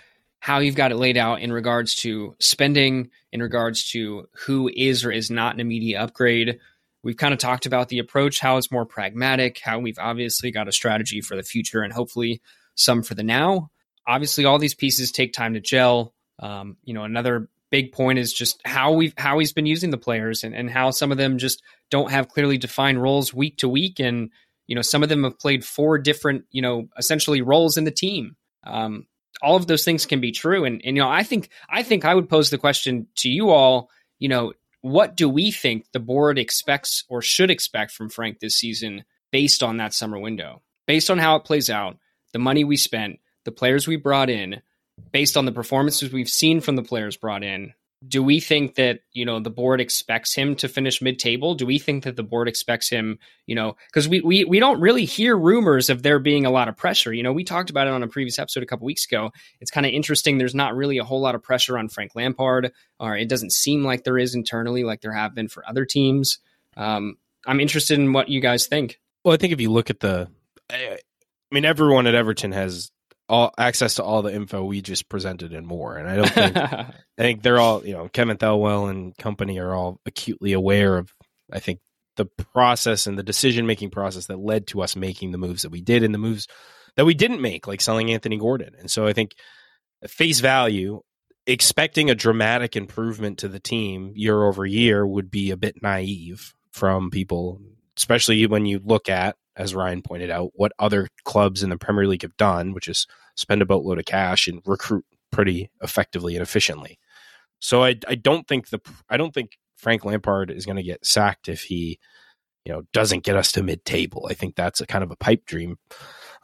how 0.41 0.59
you've 0.59 0.75
got 0.75 0.91
it 0.91 0.97
laid 0.97 1.17
out 1.17 1.41
in 1.41 1.53
regards 1.53 1.95
to 1.95 2.35
spending, 2.41 3.11
in 3.31 3.41
regards 3.41 3.91
to 3.93 4.29
who 4.47 4.69
is 4.75 5.05
or 5.05 5.13
is 5.13 5.31
not 5.31 5.55
an 5.55 5.61
immediate 5.61 6.01
upgrade. 6.01 6.59
We've 7.05 7.17
kind 7.17 7.33
of 7.33 7.39
talked 7.39 7.67
about 7.67 7.89
the 7.89 8.01
approach, 8.01 8.41
how 8.41 8.57
it's 8.57 8.73
more 8.73 8.85
pragmatic, 8.85 9.61
how 9.61 9.79
we've 9.79 9.99
obviously 9.99 10.51
got 10.51 10.69
a 10.69 10.73
strategy 10.73 11.21
for 11.21 11.37
the 11.37 11.43
future 11.43 11.83
and 11.83 11.93
hopefully 11.93 12.41
some 12.75 13.03
for 13.03 13.15
the 13.15 13.23
now. 13.23 13.71
Obviously, 14.07 14.45
all 14.45 14.59
these 14.59 14.75
pieces 14.75 15.13
take 15.13 15.33
time 15.33 15.55
to 15.55 15.61
gel. 15.61 16.13
Um, 16.41 16.77
you 16.83 16.95
know, 16.95 17.05
another 17.05 17.49
big 17.71 17.93
point 17.93 18.19
is 18.19 18.33
just 18.33 18.61
how 18.65 18.93
we've 18.93 19.15
how 19.17 19.39
he's 19.39 19.53
been 19.53 19.67
using 19.67 19.91
the 19.91 19.99
players 19.99 20.45
and, 20.45 20.55
and 20.55 20.69
how 20.69 20.91
some 20.91 21.13
of 21.13 21.19
them 21.19 21.39
just 21.39 21.63
don't 21.91 22.11
have 22.11 22.29
clearly 22.29 22.59
defined 22.59 23.01
roles 23.01 23.33
week 23.33 23.59
to 23.59 23.69
week 23.69 24.01
and 24.01 24.31
you 24.67 24.75
know, 24.75 24.83
some 24.83 25.03
of 25.03 25.09
them 25.09 25.25
have 25.25 25.39
played 25.39 25.65
four 25.65 25.99
different, 25.99 26.45
you 26.51 26.63
know, 26.63 26.89
essentially 26.97 27.43
roles 27.43 27.77
in 27.77 27.85
the 27.85 27.91
team. 27.91 28.37
Um, 28.65 29.07
all 29.43 29.57
of 29.57 29.67
those 29.67 29.85
things 29.85 30.07
can 30.07 30.21
be 30.21 30.33
true. 30.33 30.65
And, 30.65 30.81
and, 30.85 30.97
you 30.97 31.03
know, 31.03 31.09
I 31.09 31.23
think, 31.23 31.49
I 31.69 31.83
think 31.83 32.05
I 32.05 32.15
would 32.15 32.29
pose 32.29 32.51
the 32.51 32.59
question 32.59 33.09
to 33.17 33.29
you 33.29 33.51
all, 33.51 33.91
you 34.19 34.29
know, 34.29 34.53
what 34.83 35.17
do 35.17 35.29
we 35.29 35.51
think 35.51 35.87
the 35.93 36.01
board 36.01 36.39
expects 36.39 37.05
or 37.09 37.23
should 37.23 37.51
expect 37.51 37.93
from 37.93 38.09
Frank 38.09 38.41
this 38.41 38.57
season 38.57 39.05
based 39.31 39.63
on 39.63 39.79
that 39.79 39.95
summer 39.95 40.19
window? 40.19 40.63
Based 40.87 41.11
on 41.11 41.19
how 41.19 41.37
it 41.37 41.45
plays 41.45 41.71
out, 41.71 41.99
the 42.33 42.39
money 42.39 42.65
we 42.65 42.77
spent, 42.77 43.19
the 43.45 43.53
players 43.53 43.87
we 43.87 43.97
brought 43.97 44.31
in, 44.31 44.63
based 45.11 45.37
on 45.37 45.45
the 45.45 45.53
performances 45.53 46.13
we've 46.13 46.29
seen 46.29 46.61
from 46.61 46.77
the 46.77 46.83
players 46.83 47.17
brought 47.17 47.43
in, 47.43 47.73
do 48.07 48.23
we 48.23 48.41
think 48.41 48.75
that 48.75 49.01
you 49.13 49.25
know 49.25 49.41
the 49.41 49.51
board 49.51 49.81
expects 49.81 50.35
him 50.35 50.57
to 50.57 50.69
finish 50.69 51.01
mid-table? 51.01 51.55
Do 51.55 51.67
we 51.67 51.79
think 51.79 52.05
that 52.05 52.17
the 52.17 52.23
board 52.23 52.49
expects 52.49 52.89
him 52.89 53.19
you 53.47 53.55
know 53.55 53.77
because 53.87 54.09
we, 54.09 54.21
we 54.21 54.45
we 54.45 54.59
don't 54.59 54.81
really 54.81 55.05
hear 55.05 55.37
rumors 55.37 55.91
of 55.91 56.03
there 56.03 56.19
being 56.19 56.45
a 56.45 56.51
lot 56.51 56.69
of 56.69 56.77
pressure. 56.77 57.13
You 57.13 57.23
know 57.23 57.33
we 57.33 57.45
talked 57.45 57.71
about 57.71 57.87
it 57.87 57.93
on 57.93 58.03
a 58.03 58.09
previous 58.09 58.39
episode 58.39 58.63
a 58.63 58.67
couple 58.67 58.87
weeks 58.87 59.05
ago. 59.07 59.31
It's 59.61 59.71
kind 59.71 59.87
of 59.87 59.93
interesting. 59.93 60.39
There's 60.39 60.55
not 60.55 60.75
really 60.75 60.99
a 60.99 61.05
whole 61.05 61.21
lot 61.21 61.35
of 61.35 61.43
pressure 61.43 61.79
on 61.79 61.89
frank 61.89 62.13
lampard. 62.15 62.73
Or 62.99 63.17
it 63.17 63.29
doesn't 63.29 63.53
seem 63.53 63.85
like 63.85 64.05
there 64.05 64.19
is 64.19 64.35
internally 64.35 64.85
like 64.85 65.01
there 65.01 65.13
have 65.13 65.35
been 65.35 65.49
for 65.49 65.69
other 65.69 65.85
teams. 65.85 66.39
Um, 66.77 67.17
i'm 67.47 67.61
interested 67.61 67.99
in 67.99 68.13
what 68.13 68.29
you 68.29 68.41
guys 68.41 68.67
think. 68.67 69.01
Well 69.25 69.35
i 69.35 69.37
think 69.37 69.53
if 69.53 69.61
you 69.61 69.71
look 69.71 69.91
at 69.91 70.01
the 70.01 70.29
i 70.71 70.99
mean 71.51 71.65
everyone 71.65 72.07
at 72.07 72.15
everton 72.15 72.53
has 72.53 72.91
all 73.29 73.53
access 73.57 73.95
to 73.95 74.03
all 74.03 74.23
the 74.23 74.35
info 74.35 74.65
we 74.65 74.83
just 74.83 75.09
presented 75.09 75.53
and 75.53 75.67
more. 75.67 75.97
And 75.97 76.09
I 76.09 76.17
don't 76.17 76.31
think 76.31 76.57
I 76.57 76.95
think 77.17 77.43
they're 77.43 77.61
all 77.61 77.85
you 77.87 77.95
know 77.95 78.09
Kevin 78.09 78.37
Thelwell 78.37 78.91
and 78.91 79.17
company 79.17 79.59
are 79.59 79.75
all 79.75 80.01
acutely 80.07 80.53
aware 80.53 80.99
of. 80.99 81.13
I 81.53 81.59
think 81.59 81.81
the 82.17 82.27
process 82.27 83.07
and 83.07 83.19
the 83.19 83.23
decision 83.23 83.67
making 83.67 83.91
process 83.91 84.27
that 84.27 84.39
led 84.39 84.67
to 84.69 84.83
us 84.83 84.97
making 84.97 85.33
the 85.33 85.39
moves 85.39 85.63
that 85.63 85.71
we 85.71 85.81
did 85.81 86.03
and 86.03 86.15
the 86.15 86.19
moves 86.19 86.47
that 86.97 87.07
we 87.07 87.15
didn't 87.15 87.41
make, 87.41 87.67
like 87.67 87.81
selling 87.81 88.11
Anthony 88.11 88.37
Gordon. 88.37 88.75
And 88.79 88.91
so 88.91 89.07
I 89.07 89.13
think 89.13 89.33
face 90.07 90.41
value, 90.41 91.01
expecting 91.47 92.11
a 92.11 92.15
dramatic 92.15 92.77
improvement 92.77 93.39
to 93.39 93.49
the 93.49 93.61
team 93.61 94.13
year 94.15 94.45
over 94.45 94.67
year 94.67 95.07
would 95.07 95.31
be 95.31 95.51
a 95.51 95.57
bit 95.57 95.83
naive 95.83 96.55
from 96.71 97.11
people, 97.11 97.61
especially 97.97 98.47
when 98.47 98.67
you 98.67 98.81
look 98.83 99.09
at 99.09 99.37
as 99.57 99.75
Ryan 99.75 100.03
pointed 100.03 100.31
out, 100.31 100.51
what 100.55 100.73
other 100.79 101.09
clubs 101.25 101.63
in 101.63 101.71
the 101.71 101.79
Premier 101.79 102.07
League 102.07 102.23
have 102.23 102.37
done, 102.37 102.73
which 102.73 102.89
is 102.89 103.07
spend 103.37 103.63
a 103.63 103.67
boatload 103.67 103.99
of 103.99 104.05
cash 104.05 104.49
and 104.49 104.63
recruit 104.67 105.05
pretty 105.31 105.71
effectively 105.83 106.35
and 106.35 106.43
efficiently. 106.43 106.99
So 107.61 107.85
I 107.85 107.97
I 108.09 108.15
don't 108.15 108.47
think 108.47 108.69
the 108.69 108.81
I 109.09 109.17
don't 109.17 109.33
think 109.33 109.53
Frank 109.77 110.05
Lampard 110.05 110.51
is 110.51 110.67
going 110.67 110.77
to 110.77 110.83
get 110.83 111.05
sacked 111.05 111.49
if 111.49 111.63
he 111.63 111.99
you 112.65 112.73
know 112.73 112.83
doesn't 112.93 113.25
get 113.25 113.37
us 113.37 113.53
to 113.53 113.63
mid 113.63 113.85
table. 113.85 114.27
I 114.31 114.35
think 114.35 114.57
that's 114.57 114.81
a 114.81 114.87
kind 114.87 115.05
of 115.05 115.11
a 115.11 115.17
pipe 115.17 115.47
dream. 115.47 115.77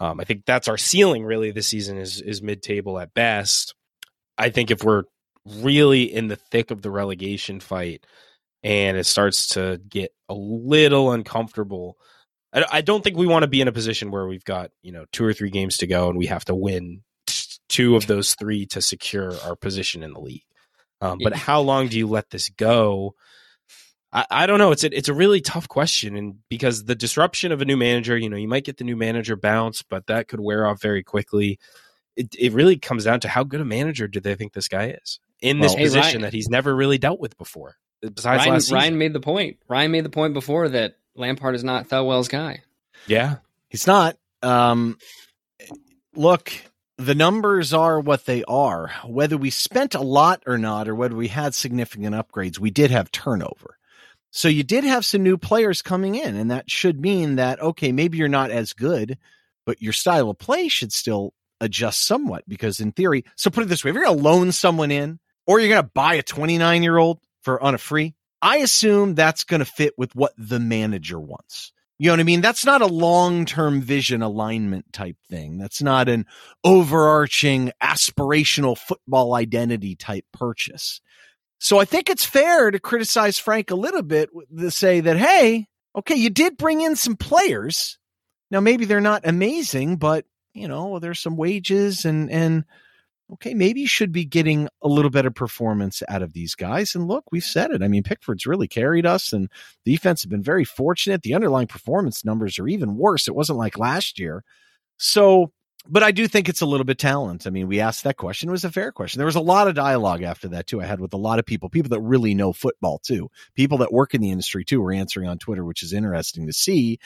Um, 0.00 0.20
I 0.20 0.24
think 0.24 0.44
that's 0.46 0.68
our 0.68 0.78
ceiling 0.78 1.24
really 1.24 1.50
this 1.50 1.66
season 1.66 1.98
is 1.98 2.20
is 2.20 2.42
mid 2.42 2.62
table 2.62 2.98
at 2.98 3.14
best. 3.14 3.74
I 4.36 4.50
think 4.50 4.70
if 4.70 4.84
we're 4.84 5.04
really 5.44 6.02
in 6.02 6.28
the 6.28 6.36
thick 6.36 6.70
of 6.70 6.82
the 6.82 6.90
relegation 6.90 7.60
fight 7.60 8.04
and 8.62 8.96
it 8.96 9.04
starts 9.04 9.48
to 9.48 9.80
get 9.88 10.12
a 10.28 10.34
little 10.34 11.12
uncomfortable 11.12 11.96
I, 12.52 12.64
I 12.70 12.80
don't 12.80 13.02
think 13.02 13.16
we 13.16 13.26
want 13.26 13.42
to 13.42 13.48
be 13.48 13.60
in 13.60 13.68
a 13.68 13.72
position 13.72 14.10
where 14.10 14.26
we've 14.26 14.44
got 14.44 14.70
you 14.82 14.92
know 14.92 15.04
two 15.12 15.24
or 15.24 15.32
three 15.32 15.50
games 15.50 15.78
to 15.78 15.86
go 15.86 16.08
and 16.08 16.18
we 16.18 16.26
have 16.26 16.44
to 16.46 16.54
win 16.54 17.02
two 17.68 17.96
of 17.96 18.06
those 18.06 18.34
three 18.34 18.66
to 18.66 18.82
secure 18.82 19.34
our 19.44 19.54
position 19.54 20.02
in 20.02 20.12
the 20.12 20.20
league. 20.20 20.44
Um, 21.00 21.18
but 21.22 21.34
how 21.34 21.60
long 21.60 21.88
do 21.88 21.98
you 21.98 22.08
let 22.08 22.30
this 22.30 22.48
go? 22.48 23.14
I, 24.12 24.24
I, 24.30 24.46
don't 24.46 24.58
know. 24.58 24.72
It's 24.72 24.84
a, 24.84 24.96
it's 24.96 25.08
a 25.08 25.14
really 25.14 25.40
tough 25.40 25.68
question, 25.68 26.16
and 26.16 26.36
because 26.48 26.84
the 26.84 26.94
disruption 26.94 27.52
of 27.52 27.60
a 27.60 27.64
new 27.64 27.76
manager, 27.76 28.16
you 28.16 28.28
know, 28.28 28.36
you 28.36 28.48
might 28.48 28.64
get 28.64 28.78
the 28.78 28.84
new 28.84 28.96
manager 28.96 29.36
bounce, 29.36 29.82
but 29.82 30.06
that 30.06 30.28
could 30.28 30.40
wear 30.40 30.66
off 30.66 30.80
very 30.80 31.04
quickly. 31.04 31.58
It 32.16 32.34
it 32.36 32.52
really 32.52 32.78
comes 32.78 33.04
down 33.04 33.20
to 33.20 33.28
how 33.28 33.44
good 33.44 33.60
a 33.60 33.64
manager 33.64 34.08
do 34.08 34.18
they 34.18 34.34
think 34.34 34.54
this 34.54 34.66
guy 34.66 34.96
is 35.02 35.20
in 35.40 35.60
this 35.60 35.74
well, 35.74 35.84
position 35.84 36.20
hey, 36.20 36.26
that 36.26 36.32
he's 36.32 36.48
never 36.48 36.74
really 36.74 36.98
dealt 36.98 37.20
with 37.20 37.36
before. 37.38 37.76
Besides 38.00 38.46
Ryan. 38.46 38.62
Ryan 38.72 38.98
made 38.98 39.12
the 39.12 39.20
point. 39.20 39.58
Ryan 39.68 39.90
made 39.92 40.04
the 40.04 40.10
point 40.10 40.34
before 40.34 40.68
that 40.68 40.96
Lampard 41.18 41.54
is 41.54 41.64
not 41.64 41.88
Thelwell's 41.88 42.28
guy. 42.28 42.62
Yeah, 43.06 43.36
he's 43.68 43.86
not. 43.86 44.16
Um, 44.42 44.98
look, 46.14 46.52
the 46.96 47.14
numbers 47.14 47.72
are 47.72 48.00
what 48.00 48.26
they 48.26 48.44
are. 48.44 48.90
Whether 49.04 49.36
we 49.36 49.50
spent 49.50 49.94
a 49.94 50.00
lot 50.00 50.42
or 50.46 50.58
not, 50.58 50.88
or 50.88 50.94
whether 50.94 51.14
we 51.14 51.28
had 51.28 51.54
significant 51.54 52.14
upgrades, 52.14 52.58
we 52.58 52.70
did 52.70 52.90
have 52.90 53.10
turnover. 53.10 53.78
So 54.30 54.48
you 54.48 54.62
did 54.62 54.84
have 54.84 55.06
some 55.06 55.22
new 55.22 55.38
players 55.38 55.82
coming 55.82 56.14
in, 56.14 56.36
and 56.36 56.50
that 56.50 56.70
should 56.70 57.00
mean 57.00 57.36
that 57.36 57.60
okay, 57.60 57.92
maybe 57.92 58.18
you're 58.18 58.28
not 58.28 58.50
as 58.50 58.72
good, 58.72 59.18
but 59.64 59.82
your 59.82 59.92
style 59.92 60.30
of 60.30 60.38
play 60.38 60.68
should 60.68 60.92
still 60.92 61.32
adjust 61.60 62.04
somewhat. 62.04 62.44
Because 62.46 62.80
in 62.80 62.92
theory, 62.92 63.24
so 63.36 63.50
put 63.50 63.64
it 63.64 63.68
this 63.68 63.84
way: 63.84 63.90
if 63.90 63.94
you're 63.94 64.04
going 64.04 64.18
to 64.18 64.22
loan 64.22 64.52
someone 64.52 64.90
in, 64.90 65.18
or 65.46 65.60
you're 65.60 65.70
going 65.70 65.82
to 65.82 65.90
buy 65.94 66.14
a 66.14 66.22
29 66.22 66.82
year 66.82 66.98
old 66.98 67.20
for 67.42 67.62
on 67.62 67.74
a 67.74 67.78
free, 67.78 68.14
I 68.40 68.58
assume 68.58 69.14
that's 69.14 69.44
going 69.44 69.60
to 69.60 69.66
fit 69.66 69.94
with 69.96 70.14
what 70.14 70.32
the 70.36 70.60
manager 70.60 71.18
wants. 71.18 71.72
You 71.98 72.08
know 72.08 72.12
what 72.12 72.20
I 72.20 72.24
mean? 72.24 72.40
That's 72.40 72.64
not 72.64 72.80
a 72.80 72.86
long 72.86 73.44
term 73.44 73.80
vision 73.80 74.22
alignment 74.22 74.92
type 74.92 75.16
thing. 75.28 75.58
That's 75.58 75.82
not 75.82 76.08
an 76.08 76.26
overarching 76.62 77.72
aspirational 77.82 78.78
football 78.78 79.34
identity 79.34 79.96
type 79.96 80.24
purchase. 80.32 81.00
So 81.58 81.80
I 81.80 81.84
think 81.84 82.08
it's 82.08 82.24
fair 82.24 82.70
to 82.70 82.78
criticize 82.78 83.40
Frank 83.40 83.72
a 83.72 83.76
little 83.76 84.02
bit 84.02 84.30
to 84.56 84.70
say 84.70 85.00
that, 85.00 85.16
hey, 85.16 85.66
okay, 85.96 86.14
you 86.14 86.30
did 86.30 86.56
bring 86.56 86.80
in 86.82 86.94
some 86.94 87.16
players. 87.16 87.98
Now 88.52 88.60
maybe 88.60 88.84
they're 88.84 89.00
not 89.00 89.26
amazing, 89.26 89.96
but 89.96 90.24
you 90.54 90.68
know, 90.68 91.00
there's 91.00 91.20
some 91.20 91.36
wages 91.36 92.04
and 92.04 92.30
and 92.30 92.64
okay, 93.34 93.54
maybe 93.54 93.80
you 93.80 93.86
should 93.86 94.12
be 94.12 94.24
getting 94.24 94.68
a 94.82 94.88
little 94.88 95.10
better 95.10 95.30
performance 95.30 96.02
out 96.08 96.22
of 96.22 96.32
these 96.32 96.54
guys. 96.54 96.94
And 96.94 97.06
look, 97.06 97.24
we've 97.30 97.44
said 97.44 97.70
it. 97.70 97.82
I 97.82 97.88
mean, 97.88 98.02
Pickford's 98.02 98.46
really 98.46 98.68
carried 98.68 99.06
us, 99.06 99.32
and 99.32 99.50
the 99.84 99.92
defense 99.92 100.22
have 100.22 100.30
been 100.30 100.42
very 100.42 100.64
fortunate. 100.64 101.22
The 101.22 101.34
underlying 101.34 101.66
performance 101.66 102.24
numbers 102.24 102.58
are 102.58 102.68
even 102.68 102.96
worse. 102.96 103.28
It 103.28 103.34
wasn't 103.34 103.58
like 103.58 103.78
last 103.78 104.18
year. 104.18 104.44
So 104.96 105.52
but 105.90 106.02
I 106.02 106.10
do 106.10 106.28
think 106.28 106.48
it's 106.48 106.60
a 106.60 106.66
little 106.66 106.84
bit 106.84 106.98
talent. 106.98 107.46
I 107.46 107.50
mean, 107.50 107.66
we 107.66 107.80
asked 107.80 108.04
that 108.04 108.16
question. 108.18 108.48
It 108.48 108.52
was 108.52 108.64
a 108.64 108.70
fair 108.70 108.92
question. 108.92 109.18
There 109.18 109.26
was 109.26 109.36
a 109.36 109.40
lot 109.40 109.68
of 109.68 109.74
dialogue 109.74 110.22
after 110.22 110.48
that 110.48 110.66
too. 110.66 110.82
I 110.82 110.86
had 110.86 111.00
with 111.00 111.14
a 111.14 111.18
lot 111.18 111.38
of 111.38 111.46
people, 111.46 111.70
people 111.70 111.90
that 111.90 112.00
really 112.00 112.34
know 112.34 112.52
football 112.52 112.98
too, 112.98 113.30
people 113.54 113.78
that 113.78 113.92
work 113.92 114.14
in 114.14 114.20
the 114.20 114.30
industry 114.30 114.64
too, 114.64 114.82
were 114.82 114.92
answering 114.92 115.28
on 115.28 115.38
Twitter, 115.38 115.64
which 115.64 115.82
is 115.82 115.92
interesting 115.92 116.46
to 116.46 116.52
see. 116.52 116.98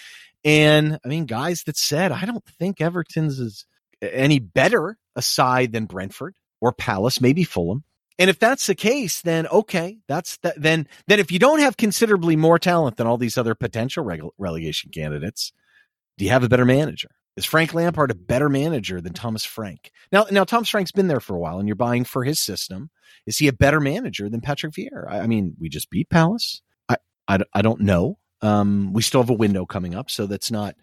And 0.45 0.99
I 1.05 1.09
mean, 1.09 1.27
guys 1.27 1.63
that 1.65 1.77
said, 1.77 2.11
I 2.11 2.25
don't 2.25 2.45
think 2.59 2.81
Everton's 2.81 3.39
is 3.39 3.67
any 4.01 4.41
better 4.41 4.99
aside 5.17 5.73
than 5.73 5.87
Brentford 5.87 6.35
or 6.61 6.73
Palace, 6.73 7.21
maybe 7.21 7.45
Fulham. 7.45 7.85
And 8.19 8.29
if 8.31 8.39
that's 8.39 8.67
the 8.67 8.75
case, 8.75 9.23
then 9.23 9.47
okay, 9.49 9.99
that's 10.07 10.37
that. 10.39 10.61
Then, 10.61 10.87
then 11.09 11.19
if 11.19 11.33
you 11.33 11.39
don't 11.39 11.61
have 11.61 11.77
considerably 11.77 12.37
more 12.37 12.59
talent 12.59 12.97
than 12.97 13.07
all 13.07 13.17
these 13.17 13.39
other 13.39 13.55
potential 13.55 14.05
rele- 14.05 14.31
relegation 14.39 14.91
candidates, 14.91 15.53
do 16.19 16.25
you 16.25 16.31
have 16.31 16.45
a 16.45 16.49
better 16.49 16.67
manager? 16.67 17.09
Is 17.37 17.47
Frank 17.47 17.73
Lampard 17.73 18.11
a 18.11 18.15
better 18.15 18.51
manager 18.51 19.01
than 19.01 19.15
Thomas 19.15 19.45
Frank? 19.45 19.91
Now, 20.13 20.27
now 20.31 20.45
Thomas 20.45 20.69
Frank's 20.69 20.93
been 20.93 21.09
there 21.09 21.21
for 21.21 21.35
a 21.35 21.39
while, 21.39 21.59
and 21.59 21.67
you're 21.67 21.75
buying 21.75 22.05
for 22.05 22.25
his 22.25 22.39
system. 22.39 22.91
Is 23.27 23.39
he 23.39 23.49
a 23.49 23.53
better 23.53 23.81
manager 23.81 24.29
than 24.29 24.43
Patrick 24.43 24.75
Vieira? 24.75 25.09
I, 25.09 25.21
I 25.21 25.27
mean, 25.27 25.55
we 25.59 25.71
just 25.71 25.89
beat 25.89 26.11
Palace. 26.11 26.61
I, 26.91 26.97
I, 27.27 27.39
I 27.55 27.63
don't 27.63 27.81
know. 27.81 28.19
Um, 28.43 28.93
we 28.93 29.01
still 29.01 29.23
have 29.23 29.31
a 29.31 29.35
window 29.35 29.65
coming 29.65 29.95
up, 29.95 30.11
so 30.11 30.27
that's 30.27 30.51
not 30.51 30.75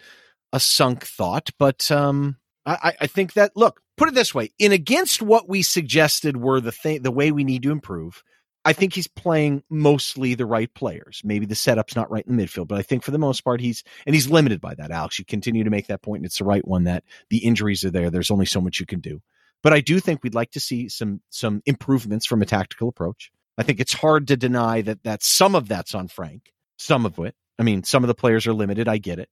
a 0.51 0.59
sunk 0.59 1.05
thought. 1.05 1.51
But 1.59 1.91
um, 1.91 2.38
I, 2.65 2.93
I 3.01 3.07
think 3.07 3.34
that 3.34 3.51
look, 3.55 3.82
put 4.00 4.10
it 4.10 4.16
this 4.16 4.34
way: 4.34 4.52
in 4.58 4.72
against 4.72 5.22
what 5.22 5.47
we 5.47 5.62
suggested 5.62 6.38
were 6.38 6.60
the 6.62 6.72
thing, 6.72 7.04
the 7.04 7.12
way 7.12 7.32
we 7.32 7.43
need 7.43 7.64
to 7.64 7.72
improve. 7.72 8.24
I 8.66 8.74
think 8.74 8.93
he's 8.93 9.08
playing 9.08 9.64
mostly 9.70 10.36
the 10.36 10.45
right 10.45 10.72
players. 10.74 11.22
Maybe 11.24 11.45
the 11.45 11.56
setup's 11.56 11.95
not 11.95 12.12
right 12.12 12.26
in 12.26 12.36
the 12.36 12.43
midfield, 12.43 12.68
but 12.68 12.78
I 12.78 12.82
think 12.82 13.04
for 13.04 13.12
the 13.12 13.18
most 13.18 13.41
part 13.41 13.62
he's 13.62 13.84
and 14.06 14.14
he's 14.14 14.30
limited 14.30 14.60
by 14.60 14.76
that. 14.76 14.91
Alex, 14.91 15.18
you 15.18 15.26
continue 15.26 15.64
to 15.64 15.70
make 15.70 15.88
that 15.88 16.02
point, 16.02 16.20
and 16.20 16.26
it's 16.26 16.39
the 16.39 16.45
right 16.45 16.68
one 16.68 16.86
that 16.86 17.04
the 17.30 17.38
injuries 17.38 17.86
are 17.86 17.91
there. 17.91 18.10
There's 18.10 18.32
only 18.32 18.45
so 18.45 18.60
much 18.62 18.80
you 18.80 18.86
can 18.86 19.00
do. 19.00 19.22
But 19.62 19.74
I 19.74 19.82
do 19.82 20.00
think 20.00 20.24
we'd 20.24 20.36
like 20.36 20.52
to 20.52 20.60
see 20.60 20.89
some 20.89 21.22
some 21.30 21.62
improvements 21.66 22.26
from 22.26 22.41
a 22.41 22.45
tactical 22.45 22.89
approach. 22.89 23.32
I 23.58 23.64
think 23.64 23.80
it's 23.80 23.93
hard 23.93 24.28
to 24.28 24.38
deny 24.38 24.82
that 24.82 25.04
that 25.04 25.24
some 25.24 25.56
of 25.56 25.68
that's 25.68 25.95
on 25.95 26.08
Frank, 26.08 26.52
some 26.78 27.06
of 27.06 27.20
it. 27.20 27.36
I 27.58 27.64
mean, 27.64 27.84
some 27.84 28.04
of 28.04 28.08
the 28.08 28.16
players 28.16 28.47
are 28.47 28.54
limited. 28.54 28.88
I 28.88 28.97
get 28.97 29.20
it. 29.20 29.30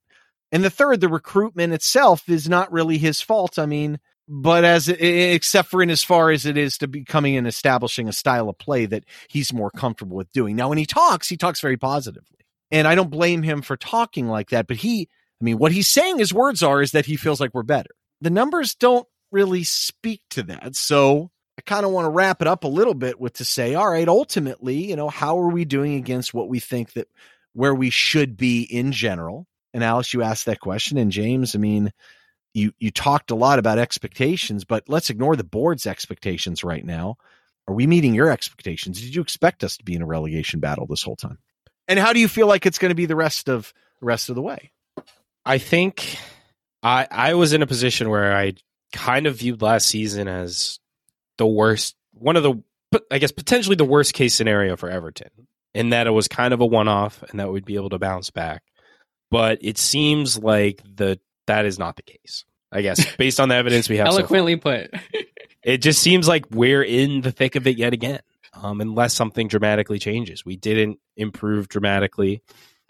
And 0.52 0.64
the 0.64 0.70
third, 0.70 1.00
the 1.00 1.08
recruitment 1.08 1.72
itself 1.72 2.28
is 2.28 2.48
not 2.48 2.72
really 2.72 2.98
his 2.98 3.20
fault. 3.20 3.58
I 3.58 3.66
mean, 3.66 3.98
but 4.28 4.64
as 4.64 4.88
except 4.88 5.70
for 5.70 5.82
in 5.82 5.90
as 5.90 6.04
far 6.04 6.30
as 6.30 6.44
it 6.44 6.58
is 6.58 6.78
to 6.78 6.86
becoming 6.86 7.36
and 7.36 7.46
establishing 7.46 8.08
a 8.08 8.12
style 8.12 8.48
of 8.48 8.58
play 8.58 8.84
that 8.86 9.04
he's 9.28 9.52
more 9.52 9.70
comfortable 9.70 10.16
with 10.16 10.30
doing. 10.32 10.54
Now, 10.54 10.68
when 10.68 10.78
he 10.78 10.84
talks, 10.84 11.28
he 11.28 11.36
talks 11.36 11.60
very 11.60 11.78
positively, 11.78 12.38
and 12.70 12.86
I 12.86 12.94
don't 12.94 13.10
blame 13.10 13.42
him 13.42 13.62
for 13.62 13.76
talking 13.76 14.28
like 14.28 14.50
that. 14.50 14.66
But 14.66 14.76
he, 14.76 15.08
I 15.40 15.44
mean, 15.44 15.58
what 15.58 15.72
he's 15.72 15.88
saying 15.88 16.18
his 16.18 16.34
words 16.34 16.62
are 16.62 16.82
is 16.82 16.92
that 16.92 17.06
he 17.06 17.16
feels 17.16 17.40
like 17.40 17.54
we're 17.54 17.62
better. 17.62 17.90
The 18.20 18.30
numbers 18.30 18.74
don't 18.74 19.06
really 19.32 19.64
speak 19.64 20.20
to 20.30 20.42
that, 20.44 20.76
so 20.76 21.30
I 21.58 21.62
kind 21.62 21.86
of 21.86 21.92
want 21.92 22.04
to 22.04 22.10
wrap 22.10 22.42
it 22.42 22.48
up 22.48 22.64
a 22.64 22.68
little 22.68 22.94
bit 22.94 23.18
with 23.18 23.34
to 23.34 23.44
say, 23.44 23.74
all 23.74 23.90
right, 23.90 24.08
ultimately, 24.08 24.88
you 24.90 24.96
know, 24.96 25.08
how 25.08 25.38
are 25.38 25.48
we 25.48 25.64
doing 25.64 25.94
against 25.94 26.34
what 26.34 26.48
we 26.48 26.60
think 26.60 26.92
that 26.92 27.08
where 27.54 27.74
we 27.74 27.88
should 27.88 28.36
be 28.36 28.62
in 28.62 28.92
general? 28.92 29.46
And 29.72 29.82
Alice, 29.82 30.12
you 30.12 30.22
asked 30.22 30.46
that 30.46 30.60
question, 30.60 30.98
and 30.98 31.10
James, 31.10 31.54
I 31.54 31.58
mean 31.58 31.92
you 32.54 32.72
you 32.78 32.90
talked 32.90 33.30
a 33.30 33.34
lot 33.34 33.58
about 33.58 33.78
expectations, 33.78 34.64
but 34.64 34.88
let's 34.88 35.10
ignore 35.10 35.36
the 35.36 35.44
board's 35.44 35.86
expectations 35.86 36.64
right 36.64 36.84
now. 36.84 37.16
Are 37.66 37.74
we 37.74 37.86
meeting 37.86 38.14
your 38.14 38.30
expectations? 38.30 39.00
Did 39.00 39.14
you 39.14 39.20
expect 39.20 39.62
us 39.62 39.76
to 39.76 39.84
be 39.84 39.94
in 39.94 40.02
a 40.02 40.06
relegation 40.06 40.60
battle 40.60 40.86
this 40.86 41.02
whole 41.02 41.16
time? 41.16 41.38
And 41.86 41.98
how 41.98 42.12
do 42.12 42.20
you 42.20 42.28
feel 42.28 42.46
like 42.46 42.66
it's 42.66 42.78
going 42.78 42.90
to 42.90 42.94
be 42.94 43.06
the 43.06 43.16
rest 43.16 43.48
of 43.48 43.72
the 44.00 44.06
rest 44.06 44.28
of 44.28 44.34
the 44.34 44.42
way? 44.42 44.70
I 45.44 45.58
think 45.58 46.18
I 46.82 47.06
I 47.10 47.34
was 47.34 47.52
in 47.52 47.62
a 47.62 47.66
position 47.66 48.08
where 48.08 48.36
I 48.36 48.54
kind 48.92 49.26
of 49.26 49.36
viewed 49.36 49.62
last 49.62 49.86
season 49.86 50.28
as 50.28 50.78
the 51.36 51.46
worst, 51.46 51.96
one 52.12 52.36
of 52.36 52.42
the 52.42 52.62
I 53.10 53.18
guess 53.18 53.32
potentially 53.32 53.76
the 53.76 53.84
worst 53.84 54.14
case 54.14 54.34
scenario 54.34 54.76
for 54.76 54.88
Everton, 54.88 55.30
in 55.74 55.90
that 55.90 56.06
it 56.06 56.10
was 56.10 56.28
kind 56.28 56.54
of 56.54 56.60
a 56.60 56.66
one 56.66 56.88
off 56.88 57.22
and 57.22 57.38
that 57.38 57.52
we'd 57.52 57.64
be 57.64 57.76
able 57.76 57.90
to 57.90 57.98
bounce 57.98 58.30
back. 58.30 58.62
But 59.30 59.58
it 59.60 59.76
seems 59.76 60.38
like 60.38 60.82
the 60.84 61.20
that 61.48 61.66
is 61.66 61.78
not 61.78 61.96
the 61.96 62.02
case. 62.02 62.44
I 62.70 62.82
guess 62.82 63.16
based 63.16 63.40
on 63.40 63.48
the 63.48 63.54
evidence 63.54 63.88
we 63.88 63.96
have. 63.96 64.08
Eloquently 64.08 64.54
so 64.54 64.60
put. 64.60 64.94
it 65.62 65.78
just 65.78 66.00
seems 66.00 66.28
like 66.28 66.46
we're 66.50 66.82
in 66.82 67.20
the 67.22 67.32
thick 67.32 67.56
of 67.56 67.66
it 67.66 67.78
yet 67.78 67.92
again. 67.92 68.20
Um, 68.54 68.80
unless 68.80 69.14
something 69.14 69.46
dramatically 69.46 69.98
changes, 69.98 70.44
we 70.44 70.56
didn't 70.56 70.98
improve 71.16 71.68
dramatically. 71.68 72.42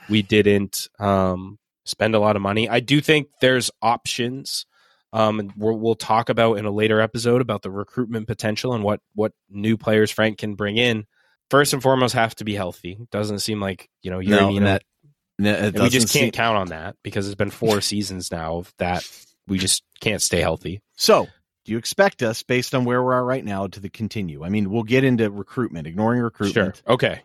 We 0.09 0.23
didn't 0.23 0.89
um, 0.99 1.59
spend 1.85 2.15
a 2.15 2.21
lot 2.21 2.37
of 2.37 2.43
money. 2.43 2.69
I 2.69 2.81
do 2.81 3.01
think 3.01 3.29
there's 3.41 3.71
options. 3.83 4.67
Um, 5.13 5.41
and 5.41 5.53
we 5.57 5.75
will 5.75 5.95
talk 5.95 6.29
about 6.29 6.59
in 6.59 6.67
a 6.67 6.71
later 6.71 7.01
episode 7.01 7.41
about 7.41 7.63
the 7.63 7.71
recruitment 7.71 8.27
potential 8.27 8.75
and 8.75 8.85
what 8.85 9.01
what 9.15 9.33
new 9.49 9.77
players 9.77 10.11
Frank 10.11 10.39
can 10.39 10.55
bring 10.55 10.77
in. 10.77 11.07
First 11.51 11.73
and 11.73 11.83
foremost, 11.83 12.15
have 12.15 12.35
to 12.37 12.45
be 12.45 12.55
healthy. 12.55 12.99
Doesn't 13.11 13.39
seem 13.39 13.59
like 13.59 13.89
you 14.03 14.11
know 14.11 14.19
you're 14.19 14.39
no, 14.39 14.61
that 14.61 14.83
no, 14.83 14.98
we 15.39 15.89
just 15.89 15.93
can't 15.93 16.09
seem... 16.09 16.31
count 16.31 16.57
on 16.57 16.69
that 16.69 16.97
because 17.03 17.27
it's 17.27 17.37
been 17.37 17.51
four 17.51 17.81
seasons 17.81 18.31
now 18.31 18.65
that 18.79 19.09
we 19.47 19.59
just 19.59 19.83
can't 20.01 20.23
stay 20.23 20.41
healthy. 20.41 20.81
So, 20.97 21.27
do 21.65 21.73
you 21.73 21.79
expect 21.79 22.23
us, 22.23 22.43
based 22.43 22.75
on 22.75 22.85
where 22.85 23.03
we 23.03 23.13
are 23.13 23.25
right 23.25 23.45
now, 23.45 23.67
to 23.67 23.81
the 23.81 23.89
continue? 23.89 24.45
I 24.45 24.49
mean, 24.49 24.71
we'll 24.71 24.83
get 24.83 25.05
into 25.05 25.31
recruitment, 25.31 25.87
ignoring 25.87 26.21
recruitment. 26.21 26.77
Sure. 26.77 26.95
Okay. 26.95 27.23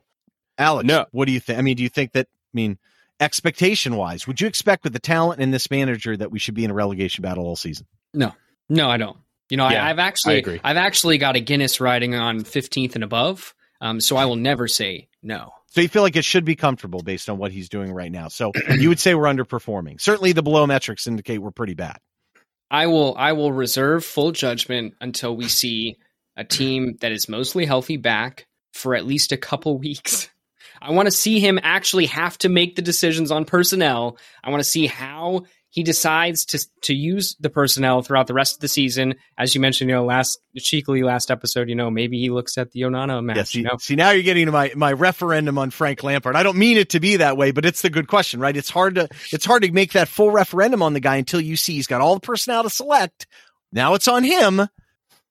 Alex, 0.57 0.85
no. 0.85 1.05
what 1.11 1.25
do 1.25 1.31
you 1.31 1.39
think? 1.39 1.57
I 1.57 1.61
mean, 1.61 1.75
do 1.75 1.83
you 1.83 1.89
think 1.89 2.11
that? 2.13 2.27
I 2.27 2.55
mean, 2.55 2.77
expectation 3.19 3.95
wise, 3.95 4.27
would 4.27 4.39
you 4.39 4.47
expect 4.47 4.83
with 4.83 4.93
the 4.93 4.99
talent 4.99 5.41
and 5.41 5.53
this 5.53 5.71
manager 5.71 6.15
that 6.15 6.31
we 6.31 6.39
should 6.39 6.53
be 6.53 6.65
in 6.65 6.71
a 6.71 6.73
relegation 6.73 7.23
battle 7.23 7.45
all 7.45 7.55
season? 7.55 7.87
No, 8.13 8.33
no, 8.69 8.89
I 8.89 8.97
don't. 8.97 9.17
You 9.49 9.57
know, 9.57 9.67
yeah, 9.69 9.83
I, 9.83 9.89
have 9.89 9.99
actually, 9.99 10.59
I've 10.63 10.77
actually 10.77 11.17
got 11.17 11.35
a 11.35 11.39
Guinness 11.39 11.79
riding 11.79 12.15
on 12.15 12.41
15th 12.41 12.95
and 12.95 13.03
above. 13.03 13.53
Um, 13.81 13.99
so 13.99 14.15
I 14.15 14.25
will 14.25 14.37
never 14.37 14.67
say 14.67 15.09
no. 15.23 15.53
So 15.67 15.81
you 15.81 15.87
feel 15.87 16.03
like 16.03 16.15
it 16.15 16.25
should 16.25 16.45
be 16.45 16.55
comfortable 16.55 17.01
based 17.01 17.29
on 17.29 17.37
what 17.37 17.51
he's 17.51 17.69
doing 17.69 17.91
right 17.91 18.11
now. 18.11 18.27
So 18.27 18.51
you 18.77 18.89
would 18.89 18.99
say 18.99 19.15
we're 19.15 19.23
underperforming. 19.23 19.99
Certainly 19.99 20.33
the 20.33 20.43
below 20.43 20.67
metrics 20.67 21.07
indicate 21.07 21.39
we're 21.39 21.51
pretty 21.51 21.73
bad. 21.73 21.97
I 22.69 22.87
will 22.87 23.15
I 23.17 23.33
will 23.33 23.51
reserve 23.51 24.03
full 24.03 24.31
judgment 24.31 24.95
until 24.99 25.35
we 25.35 25.47
see 25.47 25.97
a 26.35 26.43
team 26.43 26.97
that 27.01 27.11
is 27.11 27.29
mostly 27.29 27.65
healthy 27.65 27.97
back 27.97 28.47
for 28.73 28.95
at 28.95 29.05
least 29.05 29.31
a 29.31 29.37
couple 29.37 29.77
weeks. 29.79 30.29
I 30.81 30.91
want 30.91 31.07
to 31.07 31.11
see 31.11 31.39
him 31.39 31.59
actually 31.63 32.07
have 32.07 32.37
to 32.39 32.49
make 32.49 32.75
the 32.75 32.81
decisions 32.81 33.31
on 33.31 33.45
personnel. 33.45 34.17
I 34.43 34.49
want 34.49 34.59
to 34.59 34.69
see 34.69 34.87
how 34.87 35.45
he 35.73 35.81
decides 35.81 36.45
to 36.45 36.63
to 36.81 36.93
use 36.93 37.35
the 37.39 37.49
personnel 37.49 38.03
throughout 38.03 38.27
the 38.27 38.35
rest 38.35 38.53
of 38.53 38.59
the 38.59 38.67
season. 38.67 39.15
As 39.39 39.55
you 39.55 39.59
mentioned, 39.59 39.89
you 39.89 39.95
know, 39.95 40.05
last 40.05 40.39
cheekily 40.55 41.01
last 41.01 41.31
episode, 41.31 41.67
you 41.67 41.73
know, 41.73 41.89
maybe 41.89 42.19
he 42.19 42.29
looks 42.29 42.59
at 42.59 42.69
the 42.73 42.81
Onana 42.81 43.23
match. 43.23 43.37
Yeah, 43.37 43.43
see, 43.43 43.57
you 43.57 43.65
know? 43.65 43.77
see, 43.79 43.95
now 43.95 44.11
you're 44.11 44.21
getting 44.21 44.45
to 44.45 44.51
my 44.51 44.71
my 44.75 44.93
referendum 44.93 45.57
on 45.57 45.71
Frank 45.71 46.03
Lampard. 46.03 46.35
I 46.35 46.43
don't 46.43 46.59
mean 46.59 46.77
it 46.77 46.89
to 46.89 46.99
be 46.99 47.17
that 47.17 47.37
way, 47.37 47.49
but 47.49 47.65
it's 47.65 47.81
the 47.81 47.89
good 47.89 48.07
question, 48.07 48.39
right? 48.39 48.55
It's 48.55 48.69
hard 48.69 48.93
to 48.95 49.09
it's 49.31 49.45
hard 49.45 49.63
to 49.63 49.71
make 49.71 49.93
that 49.93 50.07
full 50.07 50.29
referendum 50.29 50.83
on 50.83 50.93
the 50.93 50.99
guy 50.99 51.15
until 51.15 51.41
you 51.41 51.55
see 51.55 51.73
he's 51.73 51.87
got 51.87 52.01
all 52.01 52.13
the 52.13 52.21
personnel 52.21 52.61
to 52.61 52.69
select. 52.69 53.25
Now 53.71 53.95
it's 53.95 54.07
on 54.07 54.23
him. 54.23 54.67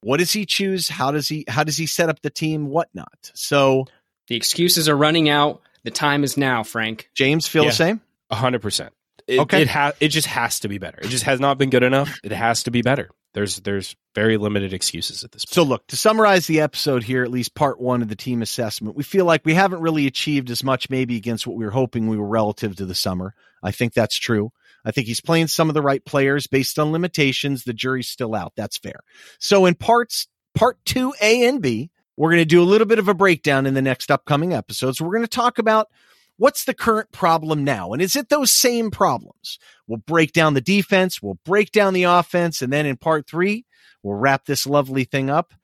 What 0.01 0.17
does 0.17 0.33
he 0.33 0.45
choose? 0.45 0.89
How 0.89 1.13
does 1.13 1.29
he 1.29 1.45
how 1.47 1.63
does 1.63 1.77
he 1.77 1.87
set 1.87 2.09
up 2.09 2.21
the 2.21 2.31
team? 2.31 2.67
Whatnot. 2.67 3.31
So 3.35 3.85
the 4.27 4.35
excuses 4.35 4.89
are 4.89 4.97
running 4.97 5.29
out. 5.29 5.63
The 5.85 5.93
time 5.93 6.25
is 6.25 6.37
now, 6.37 6.65
Frank. 6.65 7.11
James 7.15 7.47
feel 7.47 7.63
yeah, 7.63 7.71
the 7.71 7.77
same? 7.77 8.01
hundred 8.33 8.61
percent. 8.61 8.93
It, 9.27 9.41
okay. 9.41 9.63
It 9.63 9.69
has. 9.69 9.95
It 10.01 10.09
just 10.09 10.27
has 10.27 10.61
to 10.61 10.69
be 10.69 10.79
better. 10.79 10.99
It 11.01 11.09
just 11.09 11.25
has 11.25 11.41
not 11.41 11.59
been 11.59 11.71
good 11.71 11.83
enough. 11.83 12.19
It 12.25 12.33
has 12.33 12.65
to 12.65 12.71
be 12.71 12.83
better. 12.83 13.11
There's 13.35 13.57
there's 13.61 13.97
very 14.15 14.37
limited 14.37 14.73
excuses 14.73 15.25
at 15.25 15.33
this 15.33 15.45
point. 15.45 15.55
So 15.55 15.63
look, 15.63 15.87
to 15.89 15.97
summarize 15.97 16.47
the 16.47 16.61
episode 16.61 17.03
here, 17.03 17.23
at 17.23 17.31
least 17.31 17.55
part 17.55 17.81
one 17.81 18.03
of 18.03 18.09
the 18.09 18.17
team 18.17 18.43
assessment, 18.43 18.97
we 18.97 19.05
feel 19.05 19.25
like 19.25 19.45
we 19.45 19.55
haven't 19.55 19.81
really 19.81 20.07
achieved 20.07 20.51
as 20.51 20.63
much 20.63 20.91
maybe 20.91 21.17
against 21.17 21.47
what 21.47 21.57
we 21.57 21.65
were 21.65 21.71
hoping 21.71 22.09
we 22.09 22.19
were 22.19 22.29
relative 22.29 22.77
to 22.77 22.85
the 22.85 22.95
summer. 22.95 23.35
I 23.63 23.71
think 23.71 23.95
that's 23.95 24.17
true. 24.17 24.53
I 24.85 24.91
think 24.91 25.07
he's 25.07 25.21
playing 25.21 25.47
some 25.47 25.71
of 25.71 25.75
the 25.75 25.83
right 25.83 26.05
players 26.05 26.47
based 26.47 26.79
on 26.79 26.93
limitations. 26.93 27.65
The 27.65 27.73
jury's 27.73 28.09
still 28.09 28.35
out. 28.35 28.53
That's 28.57 28.77
fair. 28.77 29.01
So 29.39 29.65
in 29.67 29.77
parts 29.77 30.27
part 30.55 30.85
two, 30.85 31.15
A 31.21 31.47
and 31.47 31.63
B, 31.63 31.91
we're 32.17 32.31
going 32.31 32.43
to 32.43 32.45
do 32.45 32.63
a 32.63 32.65
little 32.65 32.87
bit 32.87 32.99
of 32.99 33.09
a 33.09 33.15
breakdown 33.15 33.67
in 33.67 33.75
the 33.75 33.83
next 33.83 34.11
upcoming 34.11 34.53
episodes. 34.53 35.01
We're 35.01 35.13
going 35.13 35.23
to 35.23 35.29
talk 35.29 35.59
about 35.59 35.89
what's 36.37 36.65
the 36.65 36.75
current 36.75 37.13
problem 37.13 37.65
now? 37.65 37.93
And 37.93 38.03
is 38.03 38.17
it 38.17 38.29
those 38.29 38.51
same 38.51 38.91
problems? 38.91 39.59
We'll 39.87 39.99
break 39.99 40.33
down 40.33 40.55
the 40.55 40.61
defense, 40.61 41.23
we'll 41.23 41.39
break 41.45 41.73
down 41.73 41.95
the 41.95 42.05
offense, 42.05 42.63
and 42.63 42.73
then 42.73 42.87
in 42.87 42.97
part 42.97 43.29
three, 43.29 43.65
we'll 44.03 44.19
wrap 44.19 44.45
this 44.45 44.67
lovely 44.67 45.05
thing 45.05 45.31
up. 45.31 45.55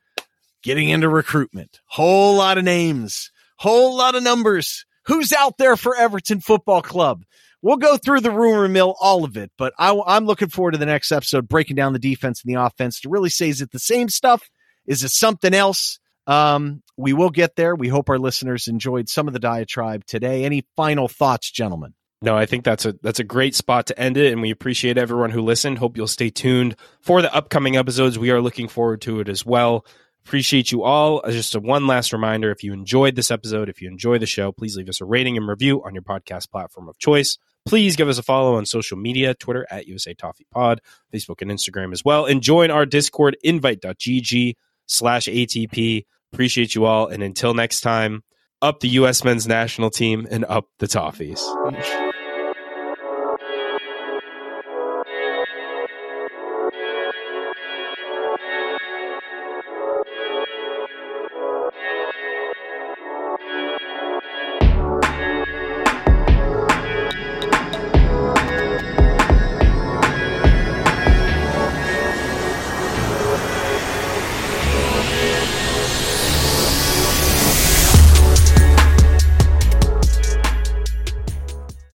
Getting 0.62 0.88
into 0.88 1.08
recruitment. 1.08 1.80
Whole 1.86 2.36
lot 2.36 2.58
of 2.58 2.64
names, 2.64 3.30
whole 3.56 3.96
lot 3.96 4.16
of 4.16 4.22
numbers. 4.22 4.84
Who's 5.06 5.32
out 5.32 5.56
there 5.56 5.76
for 5.76 5.96
Everton 5.96 6.40
Football 6.40 6.82
Club? 6.82 7.24
We'll 7.62 7.76
go 7.76 7.96
through 7.96 8.20
the 8.20 8.30
rumor 8.30 8.68
mill, 8.68 8.94
all 9.00 9.24
of 9.24 9.36
it, 9.36 9.50
but 9.58 9.72
I, 9.78 9.90
am 10.06 10.26
looking 10.26 10.48
forward 10.48 10.72
to 10.72 10.78
the 10.78 10.86
next 10.86 11.10
episode, 11.10 11.48
breaking 11.48 11.76
down 11.76 11.92
the 11.92 11.98
defense 11.98 12.42
and 12.42 12.54
the 12.54 12.60
offense 12.60 13.00
to 13.00 13.08
really 13.08 13.30
say, 13.30 13.48
is 13.48 13.60
it 13.60 13.72
the 13.72 13.80
same 13.80 14.08
stuff? 14.08 14.48
Is 14.86 15.02
it 15.02 15.10
something 15.10 15.54
else? 15.54 15.98
Um, 16.28 16.82
we 16.96 17.14
will 17.14 17.30
get 17.30 17.56
there. 17.56 17.74
We 17.74 17.88
hope 17.88 18.10
our 18.10 18.18
listeners 18.18 18.68
enjoyed 18.68 19.08
some 19.08 19.26
of 19.28 19.32
the 19.32 19.40
diatribe 19.40 20.04
today. 20.04 20.44
Any 20.44 20.66
final 20.76 21.08
thoughts, 21.08 21.50
gentlemen? 21.50 21.94
No, 22.20 22.36
I 22.36 22.46
think 22.46 22.64
that's 22.64 22.84
a 22.84 22.94
that's 23.02 23.20
a 23.20 23.24
great 23.24 23.54
spot 23.54 23.86
to 23.86 23.98
end 23.98 24.16
it, 24.16 24.32
and 24.32 24.42
we 24.42 24.50
appreciate 24.50 24.98
everyone 24.98 25.30
who 25.30 25.40
listened. 25.40 25.78
Hope 25.78 25.96
you'll 25.96 26.08
stay 26.08 26.30
tuned 26.30 26.76
for 27.00 27.22
the 27.22 27.32
upcoming 27.34 27.76
episodes. 27.76 28.18
We 28.18 28.30
are 28.30 28.40
looking 28.42 28.68
forward 28.68 29.00
to 29.02 29.20
it 29.20 29.28
as 29.28 29.46
well. 29.46 29.86
Appreciate 30.26 30.72
you 30.72 30.82
all. 30.82 31.22
Uh, 31.24 31.30
Just 31.30 31.54
a 31.54 31.60
one 31.60 31.86
last 31.86 32.12
reminder: 32.12 32.50
if 32.50 32.64
you 32.64 32.72
enjoyed 32.72 33.14
this 33.14 33.30
episode, 33.30 33.68
if 33.68 33.80
you 33.80 33.88
enjoy 33.88 34.18
the 34.18 34.26
show, 34.26 34.50
please 34.50 34.76
leave 34.76 34.88
us 34.88 35.00
a 35.00 35.04
rating 35.04 35.36
and 35.36 35.48
review 35.48 35.82
on 35.84 35.94
your 35.94 36.02
podcast 36.02 36.50
platform 36.50 36.88
of 36.88 36.98
choice. 36.98 37.38
Please 37.64 37.94
give 37.96 38.08
us 38.08 38.18
a 38.18 38.22
follow 38.22 38.56
on 38.56 38.66
social 38.66 38.98
media: 38.98 39.32
Twitter 39.32 39.64
at 39.70 39.86
USA 39.86 40.12
Toffee 40.12 40.46
Pod, 40.50 40.80
Facebook 41.14 41.40
and 41.40 41.52
Instagram 41.52 41.92
as 41.92 42.04
well, 42.04 42.26
and 42.26 42.42
join 42.42 42.72
our 42.72 42.84
Discord 42.84 43.36
invite.gg 43.44 44.56
slash 44.86 45.26
ATP. 45.28 46.04
Appreciate 46.32 46.74
you 46.74 46.84
all, 46.84 47.06
and 47.06 47.22
until 47.22 47.54
next 47.54 47.80
time, 47.80 48.22
up 48.60 48.80
the 48.80 48.88
U.S. 48.88 49.24
men's 49.24 49.46
national 49.46 49.90
team 49.90 50.26
and 50.30 50.44
up 50.44 50.66
the 50.78 50.86
Toffees. 50.86 51.42